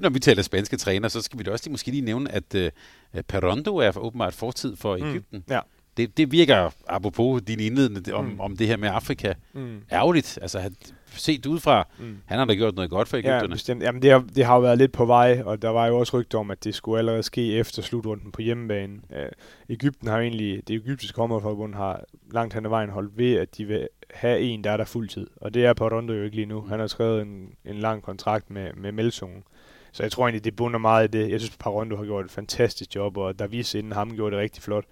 når 0.00 0.08
vi 0.08 0.18
taler 0.18 0.42
spanske 0.42 0.76
træner, 0.76 1.08
så 1.08 1.22
skal 1.22 1.38
vi 1.38 1.44
da 1.44 1.50
også 1.50 1.64
lige, 1.64 1.72
måske 1.72 1.90
lige 1.90 2.00
nævne, 2.00 2.32
at 2.32 2.54
uh, 2.54 3.20
Perondo 3.28 3.76
er 3.76 3.98
åbenbart 3.98 4.34
fortid 4.34 4.76
for 4.76 4.96
mm. 4.96 5.08
Ægypten. 5.08 5.44
Ja. 5.50 5.60
Det, 5.98 6.16
det 6.16 6.32
virker, 6.32 6.70
apropos 6.86 7.42
din 7.42 7.60
indledende 7.60 8.14
om, 8.14 8.24
mm. 8.24 8.40
om 8.40 8.56
det 8.56 8.66
her 8.66 8.76
med 8.76 8.88
Afrika, 8.88 9.34
mm. 9.52 9.80
ærgerligt. 9.92 10.38
Altså, 10.42 10.70
set 11.06 11.46
udefra, 11.46 11.88
mm. 11.98 12.16
han 12.26 12.38
har 12.38 12.44
da 12.44 12.54
gjort 12.54 12.74
noget 12.74 12.90
godt 12.90 13.08
for 13.08 13.16
Ægypterne. 13.16 13.42
Ja, 13.42 13.46
bestemt. 13.46 13.82
Jamen, 13.82 14.02
det, 14.02 14.10
har, 14.10 14.24
det 14.34 14.44
har 14.44 14.54
jo 14.54 14.60
været 14.60 14.78
lidt 14.78 14.92
på 14.92 15.04
vej, 15.04 15.42
og 15.44 15.62
der 15.62 15.68
var 15.68 15.86
jo 15.86 15.98
også 15.98 16.18
rygter 16.18 16.38
om, 16.38 16.50
at 16.50 16.64
det 16.64 16.74
skulle 16.74 16.98
allerede 16.98 17.22
ske 17.22 17.56
efter 17.56 17.82
slutrunden 17.82 18.32
på 18.32 18.42
hjemmebane. 18.42 18.94
Uh, 19.10 19.16
Ægypten 19.68 20.08
har 20.08 20.18
egentlig, 20.18 20.68
det 20.68 20.76
egyptiske 20.76 21.16
håndboldforbund 21.16 21.74
har 21.74 22.04
langt 22.32 22.54
hen 22.54 22.64
ad 22.64 22.70
vejen 22.70 22.90
holdt 22.90 23.18
ved, 23.18 23.36
at 23.36 23.56
de 23.56 23.64
vil 23.64 23.88
have 24.14 24.40
en, 24.40 24.64
der 24.64 24.70
er 24.70 24.76
der 24.76 24.84
fuldtid. 24.84 25.26
Og 25.36 25.54
det 25.54 25.64
er 25.64 25.72
på 25.72 25.88
Rondo 25.88 26.12
jo 26.12 26.24
ikke 26.24 26.36
lige 26.36 26.46
nu. 26.46 26.60
Han 26.60 26.80
har 26.80 26.86
skrevet 26.86 27.22
en, 27.22 27.48
en 27.64 27.76
lang 27.76 28.02
kontrakt 28.02 28.50
med, 28.50 28.70
med 28.76 28.92
Melsungen. 28.92 29.42
Så 29.92 30.02
jeg 30.02 30.12
tror 30.12 30.24
egentlig, 30.26 30.44
det 30.44 30.56
bunder 30.56 30.78
meget 30.78 31.14
i 31.14 31.18
det. 31.18 31.30
Jeg 31.30 31.40
synes, 31.40 31.56
Parondo 31.56 31.96
har 31.96 32.04
gjort 32.04 32.24
et 32.24 32.30
fantastisk 32.30 32.94
job, 32.94 33.16
og 33.16 33.38
Davis 33.38 33.74
inden 33.74 33.92
ham 33.92 34.14
gjorde 34.14 34.36
det 34.36 34.42
rigtig 34.42 34.62
flot. 34.62 34.84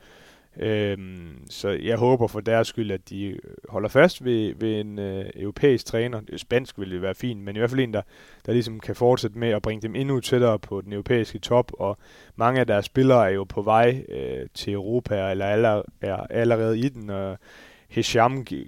Øhm, 0.60 1.46
så 1.50 1.68
jeg 1.68 1.96
håber 1.96 2.26
for 2.26 2.40
deres 2.40 2.68
skyld, 2.68 2.90
at 2.90 3.10
de 3.10 3.38
holder 3.68 3.88
fast 3.88 4.24
ved, 4.24 4.54
ved 4.54 4.80
en 4.80 4.98
øh, 4.98 5.24
europæisk 5.34 5.86
træner. 5.86 6.20
Spansk 6.36 6.78
ville 6.78 6.94
det 6.94 7.02
være 7.02 7.14
fint, 7.14 7.40
men 7.40 7.56
i 7.56 7.58
hvert 7.58 7.70
fald 7.70 7.80
en, 7.80 7.94
der, 7.94 8.02
der 8.46 8.52
ligesom 8.52 8.80
kan 8.80 8.96
fortsætte 8.96 9.38
med 9.38 9.48
at 9.48 9.62
bringe 9.62 9.82
dem 9.82 9.94
endnu 9.94 10.20
tættere 10.20 10.58
på 10.58 10.80
den 10.80 10.92
europæiske 10.92 11.38
top. 11.38 11.72
Og 11.78 11.98
mange 12.36 12.60
af 12.60 12.66
deres 12.66 12.84
spillere 12.84 13.26
er 13.26 13.34
jo 13.34 13.44
på 13.44 13.62
vej 13.62 14.04
øh, 14.08 14.46
til 14.54 14.72
Europa, 14.72 15.30
eller 15.30 15.46
aller, 15.46 15.82
er 16.00 16.16
allerede 16.16 16.78
i 16.78 16.88
den. 16.88 17.10
Og 17.10 17.38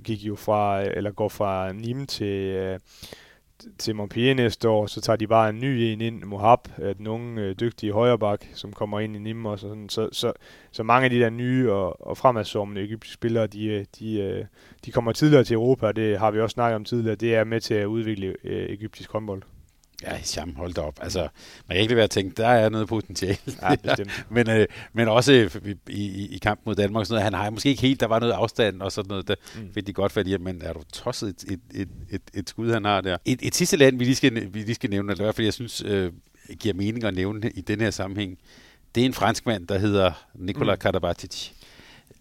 gik 0.04 0.18
jo 0.18 0.36
fra, 0.36 0.82
eller 0.82 1.10
går 1.10 1.28
fra 1.28 1.70
Nîmes 1.70 2.06
til, 2.06 2.26
øh, 2.26 2.78
til 3.78 3.96
Montpellier 3.96 4.34
næste 4.34 4.68
år, 4.68 4.86
så 4.86 5.00
tager 5.00 5.16
de 5.16 5.26
bare 5.26 5.48
en 5.50 5.58
ny 5.58 5.64
en 5.64 6.00
ind, 6.00 6.24
Mohab, 6.24 6.58
øh, 6.78 6.94
den 6.94 7.06
unge 7.06 7.42
øh, 7.42 7.54
dygtige 7.60 7.92
højreback, 7.92 8.48
som 8.54 8.72
kommer 8.72 9.00
ind 9.00 9.16
i 9.16 9.32
Nîmes 9.32 9.48
og 9.48 9.58
sådan. 9.58 9.88
Så, 9.88 10.08
så, 10.12 10.32
så 10.70 10.82
mange 10.82 11.04
af 11.04 11.10
de 11.10 11.20
der 11.20 11.30
nye 11.30 11.72
og, 11.72 12.06
og 12.06 12.16
fremadsommende 12.16 12.82
egyptiske 12.82 13.14
spillere, 13.14 13.46
de, 13.46 13.66
øh, 13.66 13.84
de, 13.98 14.20
øh, 14.20 14.44
de 14.84 14.90
kommer 14.92 15.12
tidligere 15.12 15.44
til 15.44 15.54
Europa, 15.54 15.86
og 15.86 15.96
det 15.96 16.18
har 16.18 16.30
vi 16.30 16.40
også 16.40 16.54
snakket 16.54 16.76
om 16.76 16.84
tidligere. 16.84 17.16
Det 17.16 17.34
er 17.34 17.44
med 17.44 17.60
til 17.60 17.74
at 17.74 17.86
udvikle 17.86 18.36
egyptisk 18.44 19.12
håndbold. 19.12 19.42
Ja, 20.02 20.22
Sham, 20.22 20.54
hold 20.56 20.74
da 20.74 20.80
op. 20.80 20.98
Altså, 21.02 21.20
man 21.68 21.74
kan 21.74 21.82
ikke 21.82 21.96
være 21.96 22.04
at 22.04 22.10
tænke, 22.10 22.34
der 22.36 22.48
er 22.48 22.68
noget 22.68 22.88
potentiale. 22.88 23.36
Ja, 23.62 23.94
men, 24.30 24.50
øh, 24.50 24.66
men 24.92 25.08
også 25.08 25.32
i, 25.32 25.74
i, 25.88 26.34
i 26.34 26.38
kampen 26.38 26.62
mod 26.66 26.74
Danmark, 26.74 27.06
sådan 27.06 27.14
noget, 27.14 27.24
han 27.24 27.32
har 27.32 27.50
måske 27.50 27.68
ikke 27.68 27.82
helt, 27.82 28.00
der 28.00 28.06
var 28.06 28.18
noget 28.18 28.32
afstand 28.32 28.82
og 28.82 28.92
sådan 28.92 29.08
noget, 29.08 29.28
der 29.28 29.34
mm. 29.56 29.72
fik 29.74 29.86
de 29.86 29.92
godt 29.92 30.12
fat 30.12 30.26
i, 30.26 30.36
men 30.36 30.62
er 30.62 30.72
du 30.72 30.82
tosset 30.92 31.28
et, 31.28 31.44
et, 31.52 31.60
et, 31.74 31.88
et, 32.10 32.22
et 32.34 32.48
skud, 32.48 32.72
han 32.72 32.84
har 32.84 33.00
der. 33.00 33.16
Et, 33.24 33.38
et 33.42 33.54
sidste 33.54 33.76
land, 33.76 33.98
vi 33.98 34.04
lige 34.04 34.16
skal, 34.16 34.34
vi 34.54 34.58
lige 34.58 34.74
skal 34.74 34.90
nævne, 34.90 35.12
eller 35.12 35.24
i 35.24 35.26
hvert 35.26 35.34
fald 35.34 35.46
jeg 35.46 35.54
synes, 35.54 35.82
øh, 35.86 36.12
giver 36.60 36.74
mening 36.74 37.04
at 37.04 37.14
nævne 37.14 37.50
i 37.50 37.60
den 37.60 37.80
her 37.80 37.90
sammenhæng, 37.90 38.38
det 38.94 39.00
er 39.00 39.06
en 39.06 39.14
fransk 39.14 39.46
mand, 39.46 39.66
der 39.66 39.78
hedder 39.78 40.12
Nikola 40.34 40.74
mm. 40.74 40.78
Karabatic, 40.78 41.50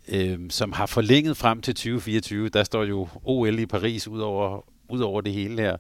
øh, 0.08 0.40
som 0.50 0.72
har 0.72 0.86
forlænget 0.86 1.38
frem 1.38 1.62
til 1.62 1.76
2024. 1.76 2.50
Der 2.50 2.64
står 2.64 2.84
jo 2.84 3.08
OL 3.24 3.60
i 3.60 3.66
Paris 3.66 4.08
ud 4.08 4.20
over, 4.20 4.66
ud 4.90 5.00
over 5.00 5.22
det 5.22 5.34
hele 5.34 5.62
her. 5.62 5.78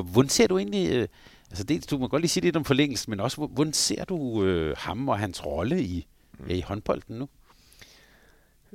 Hvordan 0.00 0.28
ser 0.28 0.46
du 0.46 0.58
egentlig, 0.58 0.92
øh, 0.92 1.08
altså 1.50 1.64
det, 1.64 1.90
du 1.90 1.98
må 1.98 2.08
godt 2.08 2.22
lige 2.22 2.30
sige 2.30 2.44
lidt 2.44 2.56
om 2.56 2.64
forlængelsen, 2.64 3.10
men 3.10 3.20
også, 3.20 3.46
hvordan 3.46 3.72
ser 3.72 4.04
du 4.04 4.44
øh, 4.44 4.76
ham 4.78 5.08
og 5.08 5.18
hans 5.18 5.46
rolle 5.46 5.82
i, 5.82 6.06
mm. 6.38 6.50
i 6.50 6.60
håndbolden 6.60 7.18
nu? 7.18 7.28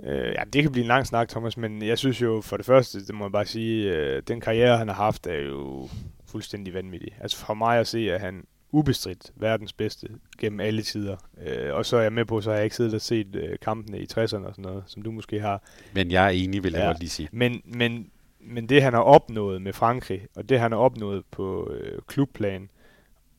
Øh, 0.03 0.33
ja, 0.37 0.43
det 0.53 0.61
kan 0.61 0.71
blive 0.71 0.83
en 0.83 0.87
lang 0.87 1.07
snak, 1.07 1.29
Thomas, 1.29 1.57
men 1.57 1.81
jeg 1.81 1.97
synes 1.97 2.21
jo 2.21 2.41
for 2.41 2.57
det 2.57 2.65
første, 2.65 3.05
det 3.05 3.15
må 3.15 3.25
jeg 3.25 3.31
bare 3.31 3.45
sige, 3.45 3.95
øh, 3.95 4.21
den 4.27 4.41
karriere, 4.41 4.77
han 4.77 4.87
har 4.87 4.95
haft, 4.95 5.27
er 5.27 5.39
jo 5.39 5.89
fuldstændig 6.27 6.73
vanvittig. 6.73 7.17
Altså 7.21 7.37
for 7.37 7.53
mig 7.53 7.79
at 7.79 7.87
se, 7.87 8.13
at 8.13 8.21
han 8.21 8.43
ubestridt 8.71 9.31
verdens 9.35 9.73
bedste 9.73 10.07
gennem 10.39 10.59
alle 10.59 10.81
tider. 10.81 11.17
Øh, 11.41 11.73
og 11.73 11.85
så 11.85 11.97
er 11.97 12.01
jeg 12.01 12.13
med 12.13 12.25
på, 12.25 12.41
så 12.41 12.49
har 12.49 12.55
jeg 12.55 12.63
ikke 12.63 12.75
siddet 12.75 12.93
og 12.93 13.01
set 13.01 13.35
øh, 13.35 13.57
kampene 13.61 13.99
i 13.99 14.07
60'erne 14.13 14.19
og 14.19 14.27
sådan 14.29 14.55
noget, 14.57 14.83
som 14.87 15.01
du 15.01 15.11
måske 15.11 15.39
har. 15.39 15.63
Men 15.93 16.11
jeg 16.11 16.25
er 16.25 16.29
enig, 16.29 16.63
vil 16.63 16.73
jeg 16.73 16.81
ja, 16.81 16.87
godt 16.87 16.99
lige 16.99 17.09
sige. 17.09 17.29
Men, 17.31 17.61
men 17.65 18.09
men 18.47 18.69
det 18.69 18.81
han 18.81 18.93
har 18.93 19.01
opnået 19.01 19.61
med 19.61 19.73
Frankrig, 19.73 20.27
og 20.35 20.49
det 20.49 20.59
han 20.59 20.71
har 20.71 20.79
opnået 20.79 21.23
på 21.31 21.71
øh, 21.71 22.01
klubplan, 22.07 22.69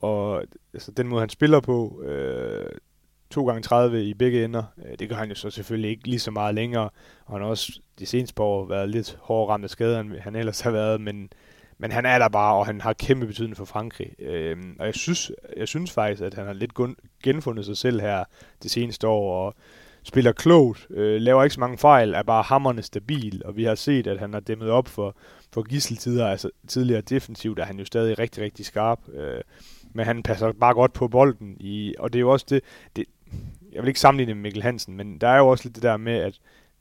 og 0.01 0.45
altså, 0.75 0.93
den 0.93 1.09
måde 1.09 1.21
han 1.21 1.29
spiller 1.29 1.61
på, 1.61 2.03
øh, 2.03 2.71
2 3.31 3.47
gange 3.47 3.63
30 3.63 4.05
i 4.05 4.15
begge 4.15 4.45
ender, 4.45 4.63
øh, 4.87 4.99
det 4.99 5.09
gør 5.09 5.17
han 5.17 5.29
jo 5.29 5.35
så 5.35 5.51
selvfølgelig 5.51 5.91
ikke 5.91 6.09
lige 6.09 6.21
så 6.21 6.31
meget 6.31 6.55
længere, 6.55 6.91
og 7.25 7.35
han 7.35 7.43
har 7.43 7.49
også 7.49 7.81
de 7.99 8.07
seneste 8.07 8.35
par 8.35 8.45
år 8.45 8.67
været 8.67 8.89
lidt 8.89 9.19
hårdere 9.21 9.53
ramt 9.53 9.65
af 9.65 9.71
skader, 9.71 10.01
end 10.01 10.19
han 10.19 10.37
ellers 10.37 10.61
har 10.61 10.71
været, 10.71 11.01
men, 11.01 11.31
men 11.79 11.93
han 11.93 12.07
er 12.07 12.19
der 12.19 12.29
bare, 12.29 12.55
og 12.55 12.67
han 12.67 12.81
har 12.81 12.93
kæmpe 12.93 13.27
betydning 13.27 13.57
for 13.57 13.65
Frankrig. 13.65 14.21
Øh, 14.21 14.57
og 14.79 14.87
jeg 14.87 14.95
synes, 14.95 15.33
jeg 15.57 15.69
synes 15.69 15.93
faktisk, 15.93 16.23
at 16.23 16.35
han 16.35 16.47
har 16.47 16.53
lidt 16.53 16.73
genfundet 17.23 17.65
sig 17.65 17.77
selv 17.77 18.01
her 18.01 18.25
det 18.63 18.71
seneste 18.71 19.09
år, 19.09 19.47
og 19.47 19.55
spiller 20.03 20.33
klogt, 20.33 20.87
øh, 20.91 21.21
laver 21.21 21.43
ikke 21.43 21.55
så 21.55 21.61
mange 21.61 21.79
fejl, 21.79 22.15
er 22.15 22.23
bare 22.23 22.43
hammerne 22.43 22.83
stabil, 22.83 23.43
og 23.45 23.57
vi 23.57 23.65
har 23.65 23.75
set, 23.75 24.07
at 24.07 24.19
han 24.19 24.33
har 24.33 24.41
dæmmet 24.41 24.71
op 24.71 24.89
for, 24.89 25.17
for 25.53 25.63
gisseltider, 25.63 26.27
altså 26.27 26.51
tidligere 26.69 27.01
defensivt 27.01 27.59
er 27.59 27.65
han 27.65 27.79
jo 27.79 27.85
stadig 27.85 28.19
rigtig, 28.19 28.43
rigtig 28.43 28.67
skarp, 28.67 29.01
øh, 29.15 29.41
men 29.95 30.05
han 30.05 30.23
passer 30.23 30.53
bare 30.53 30.75
godt 30.75 30.93
på 30.93 31.09
bolden, 31.09 31.57
i, 31.61 31.95
og 31.99 32.13
det 32.13 32.19
er 32.19 32.21
jo 32.21 32.31
også 32.31 32.47
det, 32.49 32.61
det, 32.97 33.05
jeg 33.73 33.83
vil 33.83 33.89
ikke 33.89 34.01
sammenligne 34.01 34.35
med 34.35 34.43
Mikkel 34.43 34.63
Hansen, 34.63 34.97
men 34.97 35.19
der 35.19 35.29
er 35.29 35.39
jo 35.39 35.49
også 35.49 35.65
lidt 35.65 35.75
det 35.75 35.83
der 35.83 35.97
med, 35.97 36.17
at 36.17 36.39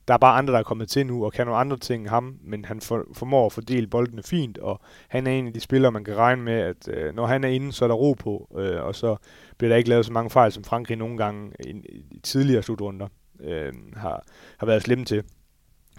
der 0.08 0.14
er 0.14 0.18
bare 0.18 0.38
andre, 0.38 0.52
der 0.52 0.58
er 0.58 0.62
kommet 0.62 0.88
til 0.88 1.06
nu, 1.06 1.24
og 1.24 1.32
kan 1.32 1.46
nogle 1.46 1.60
andre 1.60 1.76
ting 1.76 2.00
end 2.00 2.08
ham, 2.08 2.38
men 2.42 2.64
han 2.64 2.80
for, 2.80 3.04
formår 3.12 3.46
at 3.46 3.52
fordele 3.52 3.86
boldene 3.86 4.22
fint, 4.22 4.58
og 4.58 4.80
han 5.08 5.26
er 5.26 5.30
en 5.30 5.46
af 5.46 5.52
de 5.52 5.60
spillere, 5.60 5.92
man 5.92 6.04
kan 6.04 6.16
regne 6.16 6.42
med, 6.42 6.52
at 6.52 6.88
øh, 6.88 7.14
når 7.14 7.26
han 7.26 7.44
er 7.44 7.48
inde, 7.48 7.72
så 7.72 7.84
er 7.84 7.88
der 7.88 7.94
ro 7.94 8.12
på, 8.12 8.56
øh, 8.58 8.82
og 8.82 8.94
så 8.94 9.16
bliver 9.58 9.68
der 9.68 9.76
ikke 9.76 9.88
lavet 9.88 10.06
så 10.06 10.12
mange 10.12 10.30
fejl, 10.30 10.52
som 10.52 10.64
Frankrig 10.64 10.96
nogle 10.96 11.16
gange 11.16 11.52
i, 11.60 11.70
i 12.10 12.20
tidligere 12.22 12.62
slutrunder 12.62 13.08
øh, 13.40 13.72
har, 13.96 14.24
har 14.58 14.66
været 14.66 14.82
slemme 14.82 15.04
til. 15.04 15.22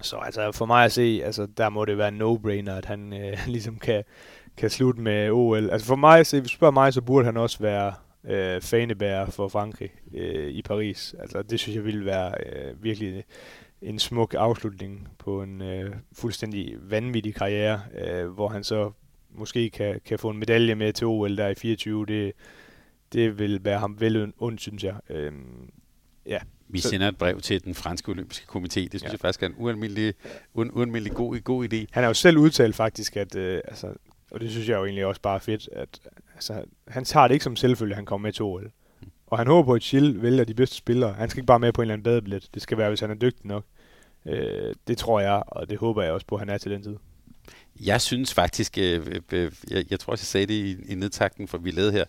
Så 0.01 0.15
altså 0.15 0.51
for 0.51 0.65
mig 0.65 0.85
at 0.85 0.91
se, 0.91 1.21
altså 1.25 1.47
der 1.57 1.69
må 1.69 1.85
det 1.85 1.97
være 1.97 2.11
no-brainer, 2.11 2.71
at 2.71 2.85
han 2.85 3.13
øh, 3.13 3.37
ligesom 3.47 3.77
kan, 3.77 4.03
kan 4.57 4.69
slutte 4.69 5.01
med 5.01 5.29
OL. 5.31 5.69
Altså 5.69 5.87
for 5.87 5.95
mig 5.95 6.19
at 6.19 6.27
se, 6.27 6.39
hvis 6.39 6.51
du 6.51 6.55
spørger 6.55 6.71
mig, 6.71 6.93
så 6.93 7.01
burde 7.01 7.25
han 7.25 7.37
også 7.37 7.59
være 7.59 7.93
øh, 8.23 8.61
fanebærer 8.61 9.29
for 9.29 9.47
Frankrig 9.47 9.89
øh, 10.13 10.49
i 10.49 10.61
Paris. 10.61 11.15
Altså 11.19 11.41
det 11.41 11.59
synes 11.59 11.75
jeg 11.75 11.85
ville 11.85 12.05
være 12.05 12.33
øh, 12.45 12.83
virkelig 12.83 13.23
en 13.81 13.99
smuk 13.99 14.35
afslutning 14.37 15.07
på 15.17 15.43
en 15.43 15.61
øh, 15.61 15.95
fuldstændig 16.13 16.75
vanvittig 16.81 17.35
karriere, 17.35 17.81
øh, 17.97 18.27
hvor 18.27 18.47
han 18.47 18.63
så 18.63 18.91
måske 19.29 19.69
kan, 19.69 20.01
kan 20.05 20.19
få 20.19 20.29
en 20.29 20.37
medalje 20.37 20.75
med 20.75 20.93
til 20.93 21.07
OL 21.07 21.37
der 21.37 21.47
i 21.47 21.55
24. 21.55 22.05
Det, 22.05 22.33
det 23.13 23.39
vil 23.39 23.65
være 23.65 23.79
ham 23.79 23.99
vel 23.99 24.33
ondt, 24.37 24.61
synes 24.61 24.83
jeg. 24.83 24.95
Øh, 25.09 25.31
ja. 26.25 26.39
Vi 26.67 26.79
sender 26.79 27.07
et 27.07 27.17
brev 27.17 27.41
til 27.41 27.63
den 27.63 27.75
franske 27.75 28.09
olympiske 28.09 28.45
komité. 28.49 28.79
Det 28.79 28.89
synes 28.91 29.03
ja. 29.03 29.11
jeg 29.11 29.19
faktisk 29.19 29.43
er 29.43 29.47
en 29.47 29.55
ualmindelig, 29.57 30.13
un, 30.53 30.71
ualmindelig 30.73 31.13
god, 31.13 31.39
god 31.39 31.73
idé. 31.73 31.85
Han 31.91 32.03
har 32.03 32.07
jo 32.07 32.13
selv 32.13 32.37
udtalt 32.37 32.75
faktisk, 32.75 33.17
at, 33.17 33.35
øh, 33.35 33.61
altså, 33.67 33.93
og 34.31 34.39
det 34.39 34.51
synes 34.51 34.69
jeg 34.69 34.77
jo 34.77 34.85
egentlig 34.85 35.05
også 35.05 35.21
bare 35.21 35.39
fedt, 35.39 35.69
at 35.71 35.99
altså, 36.33 36.63
han 36.87 37.05
tager 37.05 37.27
det 37.27 37.35
ikke 37.35 37.43
som 37.43 37.55
selvfølgelig, 37.55 37.93
at 37.93 37.97
han 37.97 38.05
kommer 38.05 38.27
med 38.27 38.33
til 38.33 38.43
OL. 38.43 38.71
Og 39.29 39.37
han 39.37 39.47
håber 39.47 39.65
på, 39.65 39.73
at 39.73 39.83
Chill 39.83 40.21
vælger 40.21 40.43
de 40.43 40.53
bedste 40.53 40.75
spillere. 40.75 41.13
Han 41.13 41.29
skal 41.29 41.39
ikke 41.39 41.47
bare 41.47 41.59
med 41.59 41.73
på 41.73 41.81
en 41.81 41.83
eller 41.83 41.93
anden 41.93 42.03
badebillet. 42.03 42.49
Det 42.53 42.61
skal 42.61 42.77
være, 42.77 42.89
hvis 42.89 42.99
han 42.99 43.11
er 43.11 43.15
dygtig 43.15 43.45
nok. 43.45 43.65
Øh, 44.25 44.75
det 44.87 44.97
tror 44.97 45.19
jeg, 45.19 45.43
og 45.47 45.69
det 45.69 45.77
håber 45.77 46.03
jeg 46.03 46.11
også 46.11 46.27
på, 46.27 46.35
at 46.35 46.41
han 46.41 46.49
er 46.49 46.57
til 46.57 46.71
den 46.71 46.83
tid. 46.83 46.95
Jeg 47.79 48.01
synes 48.01 48.33
faktisk, 48.33 48.77
øh, 48.77 49.07
øh, 49.07 49.21
øh, 49.31 49.51
jeg, 49.69 49.85
jeg 49.91 49.99
tror 49.99 50.11
også, 50.11 50.21
jeg 50.21 50.27
sagde 50.27 50.45
det 50.45 50.53
i, 50.53 50.91
i 50.91 50.95
nedtakten, 50.95 51.47
for 51.47 51.57
vi 51.57 51.71
lavede 51.71 51.91
her, 51.91 52.05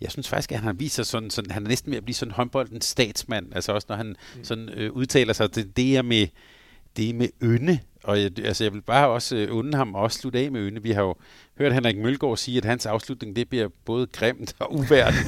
jeg 0.00 0.10
synes 0.10 0.28
faktisk, 0.28 0.52
at 0.52 0.58
han 0.58 0.66
har 0.66 0.72
vist 0.72 0.94
sig 0.94 1.06
sådan, 1.06 1.30
sådan 1.30 1.50
han 1.50 1.64
er 1.64 1.68
næsten 1.68 1.90
ved 1.90 1.98
at 1.98 2.04
blive 2.04 2.14
sådan 2.14 2.32
håndboldens 2.32 2.84
statsmand, 2.84 3.54
altså 3.54 3.72
også 3.72 3.86
når 3.88 3.96
han 3.96 4.16
mm. 4.36 4.44
sådan 4.44 4.68
øh, 4.68 4.92
udtaler 4.92 5.32
sig, 5.32 5.54
det, 5.54 5.76
det 5.76 5.96
er 5.96 6.02
med, 6.02 6.26
det 6.96 7.14
med 7.14 7.28
ynde. 7.42 7.78
Og 8.04 8.22
jeg, 8.22 8.30
altså, 8.44 8.64
jeg 8.64 8.72
vil 8.72 8.82
bare 8.82 9.08
også 9.08 9.36
øh, 9.36 9.56
unde 9.56 9.76
ham 9.76 9.94
også 9.94 10.18
slutte 10.18 10.38
af 10.38 10.50
med 10.50 10.60
ynde. 10.60 10.82
Vi 10.82 10.90
har 10.90 11.02
jo 11.02 11.14
hørt 11.58 11.74
Henrik 11.74 11.98
Mølgaard 11.98 12.36
sige, 12.36 12.58
at 12.58 12.64
hans 12.64 12.86
afslutning 12.86 13.36
det 13.36 13.48
bliver 13.48 13.68
både 13.84 14.06
grimt 14.06 14.54
og 14.58 14.74
uværdigt. 14.74 15.26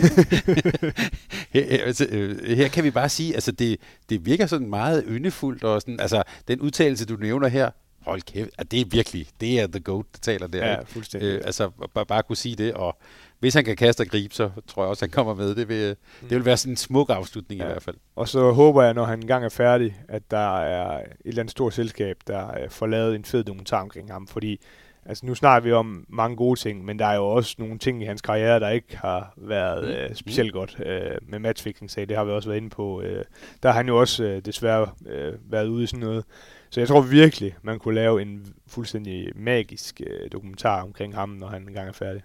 her, 1.55 1.85
altså, 1.85 2.07
øh, 2.11 2.57
her 2.57 2.69
kan 2.69 2.85
vi 2.85 2.91
bare 2.91 3.09
sige, 3.09 3.35
altså 3.35 3.53
det, 3.53 3.77
det 4.09 4.27
virker 4.27 4.47
sådan 4.47 4.71
meget 4.71 5.05
yndefuldt. 5.09 5.65
Og 5.65 5.81
sådan, 5.81 6.01
altså, 6.01 6.23
den 6.49 6.61
udtalelse, 6.61 7.07
du 7.07 7.17
nævner 7.17 7.49
her, 7.49 7.71
hold 8.07 8.23
kæft, 8.23 8.51
at 8.59 8.71
det 8.71 8.81
er 8.81 8.85
virkelig, 8.91 9.29
det 9.41 9.61
er 9.61 9.67
the 9.67 9.81
goat, 9.81 10.07
der 10.13 10.19
taler 10.23 10.47
der. 10.47 10.67
Ja, 10.67 10.83
fuldstændig. 10.83 11.29
Øh, 11.29 11.43
altså 11.45 11.71
bare, 11.95 12.07
bare 12.07 12.23
kunne 12.23 12.37
sige 12.37 12.57
det, 12.57 12.75
og 12.75 12.99
hvis 13.39 13.55
han 13.55 13.65
kan 13.65 13.77
kaste 13.77 14.01
og 14.01 14.07
gribe, 14.07 14.35
så 14.35 14.51
tror 14.67 14.83
jeg 14.83 14.91
også, 14.91 15.05
han 15.05 15.11
kommer 15.11 15.35
med. 15.35 15.55
Det 15.55 15.69
vil, 15.69 15.89
det 16.21 16.31
vil 16.31 16.45
være 16.45 16.57
sådan 16.57 16.73
en 16.73 16.77
smuk 16.77 17.11
afslutning 17.11 17.61
ja. 17.61 17.67
i 17.67 17.69
hvert 17.69 17.83
fald. 17.83 17.97
Og 18.17 18.29
så 18.29 18.53
håber 18.53 18.83
jeg, 18.83 18.95
når 18.95 19.05
han 19.05 19.19
engang 19.19 19.45
er 19.45 19.49
færdig, 19.49 19.97
at 20.09 20.31
der 20.31 20.59
er 20.61 20.99
et 20.99 21.07
eller 21.25 21.43
andet 21.43 21.51
stort 21.51 21.75
selskab, 21.75 22.17
der 22.27 22.59
øh, 22.59 22.71
får 22.71 22.87
lavet 22.87 23.15
en 23.15 23.25
fed 23.25 23.45
dokumentar 23.45 23.83
omkring 23.83 24.13
ham, 24.13 24.27
fordi 24.27 24.61
Altså 25.09 25.27
nu 25.27 25.35
snakker 25.35 25.69
vi 25.69 25.73
om 25.73 26.05
mange 26.09 26.37
gode 26.37 26.61
ting, 26.61 26.85
men 26.85 26.99
der 26.99 27.07
er 27.07 27.17
jo 27.17 27.27
også 27.27 27.55
nogle 27.59 27.79
ting 27.79 28.03
i 28.03 28.07
hans 28.07 28.23
karriere, 28.23 28.61
der 28.61 28.69
ikke 28.69 28.97
har 28.97 29.33
været 29.37 29.85
mm. 29.85 29.91
øh, 29.91 30.15
specielt 30.15 30.53
godt 30.53 30.77
øh, 30.87 31.19
med 31.29 31.39
matchfixing 31.39 31.91
sag. 31.91 32.09
Det 32.09 32.17
har 32.17 32.25
vi 32.25 32.31
også 32.31 32.49
været 32.49 32.61
inde 32.61 32.71
på. 32.71 33.03
Øh, 33.03 33.25
der 33.63 33.69
har 33.69 33.77
han 33.77 33.89
jo 33.89 34.01
også 34.01 34.25
øh, 34.25 34.43
desværre 34.45 34.89
øh, 35.07 35.33
været 35.53 35.67
ude 35.67 35.85
i 35.85 35.87
sådan 35.87 36.01
noget. 36.01 36.25
Så 36.77 36.81
jeg 36.81 36.89
tror 36.89 37.01
virkelig, 37.01 37.55
man 37.63 37.79
kunne 37.79 37.95
lave 37.95 38.23
en 38.23 38.55
fuldstændig 38.67 39.29
magisk 39.35 40.01
øh, 40.07 40.31
dokumentar 40.33 40.83
omkring 40.83 41.15
ham, 41.15 41.29
når 41.29 41.49
han 41.49 41.69
engang 41.69 41.89
er 41.89 41.93
færdig. 41.93 42.23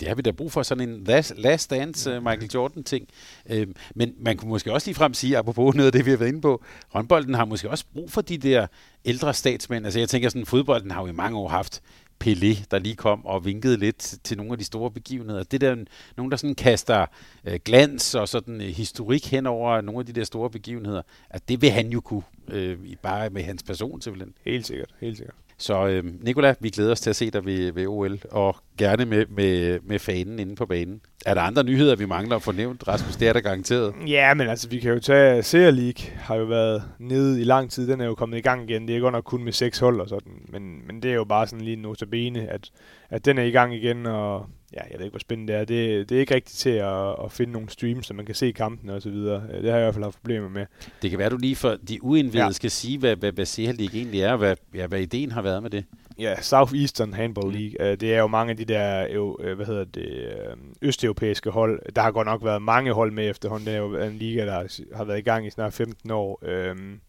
Det 0.00 0.08
har 0.08 0.14
vi 0.14 0.22
da 0.22 0.30
brug 0.30 0.52
for, 0.52 0.62
sådan 0.62 0.88
en 0.88 1.04
last, 1.04 1.32
last 1.36 1.70
dance 1.70 2.16
uh, 2.16 2.22
Michael 2.22 2.50
Jordan-ting. 2.54 3.08
Øh, 3.50 3.66
men 3.94 4.14
man 4.18 4.36
kunne 4.36 4.48
måske 4.48 4.72
også 4.72 4.88
lige 4.88 4.94
frem 4.94 5.14
sige, 5.14 5.38
apropos 5.38 5.74
noget 5.74 5.86
af 5.86 5.92
det, 5.92 6.06
vi 6.06 6.10
har 6.10 6.16
været 6.16 6.28
inde 6.28 6.40
på, 6.40 6.62
håndbolden 6.88 7.34
har 7.34 7.44
måske 7.44 7.70
også 7.70 7.84
brug 7.92 8.10
for 8.10 8.20
de 8.20 8.38
der 8.38 8.66
ældre 9.04 9.34
statsmænd. 9.34 9.84
Altså 9.84 9.98
jeg 9.98 10.08
tænker 10.08 10.28
sådan, 10.28 10.46
fodbolden 10.46 10.90
har 10.90 11.00
jo 11.00 11.06
i 11.06 11.12
mange 11.12 11.38
år 11.38 11.48
haft 11.48 11.82
Pelé, 12.24 12.64
der 12.70 12.78
lige 12.78 12.96
kom 12.96 13.26
og 13.26 13.44
vinkede 13.44 13.76
lidt 13.76 14.14
til 14.24 14.36
nogle 14.36 14.52
af 14.52 14.58
de 14.58 14.64
store 14.64 14.90
begivenheder. 14.90 15.42
Det 15.42 15.60
der, 15.60 15.76
nogen 16.16 16.30
der 16.30 16.36
sådan 16.36 16.54
kaster 16.54 17.06
øh, 17.44 17.60
glans 17.64 18.14
og 18.14 18.28
sådan 18.28 18.60
øh, 18.60 18.66
historik 18.66 19.26
hen 19.26 19.46
over 19.46 19.80
nogle 19.80 20.00
af 20.00 20.06
de 20.06 20.12
der 20.12 20.24
store 20.24 20.50
begivenheder, 20.50 21.02
at 21.30 21.48
det 21.48 21.62
vil 21.62 21.70
han 21.70 21.88
jo 21.88 22.00
kunne, 22.00 22.22
øh, 22.52 22.78
bare 23.02 23.30
med 23.30 23.42
hans 23.42 23.62
person 23.62 24.00
simpelthen. 24.00 24.34
Helt 24.44 24.66
sikkert, 24.66 24.90
helt 25.00 25.16
sikkert. 25.16 25.34
Så 25.60 25.86
øh, 25.86 26.04
Nikola, 26.24 26.54
vi 26.60 26.70
glæder 26.70 26.92
os 26.92 27.00
til 27.00 27.10
at 27.10 27.16
se 27.16 27.30
dig 27.30 27.44
ved, 27.44 27.72
ved 27.72 27.86
OL, 27.86 28.18
og 28.30 28.56
gerne 28.78 29.04
med, 29.04 29.26
med, 29.26 29.78
med 29.82 29.98
fanen 29.98 30.38
inde 30.38 30.56
på 30.56 30.66
banen. 30.66 31.00
Er 31.26 31.34
der 31.34 31.40
andre 31.40 31.64
nyheder, 31.64 31.96
vi 31.96 32.06
mangler 32.06 32.36
at 32.36 32.42
få 32.42 32.52
nævnt, 32.52 32.88
Rasmus? 32.88 33.16
Det 33.16 33.28
er 33.28 33.32
der 33.32 33.40
garanteret. 33.40 33.94
Ja, 34.06 34.34
men 34.34 34.48
altså, 34.48 34.68
vi 34.68 34.78
kan 34.78 34.92
jo 34.92 35.00
tage 35.00 35.42
Serie 35.42 35.70
League, 35.70 36.16
har 36.16 36.36
jo 36.36 36.44
været 36.44 36.82
nede 36.98 37.40
i 37.40 37.44
lang 37.44 37.70
tid. 37.70 37.88
Den 37.88 38.00
er 38.00 38.04
jo 38.04 38.14
kommet 38.14 38.38
i 38.38 38.40
gang 38.40 38.70
igen. 38.70 38.88
Det 38.88 38.96
er 38.96 39.00
godt 39.00 39.12
nok 39.12 39.24
kun 39.24 39.44
med 39.44 39.52
seks 39.52 39.78
hold 39.78 40.00
og 40.00 40.08
sådan. 40.08 40.32
Men, 40.48 40.86
men 40.86 41.02
det 41.02 41.10
er 41.10 41.14
jo 41.14 41.24
bare 41.24 41.46
sådan 41.46 41.64
lige 41.64 41.76
en 41.76 41.82
notabene, 41.82 42.48
at, 42.48 42.70
at 43.10 43.24
den 43.24 43.38
er 43.38 43.42
i 43.42 43.50
gang 43.50 43.74
igen, 43.74 44.06
og 44.06 44.46
ja, 44.72 44.82
jeg 44.90 44.98
ved 44.98 45.04
ikke, 45.04 45.12
hvor 45.12 45.18
spændende 45.18 45.52
det 45.52 45.60
er. 45.60 45.64
Det, 45.64 46.08
det 46.08 46.16
er 46.16 46.20
ikke 46.20 46.34
rigtigt 46.34 46.58
til 46.58 46.70
at, 46.70 47.24
at 47.24 47.32
finde 47.32 47.52
nogle 47.52 47.70
streams, 47.70 48.06
så 48.06 48.14
man 48.14 48.26
kan 48.26 48.34
se 48.34 48.52
kampene 48.52 48.94
og 48.94 49.02
så 49.02 49.10
videre. 49.10 49.42
Det 49.62 49.70
har 49.70 49.78
jeg 49.78 49.80
i 49.80 49.84
hvert 49.84 49.94
fald 49.94 50.04
haft 50.04 50.16
problemer 50.16 50.48
med. 50.48 50.66
Det 51.02 51.10
kan 51.10 51.18
være, 51.18 51.30
du 51.30 51.36
lige 51.36 51.56
for 51.56 51.76
de 51.88 52.04
uindvidede 52.04 52.46
ja. 52.46 52.52
skal 52.52 52.70
sige, 52.70 52.98
hvad, 52.98 53.16
hvad, 53.16 53.32
hvad 53.32 53.44
Serie 53.44 53.72
League 53.72 53.98
egentlig 53.98 54.20
er, 54.20 54.32
og 54.32 54.38
hvad, 54.38 54.56
ja, 54.74 54.86
hvad 54.86 55.00
ideen 55.00 55.32
har 55.32 55.42
været 55.42 55.62
med 55.62 55.70
det. 55.70 55.84
Ja, 56.18 56.42
Southeastern 56.42 57.14
Handball 57.14 57.52
League. 57.52 57.96
Det 57.96 58.14
er 58.14 58.18
jo 58.18 58.26
mange 58.26 58.50
af 58.50 58.56
de 58.56 58.64
der 58.64 59.06
øh, 59.40 59.56
hvad 59.56 59.66
hedder 59.66 59.84
det, 59.84 60.36
østeuropæiske 60.82 61.50
hold. 61.50 61.92
Der 61.96 62.02
har 62.02 62.10
godt 62.10 62.26
nok 62.26 62.44
været 62.44 62.62
mange 62.62 62.92
hold 62.92 63.12
med 63.12 63.30
efterhånden. 63.30 63.66
Det 63.66 63.74
er 63.74 63.78
jo 63.78 63.96
en 63.96 64.12
liga, 64.12 64.46
der 64.46 64.84
har 64.96 65.04
været 65.04 65.18
i 65.18 65.22
gang 65.22 65.46
i 65.46 65.50
snart 65.50 65.72
15 65.72 66.10
år. 66.10 66.38
Øhm, 66.42 67.00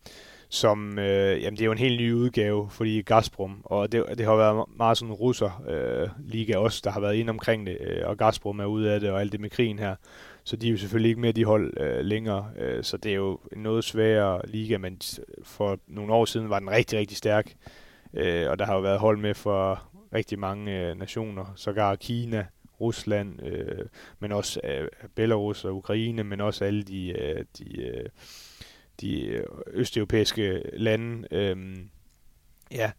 som, 0.53 0.99
øh, 0.99 1.41
jamen 1.41 1.57
det 1.57 1.61
er 1.61 1.65
jo 1.65 1.71
en 1.71 1.77
helt 1.77 2.01
ny 2.01 2.13
udgave, 2.13 2.69
fordi 2.69 3.01
Gazprom, 3.01 3.61
og 3.63 3.91
det, 3.91 4.05
det 4.17 4.25
har 4.25 4.35
været 4.35 4.65
meget 4.77 4.97
sådan 4.97 5.13
russer 5.13 5.63
øh, 5.69 6.09
liga 6.19 6.57
også, 6.57 6.81
der 6.83 6.91
har 6.91 6.99
været 6.99 7.15
inde 7.15 7.29
omkring 7.29 7.67
det, 7.67 7.77
øh, 7.81 8.07
og 8.07 8.17
Gazprom 8.17 8.59
er 8.59 8.65
ude 8.65 8.91
af 8.91 8.99
det, 8.99 9.09
og 9.11 9.21
alt 9.21 9.31
det 9.31 9.39
med 9.39 9.49
krigen 9.49 9.79
her. 9.79 9.95
Så 10.43 10.55
de 10.55 10.67
er 10.67 10.71
jo 10.71 10.77
selvfølgelig 10.77 11.09
ikke 11.09 11.21
med 11.21 11.33
de 11.33 11.45
hold 11.45 11.73
øh, 11.79 12.05
længere, 12.05 12.49
øh, 12.59 12.83
så 12.83 12.97
det 12.97 13.11
er 13.11 13.15
jo 13.15 13.39
en 13.55 13.63
noget 13.63 13.83
sværere 13.83 14.41
liga, 14.47 14.77
men 14.77 15.01
for 15.43 15.79
nogle 15.87 16.13
år 16.13 16.25
siden 16.25 16.49
var 16.49 16.59
den 16.59 16.71
rigtig, 16.71 16.99
rigtig 16.99 17.17
stærk. 17.17 17.53
Øh, 18.13 18.49
og 18.49 18.59
der 18.59 18.65
har 18.65 18.75
jo 18.75 18.81
været 18.81 18.99
hold 18.99 19.17
med 19.17 19.33
for 19.33 19.83
rigtig 20.13 20.39
mange 20.39 20.79
øh, 20.79 20.97
nationer, 20.97 21.53
sågar 21.55 21.95
Kina, 21.95 22.45
Rusland, 22.81 23.45
øh, 23.45 23.85
men 24.19 24.31
også 24.31 24.59
øh, 24.63 24.87
Belarus 25.15 25.65
og 25.65 25.75
Ukraine, 25.75 26.23
men 26.23 26.41
også 26.41 26.65
alle 26.65 26.83
de, 26.83 27.09
øh, 27.09 27.45
de, 27.57 27.81
øh, 27.81 28.05
de 29.01 29.25
øh, 29.27 29.43
østeuropæiske 29.73 30.61
lande. 30.73 31.27
Øhm, 31.31 31.89
ja, 32.71 32.91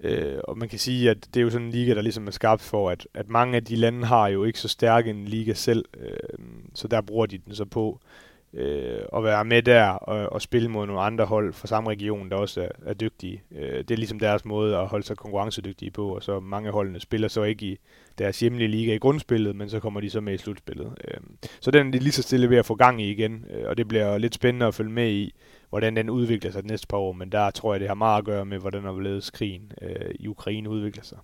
øh, 0.00 0.38
og 0.44 0.58
man 0.58 0.68
kan 0.68 0.78
sige, 0.78 1.10
at 1.10 1.26
det 1.34 1.40
er 1.40 1.44
jo 1.44 1.50
sådan 1.50 1.66
en 1.66 1.72
liga, 1.72 1.94
der 1.94 2.02
ligesom 2.02 2.26
er 2.26 2.30
skabt 2.30 2.62
for, 2.62 2.90
at, 2.90 3.08
at 3.14 3.28
mange 3.28 3.56
af 3.56 3.64
de 3.64 3.76
lande 3.76 4.06
har 4.06 4.28
jo 4.28 4.44
ikke 4.44 4.60
så 4.60 4.68
stærk 4.68 5.06
en 5.06 5.24
liga 5.24 5.52
selv, 5.52 5.84
øh, 5.96 6.38
så 6.74 6.88
der 6.88 7.00
bruger 7.00 7.26
de 7.26 7.38
den 7.38 7.54
så 7.54 7.64
på 7.64 8.00
øh, 8.02 8.27
øh, 8.54 9.00
at 9.16 9.24
være 9.24 9.44
med 9.44 9.62
der 9.62 9.88
og, 9.90 10.32
og 10.32 10.42
spille 10.42 10.68
mod 10.68 10.86
nogle 10.86 11.02
andre 11.02 11.24
hold 11.24 11.52
fra 11.52 11.68
samme 11.68 11.90
region, 11.90 12.30
der 12.30 12.36
også 12.36 12.60
er, 12.60 12.68
er 12.86 12.94
dygtige. 12.94 13.42
Øh, 13.52 13.78
det 13.78 13.90
er 13.90 13.96
ligesom 13.96 14.18
deres 14.18 14.44
måde 14.44 14.76
at 14.76 14.86
holde 14.86 15.06
sig 15.06 15.16
konkurrencedygtige 15.16 15.90
på, 15.90 16.14
og 16.14 16.22
så 16.22 16.40
mange 16.40 16.70
holdene 16.70 17.00
spiller 17.00 17.28
så 17.28 17.42
ikke 17.42 17.66
i 17.66 17.78
deres 18.18 18.40
hjemlige 18.40 18.68
liga 18.68 18.94
i 18.94 18.98
grundspillet, 18.98 19.56
men 19.56 19.70
så 19.70 19.80
kommer 19.80 20.00
de 20.00 20.10
så 20.10 20.20
med 20.20 20.34
i 20.34 20.38
slutspillet. 20.38 20.92
Øh, 21.08 21.20
så 21.60 21.70
den 21.70 21.86
er 21.86 21.92
de 21.92 21.98
lige 21.98 22.12
så 22.12 22.22
stille 22.22 22.50
ved 22.50 22.56
at 22.56 22.66
få 22.66 22.74
gang 22.74 23.02
i 23.02 23.10
igen, 23.10 23.44
øh, 23.50 23.68
og 23.68 23.76
det 23.76 23.88
bliver 23.88 24.18
lidt 24.18 24.34
spændende 24.34 24.66
at 24.66 24.74
følge 24.74 24.92
med 24.92 25.10
i, 25.10 25.34
hvordan 25.68 25.96
den 25.96 26.10
udvikler 26.10 26.50
sig 26.50 26.62
de 26.62 26.68
næste 26.68 26.86
par 26.86 26.98
år, 26.98 27.12
men 27.12 27.32
der 27.32 27.50
tror 27.50 27.74
jeg, 27.74 27.80
det 27.80 27.88
har 27.88 27.94
meget 27.94 28.18
at 28.18 28.24
gøre 28.24 28.44
med, 28.44 28.58
hvordan 28.58 28.86
overledes 28.86 29.30
krigen 29.30 29.72
øh, 29.82 30.14
i 30.18 30.28
Ukraine 30.28 30.70
udvikler 30.70 31.02
sig. 31.02 31.18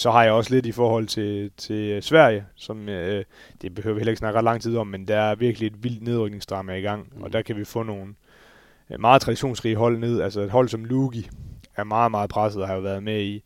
Så 0.00 0.10
har 0.10 0.22
jeg 0.22 0.32
også 0.32 0.54
lidt 0.54 0.66
i 0.66 0.72
forhold 0.72 1.06
til, 1.06 1.50
til 1.56 2.02
Sverige, 2.02 2.44
som 2.54 2.88
øh, 2.88 3.24
det 3.62 3.74
behøver 3.74 3.94
vi 3.94 4.00
heller 4.00 4.10
ikke 4.10 4.18
snakke 4.18 4.38
ret 4.38 4.44
lang 4.44 4.62
tid 4.62 4.76
om, 4.76 4.86
men 4.86 5.08
der 5.08 5.16
er 5.16 5.34
virkelig 5.34 5.66
et 5.66 5.84
vildt 5.84 6.02
nedrykningsdrama 6.02 6.74
i 6.74 6.80
gang, 6.80 7.08
mm. 7.16 7.22
og 7.22 7.32
der 7.32 7.42
kan 7.42 7.56
vi 7.56 7.64
få 7.64 7.82
nogle 7.82 8.14
øh, 8.90 9.00
meget 9.00 9.22
traditionsrige 9.22 9.76
hold 9.76 9.98
ned. 9.98 10.20
Altså 10.20 10.40
et 10.40 10.50
hold 10.50 10.68
som 10.68 10.84
Lugi 10.84 11.28
er 11.76 11.84
meget, 11.84 12.10
meget 12.10 12.30
presset 12.30 12.62
og 12.62 12.68
har 12.68 12.74
jo 12.74 12.80
været 12.80 13.02
med 13.02 13.22
i, 13.22 13.42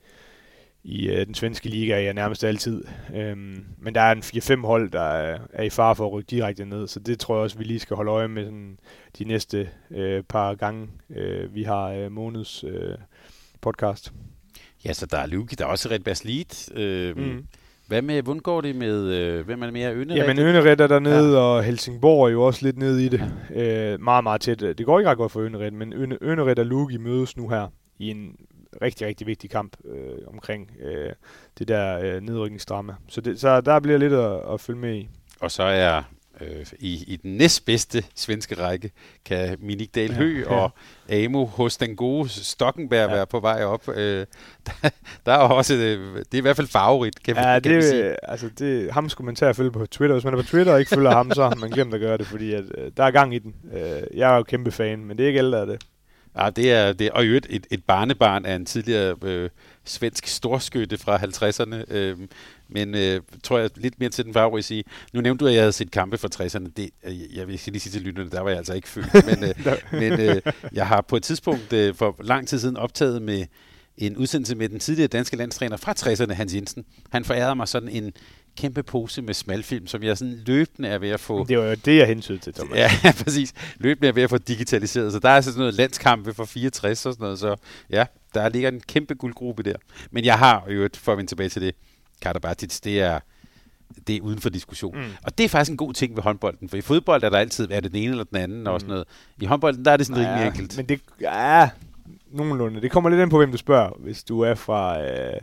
i 0.85 1.09
øh, 1.09 1.27
den 1.27 1.35
svenske 1.35 1.69
liga 1.69 2.11
i 2.11 2.13
nærmest 2.13 2.45
altid. 2.45 2.85
Øhm, 3.15 3.65
men 3.79 3.95
der 3.95 4.01
er 4.01 4.13
en 4.13 4.23
4-5 4.63 4.67
hold, 4.67 4.91
der 4.91 5.03
er, 5.03 5.39
er 5.53 5.63
i 5.63 5.71
fare 5.71 5.97
for 5.97 6.07
at 6.07 6.13
rykke 6.13 6.31
direkte 6.31 6.65
ned, 6.65 6.89
så 6.89 7.01
det 7.01 7.21
tror 7.21 7.35
jeg 7.35 7.43
også, 7.43 7.59
vi 7.59 7.65
lige 7.65 7.81
skal 7.81 7.97
holde 7.97 8.11
øje 8.11 8.29
med 8.29 8.45
sådan, 8.45 8.79
de 9.19 9.25
næste 9.25 9.71
øh, 9.91 10.23
par 10.23 10.55
gange, 10.55 10.89
øh, 11.11 11.55
vi 11.55 11.63
har 11.63 11.89
øh, 11.89 12.13
måneds 12.13 12.65
øh, 12.65 12.99
podcast. 13.61 14.13
Ja, 14.85 14.93
så 14.93 15.07
der 15.07 15.19
er 15.19 15.27
Luki, 15.27 15.55
der 15.55 15.65
er 15.65 15.69
også 15.69 15.91
Red 15.91 16.01
Baslit. 16.01 16.73
Øh, 16.75 17.17
mm. 17.17 17.47
Hvad 17.87 18.03
med, 18.03 18.23
hvordan 18.23 18.41
går 18.41 18.61
det 18.61 18.77
med, 18.77 19.05
øh, 19.05 19.47
hvem 19.47 19.63
er 19.63 19.67
det 19.67 19.73
mere, 19.73 19.95
Øneret? 19.95 20.19
Jamen 20.19 20.39
Øneret 20.39 20.81
er 20.81 20.87
dernede, 20.87 21.33
ja. 21.33 21.39
og 21.39 21.65
Helsingborg 21.65 22.27
er 22.27 22.33
jo 22.33 22.43
også 22.43 22.65
lidt 22.67 22.79
nede 22.79 23.05
i 23.05 23.09
det. 23.09 23.33
Ja. 23.51 23.93
Øh, 23.93 24.01
meget, 24.01 24.25
meget 24.25 24.41
tæt. 24.41 24.61
Det 24.61 24.87
går 24.87 24.99
ikke 24.99 25.11
ret 25.11 25.17
godt 25.17 25.33
for 25.33 25.41
Øneret, 25.41 25.73
men 25.73 25.93
Øneret 26.21 26.59
og 26.59 26.67
Luki 26.67 26.97
mødes 26.97 27.37
nu 27.37 27.49
her 27.49 27.69
i 27.99 28.11
en 28.11 28.37
rigtig, 28.83 29.07
rigtig 29.07 29.27
vigtig 29.27 29.51
kamp 29.51 29.77
øh, 29.85 30.19
omkring 30.33 30.71
øh, 30.81 31.13
det 31.59 31.69
der 31.69 31.99
øh, 31.99 32.21
nedrykningsdrama. 32.23 32.95
Så, 33.09 33.21
det, 33.21 33.41
så 33.41 33.61
der 33.61 33.81
bliver 33.81 33.99
lidt 33.99 34.13
at, 34.13 34.53
at 34.53 34.61
følge 34.61 34.81
med 34.81 34.95
i. 34.95 35.09
Og 35.41 35.51
så 35.51 35.63
er 35.63 36.03
øh, 36.41 36.67
i, 36.79 37.05
i 37.07 37.17
den 37.17 37.37
næstbedste 37.37 38.05
svenske 38.15 38.55
række, 38.55 38.91
kan 39.25 39.57
Minik 39.61 39.95
Dahl 39.95 40.15
Hø 40.15 40.39
ja, 40.39 40.55
ja. 40.55 40.61
og 40.61 40.71
Amo 41.13 41.45
hos 41.45 41.77
den 41.77 41.97
gode 41.97 42.29
Stockenberg 42.29 43.09
ja. 43.09 43.15
være 43.15 43.27
på 43.27 43.41
vej 43.41 43.65
op. 43.65 43.89
Øh, 43.89 44.27
der, 44.67 44.89
der 45.27 45.33
er 45.33 45.37
også, 45.37 45.75
øh, 45.75 46.17
det 46.17 46.35
er 46.35 46.39
i 46.39 46.41
hvert 46.41 46.57
fald 46.57 46.69
favorit, 46.69 47.23
kan, 47.23 47.37
ja, 47.37 47.61
kan 47.61 47.73
det, 47.73 47.85
sige. 47.85 48.31
Altså 48.31 48.49
det, 48.59 48.93
ham 48.93 49.09
skulle 49.09 49.27
man 49.27 49.35
tage 49.35 49.51
at 49.51 49.57
følge 49.57 49.73
på 49.73 49.87
Twitter. 49.87 50.15
Hvis 50.15 50.25
man 50.25 50.35
er 50.35 50.39
på 50.39 50.49
Twitter 50.49 50.73
og 50.73 50.79
ikke 50.79 50.95
følger 50.95 51.11
ham, 51.11 51.31
så 51.33 51.43
har 51.43 51.55
man 51.55 51.71
glemt 51.71 51.95
at 51.95 52.01
gøre 52.01 52.19
det, 52.19 52.27
fordi 52.27 52.53
at, 52.53 52.65
øh, 52.79 52.91
der 52.97 53.05
er 53.05 53.11
gang 53.11 53.35
i 53.35 53.39
den. 53.39 53.55
Øh, 53.73 54.19
jeg 54.19 54.33
er 54.33 54.37
jo 54.37 54.43
kæmpe 54.43 54.71
fan, 54.71 55.05
men 55.05 55.19
det 55.19 55.25
er 55.25 55.29
ikke 55.29 55.51
der 55.51 55.61
er 55.61 55.65
det. 55.65 55.83
Ja, 56.37 56.51
det 56.51 56.73
er, 56.73 56.93
det 56.93 57.07
er 57.07 57.11
og 57.13 57.25
et, 57.25 57.47
et, 57.51 57.67
et 57.71 57.85
barnebarn 57.85 58.45
af 58.45 58.55
en 58.55 58.67
tidligere 58.67 59.17
øh, 59.25 59.51
svensk 59.85 60.27
storskytte 60.27 60.99
fra 60.99 61.17
50'erne. 61.17 61.95
Øh, 61.95 62.17
men 62.69 62.95
øh, 62.95 63.21
tror 63.43 63.59
jeg 63.59 63.71
lidt 63.77 64.01
mere 64.01 64.11
til 64.11 64.25
den 64.25 64.33
farverige 64.33 64.63
sige. 64.63 64.85
Nu 65.13 65.21
nævnte 65.21 65.45
du, 65.45 65.49
at 65.49 65.55
jeg 65.55 65.63
havde 65.63 65.73
set 65.73 65.91
kampe 65.91 66.19
fra 66.19 66.29
60'erne. 66.35 66.71
Det, 66.77 66.91
øh, 67.05 67.37
jeg 67.37 67.47
vil 67.47 67.61
lige 67.67 67.81
sige 67.81 67.93
til 67.93 68.03
lytterne, 68.03 68.31
der 68.31 68.41
var 68.41 68.49
jeg 68.49 68.59
altså 68.59 68.75
ikke 68.75 68.89
født. 68.89 69.15
men 69.31 69.45
øh, 69.45 69.77
men 69.93 70.21
øh, 70.21 70.43
jeg 70.73 70.87
har 70.87 71.01
på 71.01 71.17
et 71.17 71.23
tidspunkt 71.23 71.73
øh, 71.73 71.95
for 71.95 72.17
lang 72.21 72.49
tid 72.49 72.59
siden 72.59 72.77
optaget 72.77 73.23
med 73.23 73.45
en 73.97 74.17
udsendelse 74.17 74.55
med 74.55 74.69
den 74.69 74.81
tidligere 74.81 75.09
danske 75.09 75.37
landstræner 75.37 75.77
fra 75.77 75.93
60'erne, 75.99 76.33
Hans 76.33 76.55
Jensen. 76.55 76.85
Han 77.11 77.25
forærede 77.25 77.55
mig 77.55 77.69
sådan 77.69 77.89
en 77.89 78.13
kæmpe 78.57 78.83
pose 78.83 79.23
med 79.23 79.35
smalfilm, 79.35 79.87
som 79.87 80.03
jeg 80.03 80.19
sådan 80.19 80.43
løbende 80.47 80.89
er 80.89 80.99
ved 80.99 81.09
at 81.09 81.21
få... 81.21 81.45
Det 81.45 81.59
var 81.59 81.65
jo 81.65 81.75
det, 81.85 81.97
jeg 81.99 82.07
hensyn 82.07 82.39
til, 82.39 82.55
Thomas. 82.55 82.77
Ja, 82.77 82.91
præcis. 83.25 83.53
Løbende 83.77 84.09
er 84.09 84.13
ved 84.13 84.23
at 84.23 84.31
få 84.31 84.39
digitaliseret. 84.39 85.13
Så 85.13 85.19
der 85.19 85.29
er 85.29 85.37
altså 85.37 85.51
sådan 85.51 85.61
noget 85.61 85.75
landskampe 85.75 86.35
for 86.35 86.45
64 86.45 87.07
og 87.07 87.13
sådan 87.13 87.25
noget. 87.25 87.39
Så 87.39 87.57
ja, 87.91 88.05
der 88.35 88.49
ligger 88.49 88.69
en 88.69 88.81
kæmpe 88.81 89.15
guldgruppe 89.15 89.63
der. 89.63 89.77
Men 90.11 90.25
jeg 90.25 90.39
har 90.39 90.65
jo, 90.71 90.89
for 90.95 91.13
at 91.13 91.19
vende 91.19 91.31
tilbage 91.31 91.49
til 91.49 91.63
det, 91.63 91.75
Karabatic, 92.21 92.81
det 92.81 93.01
er, 93.01 93.21
det 94.07 94.17
er 94.17 94.21
uden 94.21 94.39
for 94.39 94.49
diskussion. 94.49 94.97
Mm. 94.97 95.11
Og 95.23 95.39
det 95.39 95.45
er 95.45 95.49
faktisk 95.49 95.71
en 95.71 95.77
god 95.77 95.93
ting 95.95 96.17
ved 96.17 96.23
håndbolden, 96.23 96.69
for 96.69 96.77
i 96.77 96.81
fodbold 96.81 97.23
er 97.23 97.31
der 97.31 97.39
altid 97.39 97.67
været 97.67 97.85
den 97.85 97.95
ene 97.95 98.11
eller 98.11 98.25
den 98.25 98.37
anden 98.37 98.61
mm. 98.61 98.67
og 98.67 98.81
sådan 98.81 98.91
noget. 98.91 99.07
I 99.41 99.45
håndbolden, 99.45 99.85
der 99.85 99.91
er 99.91 99.97
det 99.97 100.07
sådan 100.07 100.23
ja, 100.23 100.29
rimelig 100.29 100.47
enkelt. 100.47 100.77
Men 100.77 100.87
det, 100.87 101.01
ja, 101.21 101.71
nogenlunde. 102.31 102.81
Det 102.81 102.91
kommer 102.91 103.11
lidt 103.11 103.21
ind 103.21 103.31
på, 103.31 103.39
hvem 103.39 103.51
du 103.51 103.57
spørger. 103.57 103.91
Hvis 103.99 104.25
du 104.25 104.41
er 104.41 104.55
fra 104.55 105.03
øh, 105.03 105.41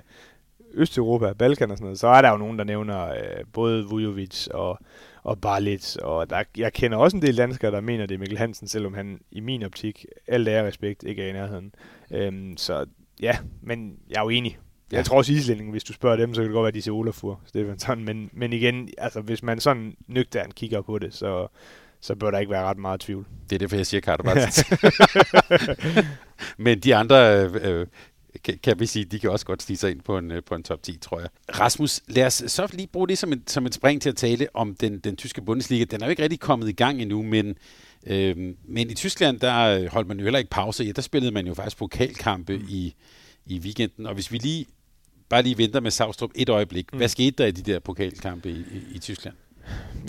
Østeuropa, 0.74 1.34
Balkan 1.34 1.72
og 1.72 1.78
sådan 1.78 1.86
noget, 1.86 2.00
så 2.00 2.08
er 2.08 2.22
der 2.22 2.30
jo 2.30 2.38
nogen, 2.38 2.58
der 2.58 2.64
nævner 2.64 3.08
øh, 3.10 3.46
både 3.54 3.86
Vujovic 3.86 4.48
og, 4.48 4.80
og 5.24 5.42
Barlitz. 5.42 5.96
Og 5.96 6.30
der, 6.30 6.44
jeg 6.58 6.74
kender 6.74 6.98
også 6.98 7.18
en 7.18 7.24
del 7.24 7.38
danskere, 7.38 7.72
der 7.72 7.82
mener, 7.82 8.06
det 8.06 8.16
er 8.16 8.20
Mikkel 8.20 8.38
Hansen, 8.38 8.68
selvom 8.68 8.94
han 8.94 9.20
i 9.32 9.40
min 9.40 9.64
optik, 9.64 10.06
alt 10.28 10.48
er 10.48 10.64
respekt, 10.64 11.04
ikke 11.04 11.24
er 11.24 11.30
i 11.30 11.34
nærheden. 11.34 11.74
Øhm, 12.12 12.58
så 12.58 12.86
ja, 13.22 13.38
men 13.62 13.96
jeg 14.10 14.18
er 14.18 14.24
jo 14.24 14.30
enig. 14.30 14.58
Ja. 14.92 14.98
Jeg 14.98 15.06
tror 15.06 15.18
også 15.18 15.34
islændingen, 15.34 15.72
hvis 15.72 15.84
du 15.84 15.94
spørger 15.94 16.18
dem, 16.18 16.34
så 16.34 16.42
kan 16.42 16.48
det 16.48 16.54
godt 16.54 16.64
være, 16.64 16.68
at 16.68 16.74
de 16.74 16.82
ser 16.82 16.92
Olafur, 16.92 17.40
Stefansson. 17.46 18.04
Men, 18.04 18.30
men 18.34 18.54
igen, 18.54 18.90
altså, 18.98 19.22
hvis 19.22 19.44
man 19.44 19.60
sådan 19.60 19.96
nøgtern 20.08 20.52
kigger 20.52 20.82
på 20.82 21.00
det, 21.00 21.14
så, 21.14 21.48
så 22.02 22.16
bør 22.16 22.32
der 22.32 22.40
ikke 22.40 22.52
være 22.52 22.64
ret 22.64 22.78
meget 22.78 23.00
tvivl. 23.00 23.26
Det 23.50 23.56
er 23.56 23.60
derfor, 23.60 23.76
jeg 23.76 23.86
siger 23.86 24.02
Carter 24.02 24.46
Men 26.64 26.80
de 26.80 26.96
andre, 26.96 27.46
øh, 27.46 27.88
kan, 28.44 28.60
kan 28.64 28.80
vi 28.80 28.86
sige, 28.86 29.06
de 29.06 29.20
kan 29.20 29.30
også 29.30 29.46
godt 29.46 29.62
stige 29.62 29.78
sig 29.78 29.92
ind 29.92 30.02
på 30.02 30.18
en, 30.18 30.32
øh, 30.32 30.44
på 30.44 30.56
en 30.56 30.64
top 30.64 30.84
10, 30.84 30.98
tror 30.98 31.20
jeg. 31.20 31.30
Rasmus, 31.60 32.02
lad 32.08 32.26
os 32.26 32.44
så 32.48 32.68
lige 32.74 32.88
bruge 32.88 33.08
det 33.08 33.18
som 33.18 33.34
et, 33.34 33.42
som 33.48 33.66
et 33.66 33.74
spring 33.74 34.02
til 34.02 34.10
at 34.10 34.16
tale 34.16 34.48
om 34.54 34.76
den, 34.76 35.00
den 35.00 35.16
tyske 35.16 35.42
Bundesliga. 35.42 35.84
Den 35.84 36.02
er 36.02 36.06
jo 36.06 36.10
ikke 36.10 36.24
rigtig 36.24 36.40
kommet 36.40 36.70
i 36.70 36.72
gang 36.72 37.02
endnu, 37.02 37.22
men, 37.22 37.56
øh, 38.08 38.38
men 38.66 38.90
i 38.90 38.94
Tyskland, 38.94 39.40
der 39.40 39.90
holdt 39.90 40.08
man 40.08 40.18
jo 40.18 40.24
heller 40.24 40.40
ikke 40.40 40.52
pause. 40.52 40.84
Ja, 40.84 40.92
der 40.92 41.02
spillede 41.02 41.32
man 41.32 41.48
jo 41.48 41.54
faktisk 41.54 41.78
pokalkampe 41.78 42.56
i, 42.70 42.96
i 43.46 43.60
weekenden. 43.60 44.06
Og 44.06 44.14
hvis 44.14 44.32
vi 44.32 44.38
lige 44.38 44.66
bare 45.32 45.44
lige 45.44 45.58
venter 45.58 45.80
med 45.80 45.92
Savstrup 45.92 46.32
et 46.36 46.50
øjeblik, 46.50 46.88
mm. 46.92 46.98
hvad 46.98 47.08
skete 47.08 47.32
der 47.32 47.46
i 47.46 47.52
de 47.52 47.72
der 47.72 47.80
pokalkampe 47.80 48.50
i, 48.50 48.66
i, 48.72 48.96
i 48.96 49.00
Tyskland? 49.00 49.36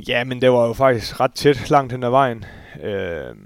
Ja, 0.08 0.24
men 0.24 0.40
det 0.40 0.50
var 0.52 0.66
jo 0.66 0.72
faktisk 0.72 1.20
ret 1.20 1.34
tæt 1.34 1.70
langt 1.70 1.92
hen 1.92 2.02
ad 2.02 2.10
vejen. 2.10 2.44
Øh, 2.82 3.36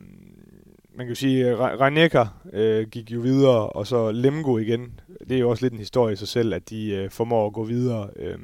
man 0.95 1.07
kan 1.07 1.09
jo 1.09 1.15
sige, 1.15 1.47
at 1.47 1.81
Reinecker 1.81 2.27
øh, 2.53 2.87
gik 2.89 3.11
jo 3.11 3.21
videre, 3.21 3.69
og 3.69 3.87
så 3.87 4.13
Lemgo 4.13 4.59
igen. 4.59 5.01
Det 5.29 5.37
er 5.37 5.39
jo 5.39 5.51
også 5.51 5.65
lidt 5.65 5.73
en 5.73 5.79
historie 5.79 6.13
i 6.13 6.17
sig 6.17 6.29
selv, 6.29 6.55
at 6.55 6.71
de 6.71 6.91
øh, 6.91 7.11
formår 7.11 7.47
at 7.47 7.53
gå 7.53 7.65
videre 7.65 8.11
øh, 8.17 8.39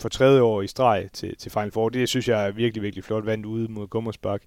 for 0.00 0.08
tredje 0.08 0.42
år 0.42 0.62
i 0.62 0.66
streg 0.66 1.08
til, 1.12 1.36
til 1.36 1.50
Final 1.50 1.70
Four. 1.70 1.88
Det 1.88 2.08
synes 2.08 2.28
jeg 2.28 2.46
er 2.46 2.52
virkelig, 2.52 2.82
virkelig 2.82 3.04
flot. 3.04 3.26
Vandt 3.26 3.46
ude 3.46 3.72
mod 3.72 3.86
Gummersbak. 3.86 4.42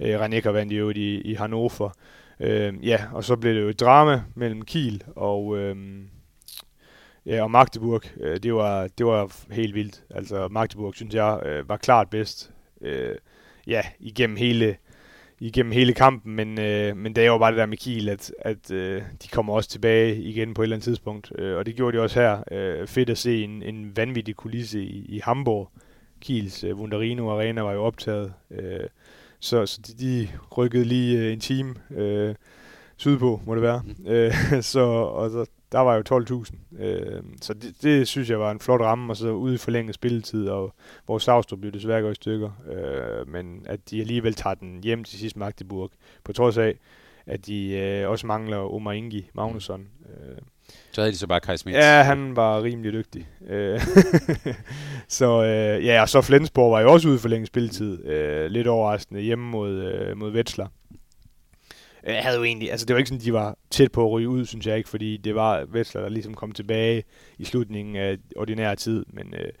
Øh, 0.00 0.20
Reinecker 0.20 0.50
vandt 0.50 0.72
jo 0.72 0.90
i, 0.90 1.20
i 1.20 1.34
Hannover. 1.34 1.96
Øh, 2.40 2.74
ja, 2.82 3.00
og 3.12 3.24
så 3.24 3.36
blev 3.36 3.54
det 3.54 3.62
jo 3.62 3.68
et 3.68 3.80
drama 3.80 4.22
mellem 4.34 4.62
Kiel 4.62 5.02
og... 5.16 5.58
Øh, 5.58 5.76
Ja, 7.26 7.42
og 7.42 7.50
Magdeburg, 7.50 8.02
øh, 8.20 8.36
det, 8.42 8.54
var, 8.54 8.88
det 8.98 9.06
var 9.06 9.32
helt 9.50 9.74
vildt. 9.74 10.02
Altså 10.10 10.48
Magdeburg, 10.50 10.94
synes 10.94 11.14
jeg, 11.14 11.40
øh, 11.46 11.68
var 11.68 11.76
klart 11.76 12.10
bedst. 12.10 12.50
Øh, 12.80 13.14
ja, 13.66 13.82
igennem 14.00 14.36
hele, 14.36 14.76
igennem 15.40 15.72
hele 15.72 15.92
kampen, 15.92 16.34
men, 16.34 16.60
øh, 16.60 16.96
men 16.96 17.16
det 17.16 17.22
er 17.22 17.26
jo 17.26 17.38
bare 17.38 17.50
det 17.50 17.58
der 17.58 17.66
med 17.66 17.76
Kiel, 17.76 18.08
at, 18.08 18.32
at 18.38 18.70
øh, 18.70 19.02
de 19.22 19.28
kommer 19.28 19.54
også 19.54 19.70
tilbage 19.70 20.16
igen 20.16 20.54
på 20.54 20.62
et 20.62 20.64
eller 20.64 20.76
andet 20.76 20.84
tidspunkt, 20.84 21.32
øh, 21.38 21.56
og 21.56 21.66
det 21.66 21.76
gjorde 21.76 21.96
de 21.96 22.02
også 22.02 22.20
her. 22.20 22.42
Øh, 22.50 22.86
fedt 22.86 23.10
at 23.10 23.18
se 23.18 23.44
en, 23.44 23.62
en 23.62 23.96
vanvittig 23.96 24.36
kulisse 24.36 24.82
i, 24.82 25.06
i 25.08 25.20
Hamburg. 25.24 25.70
Kiels 26.20 26.64
øh, 26.64 26.76
Wunderino 26.76 27.30
Arena 27.30 27.62
var 27.62 27.72
jo 27.72 27.84
optaget, 27.84 28.32
øh, 28.50 28.80
så, 29.40 29.66
så 29.66 29.80
de, 29.86 29.92
de 30.04 30.28
rykkede 30.56 30.84
lige 30.84 31.18
øh, 31.18 31.32
en 31.32 31.40
time 31.40 31.74
øh, 31.90 32.34
sydpå, 32.96 33.40
må 33.46 33.54
det 33.54 33.62
være. 33.62 33.82
Mm. 33.84 34.06
Øh, 34.06 34.32
så, 34.72 34.80
og 34.90 35.30
så 35.30 35.46
der 35.76 35.82
var 35.82 35.94
jo 35.94 36.02
12.000. 36.44 36.82
Øh, 36.84 37.22
så 37.42 37.54
det, 37.54 37.74
det, 37.82 38.08
synes 38.08 38.30
jeg 38.30 38.40
var 38.40 38.50
en 38.50 38.60
flot 38.60 38.80
ramme, 38.80 39.12
og 39.12 39.16
så 39.16 39.28
ude 39.28 39.54
i 39.54 39.58
forlænget 39.58 39.94
spilletid, 39.94 40.48
og 40.48 40.74
hvor 41.06 41.18
Savstrup 41.18 41.60
blev 41.60 41.72
desværre 41.72 42.02
går 42.02 42.10
i 42.10 42.14
stykker. 42.14 42.50
Øh, 42.72 43.28
men 43.28 43.66
at 43.66 43.90
de 43.90 44.00
alligevel 44.00 44.34
tager 44.34 44.54
den 44.54 44.80
hjem 44.84 45.04
til 45.04 45.18
sidst 45.18 45.36
Magdeburg, 45.36 45.90
på 46.24 46.32
trods 46.32 46.58
af, 46.58 46.74
at 47.26 47.46
de 47.46 47.70
øh, 47.70 48.10
også 48.10 48.26
mangler 48.26 48.56
Omar 48.56 48.92
Ingi 48.92 49.30
Magnusson. 49.34 49.88
Øh, 50.08 50.38
så 50.92 51.00
havde 51.00 51.12
de 51.12 51.18
så 51.18 51.26
bare 51.26 51.40
Kai 51.40 51.56
Smith. 51.56 51.76
Ja, 51.76 52.02
han 52.02 52.36
var 52.36 52.62
rimelig 52.62 52.92
dygtig. 52.92 53.28
Øh, 53.48 53.80
så 55.08 55.44
øh, 55.44 55.84
ja, 55.86 56.02
og 56.02 56.08
så 56.08 56.20
Flensborg 56.20 56.72
var 56.72 56.80
jo 56.80 56.92
også 56.92 57.08
ude 57.08 57.16
i 57.16 57.18
forlænget 57.18 57.46
spilletid. 57.46 58.06
Øh, 58.06 58.50
lidt 58.50 58.66
overraskende 58.66 59.20
hjemme 59.20 59.50
mod, 59.50 59.70
øh, 59.70 60.16
mod 60.16 60.32
Wetzlar. 60.32 60.70
Jeg 62.06 62.22
havde 62.22 62.36
jo 62.36 62.44
egentlig, 62.44 62.70
altså 62.70 62.86
det 62.86 62.94
var 62.94 62.98
ikke 62.98 63.08
sådan, 63.08 63.24
de 63.24 63.32
var 63.32 63.58
tæt 63.70 63.92
på 63.92 64.04
at 64.04 64.10
ryge 64.10 64.28
ud, 64.28 64.44
synes 64.44 64.66
jeg 64.66 64.76
ikke, 64.76 64.88
fordi 64.88 65.16
det 65.16 65.34
var 65.34 65.64
Vestler, 65.68 66.02
der 66.02 66.08
ligesom 66.08 66.34
kom 66.34 66.52
tilbage 66.52 67.04
i 67.38 67.44
slutningen 67.44 67.96
af 67.96 68.18
ordinær 68.36 68.74
tid, 68.74 69.04
men, 69.08 69.34
øh, 69.34 69.52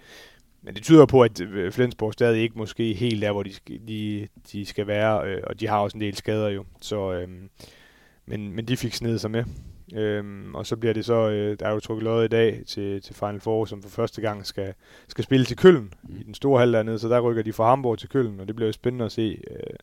men 0.62 0.74
det 0.74 0.82
tyder 0.82 1.06
på, 1.06 1.22
at 1.22 1.40
øh, 1.40 1.72
Flensborg 1.72 2.12
stadig 2.12 2.42
ikke 2.42 2.58
måske 2.58 2.94
helt 2.94 3.22
der, 3.22 3.32
hvor 3.32 3.42
de, 3.42 3.50
de, 3.88 4.28
de 4.52 4.66
skal 4.66 4.86
være, 4.86 5.28
øh, 5.28 5.42
og 5.46 5.60
de 5.60 5.68
har 5.68 5.78
også 5.78 5.96
en 5.96 6.00
del 6.00 6.16
skader 6.16 6.48
jo, 6.48 6.64
så, 6.80 7.12
øh, 7.12 7.28
men, 8.26 8.52
men 8.52 8.64
de 8.64 8.76
fik 8.76 8.94
snedet 8.94 9.20
sig 9.20 9.30
med. 9.30 9.44
Øhm, 9.94 10.54
og 10.54 10.66
så 10.66 10.76
bliver 10.76 10.92
det 10.94 11.04
så, 11.04 11.30
øh, 11.30 11.56
der 11.60 11.66
er 11.66 11.72
jo 11.72 11.80
trukket 11.80 12.04
lod 12.04 12.24
i 12.24 12.28
dag 12.28 12.62
til, 12.66 13.02
til 13.02 13.14
Final 13.14 13.40
Four, 13.40 13.64
som 13.64 13.82
for 13.82 13.88
første 13.88 14.20
gang 14.20 14.46
skal, 14.46 14.74
skal 15.08 15.24
spille 15.24 15.46
til 15.46 15.56
Køln 15.56 15.94
mm. 16.02 16.16
i 16.16 16.22
den 16.22 16.34
store 16.34 16.60
hal 16.60 16.72
dernede, 16.72 16.98
så 16.98 17.08
der 17.08 17.20
rykker 17.20 17.42
de 17.42 17.52
fra 17.52 17.68
Hamburg 17.68 17.98
til 17.98 18.08
Køln, 18.08 18.40
og 18.40 18.48
det 18.48 18.56
bliver 18.56 18.68
jo 18.68 18.72
spændende 18.72 19.04
at 19.04 19.12
se, 19.12 19.42
øh, 19.50 19.76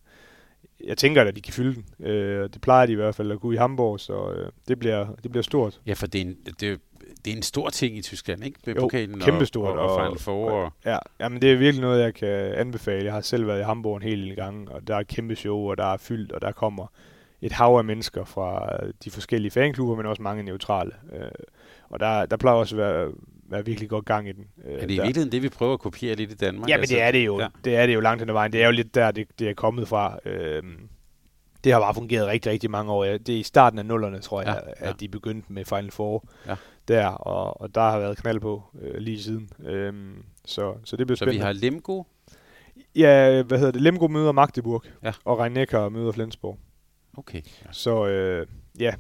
jeg 0.88 0.98
tænker 0.98 1.24
at 1.24 1.36
de 1.36 1.42
kan 1.42 1.54
fylde 1.54 1.76
den. 1.76 2.08
Øh, 2.08 2.50
det 2.54 2.62
plejer 2.62 2.86
de 2.86 2.92
i 2.92 2.96
hvert 2.96 3.16
fald 3.16 3.32
at 3.32 3.40
kunne 3.40 3.56
i 3.56 3.58
Hamburg, 3.58 4.00
så 4.00 4.32
øh, 4.32 4.52
det, 4.68 4.80
bliver, 4.80 5.08
det 5.24 5.32
bliver 5.32 5.44
stort. 5.44 5.82
Ja, 5.86 5.94
for 5.94 6.08
det 6.08 6.22
er 6.22 6.26
en, 6.26 6.38
det, 6.60 6.80
det 7.26 7.34
er 7.34 7.38
en 7.38 7.44
stor 7.44 7.70
ting 7.70 7.98
i 7.98 8.02
Tyskland, 8.02 8.44
ikke? 8.44 8.60
Med 8.66 8.76
jo, 8.76 8.82
pokalen 8.82 9.20
kæmpestort. 9.20 9.78
Og, 9.78 9.80
og, 9.80 9.96
og 9.96 10.06
Final 10.06 10.20
Four. 10.20 10.52
Og, 10.52 10.72
ja, 10.86 10.98
ja, 11.20 11.30
men 11.30 11.42
det 11.42 11.52
er 11.52 11.56
virkelig 11.56 11.82
noget, 11.82 12.04
jeg 12.04 12.14
kan 12.14 12.54
anbefale. 12.54 13.06
Jeg 13.06 13.14
har 13.14 13.22
selv 13.22 13.48
været 13.48 13.60
i 13.60 13.64
Hamburg 13.64 13.98
en 13.98 14.04
hel 14.04 14.20
del 14.20 14.36
gange, 14.36 14.72
og 14.72 14.88
der 14.88 14.96
er 14.96 15.04
kæmpe 15.04 15.36
show, 15.36 15.70
og 15.70 15.78
der 15.78 15.86
er 15.86 15.98
fyldt, 15.98 16.32
og 16.32 16.42
der 16.42 16.52
kommer 16.52 16.88
et 17.42 17.52
hav 17.52 17.78
af 17.78 17.84
mennesker 17.84 18.24
fra 18.24 18.78
de 19.04 19.12
forskellige 19.12 19.52
fanklubber, 19.52 19.96
men 19.96 20.06
også 20.06 20.22
mange 20.22 20.44
neutrale. 20.44 20.92
Øh, 21.14 21.32
og 21.90 22.00
der, 22.00 22.26
der 22.26 22.38
plejer 22.38 22.58
også 22.58 22.76
at 22.76 22.80
være 22.80 23.12
være 23.54 23.66
virkelig 23.66 23.90
godt 23.90 24.06
gang 24.06 24.30
i 24.30 24.32
den. 24.32 24.48
Øh, 24.66 24.74
er 24.74 24.80
det 24.80 24.92
i 24.92 24.94
virkeligheden 24.94 25.32
det, 25.32 25.44
vi 25.44 25.50
prøver 25.50 25.74
at 25.74 25.80
kopiere 25.80 26.16
lidt 26.16 26.32
i 26.32 26.36
Danmark? 26.36 26.70
Ja, 26.70 26.76
men 26.76 26.80
altså, 26.80 26.96
det 26.96 27.02
er 27.02 27.12
det 27.12 27.26
jo. 27.26 27.40
Ja. 27.40 27.48
Det 27.64 27.76
er 27.76 27.86
det 27.86 27.94
jo 27.94 28.00
langt 28.00 28.22
hen 28.22 28.30
ad 28.30 28.34
vejen. 28.34 28.54
Det 28.54 28.62
er 28.62 28.66
jo 28.66 28.72
lidt 28.72 28.96
der, 28.96 29.12
det, 29.12 29.28
det 29.40 29.50
er 29.50 29.54
kommet 29.54 29.88
fra. 29.88 30.20
Øh, 30.26 30.64
det 31.64 31.72
har 31.74 31.80
bare 31.80 31.94
fungeret 31.94 32.28
rigtig, 32.28 32.52
rigtig 32.52 32.72
mange 32.72 32.92
år. 32.92 33.04
Det 33.04 33.30
er 33.30 33.40
i 33.40 33.44
starten 33.44 33.80
af 33.80 33.86
nullerne, 33.86 34.20
tror 34.20 34.42
jeg, 34.42 34.62
ja, 34.66 34.86
ja. 34.86 34.90
at 34.90 35.00
de 35.00 35.08
begyndte 35.08 35.54
med 35.54 35.66
Final 35.66 35.92
Four 35.92 36.26
ja. 36.48 36.56
der, 36.88 37.08
og, 37.08 37.62
og 37.62 37.76
der 37.76 37.82
har 37.82 38.00
været 38.00 38.18
knald 38.18 38.40
på 38.40 38.64
øh, 38.82 38.96
lige 38.98 39.24
siden. 39.24 39.50
Øhm, 39.66 40.24
så, 40.46 40.76
så 40.84 40.98
det 40.98 41.08
bliver 41.08 41.16
spændende. 41.16 41.40
Så 41.40 41.40
vi 41.40 41.46
har 41.46 41.54
Lemgo? 41.54 42.04
Ja, 42.96 43.42
hvad 43.42 43.58
hedder 43.58 43.72
det? 43.72 43.82
Lemgo 43.82 44.08
møder 44.08 44.32
Magdeburg, 44.32 44.84
ja. 45.04 45.12
og 45.26 45.40
Reinecker 45.40 45.90
møder 45.90 46.12
Flensborg. 46.12 46.60
Okay. 47.18 47.42
Ja. 47.66 47.72
Så 47.72 48.08
øh, 48.08 48.48
ja, 48.80 48.94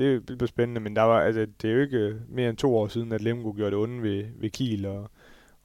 det, 0.00 0.28
det 0.28 0.38
bliver 0.38 0.48
spændende, 0.48 0.80
men 0.80 0.96
der 0.96 1.02
var, 1.02 1.20
altså, 1.20 1.46
det 1.62 1.70
er 1.70 1.74
jo 1.74 1.80
ikke 1.80 1.98
øh, 1.98 2.14
mere 2.28 2.48
end 2.48 2.56
to 2.56 2.76
år 2.76 2.88
siden, 2.88 3.12
at 3.12 3.20
Lemgo 3.20 3.52
gjorde 3.56 3.70
det 3.70 3.78
onde 3.78 4.02
ved, 4.02 4.24
ved 4.36 4.50
Kiel 4.50 4.86
og, 4.86 5.10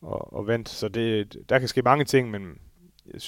og, 0.01 0.33
og 0.33 0.47
vandt, 0.47 0.69
så 0.69 0.87
det, 0.87 1.37
der 1.49 1.59
kan 1.59 1.67
ske 1.67 1.81
mange 1.81 2.05
ting, 2.05 2.31
men 2.31 2.57
jeg, 3.13 3.21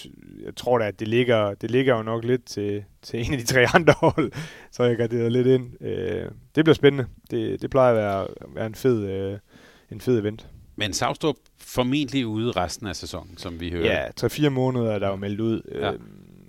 jeg 0.46 0.56
tror 0.56 0.78
da, 0.78 0.88
at 0.88 1.00
det 1.00 1.08
ligger, 1.08 1.54
det 1.54 1.72
ligger 1.72 1.98
jo 1.98 2.04
nok 2.04 2.24
lidt 2.24 2.46
til, 2.46 2.84
til 3.02 3.26
en 3.26 3.34
af 3.34 3.40
de 3.40 3.46
tre 3.46 3.66
andre 3.74 3.94
hold, 3.98 4.32
så 4.72 4.84
jeg 4.84 4.98
garderer 4.98 5.30
lidt 5.30 5.48
ind. 5.48 5.84
Øh, 5.84 6.32
det 6.56 6.66
bliver 6.66 6.74
spændende. 6.76 7.08
Det, 7.32 7.62
det 7.62 7.70
plejer 7.70 7.92
at 7.92 7.98
være, 7.98 8.28
være 8.56 8.66
en, 8.66 8.76
fed, 8.76 9.08
øh, 9.10 9.40
en 9.92 10.02
fed 10.02 10.20
event. 10.20 10.48
Men 10.76 10.94
Savstrup 10.94 11.36
formentlig 11.58 12.28
ude 12.28 12.52
resten 12.52 12.88
af 12.88 12.96
sæsonen, 12.96 13.38
som 13.38 13.60
vi 13.60 13.72
hører. 13.72 14.08
Ja, 14.22 14.28
3-4 14.28 14.50
måneder 14.50 14.92
er 14.92 15.00
der 15.00 15.08
jo 15.08 15.16
meldt 15.16 15.40
ud. 15.40 15.62
Ja. 15.72 15.94
Øh, 15.94 16.00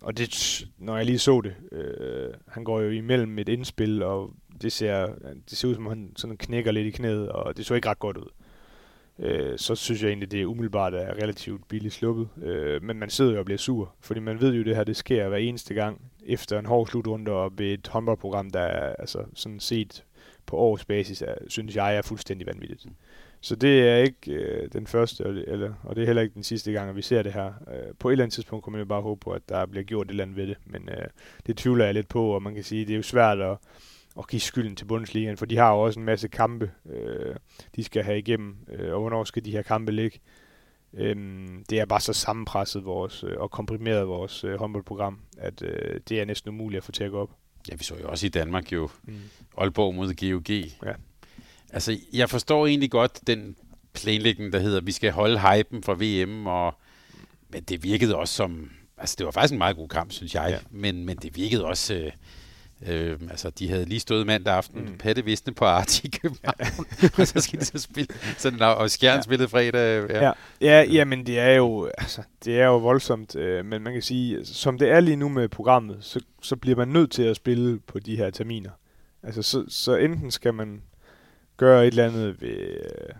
og 0.02 0.18
det, 0.18 0.64
når 0.78 0.96
jeg 0.96 1.06
lige 1.06 1.18
så 1.18 1.40
det, 1.40 1.54
øh, 1.72 2.34
han 2.48 2.64
går 2.64 2.80
jo 2.80 2.90
imellem 2.90 3.38
et 3.38 3.48
indspil, 3.48 4.02
og 4.02 4.30
det 4.62 4.72
ser, 4.72 5.06
det 5.50 5.58
ser 5.58 5.68
ud 5.68 5.74
som, 5.74 5.86
han 5.86 6.12
sådan 6.16 6.36
knækker 6.36 6.72
lidt 6.72 6.86
i 6.86 6.90
knæet, 6.90 7.28
og 7.28 7.56
det 7.56 7.66
så 7.66 7.74
ikke 7.74 7.88
ret 7.88 7.98
godt 7.98 8.16
ud. 8.16 8.28
Øh, 9.18 9.58
så 9.58 9.74
synes 9.74 10.02
jeg 10.02 10.08
egentlig, 10.08 10.30
det 10.30 10.42
er 10.42 10.46
umiddelbart 10.46 10.94
er 10.94 11.14
relativt 11.22 11.68
billigt 11.68 11.94
sluppet. 11.94 12.28
Øh, 12.42 12.82
men 12.82 12.98
man 12.98 13.10
sidder 13.10 13.32
jo 13.32 13.38
og 13.38 13.44
bliver 13.44 13.58
sur, 13.58 13.94
fordi 14.00 14.20
man 14.20 14.40
ved 14.40 14.54
jo, 14.54 14.60
at 14.60 14.66
det 14.66 14.76
her 14.76 14.84
det 14.84 14.96
sker 14.96 15.28
hver 15.28 15.38
eneste 15.38 15.74
gang 15.74 16.00
efter 16.26 16.58
en 16.58 16.66
hård 16.66 16.86
slutrunde 16.86 17.32
og 17.32 17.58
ved 17.58 17.66
et 17.66 17.88
håndboldprogram, 17.88 18.50
der 18.50 18.60
er 18.60 18.96
altså, 18.98 19.24
sådan 19.34 19.60
set 19.60 20.04
på 20.46 20.56
års 20.56 20.84
basis, 20.84 21.22
er, 21.22 21.34
synes 21.48 21.76
jeg 21.76 21.96
er 21.96 22.02
fuldstændig 22.02 22.46
vanvittigt. 22.46 22.86
Så 23.40 23.56
det 23.56 23.88
er 23.88 23.96
ikke 23.96 24.32
øh, 24.32 24.68
den 24.72 24.86
første, 24.86 25.24
eller, 25.46 25.72
og 25.82 25.96
det 25.96 26.02
er 26.02 26.06
heller 26.06 26.22
ikke 26.22 26.34
den 26.34 26.42
sidste 26.42 26.72
gang, 26.72 26.90
at 26.90 26.96
vi 26.96 27.02
ser 27.02 27.22
det 27.22 27.32
her. 27.32 27.46
Øh, 27.46 27.94
på 27.98 28.08
et 28.08 28.12
eller 28.12 28.24
andet 28.24 28.34
tidspunkt 28.34 28.64
kommer 28.64 28.78
man 28.78 28.84
jo 28.84 28.88
bare 28.88 29.02
håbe 29.02 29.20
på, 29.20 29.30
at 29.30 29.48
der 29.48 29.66
bliver 29.66 29.84
gjort 29.84 30.06
et 30.06 30.10
eller 30.10 30.24
andet 30.24 30.36
ved 30.36 30.46
det, 30.46 30.56
men 30.66 30.88
øh, 30.88 31.06
det 31.46 31.56
tvivler 31.56 31.84
jeg 31.84 31.94
lidt 31.94 32.08
på, 32.08 32.30
og 32.30 32.42
man 32.42 32.54
kan 32.54 32.64
sige, 32.64 32.84
det 32.84 32.92
er 32.92 32.96
jo 32.96 33.02
svært 33.02 33.40
at 33.40 33.56
at 34.18 34.28
give 34.28 34.40
skylden 34.40 34.76
til 34.76 34.84
Bundesligaen, 34.84 35.36
for 35.36 35.46
de 35.46 35.56
har 35.56 35.72
jo 35.72 35.80
også 35.80 36.00
en 36.00 36.06
masse 36.06 36.28
kampe, 36.28 36.70
øh, 36.90 37.36
de 37.76 37.84
skal 37.84 38.02
have 38.02 38.18
igennem, 38.18 38.56
øh, 38.68 38.94
og 38.94 39.00
hvornår 39.00 39.24
skal 39.24 39.44
de 39.44 39.50
her 39.50 39.62
kampe 39.62 39.92
ligge. 39.92 40.18
Øhm, 40.94 41.64
det 41.70 41.80
er 41.80 41.84
bare 41.84 42.00
så 42.00 42.12
sammenpresset 42.12 42.84
vores, 42.84 43.24
øh, 43.24 43.36
og 43.38 43.50
komprimeret 43.50 44.08
vores 44.08 44.44
øh, 44.44 44.58
håndboldprogram, 44.58 45.18
at 45.38 45.62
øh, 45.62 46.00
det 46.08 46.20
er 46.20 46.24
næsten 46.24 46.48
umuligt 46.48 46.78
at 46.78 46.84
få 46.84 46.92
til 46.92 47.04
at 47.04 47.10
gå 47.10 47.20
op. 47.20 47.30
Ja, 47.70 47.74
vi 47.74 47.84
så 47.84 47.94
jo 48.02 48.08
også 48.08 48.26
i 48.26 48.28
Danmark 48.28 48.72
jo 48.72 48.88
mm. 49.04 49.14
Aalborg 49.58 49.94
mod 49.94 50.14
GOG. 50.14 50.50
Ja. 50.88 50.94
Altså, 51.72 51.98
jeg 52.12 52.30
forstår 52.30 52.66
egentlig 52.66 52.90
godt 52.90 53.20
den 53.26 53.56
planlægning, 53.92 54.52
der 54.52 54.58
hedder, 54.58 54.80
vi 54.80 54.92
skal 54.92 55.12
holde 55.12 55.40
hypen 55.40 55.82
for 55.82 55.94
VM, 55.94 56.46
og, 56.46 56.74
men 57.48 57.62
det 57.62 57.82
virkede 57.82 58.16
også 58.16 58.34
som, 58.34 58.70
altså 58.98 59.14
det 59.18 59.26
var 59.26 59.32
faktisk 59.32 59.52
en 59.52 59.58
meget 59.58 59.76
god 59.76 59.88
kamp, 59.88 60.12
synes 60.12 60.34
jeg, 60.34 60.46
ja. 60.50 60.58
men, 60.70 61.06
men 61.06 61.16
det 61.16 61.36
virkede 61.36 61.64
også... 61.64 61.94
Øh, 61.94 62.12
Øh, 62.86 63.18
altså, 63.30 63.50
de 63.50 63.70
havde 63.70 63.84
lige 63.84 64.00
stået 64.00 64.26
mandag 64.26 64.54
aften. 64.54 64.80
Mm. 64.80 64.98
Patte 64.98 65.24
Visne 65.24 65.54
på 65.54 65.64
Art 65.64 66.04
i 66.04 66.08
København. 66.22 66.86
og 67.18 67.26
så 67.26 67.40
skal 67.40 67.60
de 67.60 67.64
så 67.64 67.78
spille. 67.78 68.08
Sådan, 68.38 68.62
og 68.62 68.90
Skjern 68.90 69.16
ja. 69.16 69.22
spillede 69.22 69.48
fredag. 69.48 70.10
Ja. 70.10 70.24
Ja. 70.24 70.32
ja, 70.60 70.82
jamen 70.82 71.26
det 71.26 71.38
er 71.38 71.50
jo, 71.52 71.90
altså, 71.98 72.22
det 72.44 72.60
er 72.60 72.66
jo 72.66 72.78
voldsomt. 72.78 73.36
Øh, 73.36 73.64
men 73.64 73.82
man 73.82 73.92
kan 73.92 74.02
sige, 74.02 74.44
som 74.44 74.78
det 74.78 74.90
er 74.90 75.00
lige 75.00 75.16
nu 75.16 75.28
med 75.28 75.48
programmet, 75.48 75.96
så, 76.00 76.20
så 76.42 76.56
bliver 76.56 76.76
man 76.76 76.88
nødt 76.88 77.10
til 77.10 77.22
at 77.22 77.36
spille 77.36 77.78
på 77.78 77.98
de 77.98 78.16
her 78.16 78.30
terminer. 78.30 78.70
Altså, 79.22 79.42
så, 79.42 79.64
så 79.68 79.96
enten 79.96 80.30
skal 80.30 80.54
man 80.54 80.82
gøre 81.56 81.86
et 81.86 81.90
eller 81.90 82.06
andet 82.06 82.40
ved 82.40 82.48
øh, 82.50 83.14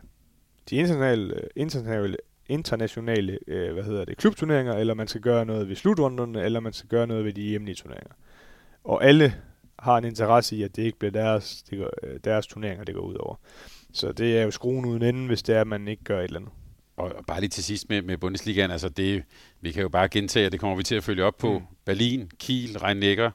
de 0.71 0.77
internationale, 0.77 1.35
internationale, 1.57 2.17
internationale 2.49 3.39
øh, 3.47 3.73
hvad 3.73 3.85
hedder 3.85 4.05
det, 4.05 4.17
klubturneringer, 4.17 4.73
eller 4.75 4.95
man 4.95 5.09
skal 5.09 5.21
gøre 5.21 5.47
noget 5.47 5.69
ved 5.69 5.77
slutrunderne, 5.77 6.43
eller 6.43 6.61
man 6.61 6.73
skal 6.73 6.89
gøre 6.89 7.07
noget 7.07 7.25
ved 7.25 7.33
de 7.33 7.43
hjemlige 7.43 7.75
turneringer. 7.75 8.13
Og 8.85 9.05
alle 9.05 9.35
har 9.79 9.99
en 9.99 10.05
interesse 10.05 10.57
i, 10.57 10.63
at 10.63 10.77
det 10.77 10.83
ikke 10.83 10.99
bliver 10.99 11.13
deres, 11.13 11.63
det 11.63 11.79
går, 11.79 11.91
øh, 12.03 12.21
deres 12.25 12.47
turneringer, 12.47 12.85
det 12.85 12.95
går 12.95 13.03
ud 13.03 13.15
over. 13.15 13.37
Så 13.93 14.13
det 14.13 14.39
er 14.39 14.43
jo 14.43 14.51
skruen 14.51 14.85
uden 14.85 15.03
enden, 15.03 15.27
hvis 15.27 15.43
det 15.43 15.57
er, 15.57 15.61
at 15.61 15.67
man 15.67 15.89
ikke 15.89 16.05
gør 16.05 16.19
et 16.19 16.25
eller 16.25 16.41
andet. 16.41 16.53
Og 16.97 17.13
bare 17.27 17.41
lige 17.41 17.51
til 17.51 17.65
sidst 17.65 17.89
med, 17.89 18.03
med 18.03 18.19
Bundesligaen, 18.19 18.71
altså 18.71 18.89
det, 18.89 19.23
vi 19.61 19.73
kan 19.73 19.83
jo 19.83 19.89
bare 19.89 20.09
gentage, 20.09 20.47
at 20.47 20.53
det 20.53 20.61
kommer 20.61 20.77
vi 20.77 20.83
til 20.83 20.95
at 20.95 21.05
følge 21.05 21.25
op 21.25 21.37
på. 21.39 21.59
Mm. 21.59 21.65
Berlin, 21.85 22.31
Kiel, 22.39 22.77
Rhein-Neckar, 22.77 23.31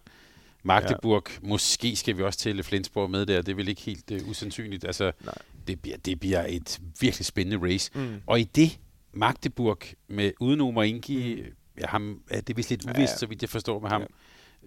Magdeburg, 0.64 1.24
ja. 1.30 1.48
måske 1.48 1.96
skal 1.96 2.18
vi 2.18 2.24
også 2.24 2.40
tælle 2.40 2.64
Flensborg 2.64 3.10
med 3.10 3.26
der, 3.26 3.42
det 3.42 3.52
er 3.52 3.56
vel 3.56 3.68
ikke 3.68 3.82
helt 3.82 4.12
uh, 4.12 4.30
usandsynligt. 4.30 4.86
Altså, 4.86 5.12
Nej. 5.26 5.36
Det, 5.68 5.82
bliver, 5.82 5.98
det 5.98 6.20
bliver 6.20 6.46
et 6.50 6.82
virkelig 7.02 7.26
spændende 7.26 7.68
race. 7.68 7.92
Mm. 7.96 8.22
Og 8.28 8.40
i 8.40 8.44
det 8.44 8.80
Magdeburg 9.14 9.80
med 10.08 10.32
uden 10.40 10.62
Omar 10.62 10.84
Ingi, 10.84 11.36
mm. 11.36 11.82
ja, 11.82 11.88
ham, 11.88 12.22
det 12.30 12.50
er 12.50 12.54
vist 12.54 12.70
lidt 12.70 12.86
uvist, 12.86 13.00
ja. 13.00 13.18
så 13.18 13.26
vidt 13.26 13.42
jeg 13.42 13.50
forstår 13.50 13.80
med 13.80 13.90
ham. 13.90 14.02
Ja 14.02 14.08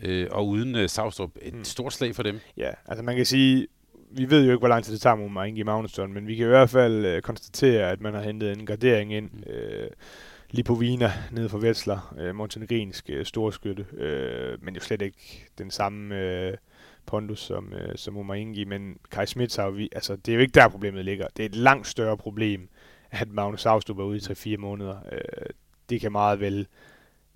øh, 0.03 0.29
og 0.31 0.49
uden 0.49 0.75
øh, 0.75 0.89
Savstrup. 0.89 1.31
Et 1.43 1.55
mm. 1.55 1.65
stort 1.65 1.93
slag 1.93 2.15
for 2.15 2.23
dem. 2.23 2.41
Ja, 2.57 2.71
altså 2.87 3.03
man 3.03 3.17
kan 3.17 3.27
sige, 3.27 3.67
vi 4.11 4.31
ved 4.31 4.45
jo 4.45 4.51
ikke, 4.51 4.59
hvor 4.59 4.69
lang 4.69 4.85
tid 4.85 4.93
det 4.93 5.01
tager 5.01 5.17
med 5.17 5.47
Inge 5.47 5.65
Magnusson, 5.65 6.13
men 6.13 6.27
vi 6.27 6.35
kan 6.35 6.47
i 6.47 6.49
hvert 6.49 6.71
fald 6.71 7.05
øh, 7.05 7.23
konstatere, 7.23 7.91
at 7.91 8.01
man 8.01 8.15
har 8.15 8.23
hentet 8.23 8.53
en 8.53 8.67
gardering 8.67 9.13
ind. 9.13 9.31
Mm. 9.31 9.53
Øh, 9.53 9.91
Lipovina 10.51 11.13
nede 11.33 11.49
for 11.49 11.59
Vetsler, 11.59 12.15
øh, 12.19 12.35
montenegrinsk 12.35 13.11
øh, 13.11 13.25
storskytte, 13.27 13.87
øh, 13.97 14.65
men 14.65 14.75
jo 14.75 14.81
slet 14.81 15.03
ikke 15.03 15.49
den 15.59 15.71
samme 15.71 16.15
øh, 16.15 16.57
pondus 17.07 17.41
som, 17.41 17.73
øh, 17.73 17.97
som 17.97 18.17
Omar 18.17 18.35
Ingi, 18.35 18.65
men 18.65 18.97
Kai 19.11 19.27
Smits 19.27 19.57
har 19.57 19.71
vi, 19.71 19.89
altså 19.93 20.17
det 20.17 20.33
er 20.33 20.35
jo 20.35 20.41
ikke 20.41 20.53
der 20.53 20.69
problemet 20.69 21.05
ligger. 21.05 21.27
Det 21.37 21.43
er 21.43 21.47
et 21.47 21.55
langt 21.55 21.87
større 21.87 22.17
problem, 22.17 22.69
at 23.11 23.29
Magnus 23.31 23.63
Savstrup 23.63 23.99
er 23.99 24.05
ude 24.05 24.17
i 24.17 24.55
3-4 24.55 24.57
måneder. 24.57 24.97
Øh, 25.13 25.47
det 25.91 26.01
kan 26.01 26.13
meget 26.13 26.41
vel 26.41 26.67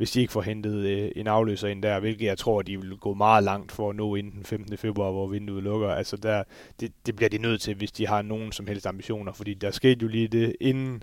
hvis 0.01 0.11
de 0.11 0.21
ikke 0.21 0.33
får 0.33 0.43
hentet 0.43 0.75
øh, 0.75 1.11
en 1.17 1.27
afløser 1.27 1.69
ind 1.69 1.83
der, 1.83 2.01
hvilket 2.01 2.27
jeg 2.27 2.39
tror, 2.39 2.63
de 2.63 2.81
vil 2.81 2.97
gå 2.97 3.15
meget 3.15 3.45
langt 3.45 3.73
for 3.73 3.91
at 3.91 3.97
nå 3.97 4.15
inden 4.15 4.33
den 4.33 4.45
15. 4.45 4.79
februar, 4.79 5.11
hvor 5.11 5.27
vinduet 5.27 5.63
lukker. 5.63 5.89
Altså 5.89 6.17
der, 6.17 6.43
det, 6.81 6.93
det 7.07 7.17
bliver 7.17 7.29
de 7.29 7.39
nødt 7.39 7.61
til, 7.61 7.75
hvis 7.75 7.93
de 7.93 8.07
har 8.07 8.23
nogen 8.23 8.53
som 8.53 8.67
helst 8.67 8.87
ambitioner, 8.87 9.33
fordi 9.33 9.55
der 9.55 9.71
skete 9.71 10.03
jo 10.03 10.09
lige 10.09 10.29
det 10.29 10.57
inden, 10.61 11.03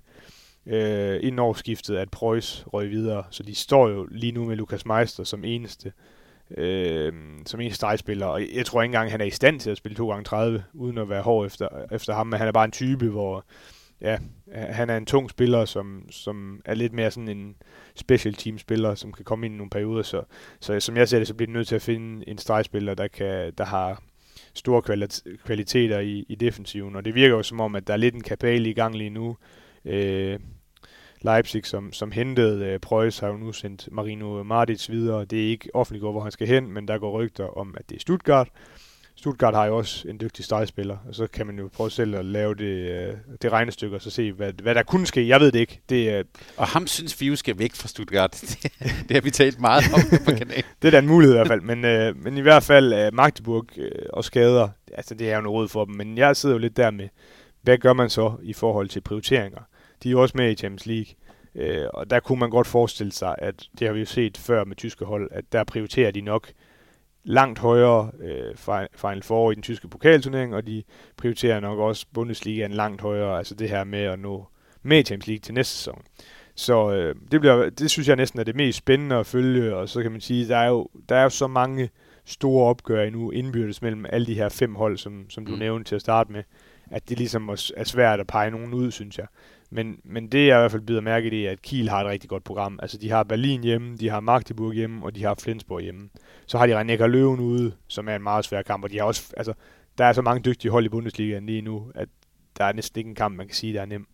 øh, 0.66 1.20
inden 1.24 1.40
årsskiftet, 1.40 1.98
at 1.98 2.12
Preuss 2.12 2.66
røg 2.74 2.90
videre, 2.90 3.24
så 3.30 3.44
de 3.44 3.56
står 3.56 3.90
jo 3.90 4.08
lige 4.12 4.32
nu 4.32 4.46
med 4.46 4.56
Lukas 4.56 4.86
Meister 4.86 5.24
som 5.24 5.46
eneste 5.46 5.92
øh, 6.58 7.14
som 7.46 7.62
eneste 7.62 7.76
stregspiller, 7.76 8.26
og 8.26 8.42
jeg 8.54 8.66
tror 8.66 8.82
ikke 8.82 8.90
engang, 8.90 9.12
han 9.12 9.22
er 9.22 9.26
i 9.26 9.30
stand 9.30 9.60
til 9.60 9.70
at 9.70 9.78
spille 9.78 9.96
2 9.96 10.10
gange 10.10 10.24
30 10.24 10.64
uden 10.74 10.98
at 10.98 11.10
være 11.10 11.22
hård 11.22 11.46
efter, 11.46 11.68
efter 11.92 12.14
ham, 12.14 12.28
men 12.28 12.40
han 12.40 12.48
er 12.48 12.52
bare 12.52 12.66
en 12.66 12.72
type, 12.72 13.10
hvor 13.10 13.46
ja, 14.02 14.18
han 14.54 14.90
er 14.90 14.98
en 14.98 15.06
tung 15.06 15.30
spiller, 15.30 15.66
som, 15.66 16.06
som 16.10 16.62
er 16.66 16.74
lidt 16.74 16.94
mere 16.94 17.12
sådan 17.12 17.30
en 17.30 17.56
special 17.96 18.34
team 18.34 18.58
spiller, 18.58 18.96
som 18.96 19.14
kan 19.14 19.26
komme 19.26 19.46
ind 19.46 19.56
i 19.56 19.58
nogle 19.58 19.70
perioder. 19.70 20.04
Så, 20.04 20.24
så 20.60 20.80
som 20.80 20.98
jeg 20.98 21.10
ser 21.10 21.18
det, 21.18 21.28
så 21.28 21.34
bliver 21.34 21.48
det 21.48 21.54
nødt 21.54 21.68
til 21.68 21.76
at 21.76 21.82
finde 21.82 22.30
en 22.30 22.38
stregspiller, 22.38 22.94
der, 22.94 23.08
kan, 23.08 23.54
der 23.58 23.66
har 23.66 24.04
store 24.54 24.82
kvaliteter 25.46 26.00
i, 26.00 26.26
i 26.30 26.36
defensiven. 26.36 26.96
Og 26.96 27.06
det 27.06 27.16
virker 27.16 27.36
jo 27.36 27.44
som 27.44 27.60
om, 27.60 27.76
at 27.76 27.88
der 27.88 27.94
er 27.94 27.98
lidt 27.98 28.16
en 28.16 28.24
kapal 28.24 28.66
i 28.66 28.74
gang 28.74 28.96
lige 28.96 29.10
nu. 29.10 29.38
Øh, 29.86 30.40
Leipzig, 31.22 31.66
som, 31.66 31.94
som 31.94 32.12
hentede 32.12 32.66
øh, 32.66 32.80
Preuss, 32.80 33.20
har 33.20 33.28
jo 33.28 33.38
nu 33.38 33.52
sendt 33.52 33.90
Marino 33.92 34.44
Martic 34.44 34.90
videre. 34.90 35.26
Det 35.26 35.44
er 35.44 35.50
ikke 35.50 35.70
offentliggjort, 35.74 36.14
hvor 36.14 36.22
han 36.22 36.32
skal 36.32 36.48
hen, 36.48 36.72
men 36.72 36.88
der 36.88 36.98
går 36.98 37.12
rygter 37.12 37.58
om, 37.58 37.76
at 37.78 37.90
det 37.90 37.96
er 37.96 38.00
Stuttgart. 38.00 38.50
Stuttgart 39.18 39.54
har 39.54 39.66
jo 39.66 39.78
også 39.78 40.08
en 40.08 40.20
dygtig 40.20 40.46
stregspiller, 40.46 40.98
og 41.08 41.16
så 41.16 41.28
kan 41.28 41.48
man 41.48 41.60
jo 41.60 41.70
prøve 41.74 41.92
selv 41.92 42.16
at 42.16 42.26
lave 42.26 42.56
det, 42.56 42.64
øh, 42.64 43.14
det 43.42 43.52
regnestykke, 43.52 43.96
og 43.96 44.02
så 44.02 44.10
se, 44.10 44.32
hvad, 44.32 44.54
hvad 44.64 44.76
der 44.76 44.84
kunne 44.84 45.08
ske. 45.08 45.28
Jeg 45.28 45.40
ved 45.40 45.52
det 45.52 45.60
ikke. 45.60 45.82
Det, 45.90 46.10
er, 46.10 46.24
og 46.58 46.68
ham 46.68 46.88
synes 46.88 47.22
vi 47.22 47.28
jo 47.28 47.36
skal 47.36 47.60
væk 47.60 47.76
fra 47.76 47.88
Stuttgart. 47.88 48.32
Det, 48.64 48.72
det 48.80 49.12
har 49.12 49.22
vi 49.22 49.32
talt 49.32 49.60
meget 49.60 49.84
om 49.94 50.00
på 50.26 50.32
kanalen. 50.40 50.64
det 50.82 50.88
er 50.88 50.92
da 50.92 51.00
en 51.00 51.08
mulighed 51.08 51.36
i 51.36 51.38
hvert 51.38 51.48
fald. 51.48 51.62
Men, 51.62 51.86
øh, 51.86 52.24
men 52.24 52.38
i 52.38 52.42
hvert 52.42 52.64
fald 52.64 52.94
øh, 52.94 53.14
Magdeburg 53.14 53.66
øh, 53.78 53.92
og 54.14 54.24
skader, 54.24 54.70
altså 54.94 55.16
det 55.16 55.32
er 55.32 55.36
jo 55.36 55.42
noget 55.42 55.56
råd 55.56 55.68
for 55.68 55.86
dem. 55.86 55.96
Men 55.96 56.18
jeg 56.18 56.36
sidder 56.36 56.56
jo 56.56 56.60
lidt 56.60 56.78
der 56.78 56.92
med, 56.92 57.10
hvad 57.62 57.78
gør 57.78 57.94
man 57.94 58.10
så 58.10 58.34
i 58.44 58.54
forhold 58.54 58.90
til 58.90 59.02
prioriteringer? 59.02 59.62
De 60.04 60.10
er 60.10 60.12
jo 60.12 60.22
også 60.22 60.38
med 60.38 60.52
i 60.52 60.56
Champions 60.56 60.86
League. 60.86 61.14
Øh, 61.56 61.88
og 61.94 62.10
der 62.10 62.20
kunne 62.20 62.40
man 62.40 62.50
godt 62.50 62.68
forestille 62.68 63.12
sig, 63.12 63.36
at 63.38 63.68
det 63.80 63.88
har 63.88 63.94
vi 63.94 64.00
jo 64.00 64.06
set 64.06 64.38
før 64.38 64.64
med 64.64 64.76
tyske 64.76 65.06
hold, 65.06 65.30
at 65.32 65.44
der 65.52 65.64
prioriterer 65.64 66.12
de 66.12 66.22
nok 66.22 66.52
langt 67.28 67.60
højere 67.60 68.12
øh, 68.20 68.56
Final 68.96 69.24
Four 69.24 69.52
i 69.52 69.56
den 69.56 69.64
tyske 69.64 69.88
pokalturnering, 69.88 70.56
og 70.56 70.68
de 70.68 70.84
prioriterer 71.18 71.60
nok 71.60 71.80
også 71.80 72.06
Bundesligaen 72.14 72.72
langt 72.72 73.02
højere, 73.02 73.38
altså 73.38 73.56
det 73.56 73.70
her 73.70 73.84
med 73.84 74.00
at 74.00 74.20
nå 74.20 74.46
med 74.84 75.06
Champions 75.06 75.28
League 75.28 75.42
til 75.42 75.54
næste 75.54 75.78
sæson. 75.78 76.02
Så 76.56 76.92
øh, 76.92 77.16
det, 77.32 77.40
bliver, 77.40 77.70
det 77.70 77.92
synes 77.92 78.08
jeg 78.08 78.16
næsten 78.16 78.40
er 78.40 78.44
det 78.44 78.56
mest 78.56 78.78
spændende 78.78 79.16
at 79.16 79.26
følge, 79.26 79.76
og 79.76 79.90
så 79.90 80.02
kan 80.02 80.12
man 80.12 80.22
sige, 80.22 80.48
der 80.48 80.58
er 80.58 80.68
jo, 80.68 80.88
der 81.10 81.16
er 81.16 81.24
jo 81.24 81.30
så 81.30 81.48
mange 81.48 81.90
store 82.26 82.70
opgør 82.70 83.04
endnu 83.04 83.32
indbyrdes 83.32 83.82
mellem 83.82 84.06
alle 84.10 84.28
de 84.28 84.34
her 84.34 84.50
fem 84.50 84.76
hold, 84.76 84.98
som, 84.98 85.30
som 85.30 85.46
du 85.46 85.52
mm. 85.52 85.60
nævnte 85.60 85.90
til 85.90 85.96
at 85.96 86.02
starte 86.02 86.32
med, 86.32 86.44
at 86.92 87.10
det 87.10 87.18
ligesom 87.18 87.50
er 87.50 87.84
svært 87.84 88.20
at 88.20 88.28
pege 88.28 88.52
nogen 88.52 88.74
ud, 88.74 88.92
synes 88.92 89.18
jeg. 89.18 89.28
Men, 89.70 90.00
men 90.04 90.28
det 90.28 90.48
jeg 90.48 90.58
i 90.58 90.60
hvert 90.60 90.72
fald 90.72 90.82
bider 90.82 91.02
mærke 91.02 91.30
i, 91.30 91.46
er, 91.46 91.52
at 91.52 91.62
Kiel 91.62 91.90
har 91.90 92.02
et 92.02 92.08
rigtig 92.08 92.30
godt 92.30 92.44
program. 92.44 92.80
Altså 92.82 92.98
de 92.98 93.10
har 93.10 93.24
Berlin 93.24 93.64
hjemme, 93.64 93.98
de 93.98 94.10
har 94.10 94.20
Magdeburg 94.20 94.74
hjemme, 94.74 95.06
og 95.06 95.16
de 95.16 95.24
har 95.24 95.36
Flensborg 95.42 95.82
hjemme. 95.82 96.10
Så 96.46 96.58
har 96.58 96.68
de 96.68 96.76
Rhein 96.78 97.12
Løven 97.12 97.40
ude, 97.40 97.72
som 97.88 98.10
er 98.10 98.16
en 98.16 98.24
meget 98.24 98.46
svær 98.46 98.62
kamp, 98.62 98.84
og 98.84 98.92
de 98.92 98.98
har 98.98 99.06
også, 99.06 99.34
altså, 99.38 99.54
der 99.98 100.06
er 100.06 100.14
så 100.14 100.22
mange 100.22 100.42
dygtige 100.44 100.72
hold 100.72 100.86
i 100.86 100.90
Bundesligaen 100.90 101.46
lige 101.46 101.62
nu, 101.62 101.92
at 101.96 102.10
der 102.58 102.66
er 102.66 102.74
næsten 102.74 103.00
ikke 103.00 103.10
en 103.10 103.16
kamp, 103.16 103.38
man 103.38 103.48
kan 103.48 103.56
sige, 103.56 103.74
der 103.74 103.82
er 103.82 103.86
nem. 103.86 104.08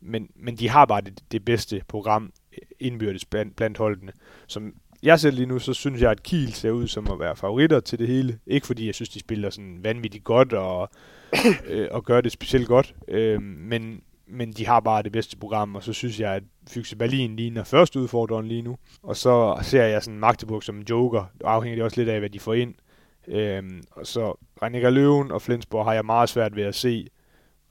Men, 0.00 0.28
men 0.36 0.56
de 0.56 0.68
har 0.68 0.84
bare 0.84 1.00
det, 1.00 1.20
det 1.32 1.44
bedste 1.44 1.82
program 1.88 2.32
indbyrdes 2.80 3.24
blandt, 3.24 3.56
blandt 3.56 3.78
holdene. 3.78 4.12
Som 4.46 4.74
jeg 5.02 5.20
ser 5.20 5.30
lige 5.30 5.46
nu, 5.46 5.58
så 5.58 5.74
synes 5.74 6.02
jeg, 6.02 6.10
at 6.10 6.22
Kiel 6.22 6.52
ser 6.52 6.70
ud 6.70 6.86
som 6.86 7.10
at 7.10 7.18
være 7.18 7.36
favoritter 7.36 7.80
til 7.80 7.98
det 7.98 8.08
hele. 8.08 8.38
Ikke 8.46 8.66
fordi 8.66 8.86
jeg 8.86 8.94
synes, 8.94 9.08
de 9.08 9.20
spiller 9.20 9.50
sådan 9.50 9.78
vanvittigt 9.82 10.24
godt 10.24 10.52
og, 10.52 10.90
øh, 11.66 11.88
og 11.90 12.04
gør 12.04 12.20
det 12.20 12.32
specielt 12.32 12.66
godt. 12.66 12.94
Øh, 13.08 13.42
men, 13.42 14.02
men 14.30 14.52
de 14.52 14.66
har 14.66 14.80
bare 14.80 15.02
det 15.02 15.12
bedste 15.12 15.36
program, 15.36 15.74
og 15.74 15.82
så 15.82 15.92
synes 15.92 16.20
jeg, 16.20 16.34
at 16.34 16.42
Fyxe 16.68 16.96
Berlin 16.96 17.36
ligner 17.36 17.64
første 17.64 18.00
udfordreren 18.00 18.48
lige 18.48 18.62
nu. 18.62 18.76
Og 19.02 19.16
så 19.16 19.58
ser 19.62 19.84
jeg 19.84 20.02
sådan 20.02 20.20
Magdeburg 20.20 20.62
som 20.62 20.76
en 20.76 20.86
joker, 20.90 21.24
afhænger 21.44 21.76
det 21.76 21.84
også 21.84 22.00
lidt 22.00 22.08
af, 22.08 22.18
hvad 22.18 22.30
de 22.30 22.40
får 22.40 22.54
ind. 22.54 22.74
Øhm, 23.28 23.82
og 23.90 24.06
så 24.06 24.34
Renninger 24.62 24.90
Løven 24.90 25.30
og 25.30 25.42
Flensborg 25.42 25.84
har 25.84 25.94
jeg 25.94 26.04
meget 26.04 26.28
svært 26.28 26.56
ved 26.56 26.62
at 26.62 26.74
se. 26.74 27.06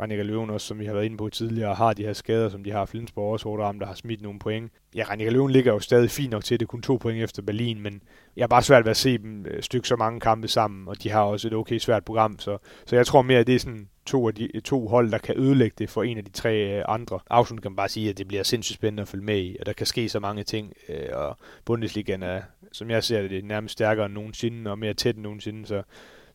Renninger 0.01 0.25
Løven 0.25 0.49
også, 0.49 0.67
som 0.67 0.79
vi 0.79 0.85
har 0.85 0.93
været 0.93 1.05
inde 1.05 1.17
på 1.17 1.29
tidligere, 1.29 1.75
har 1.75 1.93
de 1.93 2.03
her 2.03 2.13
skader, 2.13 2.49
som 2.49 2.63
de 2.63 2.71
har. 2.71 2.85
Flensborg 2.85 3.33
også 3.33 3.49
hårdt 3.49 3.79
der 3.79 3.85
har 3.85 3.93
smidt 3.93 4.21
nogle 4.21 4.39
point. 4.39 4.71
Ja, 4.95 5.03
Renninger 5.09 5.33
Løven 5.33 5.51
ligger 5.51 5.73
jo 5.73 5.79
stadig 5.79 6.11
fint 6.11 6.31
nok 6.31 6.43
til 6.43 6.59
det, 6.59 6.67
kun 6.67 6.81
to 6.81 6.97
point 6.97 7.23
efter 7.23 7.41
Berlin, 7.41 7.81
men 7.81 8.01
jeg 8.39 8.43
har 8.43 8.47
bare 8.47 8.63
svært 8.63 8.85
ved 8.85 8.91
at 8.91 8.97
se 8.97 9.17
dem 9.17 9.45
øh, 9.45 9.63
stykke 9.63 9.87
så 9.87 9.95
mange 9.95 10.19
kampe 10.19 10.47
sammen, 10.47 10.87
og 10.87 11.03
de 11.03 11.09
har 11.09 11.21
også 11.21 11.47
et 11.47 11.53
okay 11.53 11.77
svært 11.77 12.05
program, 12.05 12.39
så, 12.39 12.57
så 12.85 12.95
jeg 12.95 13.05
tror 13.05 13.21
mere, 13.21 13.39
at 13.39 13.47
det 13.47 13.55
er 13.55 13.59
sådan 13.59 13.89
to 14.05 14.27
af 14.27 14.35
de 14.35 14.59
to 14.59 14.87
hold, 14.87 15.11
der 15.11 15.17
kan 15.17 15.35
ødelægge 15.37 15.75
det 15.77 15.89
for 15.89 16.03
en 16.03 16.17
af 16.17 16.25
de 16.25 16.31
tre 16.31 16.77
øh, 16.77 16.85
andre. 16.87 17.19
Afslutten 17.29 17.61
kan 17.61 17.71
man 17.71 17.75
bare 17.75 17.89
sige, 17.89 18.09
at 18.09 18.17
det 18.17 18.27
bliver 18.27 18.43
sindssygt 18.43 18.75
spændende 18.75 19.01
at 19.01 19.07
følge 19.07 19.23
med 19.25 19.37
i, 19.37 19.57
og 19.59 19.65
der 19.65 19.73
kan 19.73 19.85
ske 19.85 20.09
så 20.09 20.19
mange 20.19 20.43
ting, 20.43 20.73
øh, 20.89 21.07
og 21.13 21.37
Bundesligaen 21.65 22.23
er, 22.23 22.41
som 22.71 22.89
jeg 22.89 23.03
ser 23.03 23.21
det, 23.21 23.29
det 23.31 23.39
er 23.39 23.43
nærmest 23.43 23.71
stærkere 23.71 24.05
end 24.05 24.13
nogensinde, 24.13 24.71
og 24.71 24.79
mere 24.79 24.93
tæt 24.93 25.15
end 25.15 25.23
nogensinde, 25.23 25.65
så, 25.67 25.83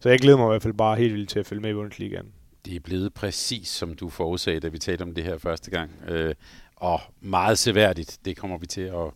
så 0.00 0.08
jeg 0.08 0.18
glæder 0.18 0.38
mig 0.38 0.46
i 0.46 0.50
hvert 0.50 0.62
fald 0.62 0.74
bare 0.74 0.96
helt 0.96 1.14
vildt 1.14 1.30
til 1.30 1.38
at 1.38 1.46
følge 1.46 1.62
med 1.62 1.70
i 1.70 1.74
Bundesligaen. 1.74 2.32
Det 2.64 2.76
er 2.76 2.80
blevet 2.80 3.14
præcis, 3.14 3.68
som 3.68 3.94
du 3.94 4.08
forudsagde, 4.08 4.60
da 4.60 4.68
vi 4.68 4.78
talte 4.78 5.02
om 5.02 5.14
det 5.14 5.24
her 5.24 5.38
første 5.38 5.70
gang, 5.70 5.90
øh, 6.08 6.34
og 6.76 7.00
meget 7.20 7.58
seværdigt. 7.58 8.18
Det 8.24 8.36
kommer 8.36 8.58
vi 8.58 8.66
til 8.66 8.80
at 8.80 9.10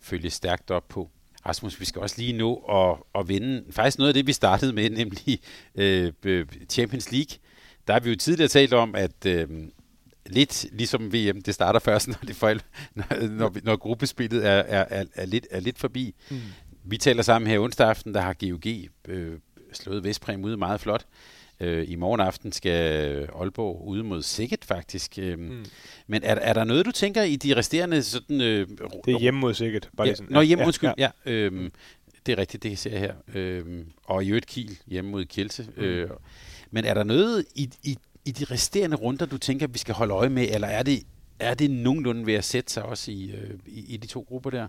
følge 0.00 0.30
stærkt 0.30 0.70
op 0.70 0.88
på. 0.88 1.10
Rasmus, 1.46 1.80
vi 1.80 1.84
skal 1.84 2.02
også 2.02 2.16
lige 2.18 2.32
nå 2.32 2.54
at, 2.54 3.20
at 3.20 3.28
vinde 3.28 3.64
faktisk 3.70 3.98
noget 3.98 4.08
af 4.08 4.14
det, 4.14 4.26
vi 4.26 4.32
startede 4.32 4.72
med, 4.72 4.90
nemlig 5.00 5.40
øh, 5.74 6.46
Champions 6.68 7.12
League 7.12 7.38
der 7.88 7.94
har 7.94 8.00
vi 8.00 8.10
jo 8.10 8.16
tidligere 8.16 8.48
talt 8.48 8.72
om, 8.72 8.94
at 8.94 9.26
øh, 9.26 9.48
lidt 10.26 10.66
ligesom 10.72 11.12
VM, 11.12 11.42
det 11.42 11.54
starter 11.54 11.80
først, 11.80 12.08
når, 12.12 12.18
det 12.26 12.36
for, 12.36 12.54
når, 12.94 13.28
når, 13.28 13.52
når 13.62 13.76
gruppespillet 13.76 14.46
er, 14.46 14.50
er, 14.50 14.84
er, 14.90 15.04
er, 15.14 15.26
lidt, 15.26 15.46
er 15.50 15.60
lidt 15.60 15.78
forbi. 15.78 16.14
Mm. 16.30 16.40
Vi 16.84 16.98
taler 16.98 17.22
sammen 17.22 17.50
her 17.50 17.58
onsdag 17.58 17.88
aften, 17.88 18.14
der 18.14 18.20
har 18.20 18.34
GOG 18.40 18.66
øh, 19.08 19.38
slået 19.72 20.04
Vestpræm 20.04 20.44
ud 20.44 20.56
meget 20.56 20.80
flot. 20.80 21.06
Øh, 21.06 21.37
I 21.60 21.94
morgen 21.94 22.20
aften 22.20 22.52
skal 22.52 23.28
Aalborg 23.40 23.88
ude 23.88 24.02
mod 24.02 24.22
Sikkert 24.22 24.64
faktisk. 24.64 25.18
Øh, 25.18 25.38
mm. 25.38 25.64
Men 26.06 26.22
er, 26.22 26.34
er 26.34 26.52
der 26.52 26.64
noget, 26.64 26.86
du 26.86 26.92
tænker 26.92 27.22
i 27.22 27.36
de 27.36 27.56
resterende 27.56 28.02
sådan... 28.02 28.40
Øh, 28.40 28.68
det 29.04 29.14
er 29.14 29.18
hjemme 29.18 29.40
mod 29.40 29.54
Sikkert. 29.54 29.90
Bare 29.96 30.08
ja, 30.08 30.14
sådan. 30.14 30.32
Nå, 30.32 30.40
hjemme, 30.40 30.62
ja, 30.62 30.66
undskyld. 30.66 30.90
Ja, 30.98 31.10
ja. 31.26 31.32
Øh, 31.32 31.70
det 32.26 32.32
er 32.32 32.38
rigtigt, 32.38 32.62
det 32.62 32.78
ser 32.78 32.90
jeg 32.90 33.00
her. 33.00 33.14
Øh, 33.34 33.84
og 34.04 34.24
i 34.24 34.28
øvrigt 34.28 34.46
Kiel 34.46 34.78
hjemme 34.86 35.10
mod 35.10 35.24
Kielse. 35.24 35.66
Mm. 35.76 35.82
Øh, 35.82 36.10
men 36.70 36.84
er 36.84 36.94
der 36.94 37.04
noget 37.04 37.44
i, 37.54 37.70
i, 37.82 37.96
i 38.24 38.30
de 38.30 38.44
resterende 38.44 38.96
runder, 38.96 39.26
du 39.26 39.38
tænker, 39.38 39.66
vi 39.66 39.78
skal 39.78 39.94
holde 39.94 40.14
øje 40.14 40.28
med, 40.28 40.48
eller 40.50 40.68
er 40.68 40.82
det, 40.82 41.02
er 41.38 41.54
det 41.54 41.70
nogenlunde 41.70 42.26
ved 42.26 42.34
at 42.34 42.44
sætte 42.44 42.72
sig 42.72 42.82
også 42.82 43.10
i, 43.10 43.30
øh, 43.30 43.50
i, 43.66 43.94
i 43.94 43.96
de 43.96 44.06
to 44.06 44.24
grupper 44.28 44.50
der? 44.50 44.68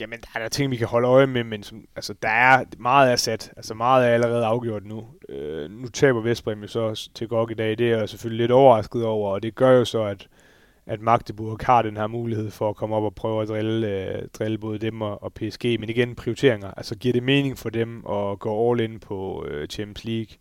Jamen, 0.00 0.20
der 0.20 0.26
er 0.34 0.38
der 0.38 0.48
ting, 0.48 0.70
vi 0.70 0.76
kan 0.76 0.86
holde 0.86 1.08
øje 1.08 1.26
med, 1.26 1.44
men 1.44 1.62
som, 1.62 1.84
altså, 1.96 2.14
der 2.22 2.28
er 2.28 2.64
meget 2.78 3.12
er 3.12 3.16
sat. 3.16 3.52
Altså, 3.56 3.74
meget 3.74 4.08
er 4.08 4.14
allerede 4.14 4.44
afgjort 4.46 4.84
nu. 4.84 5.06
Øh, 5.28 5.70
nu 5.70 5.88
taber 5.88 6.20
Vestbrem 6.20 6.60
jo 6.60 6.66
så 6.66 7.10
til 7.14 7.28
GOG 7.28 7.50
i 7.50 7.54
dag. 7.54 7.78
Det 7.78 7.92
er 7.92 7.98
jeg 7.98 8.08
selvfølgelig 8.08 8.42
lidt 8.42 8.52
overrasket 8.52 9.04
over, 9.04 9.30
og 9.30 9.42
det 9.42 9.54
gør 9.54 9.70
jo 9.70 9.84
så, 9.84 10.02
at, 10.02 10.28
at 10.86 11.00
Magdeburg 11.00 11.58
har 11.62 11.82
den 11.82 11.96
her 11.96 12.06
mulighed 12.06 12.50
for 12.50 12.68
at 12.70 12.76
komme 12.76 12.96
op 12.96 13.02
og 13.02 13.14
prøve 13.14 13.42
at 13.42 13.48
drille, 13.48 13.88
øh, 13.88 14.28
drille 14.38 14.58
både 14.58 14.78
dem 14.78 15.02
og, 15.02 15.22
og 15.22 15.32
PSG. 15.34 15.64
Men 15.64 15.88
igen, 15.88 16.14
prioriteringer. 16.14 16.70
Altså, 16.76 16.96
giver 16.96 17.12
det 17.12 17.22
mening 17.22 17.58
for 17.58 17.70
dem 17.70 18.06
at 18.06 18.38
gå 18.38 18.70
all 18.70 18.80
in 18.80 19.00
på 19.00 19.46
øh, 19.48 19.68
Champions 19.68 20.04
League? 20.04 20.36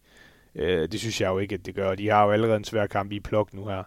Øh, 0.56 0.88
det 0.92 1.00
synes 1.00 1.22
jeg 1.22 1.28
jo 1.28 1.40
ikke, 1.40 1.56
at 1.56 1.66
det 1.66 1.76
gør. 1.76 1.96
De 1.96 2.10
har 2.10 2.26
jo 2.26 2.32
allerede 2.32 2.58
en 2.58 2.64
svær 2.64 2.88
kamp 2.88 3.12
i 3.12 3.20
plok 3.20 3.54
nu 3.54 3.66
her. 3.66 3.84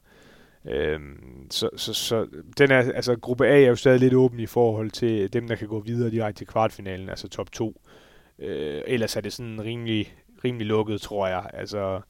Øhm, 0.66 1.46
så, 1.50 1.70
så, 1.76 1.94
så 1.94 2.26
den 2.58 2.70
er, 2.70 2.92
altså, 2.92 3.16
gruppe 3.16 3.46
A 3.46 3.62
er 3.62 3.68
jo 3.68 3.76
stadig 3.76 4.00
lidt 4.00 4.14
åben 4.14 4.40
i 4.40 4.46
forhold 4.46 4.90
til 4.90 5.32
dem, 5.32 5.48
der 5.48 5.54
kan 5.54 5.68
gå 5.68 5.80
videre 5.80 6.10
direkte 6.10 6.40
til 6.40 6.46
kvartfinalen, 6.46 7.08
altså 7.08 7.28
top 7.28 7.52
2. 7.52 7.80
Øh, 8.38 8.82
ellers 8.86 9.16
er 9.16 9.20
det 9.20 9.32
sådan 9.32 9.64
rimelig, 9.64 10.14
rimelig 10.44 10.66
lukket, 10.66 11.00
tror 11.00 11.26
jeg. 11.26 11.50
Altså, 11.52 12.00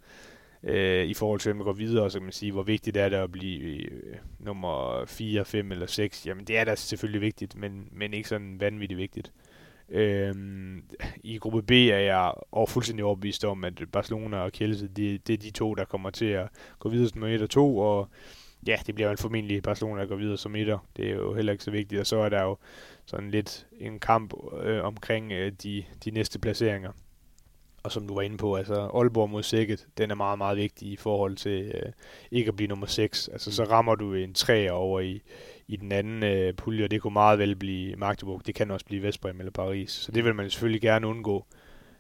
øh, 0.63 1.05
i 1.05 1.15
forhold 1.15 1.41
til, 1.41 1.49
hvem 1.49 1.59
der 1.59 1.65
går 1.65 1.73
videre, 1.73 2.11
så 2.11 2.19
kan 2.19 2.25
man 2.25 2.33
sige, 2.33 2.53
hvor 2.53 2.63
vigtigt 2.63 2.97
er 2.97 3.09
det 3.09 3.17
at 3.17 3.33
blive 3.33 3.61
øh, 3.61 4.17
nummer 4.39 5.05
4, 5.07 5.45
5 5.45 5.73
eller 5.73 5.87
6. 5.87 6.27
Jamen, 6.27 6.45
det 6.45 6.59
er 6.59 6.65
da 6.65 6.75
selvfølgelig 6.75 7.21
vigtigt, 7.21 7.57
men, 7.57 7.89
men 7.93 8.15
ikke 8.15 8.29
sådan 8.29 8.61
vanvittigt 8.61 8.99
vigtigt. 8.99 9.33
Øhm, 9.89 10.83
I 11.23 11.39
gruppe 11.39 11.63
B 11.63 11.71
er 11.71 11.99
jeg 11.99 12.33
også 12.53 12.73
fuldstændig 12.73 13.05
overbevist 13.05 13.45
om, 13.45 13.65
at 13.65 13.83
Barcelona 13.93 14.37
og 14.37 14.53
Kielse, 14.53 14.89
det, 14.89 15.27
det 15.27 15.33
er 15.33 15.39
de 15.39 15.51
to, 15.51 15.75
der 15.75 15.85
kommer 15.85 16.11
til 16.11 16.27
at 16.27 16.49
gå 16.79 16.89
videre 16.89 17.09
som 17.09 17.23
1 17.23 17.43
og 17.43 17.51
2, 17.51 17.79
og 17.79 18.09
ja, 18.67 18.77
det 18.87 18.95
bliver 18.95 19.11
jo 19.11 19.17
formentlig 19.21 19.63
Barcelona, 19.63 20.01
der 20.01 20.07
går 20.07 20.17
videre 20.17 20.39
som 20.39 20.57
etter. 20.57 20.79
Det 20.97 21.07
er 21.07 21.15
jo 21.15 21.35
heller 21.35 21.53
ikke 21.53 21.65
så 21.65 21.71
vigtigt. 21.71 22.01
Og 22.01 22.07
så 22.07 22.17
er 22.17 22.29
der 22.29 22.43
jo 22.43 22.57
sådan 23.05 23.31
lidt 23.31 23.67
en 23.81 23.99
kamp 23.99 24.35
øh, 24.63 24.85
omkring 24.85 25.33
øh, 25.33 25.53
de, 25.63 25.85
de 26.05 26.11
næste 26.11 26.39
placeringer. 26.39 26.93
Og 27.83 27.93
som 27.93 28.09
du 28.09 28.15
var 28.15 28.23
inde 28.23 28.37
på, 28.37 28.55
altså 28.55 28.75
Aalborg 28.75 29.31
mod 29.31 29.43
Sækket, 29.43 29.87
den 29.99 30.11
er 30.11 30.15
meget, 30.15 30.39
meget 30.39 30.57
vigtig 30.57 30.89
i 30.89 30.97
forhold 30.97 31.37
til 31.37 31.73
øh, 31.75 31.93
ikke 32.31 32.49
at 32.49 32.57
blive 32.57 32.69
nummer 32.69 32.87
6. 32.87 33.29
Altså 33.29 33.53
så 33.53 33.65
rammer 33.65 33.95
du 33.95 34.15
en 34.15 34.35
3 34.35 34.71
over 34.71 35.01
i, 35.01 35.23
i 35.69 35.77
den 35.77 35.93
anden 35.93 36.23
øh, 36.23 36.55
pulje, 36.55 36.85
og 36.85 36.91
det 36.91 37.03
kunne 37.03 37.13
meget 37.13 37.39
vel 37.39 37.57
blive 37.57 37.97
Magdeburg. 37.97 38.47
Det 38.47 38.55
kan 38.55 38.71
også 38.71 38.87
blive 38.87 39.03
Vestbrem 39.03 39.39
eller 39.39 39.53
Paris. 39.53 39.91
Så 39.91 40.13
det 40.13 40.25
vil 40.25 40.35
man 40.35 40.51
selvfølgelig 40.51 40.81
gerne 40.81 41.07
undgå 41.07 41.47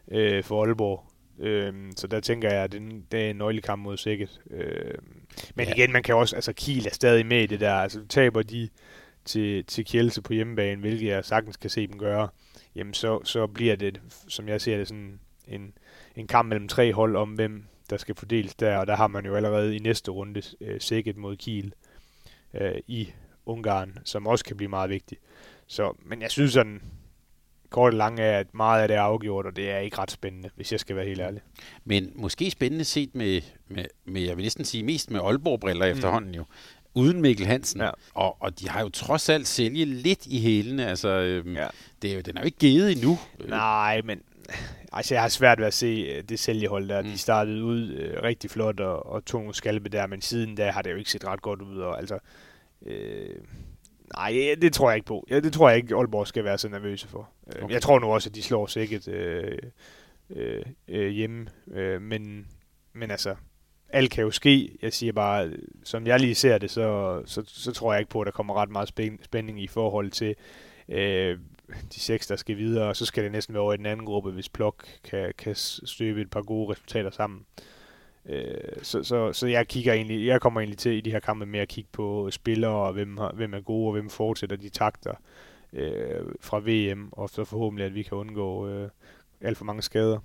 øh, 0.09 0.45
for 0.45 0.65
Aalborg. 0.65 1.05
Øhm, 1.39 1.93
så 1.97 2.07
der 2.07 2.21
tænker 2.21 2.51
jeg, 2.51 2.65
at 2.65 2.73
det, 2.73 3.03
det 3.13 3.27
er 3.27 3.31
en 3.31 3.37
nøglekamp 3.37 3.83
mod 3.83 3.97
Sækket. 3.97 4.41
Øhm, 4.51 5.16
men 5.55 5.67
ja. 5.67 5.75
igen, 5.75 5.93
man 5.93 6.03
kan 6.03 6.15
også, 6.15 6.37
altså 6.37 6.53
Kiel 6.53 6.87
er 6.87 6.95
stadig 6.95 7.27
med 7.27 7.43
i 7.43 7.47
det 7.47 7.61
der, 7.61 7.75
altså 7.75 8.07
taber 8.09 8.43
de 8.43 8.69
til, 9.25 9.65
til 9.65 9.85
Kjelse 9.85 10.23
på 10.23 10.33
hjemmebane, 10.33 10.81
hvilket 10.81 11.09
jeg 11.09 11.25
sagtens 11.25 11.57
kan 11.57 11.71
se 11.71 11.87
dem 11.87 11.99
gøre, 11.99 12.29
jamen 12.75 12.95
så, 12.95 13.21
så 13.25 13.47
bliver 13.47 13.77
det, 13.77 14.01
som 14.29 14.49
jeg 14.49 14.61
ser 14.61 14.77
det, 14.77 14.89
sådan 14.89 15.21
en, 15.49 15.73
en 16.17 16.27
kamp 16.27 16.49
mellem 16.49 16.69
tre 16.69 16.93
hold 16.93 17.17
om, 17.17 17.29
hvem 17.29 17.65
der 17.91 17.97
skal 17.97 18.15
fordeles 18.15 18.55
der, 18.55 18.77
og 18.77 18.87
der 18.87 18.97
har 18.97 19.07
man 19.07 19.27
jo 19.27 19.35
allerede 19.35 19.77
i 19.77 19.79
næste 19.79 20.11
runde 20.11 20.43
øh, 20.61 20.81
Sækket 20.81 21.17
mod 21.17 21.37
Kiel 21.37 21.75
øh, 22.55 22.75
i 22.87 23.13
Ungarn, 23.47 23.99
som 24.05 24.27
også 24.27 24.45
kan 24.45 24.57
blive 24.57 24.69
meget 24.69 24.91
vigtigt. 24.91 25.21
Så, 25.67 25.97
men 26.05 26.23
jeg 26.23 26.31
synes 26.31 26.53
sådan, 26.53 26.83
kort 27.71 27.93
og 27.93 27.99
lang 27.99 28.21
er, 28.21 28.39
at 28.39 28.55
meget 28.55 28.83
af 28.83 28.89
det 28.89 28.97
er 28.97 29.01
afgjort, 29.01 29.47
og 29.47 29.57
det 29.57 29.71
er 29.71 29.79
ikke 29.79 29.99
ret 29.99 30.11
spændende, 30.11 30.51
hvis 30.57 30.73
jeg 30.73 30.81
skal 30.81 30.97
være 30.97 31.05
helt 31.05 31.21
ærlig. 31.21 31.43
Men 31.85 32.13
måske 32.15 32.51
spændende 32.51 32.85
set 32.85 33.15
med, 33.15 33.41
med, 33.69 33.85
med 34.05 34.23
jeg 34.23 34.37
vil 34.37 34.43
næsten 34.43 34.65
sige 34.65 34.83
mest 34.83 35.11
med 35.11 35.21
Aalborg-briller 35.21 35.87
mm. 35.87 35.93
efterhånden 35.93 36.35
jo, 36.35 36.45
uden 36.95 37.21
Mikkel 37.21 37.47
Hansen. 37.47 37.81
Ja. 37.81 37.91
Og, 38.15 38.37
og 38.41 38.61
de 38.61 38.69
har 38.69 38.81
jo 38.81 38.89
trods 38.89 39.29
alt 39.29 39.49
sælge 39.49 39.85
lidt 39.85 40.27
i 40.27 40.41
hælene. 40.41 40.87
Altså, 40.87 41.09
øhm, 41.09 41.57
ja. 41.57 41.67
det 42.03 42.11
er 42.11 42.15
jo, 42.15 42.21
den 42.21 42.37
er 42.37 42.41
jo 42.41 42.45
ikke 42.45 42.59
givet 42.59 42.93
endnu. 42.93 43.19
Nej, 43.49 44.03
men 44.05 44.21
altså, 44.93 45.15
jeg 45.15 45.23
har 45.23 45.29
svært 45.29 45.59
ved 45.59 45.67
at 45.67 45.75
se 45.75 45.87
øh, 45.87 46.23
det 46.29 46.39
sælgehold 46.39 46.89
der. 46.89 47.03
Mm. 47.03 47.09
De 47.09 47.19
startede 47.19 47.65
ud 47.65 47.89
øh, 47.89 48.23
rigtig 48.23 48.51
flot 48.51 48.81
og, 48.81 49.07
og 49.07 49.25
tog 49.25 49.41
nogle 49.41 49.55
skalpe 49.55 49.89
der, 49.89 50.07
men 50.07 50.21
siden 50.21 50.55
da 50.55 50.71
har 50.71 50.83
det 50.83 50.91
jo 50.91 50.97
ikke 50.97 51.11
set 51.11 51.25
ret 51.25 51.43
godt 51.43 51.63
ud. 51.63 51.79
Og, 51.79 51.99
altså, 51.99 52.19
øh, 52.87 53.37
Nej, 54.15 54.57
det 54.63 54.73
tror 54.73 54.91
jeg 54.91 54.97
ikke 54.97 55.07
på. 55.07 55.27
Ja, 55.31 55.41
det 55.41 55.53
tror 55.53 55.69
jeg 55.69 55.77
ikke, 55.77 55.95
Aalborg 55.95 56.27
skal 56.27 56.45
være 56.45 56.59
så 56.59 56.69
nervøse 56.69 57.09
for. 57.09 57.29
Øh, 57.47 57.65
okay. 57.65 57.75
Jeg 57.75 57.83
tror 57.83 57.99
nu 57.99 58.07
også, 58.07 58.29
at 58.29 58.35
de 58.35 58.43
slår 58.43 58.67
sikkert 58.67 59.09
øh, 59.09 59.59
øh, 60.31 60.63
øh, 60.89 61.09
hjemme. 61.09 61.47
Øh, 61.73 62.03
men, 62.03 62.47
men 62.93 63.11
altså, 63.11 63.35
alt 63.89 64.11
kan 64.11 64.25
jo 64.25 64.31
ske. 64.31 64.79
Jeg 64.83 64.93
siger 64.93 65.13
bare, 65.13 65.53
som 65.85 66.07
jeg 66.07 66.21
lige 66.21 66.35
ser 66.35 66.59
det, 66.59 66.71
så, 66.71 67.23
så, 67.27 67.43
så 67.47 67.73
tror 67.73 67.93
jeg 67.93 68.01
ikke 68.01 68.11
på, 68.11 68.21
at 68.21 68.27
der 68.27 68.33
kommer 68.33 68.55
ret 68.55 68.71
meget 68.71 69.19
spænding 69.25 69.63
i 69.63 69.67
forhold 69.67 70.11
til 70.11 70.35
øh, 70.89 71.39
de 71.95 72.01
seks, 72.01 72.27
der 72.27 72.37
skal 72.37 72.57
videre. 72.57 72.89
Og 72.89 72.97
så 72.97 73.07
skal 73.07 73.25
det 73.25 73.33
næsten 73.33 73.55
være 73.55 73.63
over 73.63 73.73
i 73.73 73.77
den 73.77 73.87
anden 73.87 74.07
gruppe, 74.07 74.31
hvis 74.31 74.49
Plok 74.49 74.87
kan, 75.05 75.33
kan 75.39 75.55
støbe 75.55 76.21
et 76.21 76.31
par 76.31 76.43
gode 76.43 76.73
resultater 76.73 77.11
sammen. 77.11 77.47
Øh, 78.27 78.55
så, 78.83 79.03
så, 79.03 79.33
så 79.33 79.47
jeg 79.47 79.69
kigger 79.69 79.93
egentlig, 79.93 80.27
jeg 80.27 80.41
kommer 80.41 80.61
egentlig 80.61 80.79
til 80.79 80.93
i 80.93 81.01
de 81.01 81.11
her 81.11 81.21
kampe 81.21 81.47
med 81.47 81.61
at 81.61 81.69
kigge 81.69 81.91
på 81.93 82.31
spillere, 82.31 82.87
og 82.87 82.93
hvem, 82.93 83.17
har, 83.17 83.33
hvem 83.33 83.55
er 83.55 83.61
gode, 83.61 83.89
og 83.89 83.93
hvem 83.93 84.11
fortsætter 84.11 84.57
de 84.57 84.69
takter 84.69 85.11
øh, 85.11 85.17
fra 86.41 86.59
VM, 86.59 87.09
og 87.13 87.31
så 87.31 87.45
forhåbentlig, 87.45 87.87
at 87.87 87.95
vi 87.95 88.03
kan 88.03 88.19
undgå 88.19 88.69
øh, 88.69 88.89
alt 89.41 89.59
for 89.59 89.65
mange 89.65 89.83
skader. 89.83 90.19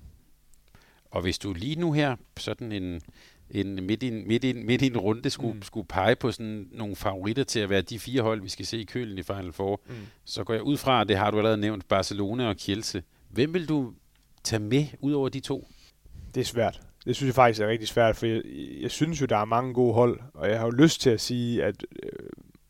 Og 1.11 1.21
hvis 1.21 1.39
du 1.39 1.53
lige 1.53 1.75
nu 1.75 1.91
her, 1.91 2.15
sådan 2.37 2.71
en, 2.71 3.01
en 3.49 3.83
midt, 3.83 4.03
i 4.03 4.07
en, 4.07 4.27
midt, 4.27 4.43
i 4.43 4.49
en, 4.49 4.65
midt 4.65 4.81
i 4.81 4.87
en 4.87 4.97
runde, 4.97 5.29
skulle, 5.29 5.53
mm. 5.53 5.61
skulle 5.61 5.87
pege 5.87 6.15
på 6.15 6.31
sådan 6.31 6.67
nogle 6.71 6.95
favoritter 6.95 7.43
til 7.43 7.59
at 7.59 7.69
være 7.69 7.81
de 7.81 7.99
fire 7.99 8.21
hold, 8.21 8.41
vi 8.41 8.49
skal 8.49 8.65
se 8.65 8.77
i 8.77 8.83
kølen 8.83 9.17
i 9.17 9.23
Final 9.23 9.51
Four, 9.51 9.81
mm. 9.87 9.93
så 10.25 10.43
går 10.43 10.53
jeg 10.53 10.63
ud 10.63 10.77
fra, 10.77 11.01
at 11.01 11.09
det 11.09 11.17
har 11.17 11.31
du 11.31 11.37
allerede 11.37 11.57
nævnt, 11.57 11.87
Barcelona 11.87 12.49
og 12.49 12.55
Kielse. 12.55 13.03
Hvem 13.29 13.53
vil 13.53 13.69
du 13.69 13.93
tage 14.43 14.59
med 14.59 14.85
ud 14.99 15.13
over 15.13 15.29
de 15.29 15.39
to? 15.39 15.67
Det 16.35 16.41
er 16.41 16.45
svært. 16.45 16.81
Det 17.05 17.15
synes 17.15 17.27
jeg 17.27 17.35
faktisk 17.35 17.61
er 17.61 17.67
rigtig 17.67 17.87
svært, 17.87 18.15
for 18.15 18.25
jeg, 18.25 18.41
jeg 18.81 18.91
synes 18.91 19.21
jo, 19.21 19.25
der 19.25 19.37
er 19.37 19.45
mange 19.45 19.73
gode 19.73 19.93
hold, 19.93 20.19
og 20.33 20.49
jeg 20.49 20.59
har 20.59 20.65
jo 20.65 20.71
lyst 20.71 21.01
til 21.01 21.09
at 21.09 21.21
sige, 21.21 21.63
at, 21.63 21.85
øh, 22.03 22.09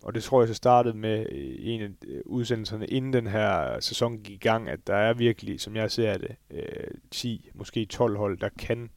og 0.03 0.15
det 0.15 0.23
tror 0.23 0.41
jeg 0.41 0.47
så 0.47 0.53
startede 0.53 0.97
med 0.97 1.25
en 1.59 1.81
af 1.81 1.89
øh, 2.07 2.21
udsendelserne, 2.25 2.87
inden 2.87 3.13
den 3.13 3.27
her 3.27 3.79
sæson 3.79 4.17
gik 4.17 4.35
i 4.35 4.47
gang, 4.47 4.69
at 4.69 4.87
der 4.87 4.95
er 4.95 5.13
virkelig, 5.13 5.61
som 5.61 5.75
jeg 5.75 5.91
ser 5.91 6.17
det, 6.17 6.35
øh, 6.51 6.63
10, 7.11 7.49
måske 7.53 7.85
12 7.85 8.17
hold, 8.17 8.37
der 8.37 8.49
kan 8.59 8.89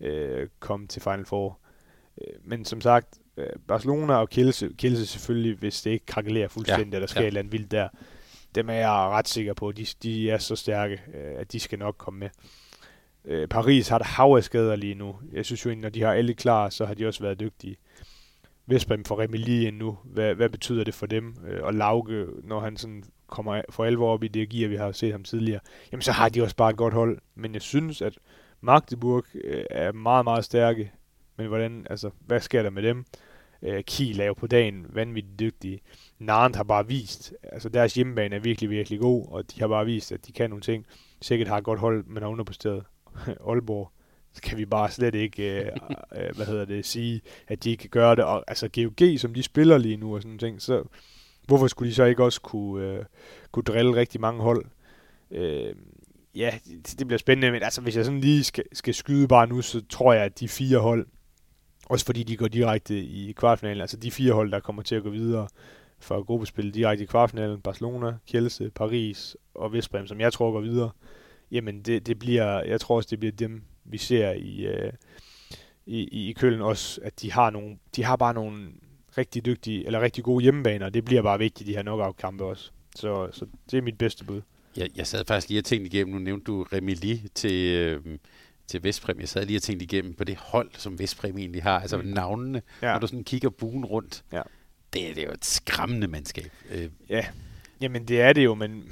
øh, 0.00 0.48
komme 0.60 0.86
til 0.86 1.02
Final 1.02 1.24
Four. 1.24 1.58
Øh, 2.20 2.34
men 2.44 2.64
som 2.64 2.80
sagt, 2.80 3.18
øh, 3.36 3.46
Barcelona 3.68 4.14
og 4.14 4.30
Kielse, 4.30 4.70
Kielse 4.78 5.06
selvfølgelig, 5.06 5.58
hvis 5.58 5.82
det 5.82 5.90
ikke 5.90 6.06
krakelerer 6.06 6.48
fuldstændig, 6.48 6.92
ja, 6.92 7.00
der 7.00 7.06
sker 7.06 7.20
ja. 7.20 7.24
et 7.24 7.26
eller 7.26 7.40
andet 7.40 7.52
vildt 7.52 7.70
der, 7.70 7.88
dem 8.54 8.68
er 8.68 8.74
jeg 8.74 8.88
ret 8.90 9.28
sikker 9.28 9.54
på, 9.54 9.72
de, 9.72 9.86
de 10.02 10.30
er 10.30 10.38
så 10.38 10.56
stærke, 10.56 11.02
øh, 11.14 11.34
at 11.36 11.52
de 11.52 11.60
skal 11.60 11.78
nok 11.78 11.94
komme 11.98 12.20
med. 12.20 12.28
Øh, 13.24 13.48
Paris 13.48 13.88
har 13.88 13.98
et 13.98 14.06
hav 14.06 14.34
af 14.36 14.44
skader 14.44 14.76
lige 14.76 14.94
nu. 14.94 15.16
Jeg 15.32 15.44
synes 15.44 15.66
jo, 15.66 15.74
når 15.74 15.88
de 15.88 16.02
har 16.02 16.12
alle 16.12 16.34
klar, 16.34 16.68
så 16.68 16.86
har 16.86 16.94
de 16.94 17.06
også 17.06 17.22
været 17.22 17.40
dygtige. 17.40 17.76
Vesprem 18.72 19.04
for 19.04 19.20
Remi 19.20 19.36
lige 19.36 19.70
nu. 19.70 19.98
Hvad, 20.04 20.34
hvad 20.34 20.48
betyder 20.48 20.84
det 20.84 20.94
for 20.94 21.06
dem? 21.06 21.34
Øh, 21.48 21.62
og 21.62 21.74
Lauke, 21.74 22.26
når 22.44 22.60
han 22.60 22.76
sådan 22.76 23.04
kommer 23.26 23.62
for 23.70 23.84
alvor 23.84 24.12
op 24.12 24.24
i 24.24 24.28
det 24.28 24.48
gear, 24.48 24.68
vi 24.68 24.76
har 24.76 24.92
set 24.92 25.12
ham 25.12 25.24
tidligere, 25.24 25.60
jamen 25.92 26.02
så 26.02 26.12
har 26.12 26.28
de 26.28 26.42
også 26.42 26.56
bare 26.56 26.70
et 26.70 26.76
godt 26.76 26.94
hold. 26.94 27.18
Men 27.34 27.54
jeg 27.54 27.62
synes, 27.62 28.02
at 28.02 28.18
Magdeburg 28.60 29.24
øh, 29.34 29.64
er 29.70 29.92
meget, 29.92 30.24
meget 30.24 30.44
stærke. 30.44 30.92
Men 31.36 31.46
hvordan, 31.46 31.86
altså, 31.90 32.10
hvad 32.26 32.40
sker 32.40 32.62
der 32.62 32.70
med 32.70 32.82
dem? 32.82 33.04
Øh, 33.62 33.84
Kiel 33.84 34.20
er 34.20 34.26
jo 34.26 34.34
på 34.34 34.46
dagen 34.46 34.86
vanvittigt 34.88 35.40
dygtige. 35.40 35.80
Narnt 36.18 36.56
har 36.56 36.64
bare 36.64 36.86
vist, 36.86 37.34
altså 37.42 37.68
deres 37.68 37.94
hjemmebane 37.94 38.36
er 38.36 38.40
virkelig, 38.40 38.70
virkelig 38.70 39.00
god, 39.00 39.28
og 39.28 39.50
de 39.50 39.60
har 39.60 39.68
bare 39.68 39.84
vist, 39.84 40.12
at 40.12 40.26
de 40.26 40.32
kan 40.32 40.50
nogle 40.50 40.62
ting. 40.62 40.86
Sikkert 41.20 41.48
har 41.48 41.58
et 41.58 41.64
godt 41.64 41.80
hold, 41.80 42.04
men 42.04 42.22
har 42.22 42.30
underpresteret 42.30 42.84
Aalborg, 43.48 43.92
kan 44.40 44.58
vi 44.58 44.64
bare 44.64 44.90
slet 44.90 45.14
ikke, 45.14 45.60
øh, 45.60 45.66
øh, 46.18 46.36
hvad 46.36 46.46
hedder 46.46 46.64
det, 46.64 46.86
sige, 46.86 47.20
at 47.48 47.64
de 47.64 47.70
ikke 47.70 47.80
kan 47.80 47.90
gøre 47.90 48.16
det. 48.16 48.24
Og 48.24 48.44
altså 48.46 48.68
GOG, 48.68 49.18
som 49.18 49.34
de 49.34 49.42
spiller 49.42 49.78
lige 49.78 49.96
nu 49.96 50.14
og 50.14 50.22
sådan 50.22 50.38
ting, 50.38 50.62
så 50.62 50.82
hvorfor 51.46 51.66
skulle 51.66 51.90
de 51.90 51.94
så 51.94 52.04
ikke 52.04 52.24
også 52.24 52.40
kunne, 52.40 52.86
øh, 52.86 53.04
kunne 53.52 53.62
drille 53.62 53.94
rigtig 53.94 54.20
mange 54.20 54.42
hold? 54.42 54.64
Øh, 55.30 55.74
ja, 56.34 56.50
det, 56.86 56.98
det 56.98 57.06
bliver 57.06 57.18
spændende, 57.18 57.50
men 57.50 57.62
altså 57.62 57.80
hvis 57.80 57.96
jeg 57.96 58.04
sådan 58.04 58.20
lige 58.20 58.44
skal, 58.44 58.64
skal 58.72 58.94
skyde 58.94 59.28
bare 59.28 59.46
nu, 59.46 59.62
så 59.62 59.82
tror 59.88 60.12
jeg, 60.12 60.24
at 60.24 60.40
de 60.40 60.48
fire 60.48 60.78
hold, 60.78 61.06
også 61.86 62.06
fordi 62.06 62.22
de 62.22 62.36
går 62.36 62.48
direkte 62.48 62.98
i 63.00 63.32
kvartfinalen, 63.32 63.80
altså 63.80 63.96
de 63.96 64.10
fire 64.10 64.32
hold, 64.32 64.52
der 64.52 64.60
kommer 64.60 64.82
til 64.82 64.94
at 64.94 65.02
gå 65.02 65.10
videre 65.10 65.48
for 65.98 66.22
gruppespil 66.22 66.74
direkte 66.74 67.04
i 67.04 67.06
kvartfinalen, 67.06 67.60
Barcelona, 67.60 68.16
Kielse, 68.26 68.70
Paris 68.70 69.36
og 69.54 69.72
Vestbrem, 69.72 70.06
som 70.06 70.20
jeg 70.20 70.32
tror 70.32 70.52
går 70.52 70.60
videre, 70.60 70.90
jamen 71.50 71.82
det, 71.82 72.06
det 72.06 72.18
bliver, 72.18 72.62
jeg 72.62 72.80
tror 72.80 72.96
også, 72.96 73.08
det 73.10 73.18
bliver 73.20 73.32
dem, 73.32 73.62
vi 73.84 73.98
ser 73.98 74.32
i, 74.32 74.66
øh, 74.66 74.92
i, 75.86 76.28
i 76.28 76.32
Køln 76.32 76.60
også, 76.60 77.00
at 77.04 77.22
de 77.22 77.32
har, 77.32 77.50
nogle, 77.50 77.76
de 77.96 78.04
har 78.04 78.16
bare 78.16 78.34
nogle 78.34 78.68
rigtig 79.18 79.44
dygtige, 79.44 79.86
eller 79.86 80.00
rigtig 80.00 80.24
gode 80.24 80.42
hjemmebaner, 80.42 80.88
det 80.88 81.04
bliver 81.04 81.22
bare 81.22 81.38
vigtigt, 81.38 81.66
de 81.66 81.74
her 81.74 81.82
knockout-kampe 81.82 82.44
også. 82.44 82.70
Så, 82.96 83.28
så 83.32 83.46
det 83.70 83.78
er 83.78 83.82
mit 83.82 83.98
bedste 83.98 84.24
bud. 84.24 84.40
Jeg, 84.76 84.88
jeg 84.96 85.06
sad 85.06 85.24
faktisk 85.24 85.48
lige 85.48 85.60
og 85.60 85.64
tænkte 85.64 85.86
igennem, 85.86 86.14
nu 86.14 86.20
nævnte 86.20 86.44
du 86.44 86.62
Remili 86.62 87.22
til, 87.34 87.76
øh, 87.76 88.18
til 88.66 88.84
Vestprem. 88.84 89.20
Jeg 89.20 89.28
sad 89.28 89.46
lige 89.46 89.58
og 89.58 89.62
tænkte 89.62 89.84
igennem 89.84 90.14
på 90.14 90.24
det 90.24 90.36
hold, 90.36 90.70
som 90.72 90.98
Vestprem 90.98 91.38
egentlig 91.38 91.62
har. 91.62 91.80
Altså 91.80 91.96
mm. 91.96 92.04
navnene, 92.04 92.62
ja. 92.82 92.92
når 92.92 92.98
du 92.98 93.06
sådan 93.06 93.24
kigger 93.24 93.50
buen 93.50 93.84
rundt. 93.84 94.24
Ja. 94.32 94.42
Det, 94.92 95.16
det 95.16 95.18
er 95.18 95.26
jo 95.26 95.32
et 95.32 95.44
skræmmende 95.44 96.08
mandskab. 96.08 96.52
Øh. 96.70 96.88
Ja, 97.08 97.26
jamen 97.80 98.08
det 98.08 98.20
er 98.20 98.32
det 98.32 98.44
jo, 98.44 98.54
men, 98.54 98.84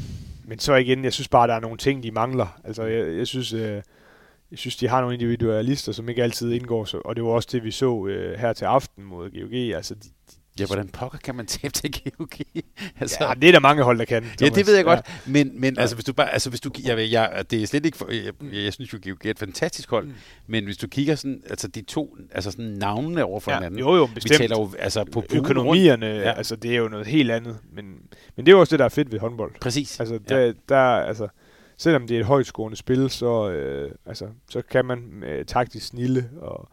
men 0.44 0.58
så 0.58 0.74
igen, 0.74 1.04
jeg 1.04 1.12
synes 1.12 1.28
bare, 1.28 1.48
der 1.48 1.54
er 1.54 1.60
nogle 1.60 1.78
ting, 1.78 2.02
de 2.02 2.10
mangler. 2.10 2.60
Altså 2.64 2.82
jeg, 2.82 3.16
jeg 3.16 3.26
synes... 3.26 3.52
Øh, 3.52 3.82
jeg 4.50 4.58
synes, 4.58 4.76
de 4.76 4.88
har 4.88 5.00
nogle 5.00 5.14
individualister, 5.14 5.92
som 5.92 6.08
ikke 6.08 6.22
altid 6.22 6.52
indgår, 6.52 6.84
så, 6.84 7.00
og 7.04 7.16
det 7.16 7.24
var 7.24 7.30
også 7.30 7.48
det, 7.52 7.64
vi 7.64 7.70
så 7.70 8.06
øh, 8.06 8.38
her 8.38 8.52
til 8.52 8.64
aften 8.64 9.04
mod 9.04 9.30
GOG. 9.30 9.76
Altså, 9.76 9.94
de, 9.94 10.08
Ja, 10.60 10.66
hvordan 10.66 10.88
pokker 10.88 11.18
kan 11.18 11.34
man 11.34 11.46
tabe 11.46 11.72
til 11.72 11.92
GOG? 11.92 12.28
altså, 13.00 13.16
ja, 13.20 13.34
det 13.34 13.48
er 13.48 13.52
der 13.52 13.60
mange 13.60 13.82
hold, 13.82 13.98
der 13.98 14.04
kan. 14.04 14.22
Thomas. 14.22 14.40
Ja, 14.40 14.48
det 14.48 14.66
ved 14.66 14.74
jeg 14.74 14.84
godt. 14.84 15.00
Ja. 15.08 15.12
Men, 15.32 15.60
men 15.60 15.74
ja. 15.74 15.80
altså, 15.80 15.96
hvis 15.96 16.04
du 16.04 16.12
bare, 16.12 16.32
altså, 16.32 16.50
hvis 16.50 16.60
du, 16.60 16.70
jeg, 16.84 17.12
jeg, 17.12 17.44
det 17.50 17.62
er 17.62 17.66
slet 17.66 17.86
ikke, 17.86 17.98
for, 17.98 18.10
jeg, 18.10 18.32
jeg, 18.52 18.64
jeg 18.64 18.72
synes 18.72 18.92
jo, 18.92 18.98
GOG 19.04 19.26
er 19.26 19.30
et 19.30 19.38
fantastisk 19.38 19.90
hold, 19.90 20.06
mm. 20.06 20.12
men 20.46 20.64
hvis 20.64 20.76
du 20.76 20.88
kigger 20.88 21.14
sådan, 21.14 21.42
altså 21.50 21.68
de 21.68 21.82
to, 21.82 22.16
altså 22.32 22.50
sådan 22.50 22.64
navnene 22.64 23.24
over 23.24 23.40
for 23.40 23.50
ja, 23.50 23.56
hinanden. 23.56 23.80
Jo, 23.80 23.96
jo, 23.96 24.06
bestemt. 24.14 24.32
Vi 24.32 24.36
taler 24.36 24.56
jo, 24.58 24.70
altså 24.78 25.04
på 25.04 25.24
Økonomierne, 25.34 26.06
ja. 26.06 26.32
altså 26.32 26.56
det 26.56 26.70
er 26.70 26.76
jo 26.76 26.88
noget 26.88 27.06
helt 27.06 27.30
andet, 27.30 27.58
men, 27.72 27.84
men 28.36 28.46
det 28.46 28.48
er 28.48 28.52
jo 28.52 28.60
også 28.60 28.70
det, 28.70 28.78
der 28.78 28.84
er 28.84 28.88
fedt 28.88 29.12
ved 29.12 29.18
håndbold. 29.18 29.52
Præcis. 29.60 30.00
Altså, 30.00 30.18
der, 30.28 30.38
ja. 30.38 30.52
der, 30.68 30.76
altså, 30.76 31.28
selvom 31.80 32.06
det 32.06 32.16
er 32.16 32.20
et 32.20 32.26
højtskårende 32.26 32.76
spil, 32.76 33.10
så, 33.10 33.50
øh, 33.50 33.90
altså, 34.06 34.28
så 34.50 34.62
kan 34.62 34.84
man 34.84 35.22
øh, 35.26 35.44
taktisk 35.44 35.86
snille 35.86 36.30
og 36.40 36.68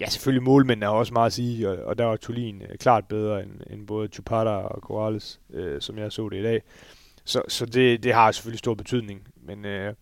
Ja, 0.00 0.08
selvfølgelig 0.08 0.42
målmændene 0.42 0.86
er 0.86 0.90
også 0.90 1.12
meget 1.12 1.26
at 1.26 1.32
sige, 1.32 1.68
og, 1.70 1.84
og 1.84 1.98
der 1.98 2.04
var 2.04 2.16
Tulin 2.16 2.62
øh, 2.62 2.78
klart 2.78 3.04
bedre 3.08 3.42
end, 3.42 3.50
end 3.70 3.86
både 3.86 4.08
Chupata 4.08 4.50
og 4.50 4.80
Corrales, 4.80 5.40
øh, 5.52 5.80
som 5.80 5.98
jeg 5.98 6.12
så 6.12 6.28
det 6.28 6.38
i 6.38 6.42
dag. 6.42 6.62
Så, 7.24 7.42
så 7.48 7.66
det, 7.66 8.02
det 8.02 8.14
har 8.14 8.32
selvfølgelig 8.32 8.58
stor 8.58 8.74
betydning. 8.74 9.28
Men, 9.46 9.64
øh, 9.64 9.94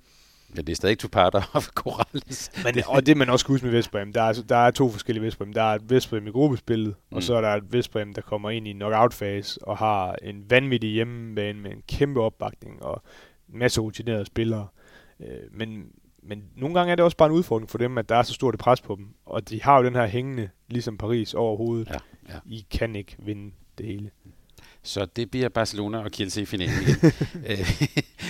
Ja, 0.57 0.61
det 0.61 0.69
er 0.73 0.77
stadig 0.77 0.99
Tupata 0.99 1.39
og 1.53 1.63
Corrales. 1.81 2.51
Men, 2.65 2.75
og 2.87 3.07
det 3.07 3.17
man 3.17 3.29
også 3.29 3.43
skal 3.43 3.53
huske 3.53 3.67
med 3.67 3.73
Vestbrem, 3.73 4.13
der 4.13 4.23
er, 4.23 4.33
der 4.49 4.57
er 4.57 4.71
to 4.71 4.91
forskellige 4.91 5.25
Vestbrem. 5.25 5.53
Der 5.53 5.63
er 5.63 5.75
et 5.75 5.91
Vestbrem 5.91 6.27
i 6.27 6.31
gruppespillet, 6.31 6.95
mm. 7.11 7.17
og 7.17 7.23
så 7.23 7.35
er 7.35 7.41
der 7.41 7.49
et 7.49 7.73
Vestbrem, 7.73 8.15
der 8.15 8.23
kommer 8.23 8.51
ind 8.51 8.69
i 8.69 8.73
knockout-fase 8.73 9.61
og 9.63 9.79
har 9.79 10.17
en 10.23 10.51
vanvittig 10.51 10.91
hjemmebane 10.91 11.61
med 11.61 11.71
en 11.71 11.83
kæmpe 11.89 12.21
opbakning 12.21 12.83
og 12.83 13.03
masse 13.49 13.81
rutinerede 13.81 14.27
spillere. 14.27 14.67
Øh, 15.21 15.27
men, 15.53 15.87
men 16.23 16.45
nogle 16.57 16.75
gange 16.79 16.93
er 16.93 16.97
det 16.97 17.05
også 17.05 17.17
bare 17.17 17.29
en 17.29 17.35
udfordring 17.35 17.71
for 17.71 17.79
dem, 17.79 17.99
at 17.99 18.09
der 18.09 18.17
er 18.17 18.23
så 18.23 18.33
stort 18.33 18.55
et 18.55 18.61
pres 18.61 18.81
på 18.81 18.95
dem. 18.97 19.09
Og 19.27 19.49
de 19.49 19.63
har 19.63 19.79
jo 19.79 19.85
den 19.85 19.95
her 19.95 20.07
hængende, 20.07 20.49
ligesom 20.69 20.99
Paris, 20.99 21.35
over 21.35 21.57
hovedet. 21.57 21.89
Ja, 21.91 21.99
ja. 22.29 22.39
I 22.47 22.67
kan 22.71 22.97
ikke 22.97 23.17
vinde 23.19 23.53
det 23.79 23.87
hele. 23.87 24.11
Så 24.83 25.07
det 25.17 25.31
bliver 25.31 25.49
Barcelona 25.49 25.99
og 25.99 26.11
Kielce 26.11 26.43
i 26.43 26.45
finalen 26.45 26.83
igen. 26.83 26.97
Øh, 27.47 27.83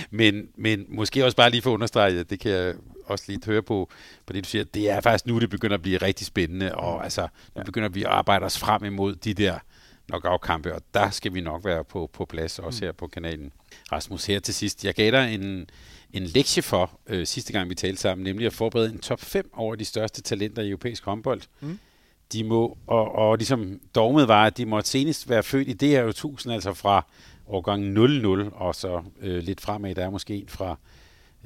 men, 0.09 0.47
men 0.55 0.85
måske 0.87 1.25
også 1.25 1.37
bare 1.37 1.49
lige 1.49 1.61
for 1.61 1.69
at 1.69 1.73
understrege, 1.73 2.23
det 2.23 2.39
kan 2.39 2.51
jeg 2.51 2.75
også 3.05 3.25
lige 3.27 3.39
høre 3.45 3.61
på, 3.61 3.89
på 4.25 4.33
det, 4.33 4.43
du 4.43 4.49
siger, 4.49 4.63
det 4.63 4.89
er 4.89 5.01
faktisk 5.01 5.27
nu, 5.27 5.39
det 5.39 5.49
begynder 5.49 5.75
at 5.75 5.81
blive 5.81 5.97
rigtig 5.97 6.27
spændende, 6.27 6.75
og 6.75 7.03
altså, 7.03 7.27
nu 7.55 7.63
begynder 7.63 7.89
vi 7.89 8.03
at 8.03 8.09
arbejde 8.09 8.45
os 8.45 8.59
frem 8.59 8.85
imod 8.85 9.15
de 9.15 9.33
der 9.33 9.59
knockout-kampe, 10.07 10.75
og 10.75 10.81
der 10.93 11.09
skal 11.09 11.33
vi 11.33 11.41
nok 11.41 11.65
være 11.65 11.83
på, 11.83 12.09
på 12.13 12.25
plads, 12.25 12.59
også 12.59 12.79
mm. 12.81 12.87
her 12.87 12.91
på 12.91 13.07
kanalen. 13.07 13.53
Rasmus, 13.91 14.25
her 14.25 14.39
til 14.39 14.53
sidst. 14.53 14.85
Jeg 14.85 14.93
gav 14.93 15.11
dig 15.11 15.33
en, 15.35 15.69
en 16.13 16.23
lektie 16.23 16.63
for 16.63 16.99
øh, 17.07 17.27
sidste 17.27 17.53
gang, 17.53 17.69
vi 17.69 17.75
talte 17.75 18.01
sammen, 18.01 18.25
nemlig 18.25 18.47
at 18.47 18.53
forberede 18.53 18.91
en 18.91 18.99
top 18.99 19.21
5 19.21 19.49
over 19.53 19.75
de 19.75 19.85
største 19.85 20.21
talenter 20.21 20.61
i 20.61 20.69
europæisk 20.69 21.05
håndbold. 21.05 21.41
Mm. 21.59 21.79
De 22.33 22.43
må, 22.43 22.77
og, 22.87 23.15
og 23.15 23.37
ligesom 23.37 23.79
dogmet 23.95 24.27
var, 24.27 24.45
at 24.45 24.57
de 24.57 24.65
måtte 24.65 24.89
senest 24.89 25.29
være 25.29 25.43
født 25.43 25.67
i 25.67 25.73
det 25.73 25.89
her 25.89 26.03
1000, 26.03 26.53
altså 26.53 26.73
fra 26.73 27.05
årgang 27.47 27.83
00, 27.83 28.51
og 28.53 28.75
så 28.75 29.03
øh, 29.21 29.43
lidt 29.43 29.61
fremad, 29.61 29.95
der 29.95 30.05
er 30.05 30.09
måske 30.09 30.35
en 30.35 30.49
fra 30.49 30.77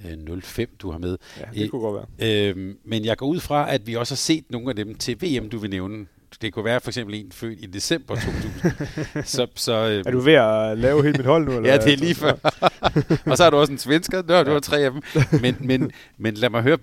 øh, 0.06 0.42
05, 0.42 0.76
du 0.80 0.92
har 0.92 0.98
med. 0.98 1.18
Ja, 1.40 1.62
det 1.62 1.72
kunne 1.72 1.82
godt 1.82 2.06
være. 2.20 2.50
Øh, 2.50 2.76
men 2.84 3.06
jeg 3.06 3.18
går 3.18 3.28
ud 3.28 3.40
fra, 3.40 3.74
at 3.74 3.88
vi 3.88 3.96
også 3.96 4.14
har 4.14 4.18
set 4.18 4.52
nogle 4.52 4.70
af 4.70 4.76
dem 4.76 4.96
til 4.96 5.22
VM, 5.22 5.50
du 5.50 5.58
vil 5.58 5.70
nævne 5.70 6.06
det 6.42 6.54
kunne 6.54 6.66
være 6.66 6.80
for 6.80 6.90
eksempel 6.90 7.16
en 7.16 7.32
født 7.32 7.60
i 7.62 7.66
december 7.66 8.16
2000. 8.16 9.24
så, 9.36 9.48
så, 9.56 9.74
øh, 9.74 10.04
er 10.06 10.12
du 10.12 10.20
ved 10.20 10.34
at 10.34 10.78
lave 10.78 11.04
helt 11.04 11.18
mit 11.18 11.26
hold 11.26 11.46
nu? 11.46 11.52
Eller 11.58 11.70
ja, 11.70 11.78
det 11.78 11.94
er 11.94 11.98
lige 11.98 12.16
før. 12.16 12.34
og 13.32 13.38
så 13.38 13.44
har 13.44 13.50
du 13.50 13.58
også 13.58 13.72
en 13.72 13.78
svensker. 13.78 14.24
Nå, 14.28 14.44
du 14.44 14.52
har 14.52 14.60
tre 14.60 14.78
af 14.78 14.92
dem. 14.92 15.02
Men, 15.42 15.56
men, 15.60 15.92
men 16.18 16.34
lad 16.34 16.50
mig 16.50 16.62
høre, 16.62 16.78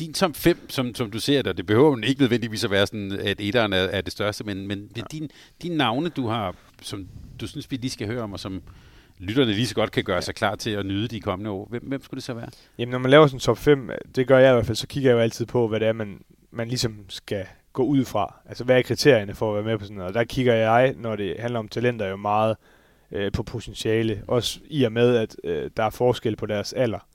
din 0.00 0.12
top 0.12 0.36
5, 0.36 0.70
som, 0.70 0.94
som 0.94 1.10
du 1.10 1.20
ser 1.20 1.42
det, 1.42 1.56
det 1.56 1.66
behøver 1.66 1.96
ikke 2.04 2.20
nødvendigvis 2.20 2.64
at 2.64 2.70
være 2.70 2.86
sådan, 2.86 3.12
at 3.12 3.40
etteren 3.40 3.72
er, 3.72 3.76
er 3.76 4.00
det 4.00 4.12
største, 4.12 4.44
men, 4.44 4.66
men 4.66 4.90
ja. 4.96 5.02
din, 5.12 5.30
din 5.62 5.72
navne, 5.72 6.08
du 6.08 6.26
har, 6.26 6.54
som 6.82 7.08
du 7.40 7.46
synes, 7.46 7.70
vi 7.70 7.76
lige 7.76 7.90
skal 7.90 8.06
høre 8.06 8.22
om, 8.22 8.32
og 8.32 8.40
som 8.40 8.62
lytterne 9.18 9.52
lige 9.52 9.66
så 9.66 9.74
godt 9.74 9.92
kan 9.92 10.04
gøre 10.04 10.22
sig 10.22 10.34
klar 10.34 10.54
til 10.54 10.70
at 10.70 10.86
nyde 10.86 11.08
de 11.08 11.20
kommende 11.20 11.50
år. 11.50 11.66
Hvem, 11.70 11.82
hvem 11.82 12.02
skulle 12.02 12.18
det 12.18 12.24
så 12.24 12.34
være? 12.34 12.48
Jamen, 12.78 12.90
når 12.90 12.98
man 12.98 13.10
laver 13.10 13.26
sådan 13.26 13.36
en 13.36 13.40
top 13.40 13.58
5, 13.58 13.90
det 14.14 14.26
gør 14.26 14.38
jeg 14.38 14.50
i 14.50 14.54
hvert 14.54 14.66
fald, 14.66 14.76
så 14.76 14.86
kigger 14.86 15.10
jeg 15.10 15.16
jo 15.16 15.20
altid 15.20 15.46
på, 15.46 15.68
hvad 15.68 15.80
det 15.80 15.88
er, 15.88 15.92
man, 15.92 16.20
man 16.50 16.68
ligesom 16.68 16.96
skal 17.08 17.46
gå 17.72 17.82
ud 17.82 18.04
fra. 18.04 18.34
Altså, 18.46 18.64
hvad 18.64 18.78
er 18.78 18.82
kriterierne 18.82 19.34
for 19.34 19.50
at 19.50 19.54
være 19.54 19.72
med 19.72 19.78
på 19.78 19.84
sådan 19.84 19.96
noget? 19.96 20.08
Og 20.08 20.14
der 20.14 20.24
kigger 20.24 20.54
jeg, 20.54 20.94
når 20.96 21.16
det 21.16 21.36
handler 21.38 21.58
om 21.58 21.68
talenter, 21.68 22.08
jo 22.08 22.16
meget 22.16 22.56
øh, 23.10 23.32
på 23.32 23.42
potentiale. 23.42 24.22
Også 24.28 24.60
i 24.64 24.84
og 24.84 24.92
med, 24.92 25.16
at 25.16 25.36
øh, 25.44 25.70
der 25.76 25.82
er 25.82 25.90
forskel 25.90 26.36
på 26.36 26.46
deres 26.46 26.72
alder. 26.72 27.06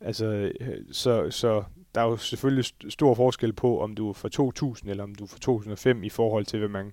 Altså, 0.00 0.26
øh, 0.26 0.50
så, 0.92 1.30
så 1.30 1.62
der 1.94 2.00
er 2.00 2.04
jo 2.04 2.16
selvfølgelig 2.16 2.64
stor 2.88 3.14
forskel 3.14 3.52
på, 3.52 3.80
om 3.80 3.94
du 3.94 4.08
er 4.08 4.12
fra 4.12 4.28
2000 4.28 4.90
eller 4.90 5.04
om 5.04 5.14
du 5.14 5.24
er 5.24 5.28
fra 5.28 5.38
2005 5.38 6.04
i 6.04 6.08
forhold 6.08 6.44
til, 6.44 6.58
hvad 6.58 6.68
man 6.68 6.92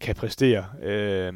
kan 0.00 0.14
præstere. 0.14 0.66
Øh, 0.82 1.32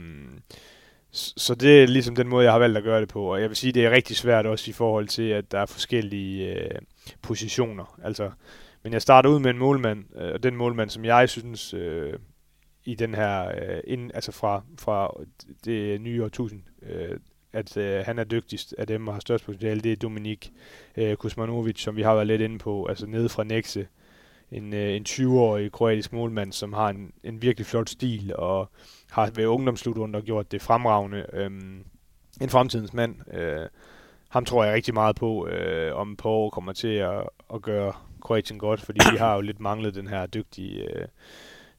så 1.13 1.55
det 1.55 1.83
er 1.83 1.87
ligesom 1.87 2.17
den 2.17 2.29
måde, 2.29 2.45
jeg 2.45 2.53
har 2.53 2.59
valgt 2.59 2.79
at 2.79 2.85
gøre 2.85 3.01
det 3.01 3.09
på. 3.09 3.33
Og 3.33 3.41
jeg 3.41 3.49
vil 3.49 3.57
sige, 3.57 3.73
det 3.73 3.87
er 3.87 3.91
rigtig 3.91 4.17
svært 4.17 4.47
også 4.47 4.71
i 4.71 4.73
forhold 4.73 5.09
til, 5.09 5.23
at 5.23 5.53
der 5.53 5.59
er 5.59 5.67
forskellige 5.67 6.55
øh, 6.55 6.79
positioner. 7.23 7.99
Altså, 8.05 8.31
men 8.83 8.93
jeg 8.93 9.03
starter 9.03 9.31
ud 9.31 9.39
med 9.39 9.51
en 9.51 9.59
målmand, 9.59 10.05
øh, 10.17 10.33
og 10.33 10.43
den 10.43 10.57
målmand, 10.57 10.91
som 10.91 11.05
jeg 11.05 11.29
synes 11.29 11.75
øh, 11.75 12.13
i 12.85 12.95
den 12.95 13.15
her, 13.15 13.49
øh, 13.49 13.81
ind, 13.85 14.11
altså 14.15 14.33
fra, 14.33 14.63
fra 14.79 15.15
det 15.65 16.01
nye 16.01 16.25
årtusind, 16.25 16.63
øh, 16.83 17.19
at 17.53 17.77
øh, 17.77 18.05
han 18.07 18.19
er 18.19 18.25
dygtigst 18.25 18.75
af 18.79 18.87
dem 18.87 19.09
og 19.09 19.15
har 19.15 19.21
størst 19.21 19.45
potentiale, 19.45 19.81
det 19.81 19.93
er 19.93 19.97
Dominik 19.97 20.53
øh, 20.97 21.17
Kuzmanovic, 21.17 21.83
som 21.83 21.97
vi 21.97 22.03
har 22.03 22.15
været 22.15 22.27
lidt 22.27 22.43
inde 22.43 22.59
på, 22.59 22.87
altså 22.87 23.07
nede 23.07 23.29
fra 23.29 23.45
Nexe. 23.45 23.87
En, 24.53 24.75
øh, 24.75 24.97
en 24.97 25.07
20-årig 25.09 25.73
kroatisk 25.73 26.13
målmand, 26.13 26.53
som 26.53 26.73
har 26.73 26.89
en, 26.89 27.13
en 27.25 27.43
virkelig 27.43 27.67
flot 27.67 27.89
stil, 27.89 28.37
og 28.37 28.71
har 29.11 29.31
ved 29.35 29.47
ungdomsslutrunder 29.47 30.21
gjort 30.21 30.53
det 30.53 30.63
fremragende. 30.63 31.27
Øh, 31.33 31.51
en 32.41 32.49
fremtidens 32.49 32.93
mand. 32.93 33.35
Øh, 33.35 33.67
ham 34.29 34.45
tror 34.45 34.65
jeg 34.65 34.75
rigtig 34.75 34.95
meget 34.95 35.17
på, 35.17 35.47
øh, 35.47 35.97
om 35.97 36.17
på 36.17 36.29
år 36.29 36.51
kommer 36.51 36.73
til 36.73 36.89
at, 36.89 37.23
at 37.55 37.63
gøre 37.63 37.93
Kroatien 38.21 38.59
godt, 38.59 38.81
fordi 38.81 38.99
de 39.13 39.19
har 39.19 39.35
jo 39.35 39.41
lidt 39.41 39.61
manglet 39.61 39.95
den 39.95 40.07
her 40.07 40.27
dygtige, 40.27 40.83
øh, 40.83 41.07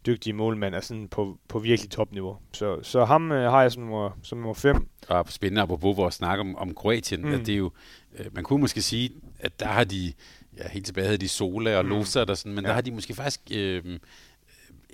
dygtige 0.05 0.33
målmand 0.33 0.75
altså 0.75 1.07
på, 1.11 1.37
på 1.47 1.59
virkelig 1.59 1.91
topniveau. 1.91 2.37
Så, 2.53 2.83
så 2.83 3.05
ham 3.05 3.31
øh, 3.31 3.51
har 3.51 3.61
jeg 3.61 3.71
som 3.71 3.83
nummer, 3.83 4.09
som 4.23 4.37
nummer 4.37 4.53
fem. 4.53 4.87
Og 5.07 5.25
spændende 5.29 5.61
apropos 5.61 5.97
vores 5.97 6.15
snak 6.15 6.39
om, 6.39 6.55
om 6.55 6.75
Kroatien, 6.75 7.21
mm. 7.21 7.33
at 7.33 7.39
det 7.39 7.49
er 7.49 7.57
jo, 7.57 7.71
øh, 8.19 8.25
man 8.31 8.43
kunne 8.43 8.61
måske 8.61 8.81
sige, 8.81 9.09
at 9.39 9.59
der 9.59 9.67
har 9.67 9.83
de, 9.83 10.13
ja, 10.57 10.69
helt 10.69 10.85
tilbage 10.85 11.05
havde 11.05 11.17
de 11.17 11.27
Sola 11.27 11.77
og 11.77 11.85
mm. 11.85 11.89
Losa 11.89 12.23
og 12.23 12.37
sådan, 12.37 12.53
men 12.53 12.63
ja. 12.63 12.67
der 12.67 12.73
har 12.73 12.81
de 12.81 12.91
måske 12.91 13.13
faktisk 13.13 13.41
øh, 13.51 13.99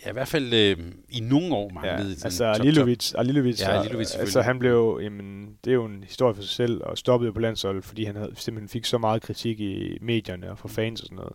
ja, 0.06 0.10
i 0.10 0.14
hvert 0.14 0.28
fald 0.28 0.53
øh, 0.53 0.78
i 1.10 1.19
nogle 1.19 1.56
år 1.56 1.69
manglet. 1.69 2.19
Ja, 2.19 2.26
altså 2.26 2.45
Alilovic, 2.45 3.14
Alilovic, 3.15 3.61
ja, 3.61 3.80
Alilovic 3.80 4.15
altså 4.15 4.41
han 4.41 4.60
blev, 4.60 4.99
jamen, 5.03 5.57
det 5.65 5.72
er 5.72 5.76
jo 5.76 5.86
en 5.86 6.03
historie 6.03 6.36
for 6.36 6.41
sig 6.41 6.52
selv, 6.52 6.82
og 6.84 6.98
stoppede 6.98 7.34
på 7.34 7.40
landsholdet, 7.40 7.84
fordi 7.84 8.03
han 8.03 8.15
havde, 8.15 8.32
simpelthen 8.36 8.69
fik 8.69 8.86
så 8.86 8.98
meget 8.98 9.22
kritik 9.22 9.60
i 9.60 9.98
medierne 10.02 10.52
og 10.52 10.60
fra 10.60 10.69
fans 10.69 11.02
og 11.02 11.06
sådan 11.06 11.15
noget. 11.15 11.34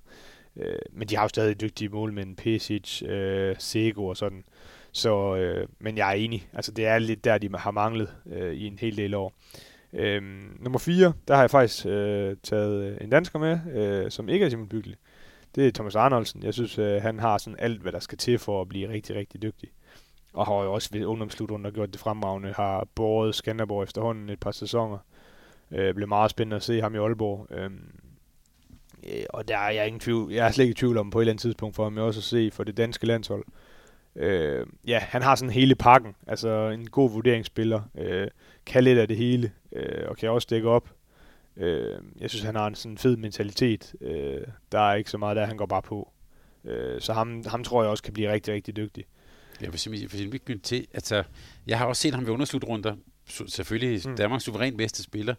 Øh, 0.57 0.79
men 0.93 1.09
de 1.09 1.17
har 1.17 1.25
jo 1.25 1.29
stadig 1.29 1.61
dygtige 1.61 1.89
målmænd, 1.89 2.37
Pesic, 2.37 3.03
øh, 3.03 3.57
Sego 3.59 4.07
og 4.07 4.17
sådan. 4.17 4.45
Så, 4.93 5.37
øh, 5.37 5.69
men 5.81 5.97
jeg 5.97 6.09
er 6.09 6.15
enig. 6.15 6.49
Altså, 6.53 6.73
det 6.73 6.87
er 6.87 6.99
lidt 6.99 7.25
der, 7.25 7.39
de 7.39 7.49
har 7.55 7.71
manglet 7.71 8.09
øh, 8.33 8.53
i 8.53 8.67
en 8.67 8.79
hel 8.79 8.97
del 8.97 9.15
år. 9.15 9.35
Øhm, 9.93 10.59
nummer 10.61 10.79
4, 10.79 11.13
der 11.29 11.35
har 11.35 11.43
jeg 11.43 11.51
faktisk 11.51 11.87
øh, 11.87 12.37
taget 12.43 12.99
en 13.01 13.11
dansker 13.11 13.39
med, 13.39 13.59
øh, 13.75 14.11
som 14.11 14.29
ikke 14.29 14.45
er 14.45 14.51
Simon 14.51 14.69
Byggelig 14.69 14.97
det 15.55 15.67
er 15.67 15.73
Thomas 15.73 15.95
Arnoldsen. 15.95 16.43
Jeg 16.43 16.55
synes, 16.55 16.79
øh, 16.79 17.03
han 17.03 17.19
har 17.19 17.39
sådan 17.39 17.59
alt, 17.59 17.81
hvad 17.81 17.93
der 17.93 18.01
skal 18.01 18.19
til 18.19 18.39
for 18.39 18.61
at 18.61 18.69
blive 18.69 18.89
rigtig, 18.89 19.17
rigtig 19.17 19.43
dygtig. 19.43 19.71
Og 20.33 20.47
har 20.47 20.55
jo 20.55 20.73
også 20.73 20.89
ved 20.93 21.05
ungdomsslutrunden 21.05 21.73
gjort 21.73 21.93
det 21.93 22.01
fremragende, 22.01 22.53
har 22.53 22.87
båret 22.95 23.35
Skanderborg 23.35 23.83
efterhånden 23.83 24.29
et 24.29 24.41
par 24.41 24.51
sæsoner. 24.51 24.99
Øh, 25.71 25.95
blev 25.95 26.09
meget 26.09 26.31
spændende 26.31 26.57
at 26.57 26.63
se 26.63 26.81
ham 26.81 26.95
i 26.95 26.99
Aalborg. 26.99 27.47
Øhm, 27.51 28.01
øh, 29.07 29.25
og 29.31 29.49
der 29.49 29.59
er 29.59 29.71
jeg 29.71 29.87
ingen 29.87 30.01
tvivl, 30.01 30.33
jeg 30.33 30.47
er 30.47 30.51
slet 30.51 30.65
ikke 30.65 30.73
i 30.73 30.75
tvivl 30.75 30.99
om 30.99 31.11
på 31.11 31.19
et 31.19 31.23
eller 31.23 31.33
andet 31.33 31.43
tidspunkt 31.43 31.77
for 31.77 31.85
ham 31.85 31.99
også 31.99 32.21
at 32.21 32.25
se 32.25 32.51
for 32.51 32.65
det 32.65 32.77
danske 32.77 33.07
landshold. 33.07 33.45
Øh, 34.17 34.67
ja, 34.87 34.99
han 34.99 35.23
har 35.23 35.35
sådan 35.35 35.53
hele 35.53 35.75
pakken. 35.75 36.15
Altså 36.27 36.69
en 36.69 36.91
god 36.91 37.11
vurderingsspiller. 37.11 37.83
Øh, 37.99 38.29
kan 38.67 38.85
lidt 38.85 38.99
af 38.99 39.09
det 39.09 39.17
hele. 39.17 39.53
Øh, 39.73 40.09
og 40.09 40.17
kan 40.17 40.31
også 40.31 40.49
dække 40.51 40.69
op. 40.69 40.89
Øh, 41.57 41.99
jeg 42.21 42.31
synes, 42.31 42.45
han 42.45 42.55
har 42.55 42.67
en 42.67 42.75
sådan 42.75 42.99
fed 42.99 43.17
mentalitet. 43.17 43.95
Øh, 44.01 44.41
der 44.73 44.91
er 44.91 44.95
ikke 44.95 45.11
så 45.11 45.19
meget 45.19 45.37
der, 45.37 45.47
han 45.47 45.57
går 45.57 45.67
bare 45.67 45.83
på. 45.83 46.13
Øh, 46.65 47.01
så 47.01 47.13
ham, 47.13 47.45
ham 47.47 47.65
tror 47.65 47.83
jeg 47.83 47.91
også 47.91 48.03
kan 48.03 48.13
blive 48.13 48.33
rigtig, 48.33 48.55
rigtig 48.55 48.77
dygtig. 48.77 49.05
Ja, 49.63 49.69
hvis 49.69 49.87
jeg, 49.87 49.91
hvis 49.91 50.21
jeg 50.21 50.61
til, 50.63 50.87
altså, 50.95 51.23
jeg 51.67 51.79
har 51.79 51.87
også 51.87 52.03
set 52.03 52.15
ham 52.15 52.27
ved 52.27 52.33
underslutrunder, 52.33 52.97
selvfølgelig 53.27 54.09
mm. 54.09 54.17
Danmarks 54.17 54.45
suveræn 54.45 54.77
bedste 54.77 55.03
spiller. 55.03 55.35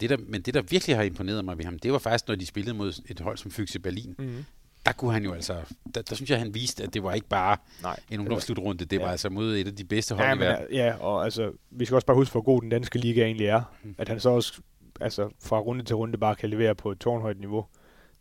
Det 0.00 0.10
der, 0.10 0.16
men 0.16 0.42
det, 0.42 0.54
der 0.54 0.62
virkelig 0.62 0.96
har 0.96 1.02
imponeret 1.02 1.44
mig 1.44 1.58
ved 1.58 1.64
ham, 1.64 1.78
det 1.78 1.92
var 1.92 1.98
faktisk, 1.98 2.28
når 2.28 2.34
de 2.34 2.46
spillede 2.46 2.76
mod 2.76 3.02
et 3.08 3.20
hold 3.20 3.36
som 3.36 3.50
Fyxe 3.50 3.80
Berlin. 3.80 4.14
Mm. 4.18 4.44
Der 4.86 4.92
kunne 4.92 5.12
han 5.12 5.24
jo 5.24 5.32
altså, 5.32 5.54
der, 5.94 6.02
der 6.02 6.14
synes 6.14 6.30
jeg, 6.30 6.38
han 6.38 6.54
viste, 6.54 6.84
at 6.84 6.94
det 6.94 7.02
var 7.02 7.14
ikke 7.14 7.28
bare 7.28 7.56
Nej, 7.82 8.00
en 8.10 8.20
ungdomsslutrunde, 8.20 8.84
det 8.84 9.00
var 9.00 9.06
ja. 9.06 9.10
altså 9.10 9.28
mod 9.28 9.56
et 9.56 9.66
af 9.66 9.76
de 9.76 9.84
bedste 9.84 10.14
hold 10.14 10.26
ja, 10.26 10.34
i 10.34 10.38
verden. 10.38 10.66
Ja, 10.72 10.94
og 10.94 11.24
altså, 11.24 11.52
vi 11.70 11.84
skal 11.84 11.94
også 11.94 12.06
bare 12.06 12.16
huske, 12.16 12.32
hvor 12.32 12.40
god 12.40 12.62
den 12.62 12.68
danske 12.68 12.98
liga 12.98 13.24
egentlig 13.24 13.46
er. 13.46 13.62
Mm. 13.82 13.94
At 13.98 14.08
han 14.08 14.20
så 14.20 14.28
også 14.28 14.60
altså, 15.00 15.30
fra 15.42 15.60
runde 15.60 15.84
til 15.84 15.96
runde 15.96 16.18
bare 16.18 16.36
kan 16.36 16.50
levere 16.50 16.74
på 16.74 16.90
et 16.90 16.98
tårnhøjt 16.98 17.40
niveau. 17.40 17.66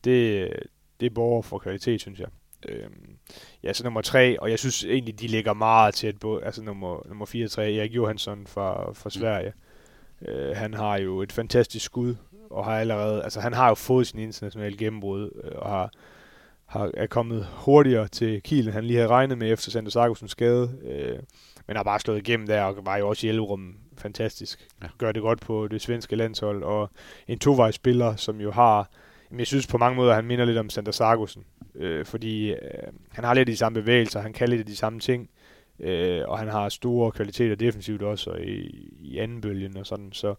Det, 0.03 0.49
det 0.99 1.05
er 1.05 1.09
borger 1.09 1.41
for 1.41 1.59
kvalitet, 1.59 2.01
synes 2.01 2.19
jeg. 2.19 2.27
Øhm, 2.69 3.17
ja, 3.63 3.73
så 3.73 3.83
nummer 3.83 4.01
tre, 4.01 4.39
og 4.39 4.49
jeg 4.49 4.59
synes 4.59 4.83
egentlig, 4.83 5.19
de 5.19 5.27
ligger 5.27 5.53
meget 5.53 5.93
tæt 5.93 6.17
på, 6.17 6.37
altså 6.37 6.63
nummer, 6.63 7.07
nummer 7.07 7.25
4 7.25 7.45
og 7.45 7.51
3, 7.51 7.73
Erik 7.73 7.95
Johansson 7.95 8.47
fra, 8.47 8.93
fra 8.93 9.07
mm. 9.07 9.11
Sverige. 9.11 9.53
Mm. 10.21 10.27
Øh, 10.27 10.57
han 10.57 10.73
har 10.73 10.97
jo 10.97 11.21
et 11.21 11.31
fantastisk 11.31 11.85
skud, 11.85 12.15
og 12.49 12.65
har 12.65 12.79
allerede, 12.79 13.23
altså 13.23 13.39
han 13.39 13.53
har 13.53 13.67
jo 13.67 13.75
fået 13.75 14.07
sin 14.07 14.19
internationale 14.19 14.77
gennembrud, 14.77 15.41
øh, 15.43 15.51
og 15.55 15.69
har, 15.69 15.91
har, 16.65 16.91
er 16.93 17.07
kommet 17.07 17.47
hurtigere 17.51 18.07
til 18.07 18.41
Kiel, 18.41 18.65
end 18.65 18.73
han 18.73 18.83
lige 18.83 18.97
havde 18.97 19.09
regnet 19.09 19.37
med 19.37 19.53
efter 19.53 19.71
Sander 19.71 19.91
Sargusens 19.91 20.31
skade. 20.31 20.77
Øh, 20.83 21.19
men 21.67 21.75
har 21.75 21.83
bare 21.83 21.99
slået 21.99 22.17
igennem 22.17 22.47
der, 22.47 22.63
og 22.63 22.85
var 22.85 22.97
jo 22.97 23.07
også 23.07 23.27
i 23.27 23.29
Elverum 23.29 23.75
fantastisk. 23.97 24.67
Ja. 24.83 24.87
Gør 24.97 25.11
det 25.11 25.21
godt 25.21 25.41
på 25.41 25.67
det 25.67 25.81
svenske 25.81 26.15
landshold, 26.15 26.63
og 26.63 26.89
en 27.27 27.39
tovejsspiller, 27.39 28.15
som 28.15 28.41
jo 28.41 28.51
har, 28.51 28.89
jeg 29.37 29.47
synes 29.47 29.67
på 29.67 29.77
mange 29.77 29.95
måder, 29.95 30.13
han 30.13 30.25
minder 30.25 30.45
lidt 30.45 30.57
om 30.57 30.69
Sander 30.69 30.91
Sargussen, 30.91 31.43
øh, 31.75 32.05
fordi 32.05 32.51
øh, 32.51 32.57
han 33.11 33.23
har 33.23 33.33
lidt 33.33 33.47
de 33.47 33.57
samme 33.57 33.81
bevægelser, 33.81 34.21
han 34.21 34.33
kan 34.33 34.49
lidt 34.49 34.67
de 34.67 34.75
samme 34.75 34.99
ting, 34.99 35.29
øh, 35.79 36.21
og 36.27 36.39
han 36.39 36.47
har 36.47 36.69
store 36.69 37.11
kvaliteter 37.11 37.55
defensivt 37.55 38.01
også, 38.01 38.29
og 38.29 38.41
i, 38.41 38.89
i 38.99 39.17
anden 39.17 39.41
bølgen 39.41 39.77
og 39.77 39.85
sådan, 39.85 40.11
så 40.11 40.35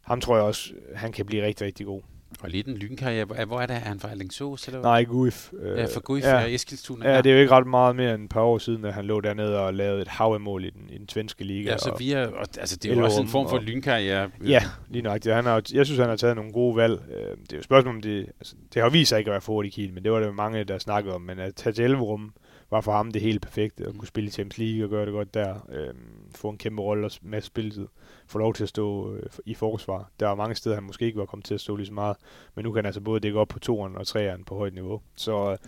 ham 0.00 0.20
tror 0.20 0.36
jeg 0.36 0.44
også, 0.44 0.74
han 0.94 1.12
kan 1.12 1.26
blive 1.26 1.46
rigtig, 1.46 1.66
rigtig 1.66 1.86
god. 1.86 2.02
Og 2.40 2.50
lidt 2.50 2.66
en 2.66 2.76
lynkarriere. 2.76 3.24
Hvor 3.24 3.60
er 3.60 3.66
det? 3.66 3.76
Er 3.76 3.80
han 3.80 4.00
fra 4.00 4.10
Alingsås? 4.10 4.66
Eller 4.68 4.82
Nej, 4.82 5.04
Guif. 5.04 5.52
Ja, 5.76 5.84
fra 5.84 6.00
Guif 6.04 6.24
ja. 6.24 6.42
og 6.42 6.54
Eskilstuna. 6.54 7.10
Ja, 7.10 7.18
det 7.18 7.26
er 7.26 7.34
jo 7.34 7.40
ikke 7.40 7.52
ret 7.52 7.66
meget 7.66 7.96
mere 7.96 8.14
end 8.14 8.22
et 8.24 8.28
par 8.28 8.40
år 8.40 8.58
siden, 8.58 8.84
at 8.84 8.94
han 8.94 9.04
lå 9.04 9.20
dernede 9.20 9.60
og 9.60 9.74
lavede 9.74 10.02
et 10.02 10.08
hav 10.08 10.32
af 10.34 10.40
mål 10.40 10.64
i 10.64 10.70
den, 10.70 10.90
i 10.90 10.98
den 10.98 11.08
svenske 11.08 11.44
liga. 11.44 11.70
Ja, 11.70 11.78
så 11.78 11.96
via, 11.98 12.26
og, 12.26 12.46
altså 12.58 12.76
det 12.76 12.92
er 12.92 12.96
jo 12.96 13.04
også 13.04 13.20
en 13.20 13.28
form 13.28 13.48
for 13.48 13.56
og, 13.56 13.62
lynkarriere. 13.62 14.30
Ja, 14.46 14.62
lige 14.88 15.02
nok. 15.02 15.24
Han 15.24 15.44
har, 15.44 15.62
jeg 15.72 15.86
synes, 15.86 15.98
han 15.98 16.08
har 16.08 16.16
taget 16.16 16.36
nogle 16.36 16.52
gode 16.52 16.76
valg. 16.76 17.00
Øh, 17.10 17.36
det 17.42 17.52
er 17.52 17.56
jo 17.56 17.62
spørgsmål 17.62 17.94
om 17.94 18.00
det, 18.00 18.26
altså, 18.40 18.54
det 18.74 18.82
har 18.82 18.90
vist 18.90 19.08
sig 19.08 19.18
ikke 19.18 19.28
at 19.28 19.32
være 19.32 19.40
for 19.40 19.62
i 19.62 19.68
Kiel, 19.68 19.92
men 19.92 20.04
det 20.04 20.12
var 20.12 20.20
der 20.20 20.32
mange, 20.32 20.64
der 20.64 20.78
snakkede 20.78 21.14
om. 21.14 21.20
Men 21.20 21.38
at 21.38 21.54
tage 21.54 21.72
til 21.72 21.84
Elverum 21.84 22.32
var 22.70 22.80
for 22.80 22.92
ham 22.92 23.10
det 23.10 23.22
helt 23.22 23.42
perfekte, 23.42 23.84
at 23.84 23.94
kunne 23.98 24.08
spille 24.08 24.28
i 24.28 24.30
Champions 24.30 24.58
League 24.58 24.84
og 24.84 24.90
gøre 24.90 25.06
det 25.06 25.12
godt 25.12 25.34
der. 25.34 25.54
Øh, 25.72 25.94
få 26.34 26.48
en 26.48 26.58
kæmpe 26.58 26.82
rolle 26.82 27.06
og 27.06 27.10
masse 27.22 27.46
spilletid. 27.46 27.86
Få 28.32 28.38
lov 28.38 28.54
til 28.54 28.62
at 28.62 28.68
stå 28.68 29.14
øh, 29.14 29.22
i 29.46 29.54
forsvar. 29.54 30.10
Der 30.20 30.26
var 30.26 30.34
mange 30.34 30.54
steder, 30.54 30.74
han 30.74 30.84
måske 30.84 31.04
ikke 31.04 31.18
var 31.18 31.26
kommet 31.26 31.44
til 31.44 31.54
at 31.54 31.60
stå 31.60 31.76
lige 31.76 31.86
så 31.86 31.92
meget, 31.92 32.16
men 32.54 32.64
nu 32.64 32.72
kan 32.72 32.78
han 32.78 32.86
altså 32.86 33.00
både 33.00 33.20
dække 33.20 33.38
op 33.38 33.48
på 33.48 33.58
toeren 33.58 33.96
og 33.96 34.06
treeren 34.06 34.44
på 34.44 34.56
højt 34.56 34.74
niveau. 34.74 35.00
Så 35.16 35.50
øh, 35.50 35.58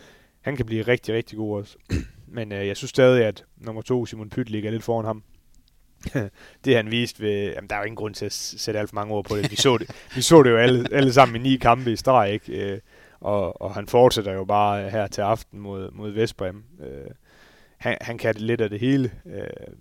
han 0.41 0.57
kan 0.57 0.67
blive 0.67 0.83
rigtig, 0.83 1.15
rigtig 1.15 1.39
god 1.39 1.59
også. 1.59 1.77
men 2.37 2.53
øh, 2.53 2.67
jeg 2.67 2.77
synes 2.77 2.91
stadig, 2.91 3.25
at 3.25 3.45
nummer 3.57 3.83
to, 3.83 4.07
Simon 4.07 4.31
Pyt, 4.31 4.51
ligger 4.51 4.71
lidt 4.71 4.83
foran 4.83 5.05
ham. 5.05 5.23
det 6.65 6.77
han 6.77 6.91
viste 6.91 7.23
ved, 7.23 7.53
jamen 7.53 7.71
der 7.71 7.77
er 7.77 7.81
jo 7.81 7.85
ingen 7.85 7.97
grund 7.97 8.15
til 8.15 8.27
at 8.27 8.33
sætte 8.33 8.81
alt 8.81 8.91
for 8.91 8.95
mange 8.95 9.15
ord 9.15 9.25
på 9.25 9.37
det. 9.37 9.51
Vi 9.51 9.57
så 9.57 9.77
det, 9.77 9.91
vi 10.15 10.23
så 10.23 10.43
det 10.43 10.51
jo 10.51 10.57
alle, 10.57 10.89
alle 10.93 11.13
sammen 11.13 11.47
i 11.47 11.51
ni 11.51 11.57
kampe 11.57 11.93
i 11.93 11.97
streg, 11.97 12.33
ikke? 12.33 12.73
Øh, 12.73 12.81
og, 13.21 13.63
og 13.63 13.75
han 13.75 13.87
fortsætter 13.87 14.33
jo 14.33 14.45
bare 14.45 14.85
øh, 14.85 14.93
her 14.93 15.07
til 15.07 15.21
aften 15.21 15.61
mod, 15.61 15.91
mod 15.91 16.11
Vestbrem. 16.11 16.65
Øh, 16.81 17.11
han, 17.79 17.97
han 18.01 18.19
kan 18.19 18.35
det 18.35 18.43
lidt 18.43 18.61
af 18.61 18.71
det 18.71 18.81
hele. 18.81 19.11
Øh, 19.27 19.75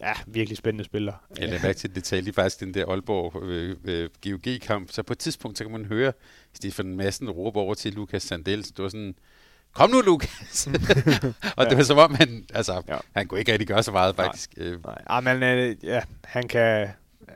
ja, 0.00 0.12
virkelig 0.26 0.56
spændende 0.58 0.84
spiller. 0.84 1.12
Jeg 1.38 1.48
lader 1.48 1.62
mærke 1.62 1.78
til 1.78 1.94
detalje 1.94 2.32
faktisk 2.32 2.60
den 2.60 2.74
der 2.74 2.86
Aalborg 2.86 3.42
øh, 3.42 3.76
øh, 3.84 4.08
GOG-kamp. 4.24 4.90
Så 4.90 5.02
på 5.02 5.12
et 5.12 5.18
tidspunkt, 5.18 5.58
så 5.58 5.64
kan 5.64 5.72
man 5.72 5.84
høre 5.84 6.12
Stefan 6.54 6.96
Madsen 6.96 7.30
råbe 7.30 7.58
over 7.58 7.74
til 7.74 7.92
Lukas 7.92 8.22
Sandel. 8.22 8.62
Det 8.62 8.78
var 8.78 8.88
sådan, 8.88 9.14
kom 9.74 9.90
nu 9.90 10.00
Lukas! 10.00 10.66
og 11.56 11.64
ja. 11.64 11.68
det 11.68 11.76
var 11.76 11.82
som 11.82 11.98
om, 11.98 12.14
han, 12.14 12.44
altså, 12.54 12.82
ja. 12.88 12.98
han 13.16 13.26
kunne 13.26 13.40
ikke 13.40 13.52
rigtig 13.52 13.68
gøre 13.68 13.82
så 13.82 13.92
meget 13.92 14.16
faktisk. 14.16 14.56
Nej, 14.56 14.66
øh. 14.66 14.84
Nej. 14.84 15.02
Ja, 15.10 15.20
men 15.20 15.42
øh, 15.42 15.76
ja, 15.84 16.02
han 16.24 16.48
kan, 16.48 16.88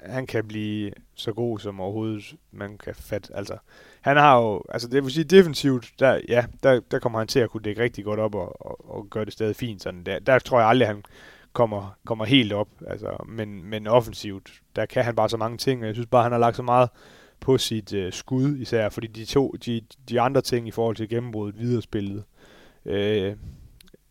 han 0.03 0.27
kan 0.27 0.49
blive 0.49 0.93
så 1.15 1.32
god 1.32 1.59
som 1.59 1.81
overhovedet 1.81 2.35
man 2.53 2.78
kan 2.78 2.95
fatte. 2.95 3.36
Altså, 3.36 3.57
han 4.01 4.16
har 4.16 4.39
jo, 4.41 4.62
altså 4.69 4.89
det 4.89 5.05
vil 5.05 5.12
sige 5.12 5.24
defensivt, 5.24 5.93
der, 5.99 6.20
ja, 6.28 6.45
der, 6.62 6.81
der 6.91 6.99
kommer 6.99 7.19
han 7.19 7.28
til 7.28 7.41
at 7.41 7.51
kunne 7.51 7.62
dække 7.62 7.82
rigtig 7.82 8.05
godt 8.05 8.20
op 8.20 8.35
og, 8.35 8.66
og, 8.66 8.95
og 8.97 9.07
gøre 9.11 9.24
det 9.24 9.32
stadig 9.32 9.57
fint. 9.57 9.82
Sådan 9.82 10.05
der, 10.05 10.19
der 10.19 10.39
tror 10.39 10.61
jeg 10.61 10.69
aldrig, 10.69 10.89
han 10.89 11.03
kommer, 11.55 11.97
kommer 12.06 12.24
helt 12.24 12.52
op. 12.52 12.68
Altså, 12.86 13.24
men, 13.28 13.64
men 13.64 13.86
offensivt, 13.86 14.52
der 14.76 14.86
kan 14.86 15.05
han 15.05 15.14
bare 15.14 15.28
så 15.28 15.36
mange 15.36 15.59
ting, 15.59 15.81
og 15.81 15.86
jeg 15.86 15.94
synes 15.94 16.09
bare, 16.09 16.22
han 16.22 16.32
har 16.32 16.39
lagt 16.39 16.56
så 16.56 16.62
meget 16.62 16.89
på 17.40 17.59
sit 17.59 17.93
øh, 17.93 18.12
skud 18.12 18.56
især, 18.56 18.89
fordi 18.89 19.06
de 19.06 19.24
to, 19.24 19.55
de, 19.64 19.81
de 20.09 20.20
andre 20.20 20.40
ting 20.40 20.68
i 20.68 20.70
forhold 20.70 20.97
til 20.97 21.09
gennembruddet 21.09 21.60
videre 21.60 21.82
spillet, 21.82 22.24
øh, 22.85 23.36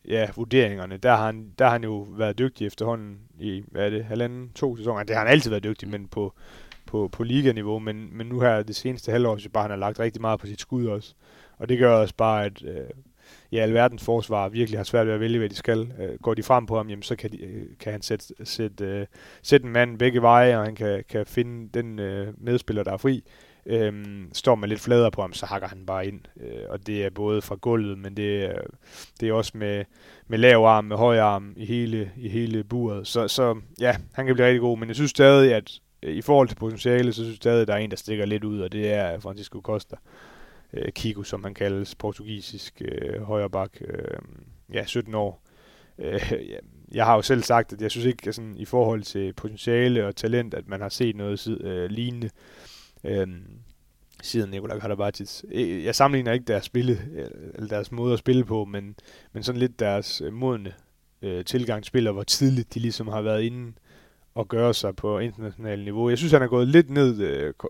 ja, 0.07 0.29
vurderingerne, 0.35 0.97
der 0.97 1.15
har, 1.15 1.25
han, 1.25 1.51
der 1.59 1.65
har 1.65 1.71
han 1.71 1.83
jo 1.83 2.07
været 2.09 2.37
dygtig 2.39 2.67
efterhånden 2.67 3.19
i, 3.39 3.63
hvad 3.71 3.85
er 3.85 3.89
det, 3.89 4.05
halvanden, 4.05 4.49
to 4.55 4.77
sæsoner. 4.77 5.03
Det 5.03 5.15
har 5.15 5.23
han 5.23 5.31
altid 5.31 5.49
været 5.49 5.63
dygtig, 5.63 5.89
men 5.89 6.07
på, 6.07 6.33
på, 6.85 7.09
på 7.11 7.23
liganiveau, 7.23 7.79
men, 7.79 8.17
men 8.17 8.27
nu 8.27 8.39
her 8.39 8.63
det 8.63 8.75
seneste 8.75 9.11
halvår, 9.11 9.37
så 9.37 9.49
bare 9.49 9.63
han 9.63 9.71
har 9.71 9.77
lagt 9.77 9.99
rigtig 9.99 10.21
meget 10.21 10.39
på 10.39 10.47
sit 10.47 10.61
skud 10.61 10.85
også. 10.85 11.13
Og 11.57 11.69
det 11.69 11.79
gør 11.79 11.95
også 11.95 12.15
bare, 12.15 12.45
at 12.45 12.63
øh, 12.63 12.89
i 13.53 13.57
alverdens 13.57 14.03
forsvar 14.03 14.49
virkelig 14.49 14.79
har 14.79 14.83
svært 14.83 15.07
ved 15.07 15.13
at 15.13 15.19
vælge, 15.19 15.39
hvad 15.39 15.49
de 15.49 15.55
skal. 15.55 15.93
Øh, 15.99 16.19
går 16.21 16.33
de 16.33 16.43
frem 16.43 16.65
på 16.65 16.77
ham, 16.77 16.89
jamen, 16.89 17.03
så 17.03 17.15
kan, 17.15 17.31
de, 17.31 17.43
øh, 17.43 17.65
kan 17.79 17.91
han 17.91 18.01
sætte, 18.01 18.25
sætte, 18.43 18.85
øh, 18.85 19.05
sætte 19.41 19.65
en 19.65 19.73
mand 19.73 19.99
begge 19.99 20.21
veje, 20.21 20.57
og 20.57 20.65
han 20.65 20.75
kan, 20.75 21.03
kan 21.09 21.25
finde 21.25 21.69
den 21.73 21.99
øh, 21.99 22.27
medspiller, 22.37 22.83
der 22.83 22.91
er 22.93 22.97
fri. 22.97 23.23
Øhm, 23.65 24.29
står 24.33 24.55
man 24.55 24.69
lidt 24.69 24.79
fladere 24.79 25.11
på 25.11 25.21
ham, 25.21 25.33
så 25.33 25.45
hakker 25.45 25.67
han 25.67 25.85
bare 25.85 26.07
ind. 26.07 26.19
Øh, 26.41 26.63
og 26.69 26.87
det 26.87 27.05
er 27.05 27.09
både 27.09 27.41
fra 27.41 27.55
gulvet, 27.55 27.97
men 27.97 28.17
det 28.17 28.45
er, 28.45 28.61
det 29.19 29.29
er 29.29 29.33
også 29.33 29.51
med, 29.55 29.85
med 30.27 30.37
lav 30.37 30.59
arm, 30.65 30.85
med 30.85 30.97
høj 30.97 31.19
arm 31.19 31.53
i 31.57 31.65
hele, 31.65 32.11
i 32.17 32.29
hele 32.29 32.63
buret. 32.63 33.07
Så, 33.07 33.27
så 33.27 33.61
ja, 33.79 33.95
han 34.13 34.25
kan 34.25 34.35
blive 34.35 34.47
rigtig 34.47 34.61
god, 34.61 34.77
men 34.77 34.87
jeg 34.87 34.95
synes 34.95 35.11
stadig, 35.11 35.53
at 35.53 35.71
øh, 36.03 36.15
i 36.15 36.21
forhold 36.21 36.47
til 36.47 36.55
potentiale, 36.55 37.13
så 37.13 37.21
synes 37.21 37.29
jeg 37.29 37.35
stadig, 37.35 37.61
at 37.61 37.67
der 37.67 37.73
er 37.73 37.77
en, 37.77 37.91
der 37.91 37.97
stikker 37.97 38.25
lidt 38.25 38.43
ud, 38.43 38.59
og 38.59 38.71
det 38.71 38.93
er 38.93 39.19
Francisco 39.19 39.59
Costa. 39.59 39.95
Øh, 39.95 40.32
Øh, 40.73 40.91
Kiko, 40.91 41.23
som 41.23 41.43
han 41.43 41.53
kaldes, 41.53 41.95
portugisisk 41.95 42.81
øh, 42.85 43.21
højreback. 43.21 43.81
Øh, 43.81 44.17
ja, 44.73 44.85
17 44.85 45.15
år. 45.15 45.43
Øh, 45.99 46.33
jeg 46.93 47.05
har 47.05 47.15
jo 47.15 47.21
selv 47.21 47.43
sagt, 47.43 47.73
at 47.73 47.81
jeg 47.81 47.91
synes 47.91 48.05
ikke, 48.05 48.27
at 48.27 48.35
sådan, 48.35 48.57
i 48.57 48.65
forhold 48.65 49.01
til 49.01 49.33
potentiale 49.33 50.07
og 50.07 50.15
talent, 50.15 50.53
at 50.53 50.67
man 50.67 50.81
har 50.81 50.89
set 50.89 51.15
noget 51.15 51.47
øh, 51.61 51.89
lignende. 51.89 52.29
Øh, 53.03 53.27
siden 54.23 54.49
Nikola 54.49 54.79
Karabatic. 54.79 55.43
Øh, 55.51 55.85
jeg 55.85 55.95
sammenligner 55.95 56.31
ikke 56.31 56.45
deres 56.45 56.65
spille, 56.65 57.01
øh, 57.13 57.27
eller 57.55 57.67
deres 57.67 57.91
måde 57.91 58.13
at 58.13 58.19
spille 58.19 58.45
på, 58.45 58.65
men, 58.65 58.95
men 59.33 59.43
sådan 59.43 59.59
lidt 59.59 59.79
deres 59.79 60.21
modne 60.31 60.73
øh, 61.21 61.45
tilgang 61.45 61.85
spiller, 61.85 62.11
hvor 62.11 62.23
tidligt 62.23 62.73
de 62.73 62.79
ligesom 62.79 63.07
har 63.07 63.21
været 63.21 63.41
inde 63.41 63.73
og 64.35 64.47
gøre 64.47 64.73
sig 64.73 64.95
på 64.95 65.19
internationalt 65.19 65.83
niveau. 65.83 66.09
Jeg 66.09 66.17
synes, 66.17 66.33
han 66.33 66.41
er 66.41 66.47
gået 66.47 66.67
lidt 66.67 66.89
ned, 66.89 67.19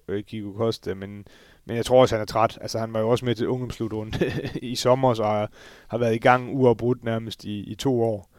øh, 0.08 0.24
Kiko 0.24 0.54
Costa, 0.58 0.94
men, 0.94 1.26
men 1.66 1.76
jeg 1.78 1.86
tror 1.86 2.02
også, 2.02 2.16
han 2.16 2.22
er 2.22 2.26
træt. 2.26 2.58
Altså, 2.62 2.80
han 2.80 2.94
var 2.94 3.00
jo 3.00 3.10
også 3.10 3.26
med 3.26 3.36
til 3.36 3.48
ungdomslutrunde 3.48 4.32
i 4.72 4.76
sommer, 4.76 5.14
så 5.14 5.24
har, 5.24 5.52
har 5.88 5.98
været 5.98 6.16
i 6.16 6.20
gang 6.20 6.56
uafbrudt 6.56 7.04
nærmest 7.04 7.44
i, 7.44 7.60
i 7.60 7.76
to 7.76 8.02
år. 8.02 8.30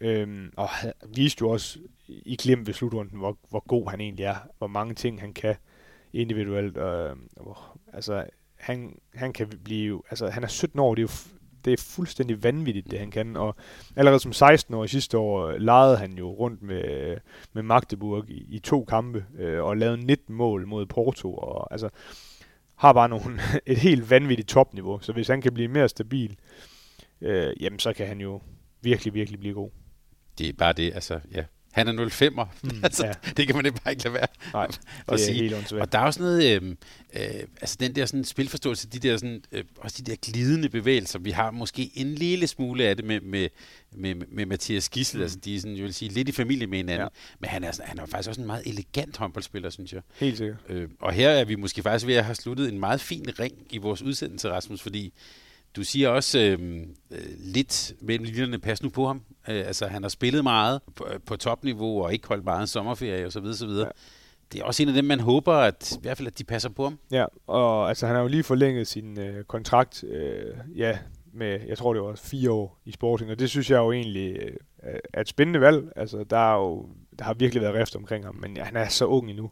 Øhm, 0.00 0.50
og 0.56 0.68
viste 1.16 1.42
jo 1.42 1.50
også 1.50 1.78
i 2.08 2.34
klem 2.34 2.66
ved 2.66 2.74
slutrunden, 2.74 3.18
hvor, 3.18 3.38
hvor 3.50 3.64
god 3.68 3.90
han 3.90 4.00
egentlig 4.00 4.24
er, 4.24 4.36
hvor 4.58 4.66
mange 4.66 4.94
ting 4.94 5.20
han 5.20 5.32
kan 5.32 5.54
individuelt. 6.12 6.76
Øh, 6.76 7.16
altså, 7.92 8.24
han, 8.58 8.98
han 9.14 9.32
kan 9.32 9.48
blive, 9.64 10.02
altså 10.10 10.28
han 10.28 10.44
er 10.44 10.48
17 10.48 10.80
år, 10.80 10.94
det 10.94 11.02
er 11.02 11.02
jo 11.02 11.34
det 11.64 11.72
er 11.72 11.82
fuldstændig 11.82 12.42
vanvittigt, 12.42 12.90
det 12.90 12.98
han 12.98 13.10
kan. 13.10 13.36
Og 13.36 13.56
allerede 13.96 14.20
som 14.20 14.32
16 14.32 14.74
år 14.74 14.86
sidste 14.86 15.18
år 15.18 15.46
øh, 15.46 15.60
legede 15.60 15.96
han 15.96 16.12
jo 16.12 16.30
rundt 16.30 16.62
med, 16.62 17.16
med 17.52 17.62
Magdeburg 17.62 18.30
i, 18.30 18.46
i 18.48 18.58
to 18.58 18.84
kampe 18.84 19.24
øh, 19.38 19.64
og 19.64 19.76
lavede 19.76 20.06
19 20.06 20.34
mål 20.34 20.66
mod 20.66 20.86
Porto. 20.86 21.34
Og, 21.34 21.72
altså, 21.72 21.88
har 22.76 22.92
bare 22.92 23.08
nogle, 23.08 23.40
et 23.66 23.78
helt 23.78 24.10
vanvittigt 24.10 24.48
topniveau. 24.48 25.00
Så 25.00 25.12
hvis 25.12 25.28
han 25.28 25.42
kan 25.42 25.54
blive 25.54 25.68
mere 25.68 25.88
stabil, 25.88 26.36
øh, 27.20 27.52
jamen 27.60 27.78
så 27.78 27.92
kan 27.92 28.06
han 28.06 28.20
jo 28.20 28.40
virkelig, 28.82 29.14
virkelig 29.14 29.40
blive 29.40 29.54
god. 29.54 29.70
Det 30.38 30.48
er 30.48 30.52
bare 30.52 30.72
det, 30.72 30.94
altså, 30.94 31.20
ja, 31.32 31.44
han 31.74 31.88
er 31.88 32.06
05'er. 32.06 32.46
Mm, 32.62 32.70
altså, 32.84 33.06
ja. 33.06 33.12
Det 33.36 33.46
kan 33.46 33.56
man 33.56 33.66
ikke 33.66 33.80
bare 33.84 33.92
ikke 33.92 34.04
lade 34.04 34.14
være 34.14 34.26
Nej, 34.52 34.66
det 34.66 34.78
at 35.08 35.20
sige. 35.20 35.34
helt 35.34 35.54
åndssvagt. 35.54 35.82
Og 35.82 35.92
der 35.92 35.98
er 35.98 36.02
også 36.02 36.22
noget, 36.22 36.62
øh, 36.62 36.76
øh, 37.16 37.24
altså 37.60 37.76
den 37.80 37.94
der 37.94 38.06
sådan 38.06 38.24
spilforståelse, 38.24 38.88
de 38.88 38.98
der 38.98 39.16
sådan, 39.16 39.42
øh, 39.52 39.64
også 39.76 40.02
de 40.02 40.10
der 40.10 40.16
glidende 40.22 40.68
bevægelser, 40.68 41.18
vi 41.18 41.30
har 41.30 41.50
måske 41.50 41.90
en 41.94 42.14
lille 42.14 42.46
smule 42.46 42.84
af 42.84 42.96
det 42.96 43.04
med, 43.04 43.20
med, 43.20 43.48
med, 43.92 44.14
med 44.14 44.46
Mathias 44.46 44.88
Gissel, 44.88 45.18
mm. 45.18 45.22
altså 45.22 45.38
de 45.38 45.56
er 45.56 45.60
sådan, 45.60 45.76
jeg 45.76 45.84
vil 45.84 45.94
sige, 45.94 46.08
lidt 46.08 46.28
i 46.28 46.32
familie 46.32 46.66
med 46.66 46.78
hinanden, 46.78 47.00
ja. 47.00 47.08
men 47.38 47.50
han 47.50 47.64
er, 47.64 47.72
sådan, 47.72 47.88
han 47.88 47.98
er 47.98 48.06
faktisk 48.06 48.28
også 48.28 48.40
en 48.40 48.46
meget 48.46 48.62
elegant 48.66 49.16
håndboldspiller, 49.16 49.70
synes 49.70 49.92
jeg. 49.92 50.02
Helt 50.18 50.38
sikkert. 50.38 50.56
Øh, 50.68 50.88
og 51.00 51.12
her 51.12 51.30
er 51.30 51.44
vi 51.44 51.54
måske 51.54 51.82
faktisk 51.82 52.06
ved 52.06 52.14
at 52.14 52.24
have 52.24 52.34
sluttet 52.34 52.68
en 52.68 52.78
meget 52.78 53.00
fin 53.00 53.26
ring 53.38 53.54
i 53.70 53.78
vores 53.78 54.02
udsendelse, 54.02 54.50
Rasmus, 54.50 54.82
fordi 54.82 55.12
du 55.76 55.84
siger 55.84 56.08
også 56.08 56.38
øh, 56.38 56.80
øh, 57.10 57.18
lidt 57.38 57.92
mellem 58.00 58.24
linjerne, 58.24 58.58
pas 58.58 58.82
nu 58.82 58.88
på 58.88 59.06
ham. 59.06 59.22
Øh, 59.48 59.66
altså, 59.66 59.86
han 59.86 60.02
har 60.02 60.08
spillet 60.08 60.42
meget 60.42 60.80
på, 60.94 61.06
på 61.26 61.36
topniveau 61.36 62.02
og 62.04 62.12
ikke 62.12 62.28
holdt 62.28 62.44
meget 62.44 62.68
sommerferie 62.68 63.26
osv. 63.26 63.44
osv. 63.44 63.68
Ja. 63.68 63.84
det 64.52 64.60
er 64.60 64.64
også 64.64 64.82
en 64.82 64.88
af 64.88 64.94
dem, 64.94 65.04
man 65.04 65.20
håber, 65.20 65.52
at 65.52 65.92
i 65.92 65.98
hvert 66.02 66.16
fald, 66.16 66.28
at 66.28 66.38
de 66.38 66.44
passer 66.44 66.68
på 66.68 66.84
ham. 66.84 66.98
Ja, 67.10 67.24
og 67.46 67.88
altså, 67.88 68.06
han 68.06 68.14
har 68.14 68.22
jo 68.22 68.28
lige 68.28 68.42
forlænget 68.42 68.86
sin 68.86 69.18
øh, 69.18 69.44
kontrakt, 69.44 70.04
øh, 70.04 70.54
ja, 70.76 70.98
med, 71.32 71.60
jeg 71.68 71.78
tror 71.78 71.92
det 71.92 72.02
var 72.02 72.14
fire 72.14 72.50
år 72.50 72.80
i 72.84 72.92
Sporting, 72.92 73.30
og 73.30 73.38
det 73.38 73.50
synes 73.50 73.70
jeg 73.70 73.76
jo 73.76 73.92
egentlig 73.92 74.36
øh, 74.36 74.98
er 75.12 75.20
et 75.20 75.28
spændende 75.28 75.60
valg. 75.60 75.92
Altså, 75.96 76.24
der, 76.24 76.52
er 76.52 76.56
jo, 76.56 76.88
der 77.18 77.24
har 77.24 77.34
virkelig 77.34 77.62
været 77.62 77.74
rift 77.74 77.96
omkring 77.96 78.24
ham, 78.24 78.36
men 78.36 78.56
ja, 78.56 78.64
han 78.64 78.76
er 78.76 78.88
så 78.88 79.06
ung 79.06 79.30
endnu. 79.30 79.50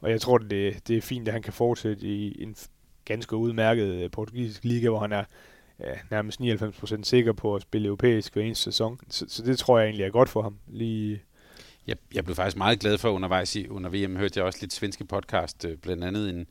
Og 0.00 0.10
jeg 0.10 0.20
tror, 0.20 0.38
det, 0.38 0.88
det 0.88 0.96
er 0.96 1.00
fint, 1.00 1.28
at 1.28 1.34
han 1.34 1.42
kan 1.42 1.52
fortsætte 1.52 2.06
i 2.06 2.42
en 2.42 2.56
ganske 3.04 3.36
udmærket 3.36 3.86
øh, 3.86 4.10
portugisisk 4.10 4.64
liga, 4.64 4.88
hvor 4.88 4.98
han 4.98 5.12
er 5.12 5.24
ja, 5.80 5.94
nærmest 6.10 6.40
99% 6.40 7.02
sikker 7.02 7.32
på 7.32 7.54
at 7.54 7.62
spille 7.62 7.86
europæisk 7.86 8.32
hver 8.32 8.42
eneste 8.42 8.64
sæson. 8.64 9.00
Så, 9.08 9.26
så 9.28 9.42
det 9.42 9.58
tror 9.58 9.78
jeg 9.78 9.86
egentlig 9.86 10.04
er 10.04 10.10
godt 10.10 10.28
for 10.28 10.42
ham. 10.42 10.56
Lige 10.68 11.20
jeg, 11.86 11.96
jeg 12.14 12.24
blev 12.24 12.36
faktisk 12.36 12.56
meget 12.56 12.80
glad 12.80 12.98
for 12.98 13.10
undervejs 13.10 13.56
i, 13.56 13.68
under 13.68 13.90
VM, 13.90 14.16
hørte 14.16 14.38
jeg 14.38 14.46
også 14.46 14.58
lidt 14.60 14.72
svenske 14.72 15.04
podcast, 15.04 15.64
øh, 15.64 15.76
blandt 15.76 16.04
andet 16.04 16.30
en, 16.30 16.46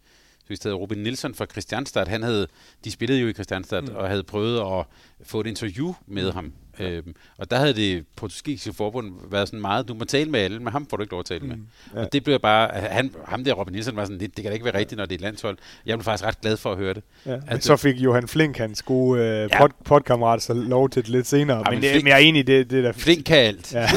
så 0.56 0.60
hedder 0.64 0.78
Robin 0.78 0.98
Nielsen 0.98 1.36
fra 1.36 1.46
Christianstad. 1.46 2.08
Han 2.08 2.24
havde, 2.24 2.48
de 2.84 2.92
spillede 2.92 3.22
jo 3.22 3.28
i 3.28 3.34
Christianstad 3.34 3.82
mm. 3.82 3.96
og 3.96 4.08
havde 4.10 4.24
prøvet 4.24 4.80
at 4.80 4.86
få 5.28 5.40
et 5.40 5.48
interview 5.48 5.94
med 6.08 6.34
mm. 6.34 6.54
Øhm, 6.80 7.16
og 7.38 7.52
der 7.52 7.58
havde 7.58 7.74
det 7.74 8.06
portugisiske 8.16 8.74
forbund 8.74 9.14
været 9.32 9.48
sådan 9.48 9.62
meget, 9.62 9.88
du 9.88 9.94
må 9.94 10.06
tale 10.06 10.30
med 10.30 10.40
alle, 10.40 10.60
men 10.60 10.68
ham 10.68 10.88
får 10.90 10.98
du 10.98 11.04
ikke 11.04 11.12
lov 11.12 11.20
at 11.20 11.26
tale 11.26 11.46
med. 11.46 11.56
Mm, 11.56 11.68
ja. 11.96 12.02
Og 12.02 12.14
det 12.14 12.24
blev 12.24 12.40
bare, 12.40 12.70
han, 12.74 13.16
ham 13.26 13.44
der 13.44 13.54
Robin 13.54 13.72
Nielsen 13.72 13.96
var 13.96 14.04
sådan 14.04 14.18
lidt, 14.18 14.36
det 14.38 14.44
kan 14.44 14.50
da 14.50 14.54
ikke 14.54 14.66
være 14.66 14.78
rigtigt, 14.78 14.98
når 14.98 15.06
det 15.06 15.12
er 15.12 15.18
et 15.18 15.22
landshold. 15.22 15.58
Jeg 15.86 15.98
blev 15.98 16.04
faktisk 16.04 16.28
ret 16.28 16.42
glad 16.42 16.58
for 16.58 16.72
at 16.72 16.78
høre 16.78 16.94
det. 16.94 17.04
Ja. 17.26 17.34
At, 17.34 17.42
men 17.50 17.62
så 17.62 17.78
fik 17.78 17.96
Johan 17.96 18.28
Flink, 18.28 18.58
hans 18.58 18.82
gode 18.82 19.22
øh, 19.22 19.50
ja. 19.52 19.58
pod, 19.60 19.70
podkammerat, 19.86 20.42
så 20.42 20.54
lov 20.54 20.90
til 20.90 21.02
det 21.02 21.10
lidt 21.10 21.28
senere. 21.28 21.58
Ja, 21.58 21.64
men, 21.64 21.74
men, 21.74 21.84
det, 21.84 21.92
Flink, 21.92 22.04
men 22.04 22.10
jeg 22.10 22.16
er 22.16 22.28
enig 22.28 22.40
i 22.40 22.44
det, 22.44 22.72
det 22.72 22.84
der... 22.84 22.92
Flink 22.92 23.26
kan 23.26 23.38
alt. 23.38 23.74
Ja. 23.74 23.88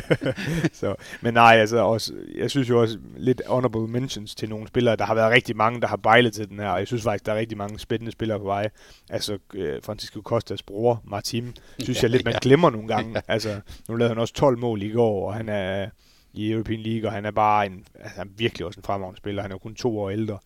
så, 0.80 0.94
men 1.20 1.34
nej, 1.34 1.56
altså 1.56 1.76
også, 1.76 2.12
jeg 2.34 2.50
synes 2.50 2.68
jo 2.68 2.80
også 2.80 2.98
lidt 3.16 3.42
honorable 3.46 3.88
mentions 3.88 4.34
til 4.34 4.48
nogle 4.48 4.68
spillere. 4.68 4.96
Der 4.96 5.04
har 5.04 5.14
været 5.14 5.32
rigtig 5.32 5.56
mange, 5.56 5.80
der 5.80 5.86
har 5.86 5.96
bejlet 5.96 6.32
til 6.32 6.48
den 6.48 6.58
her, 6.58 6.68
og 6.68 6.78
jeg 6.78 6.86
synes 6.86 7.02
faktisk, 7.02 7.26
der 7.26 7.32
er 7.32 7.36
rigtig 7.36 7.58
mange 7.58 7.78
spændende 7.78 8.12
spillere 8.12 8.38
på 8.38 8.44
vej. 8.44 8.68
Altså, 9.10 9.38
øh, 9.54 9.82
Francisco 9.84 10.20
Costas 10.20 10.62
bror, 10.62 11.02
Martin, 11.04 11.56
synes 11.78 12.01
jeg 12.02 12.10
lidt, 12.10 12.24
man 12.24 12.34
glemmer 12.42 12.70
nogle 12.70 12.88
gange. 12.88 13.22
altså, 13.28 13.60
nu 13.88 13.96
lavede 13.96 14.10
han 14.14 14.18
også 14.18 14.34
12 14.34 14.58
mål 14.58 14.82
i 14.82 14.90
går, 14.90 15.26
og 15.28 15.34
han 15.34 15.48
er 15.48 15.88
i 16.32 16.50
European 16.50 16.80
League, 16.80 17.08
og 17.08 17.12
han 17.12 17.24
er 17.24 17.30
bare 17.30 17.66
en, 17.66 17.84
altså, 17.94 18.18
han 18.18 18.28
er 18.28 18.32
virkelig 18.36 18.66
også 18.66 18.80
en 18.80 18.84
fremragende 18.84 19.18
spiller. 19.18 19.42
Han 19.42 19.50
er 19.50 19.54
jo 19.54 19.58
kun 19.58 19.74
to 19.74 19.98
år 19.98 20.10
ældre. 20.10 20.38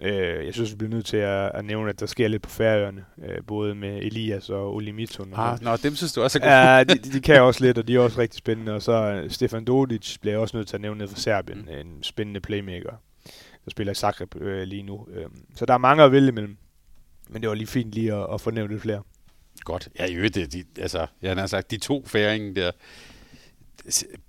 Øh, 0.00 0.46
jeg 0.46 0.54
synes, 0.54 0.70
vi 0.70 0.76
bliver 0.76 0.90
nødt 0.90 1.06
til 1.06 1.16
at, 1.16 1.50
at 1.54 1.64
nævne, 1.64 1.90
at 1.90 2.00
der 2.00 2.06
sker 2.06 2.28
lidt 2.28 2.42
på 2.42 2.50
færøerne, 2.50 3.04
øh, 3.24 3.38
både 3.46 3.74
med 3.74 3.96
Elias 3.96 4.50
og 4.50 4.74
Oli 4.74 4.90
Mitton. 4.90 5.32
Ah, 5.36 5.58
nå, 5.62 5.76
dem 5.76 5.94
synes 5.94 6.12
du 6.12 6.22
også 6.22 6.38
er 6.38 6.42
gode. 6.42 6.54
Ja, 6.54 6.84
de, 6.84 7.12
de, 7.12 7.20
kan 7.20 7.42
også 7.42 7.64
lidt, 7.64 7.78
og 7.78 7.88
de 7.88 7.94
er 7.94 8.00
også 8.00 8.20
rigtig 8.20 8.38
spændende. 8.38 8.72
Og 8.72 8.82
så 8.82 8.92
øh, 8.92 9.30
Stefan 9.30 9.64
Dodic 9.64 10.18
bliver 10.20 10.38
også 10.38 10.56
nødt 10.56 10.68
til 10.68 10.76
at 10.76 10.80
nævne 10.80 10.98
ned 10.98 11.08
for 11.08 11.16
Serbien, 11.16 11.58
mm. 11.58 11.86
en 11.86 12.02
spændende 12.02 12.40
playmaker, 12.40 12.92
der 13.64 13.70
spiller 13.70 13.90
i 13.90 13.94
Zagreb 13.94 14.36
øh, 14.36 14.62
lige 14.62 14.82
nu. 14.82 15.06
Øh, 15.14 15.26
så 15.54 15.66
der 15.66 15.74
er 15.74 15.78
mange 15.78 16.02
at 16.02 16.12
vælge 16.12 16.28
imellem, 16.28 16.56
men 17.28 17.42
det 17.42 17.48
var 17.48 17.54
lige 17.54 17.66
fint 17.66 17.92
lige 17.92 18.14
at, 18.14 18.26
at 18.34 18.40
få 18.40 18.50
nævnt 18.50 18.70
lidt 18.70 18.82
flere. 18.82 19.02
Godt. 19.64 19.88
Ja, 19.98 20.06
i 20.06 20.14
øvrigt, 20.14 20.34
de, 20.34 20.64
altså, 20.78 21.06
jeg 21.22 21.36
har 21.36 21.46
sagt, 21.46 21.70
de 21.70 21.78
to 21.78 22.04
færinger 22.06 22.54
der, 22.54 22.70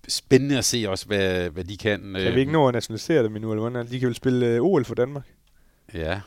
spændende 0.07 0.57
at 0.57 0.65
se 0.65 0.85
også, 0.87 1.05
hvad, 1.05 1.49
hvad 1.49 1.63
de 1.63 1.77
kan. 1.77 2.13
Kan 2.17 2.35
vi 2.35 2.39
ikke 2.39 2.51
nå 2.51 2.67
at 2.67 2.73
nationalisere 2.73 3.23
dem 3.23 3.35
endnu, 3.35 3.51
eller 3.51 3.69
hvordan? 3.69 3.87
De 3.87 3.99
kan 3.99 4.07
vel 4.07 4.15
spille 4.15 4.47
øh, 4.47 4.61
OL 4.61 4.85
for 4.85 4.95
Danmark? 4.95 5.27
Ja, 5.93 6.21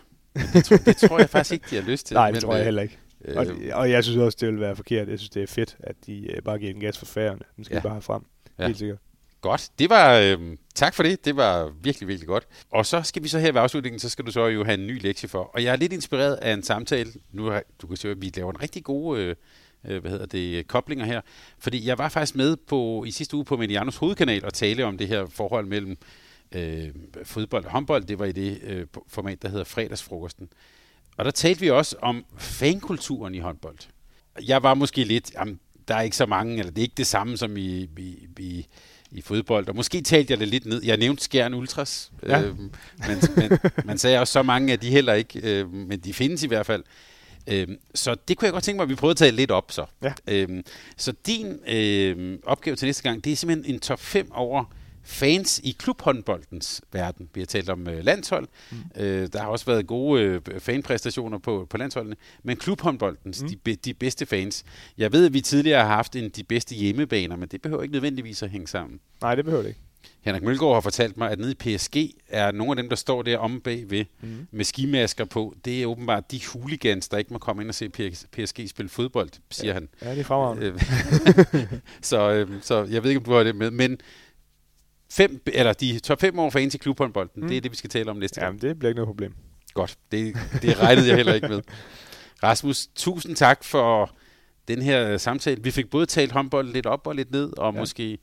det, 0.53 0.65
tror, 0.65 0.77
det 0.77 0.97
tror 0.97 1.19
jeg 1.19 1.31
faktisk 1.31 1.53
ikke, 1.53 1.67
de 1.71 1.75
har 1.75 1.91
lyst 1.91 2.07
til. 2.07 2.15
Nej, 2.21 2.27
det 2.27 2.35
men, 2.35 2.41
tror 2.41 2.53
jeg 2.53 2.61
øh, 2.61 2.65
heller 2.65 2.83
ikke. 2.83 2.99
Øh, 3.25 3.37
og, 3.37 3.47
og 3.73 3.91
jeg 3.91 4.05
synes 4.05 4.19
også, 4.19 4.39
det 4.41 4.49
vil 4.49 4.61
være 4.61 4.77
forkert. 4.77 5.09
Jeg 5.09 5.19
synes, 5.19 5.31
det 5.31 5.43
er 5.43 5.47
fedt, 5.47 5.77
at 5.81 5.97
de 6.07 6.33
øh, 6.33 6.43
bare 6.43 6.59
giver 6.59 6.73
den 6.73 6.81
gas 6.81 6.99
for 6.99 7.07
færgerne. 7.07 7.43
Den 7.57 7.65
skal 7.65 7.75
ja. 7.75 7.81
bare 7.81 7.93
have 7.93 8.03
frem. 8.03 8.23
Ja. 8.59 8.67
Helt 8.67 8.79
sikkert. 8.79 8.99
Godt. 9.47 9.71
Det 9.79 9.91
var, 9.91 10.19
øh, 10.19 10.57
tak 10.75 10.95
for 10.95 11.03
det. 11.03 11.25
Det 11.25 11.37
var 11.37 11.73
virkelig, 11.83 12.09
virkelig 12.09 12.29
godt. 12.29 12.47
Og 12.71 12.87
så 12.87 13.03
skal 13.03 13.23
vi 13.23 13.29
så 13.29 13.39
her 13.39 13.53
ved 13.53 13.61
afslutningen, 13.61 13.99
så 13.99 14.09
skal 14.09 14.27
du 14.27 14.33
så 14.33 14.47
jo 14.47 14.65
have 14.65 14.79
en 14.79 14.87
ny 14.87 15.03
lektie 15.03 15.29
for. 15.29 15.51
Og 15.55 15.65
jeg 15.65 15.73
er 15.73 15.77
lidt 15.77 15.93
inspireret 15.93 16.35
af 16.35 16.53
en 16.53 16.63
samtale. 16.63 17.13
Nu 17.33 17.45
har, 17.45 17.63
du 17.83 17.87
kan 17.87 17.97
se, 17.97 18.11
at 18.11 18.23
vi 18.23 18.33
laver 18.37 18.51
en 18.51 18.63
rigtig 18.63 18.85
god 18.85 19.19
øh, 19.19 19.37
øh, 19.85 20.01
hvad 20.01 20.11
hedder 20.11 20.27
det, 20.27 20.69
koblinger 20.69 21.05
her. 21.05 21.21
Fordi 21.59 21.87
jeg 21.87 21.99
var 21.99 22.09
faktisk 22.09 22.37
med 22.37 22.57
på 22.57 23.05
i 23.07 23.11
sidste 23.11 23.37
uge 23.37 23.45
på 23.45 23.57
Medianos 23.57 23.97
hovedkanal 23.97 24.45
og 24.45 24.55
tale 24.55 24.85
om 24.85 24.99
det 24.99 25.09
her 25.09 25.27
forhold 25.27 25.67
mellem 25.67 25.97
øh, 26.53 26.89
fodbold 27.25 27.65
og 27.65 27.71
håndbold. 27.71 28.05
Det 28.05 28.19
var 28.19 28.25
i 28.25 28.33
det 28.33 28.61
øh, 28.63 28.87
format, 29.09 29.43
der 29.43 29.49
hedder 29.49 29.65
fredagsfrokosten. 29.65 30.49
Og 31.17 31.25
der 31.25 31.31
talte 31.31 31.61
vi 31.61 31.71
også 31.71 31.97
om 32.03 32.25
fankulturen 32.39 33.35
i 33.35 33.39
håndbold. 33.39 33.79
Jeg 34.47 34.63
var 34.63 34.75
måske 34.75 35.05
lidt, 35.05 35.35
jamen, 35.35 35.61
der 35.89 35.95
er 35.95 36.03
ikke 36.03 36.17
så 36.17 36.27
mange, 36.27 36.59
eller 36.59 36.73
det 36.73 36.79
er 36.79 36.83
ikke 36.83 36.95
det 36.97 37.07
samme 37.07 37.37
som 37.37 37.57
i, 37.57 37.89
i, 37.99 38.29
i 38.39 38.67
i 39.17 39.21
fodbold, 39.23 39.69
og 39.69 39.77
måske 39.77 40.01
talte 40.01 40.31
jeg 40.31 40.41
det 40.41 40.49
lidt 40.49 40.67
ned. 40.67 40.83
Jeg 40.85 40.97
nævnte 40.97 41.25
Skjern 41.25 41.55
Ultras, 41.55 42.13
ja. 42.27 42.43
øh, 42.43 42.59
men, 42.59 42.71
men 43.37 43.59
man 43.85 43.99
sagde 43.99 44.19
også 44.21 44.33
så 44.33 44.43
mange 44.43 44.73
af 44.73 44.81
de 44.81 44.91
heller 44.91 45.13
ikke, 45.15 45.41
øh, 45.43 45.73
men 45.73 46.01
de 46.01 46.15
findes 46.15 46.43
i 46.43 46.47
hvert 46.47 46.67
fald. 46.67 46.85
Øh, 47.47 47.69
så 47.95 48.17
det 48.29 48.37
kunne 48.37 48.47
jeg 48.47 48.53
godt 48.53 48.65
tænke 48.65 48.77
mig, 48.77 48.83
at 48.83 48.89
vi 48.89 48.95
prøvede 48.95 49.13
at 49.13 49.17
tage 49.17 49.33
lidt 49.33 49.51
op 49.51 49.73
så. 49.73 49.85
Ja. 50.03 50.13
Øh, 50.29 50.63
så 50.97 51.13
din 51.27 51.59
øh, 51.69 52.39
opgave 52.45 52.77
til 52.77 52.87
næste 52.87 53.03
gang, 53.03 53.25
det 53.25 53.33
er 53.33 53.37
simpelthen 53.37 53.75
en 53.75 53.81
top 53.81 54.01
5 54.01 54.33
over 54.33 54.65
fans 55.07 55.61
i 55.65 55.77
klubhåndboldens 55.79 56.83
verden. 56.93 57.29
Vi 57.35 57.41
har 57.41 57.47
talt 57.47 57.71
om 57.71 57.89
øh, 57.89 58.05
landshold. 58.05 58.49
Mm. 58.71 58.77
Øh, 58.97 59.29
der 59.33 59.39
har 59.39 59.49
også 59.49 59.67
været 59.67 59.87
gode 59.87 60.23
øh, 60.23 60.41
fanpræstationer 60.61 61.39
på, 61.39 61.67
på 61.71 61.77
landsholdene. 61.77 62.17
Men 62.43 62.57
klubhåndboldens, 62.57 63.43
mm. 63.43 63.49
de, 63.49 63.77
de 63.77 63.95
bedste 63.95 64.27
fans. 64.27 64.65
Jeg 64.99 65.13
ved, 65.13 65.27
at 65.27 65.33
vi 65.33 65.41
tidligere 65.41 65.85
har 65.85 65.95
haft 65.95 66.17
en, 66.17 66.29
de 66.29 66.45
bedste 66.45 66.75
hjemmebaner, 66.75 67.37
men 67.37 67.49
det 67.49 67.63
behøver 67.63 67.83
ikke 67.83 67.93
nødvendigvis 67.93 68.43
at 68.43 68.51
hænge 68.51 68.69
sammen. 68.69 69.01
Nej, 69.21 69.35
det 69.35 69.45
behøver 69.45 69.63
det 69.63 69.69
ikke. 69.69 69.81
Henrik 70.27 70.43
Mølgaard 70.43 70.75
har 70.75 70.81
fortalt 70.81 71.17
mig, 71.17 71.31
at 71.31 71.39
nede 71.39 71.51
i 71.51 71.55
PSG 71.55 71.97
er 72.29 72.53
nogle 72.53 72.71
af 72.71 72.77
dem, 72.77 72.89
der 72.89 72.97
står 72.97 73.23
der 73.23 73.39
om 73.39 73.61
bagved 73.61 74.05
mm. 74.21 74.47
med 74.51 74.65
skimasker 74.65 75.25
på, 75.25 75.55
det 75.65 75.83
er 75.83 75.87
åbenbart 75.87 76.31
de 76.31 76.41
hooligans, 76.53 77.09
der 77.09 77.19
ikke 77.19 77.33
må 77.33 77.39
komme 77.39 77.63
ind 77.63 77.69
og 77.69 77.75
se 77.75 77.89
PSG 78.33 78.69
spille 78.69 78.89
fodbold, 78.89 79.31
siger 79.51 79.69
ja. 79.69 79.73
han. 79.73 79.89
Ja, 80.03 80.11
det 80.11 80.21
er 80.21 80.25
fremragende. 80.25 80.81
så, 82.11 82.31
øh, 82.33 82.49
så 82.63 82.85
jeg 82.85 83.03
ved 83.03 83.11
ikke, 83.11 83.19
om 83.19 83.25
du 83.25 83.33
har 83.33 83.43
det 83.43 83.57
med, 83.57 83.71
men 83.71 83.99
fem, 85.11 85.43
eller 85.47 85.73
de 85.73 85.99
top 85.99 86.21
5 86.21 86.39
år 86.39 86.51
fans 86.51 86.75
i 86.75 86.79
klubhåndbolden, 86.79 87.43
mm. 87.43 87.49
det 87.49 87.57
er 87.57 87.61
det, 87.61 87.71
vi 87.71 87.77
skal 87.77 87.91
tale 87.91 88.11
om 88.11 88.17
næste 88.17 88.41
gang. 88.41 88.49
Jamen, 88.49 88.61
det 88.61 88.79
bliver 88.79 88.91
ikke 88.91 88.99
noget 88.99 89.09
problem. 89.09 89.35
Godt, 89.75 89.99
det, 90.13 90.37
det 90.63 90.81
regnede 90.81 91.09
jeg 91.09 91.17
heller 91.17 91.35
ikke 91.35 91.49
med. 91.49 91.63
Rasmus, 92.43 92.87
tusind 92.95 93.37
tak 93.37 93.65
for 93.65 94.11
den 94.69 94.83
her 94.83 95.17
samtale. 95.17 95.63
Vi 95.63 95.71
fik 95.71 95.91
både 95.91 96.07
talt 96.07 96.33
håndbold 96.33 96.73
lidt 96.73 96.87
op 96.87 97.07
og 97.07 97.15
lidt 97.15 97.31
ned, 97.31 97.59
og 97.59 97.75
ja. 97.75 97.81
måske 97.81 98.19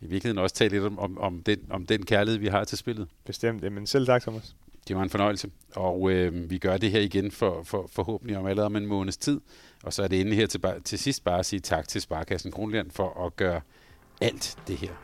i 0.00 0.06
virkeligheden 0.06 0.38
også 0.38 0.54
talt 0.54 0.72
lidt 0.72 0.84
om, 0.84 0.98
om, 0.98 1.18
om, 1.18 1.42
den, 1.42 1.58
om 1.70 1.86
den 1.86 2.06
kærlighed, 2.06 2.40
vi 2.40 2.46
har 2.46 2.64
til 2.64 2.78
spillet. 2.78 3.08
Bestemt, 3.24 3.72
men 3.72 3.86
selv 3.86 4.06
tak, 4.06 4.22
Thomas. 4.22 4.56
Det 4.88 4.96
var 4.96 5.02
en 5.02 5.10
fornøjelse, 5.10 5.50
og 5.76 6.10
øh, 6.10 6.50
vi 6.50 6.58
gør 6.58 6.76
det 6.76 6.90
her 6.90 7.00
igen 7.00 7.30
for, 7.30 7.62
for 7.62 7.90
forhåbentlig 7.92 8.36
om 8.38 8.46
allerede 8.46 8.66
om 8.66 8.76
en 8.76 8.86
måneds 8.86 9.16
tid. 9.16 9.40
Og 9.82 9.92
så 9.92 10.02
er 10.02 10.08
det 10.08 10.20
endelig 10.20 10.38
her 10.38 10.46
til, 10.46 10.60
til 10.84 10.98
sidst 10.98 11.24
bare 11.24 11.38
at 11.38 11.46
sige 11.46 11.60
tak 11.60 11.88
til 11.88 12.00
Sparkassen 12.00 12.52
Kronland 12.52 12.90
for 12.90 13.26
at 13.26 13.36
gøre 13.36 13.60
alt 14.20 14.58
det 14.66 14.76
her 14.76 15.03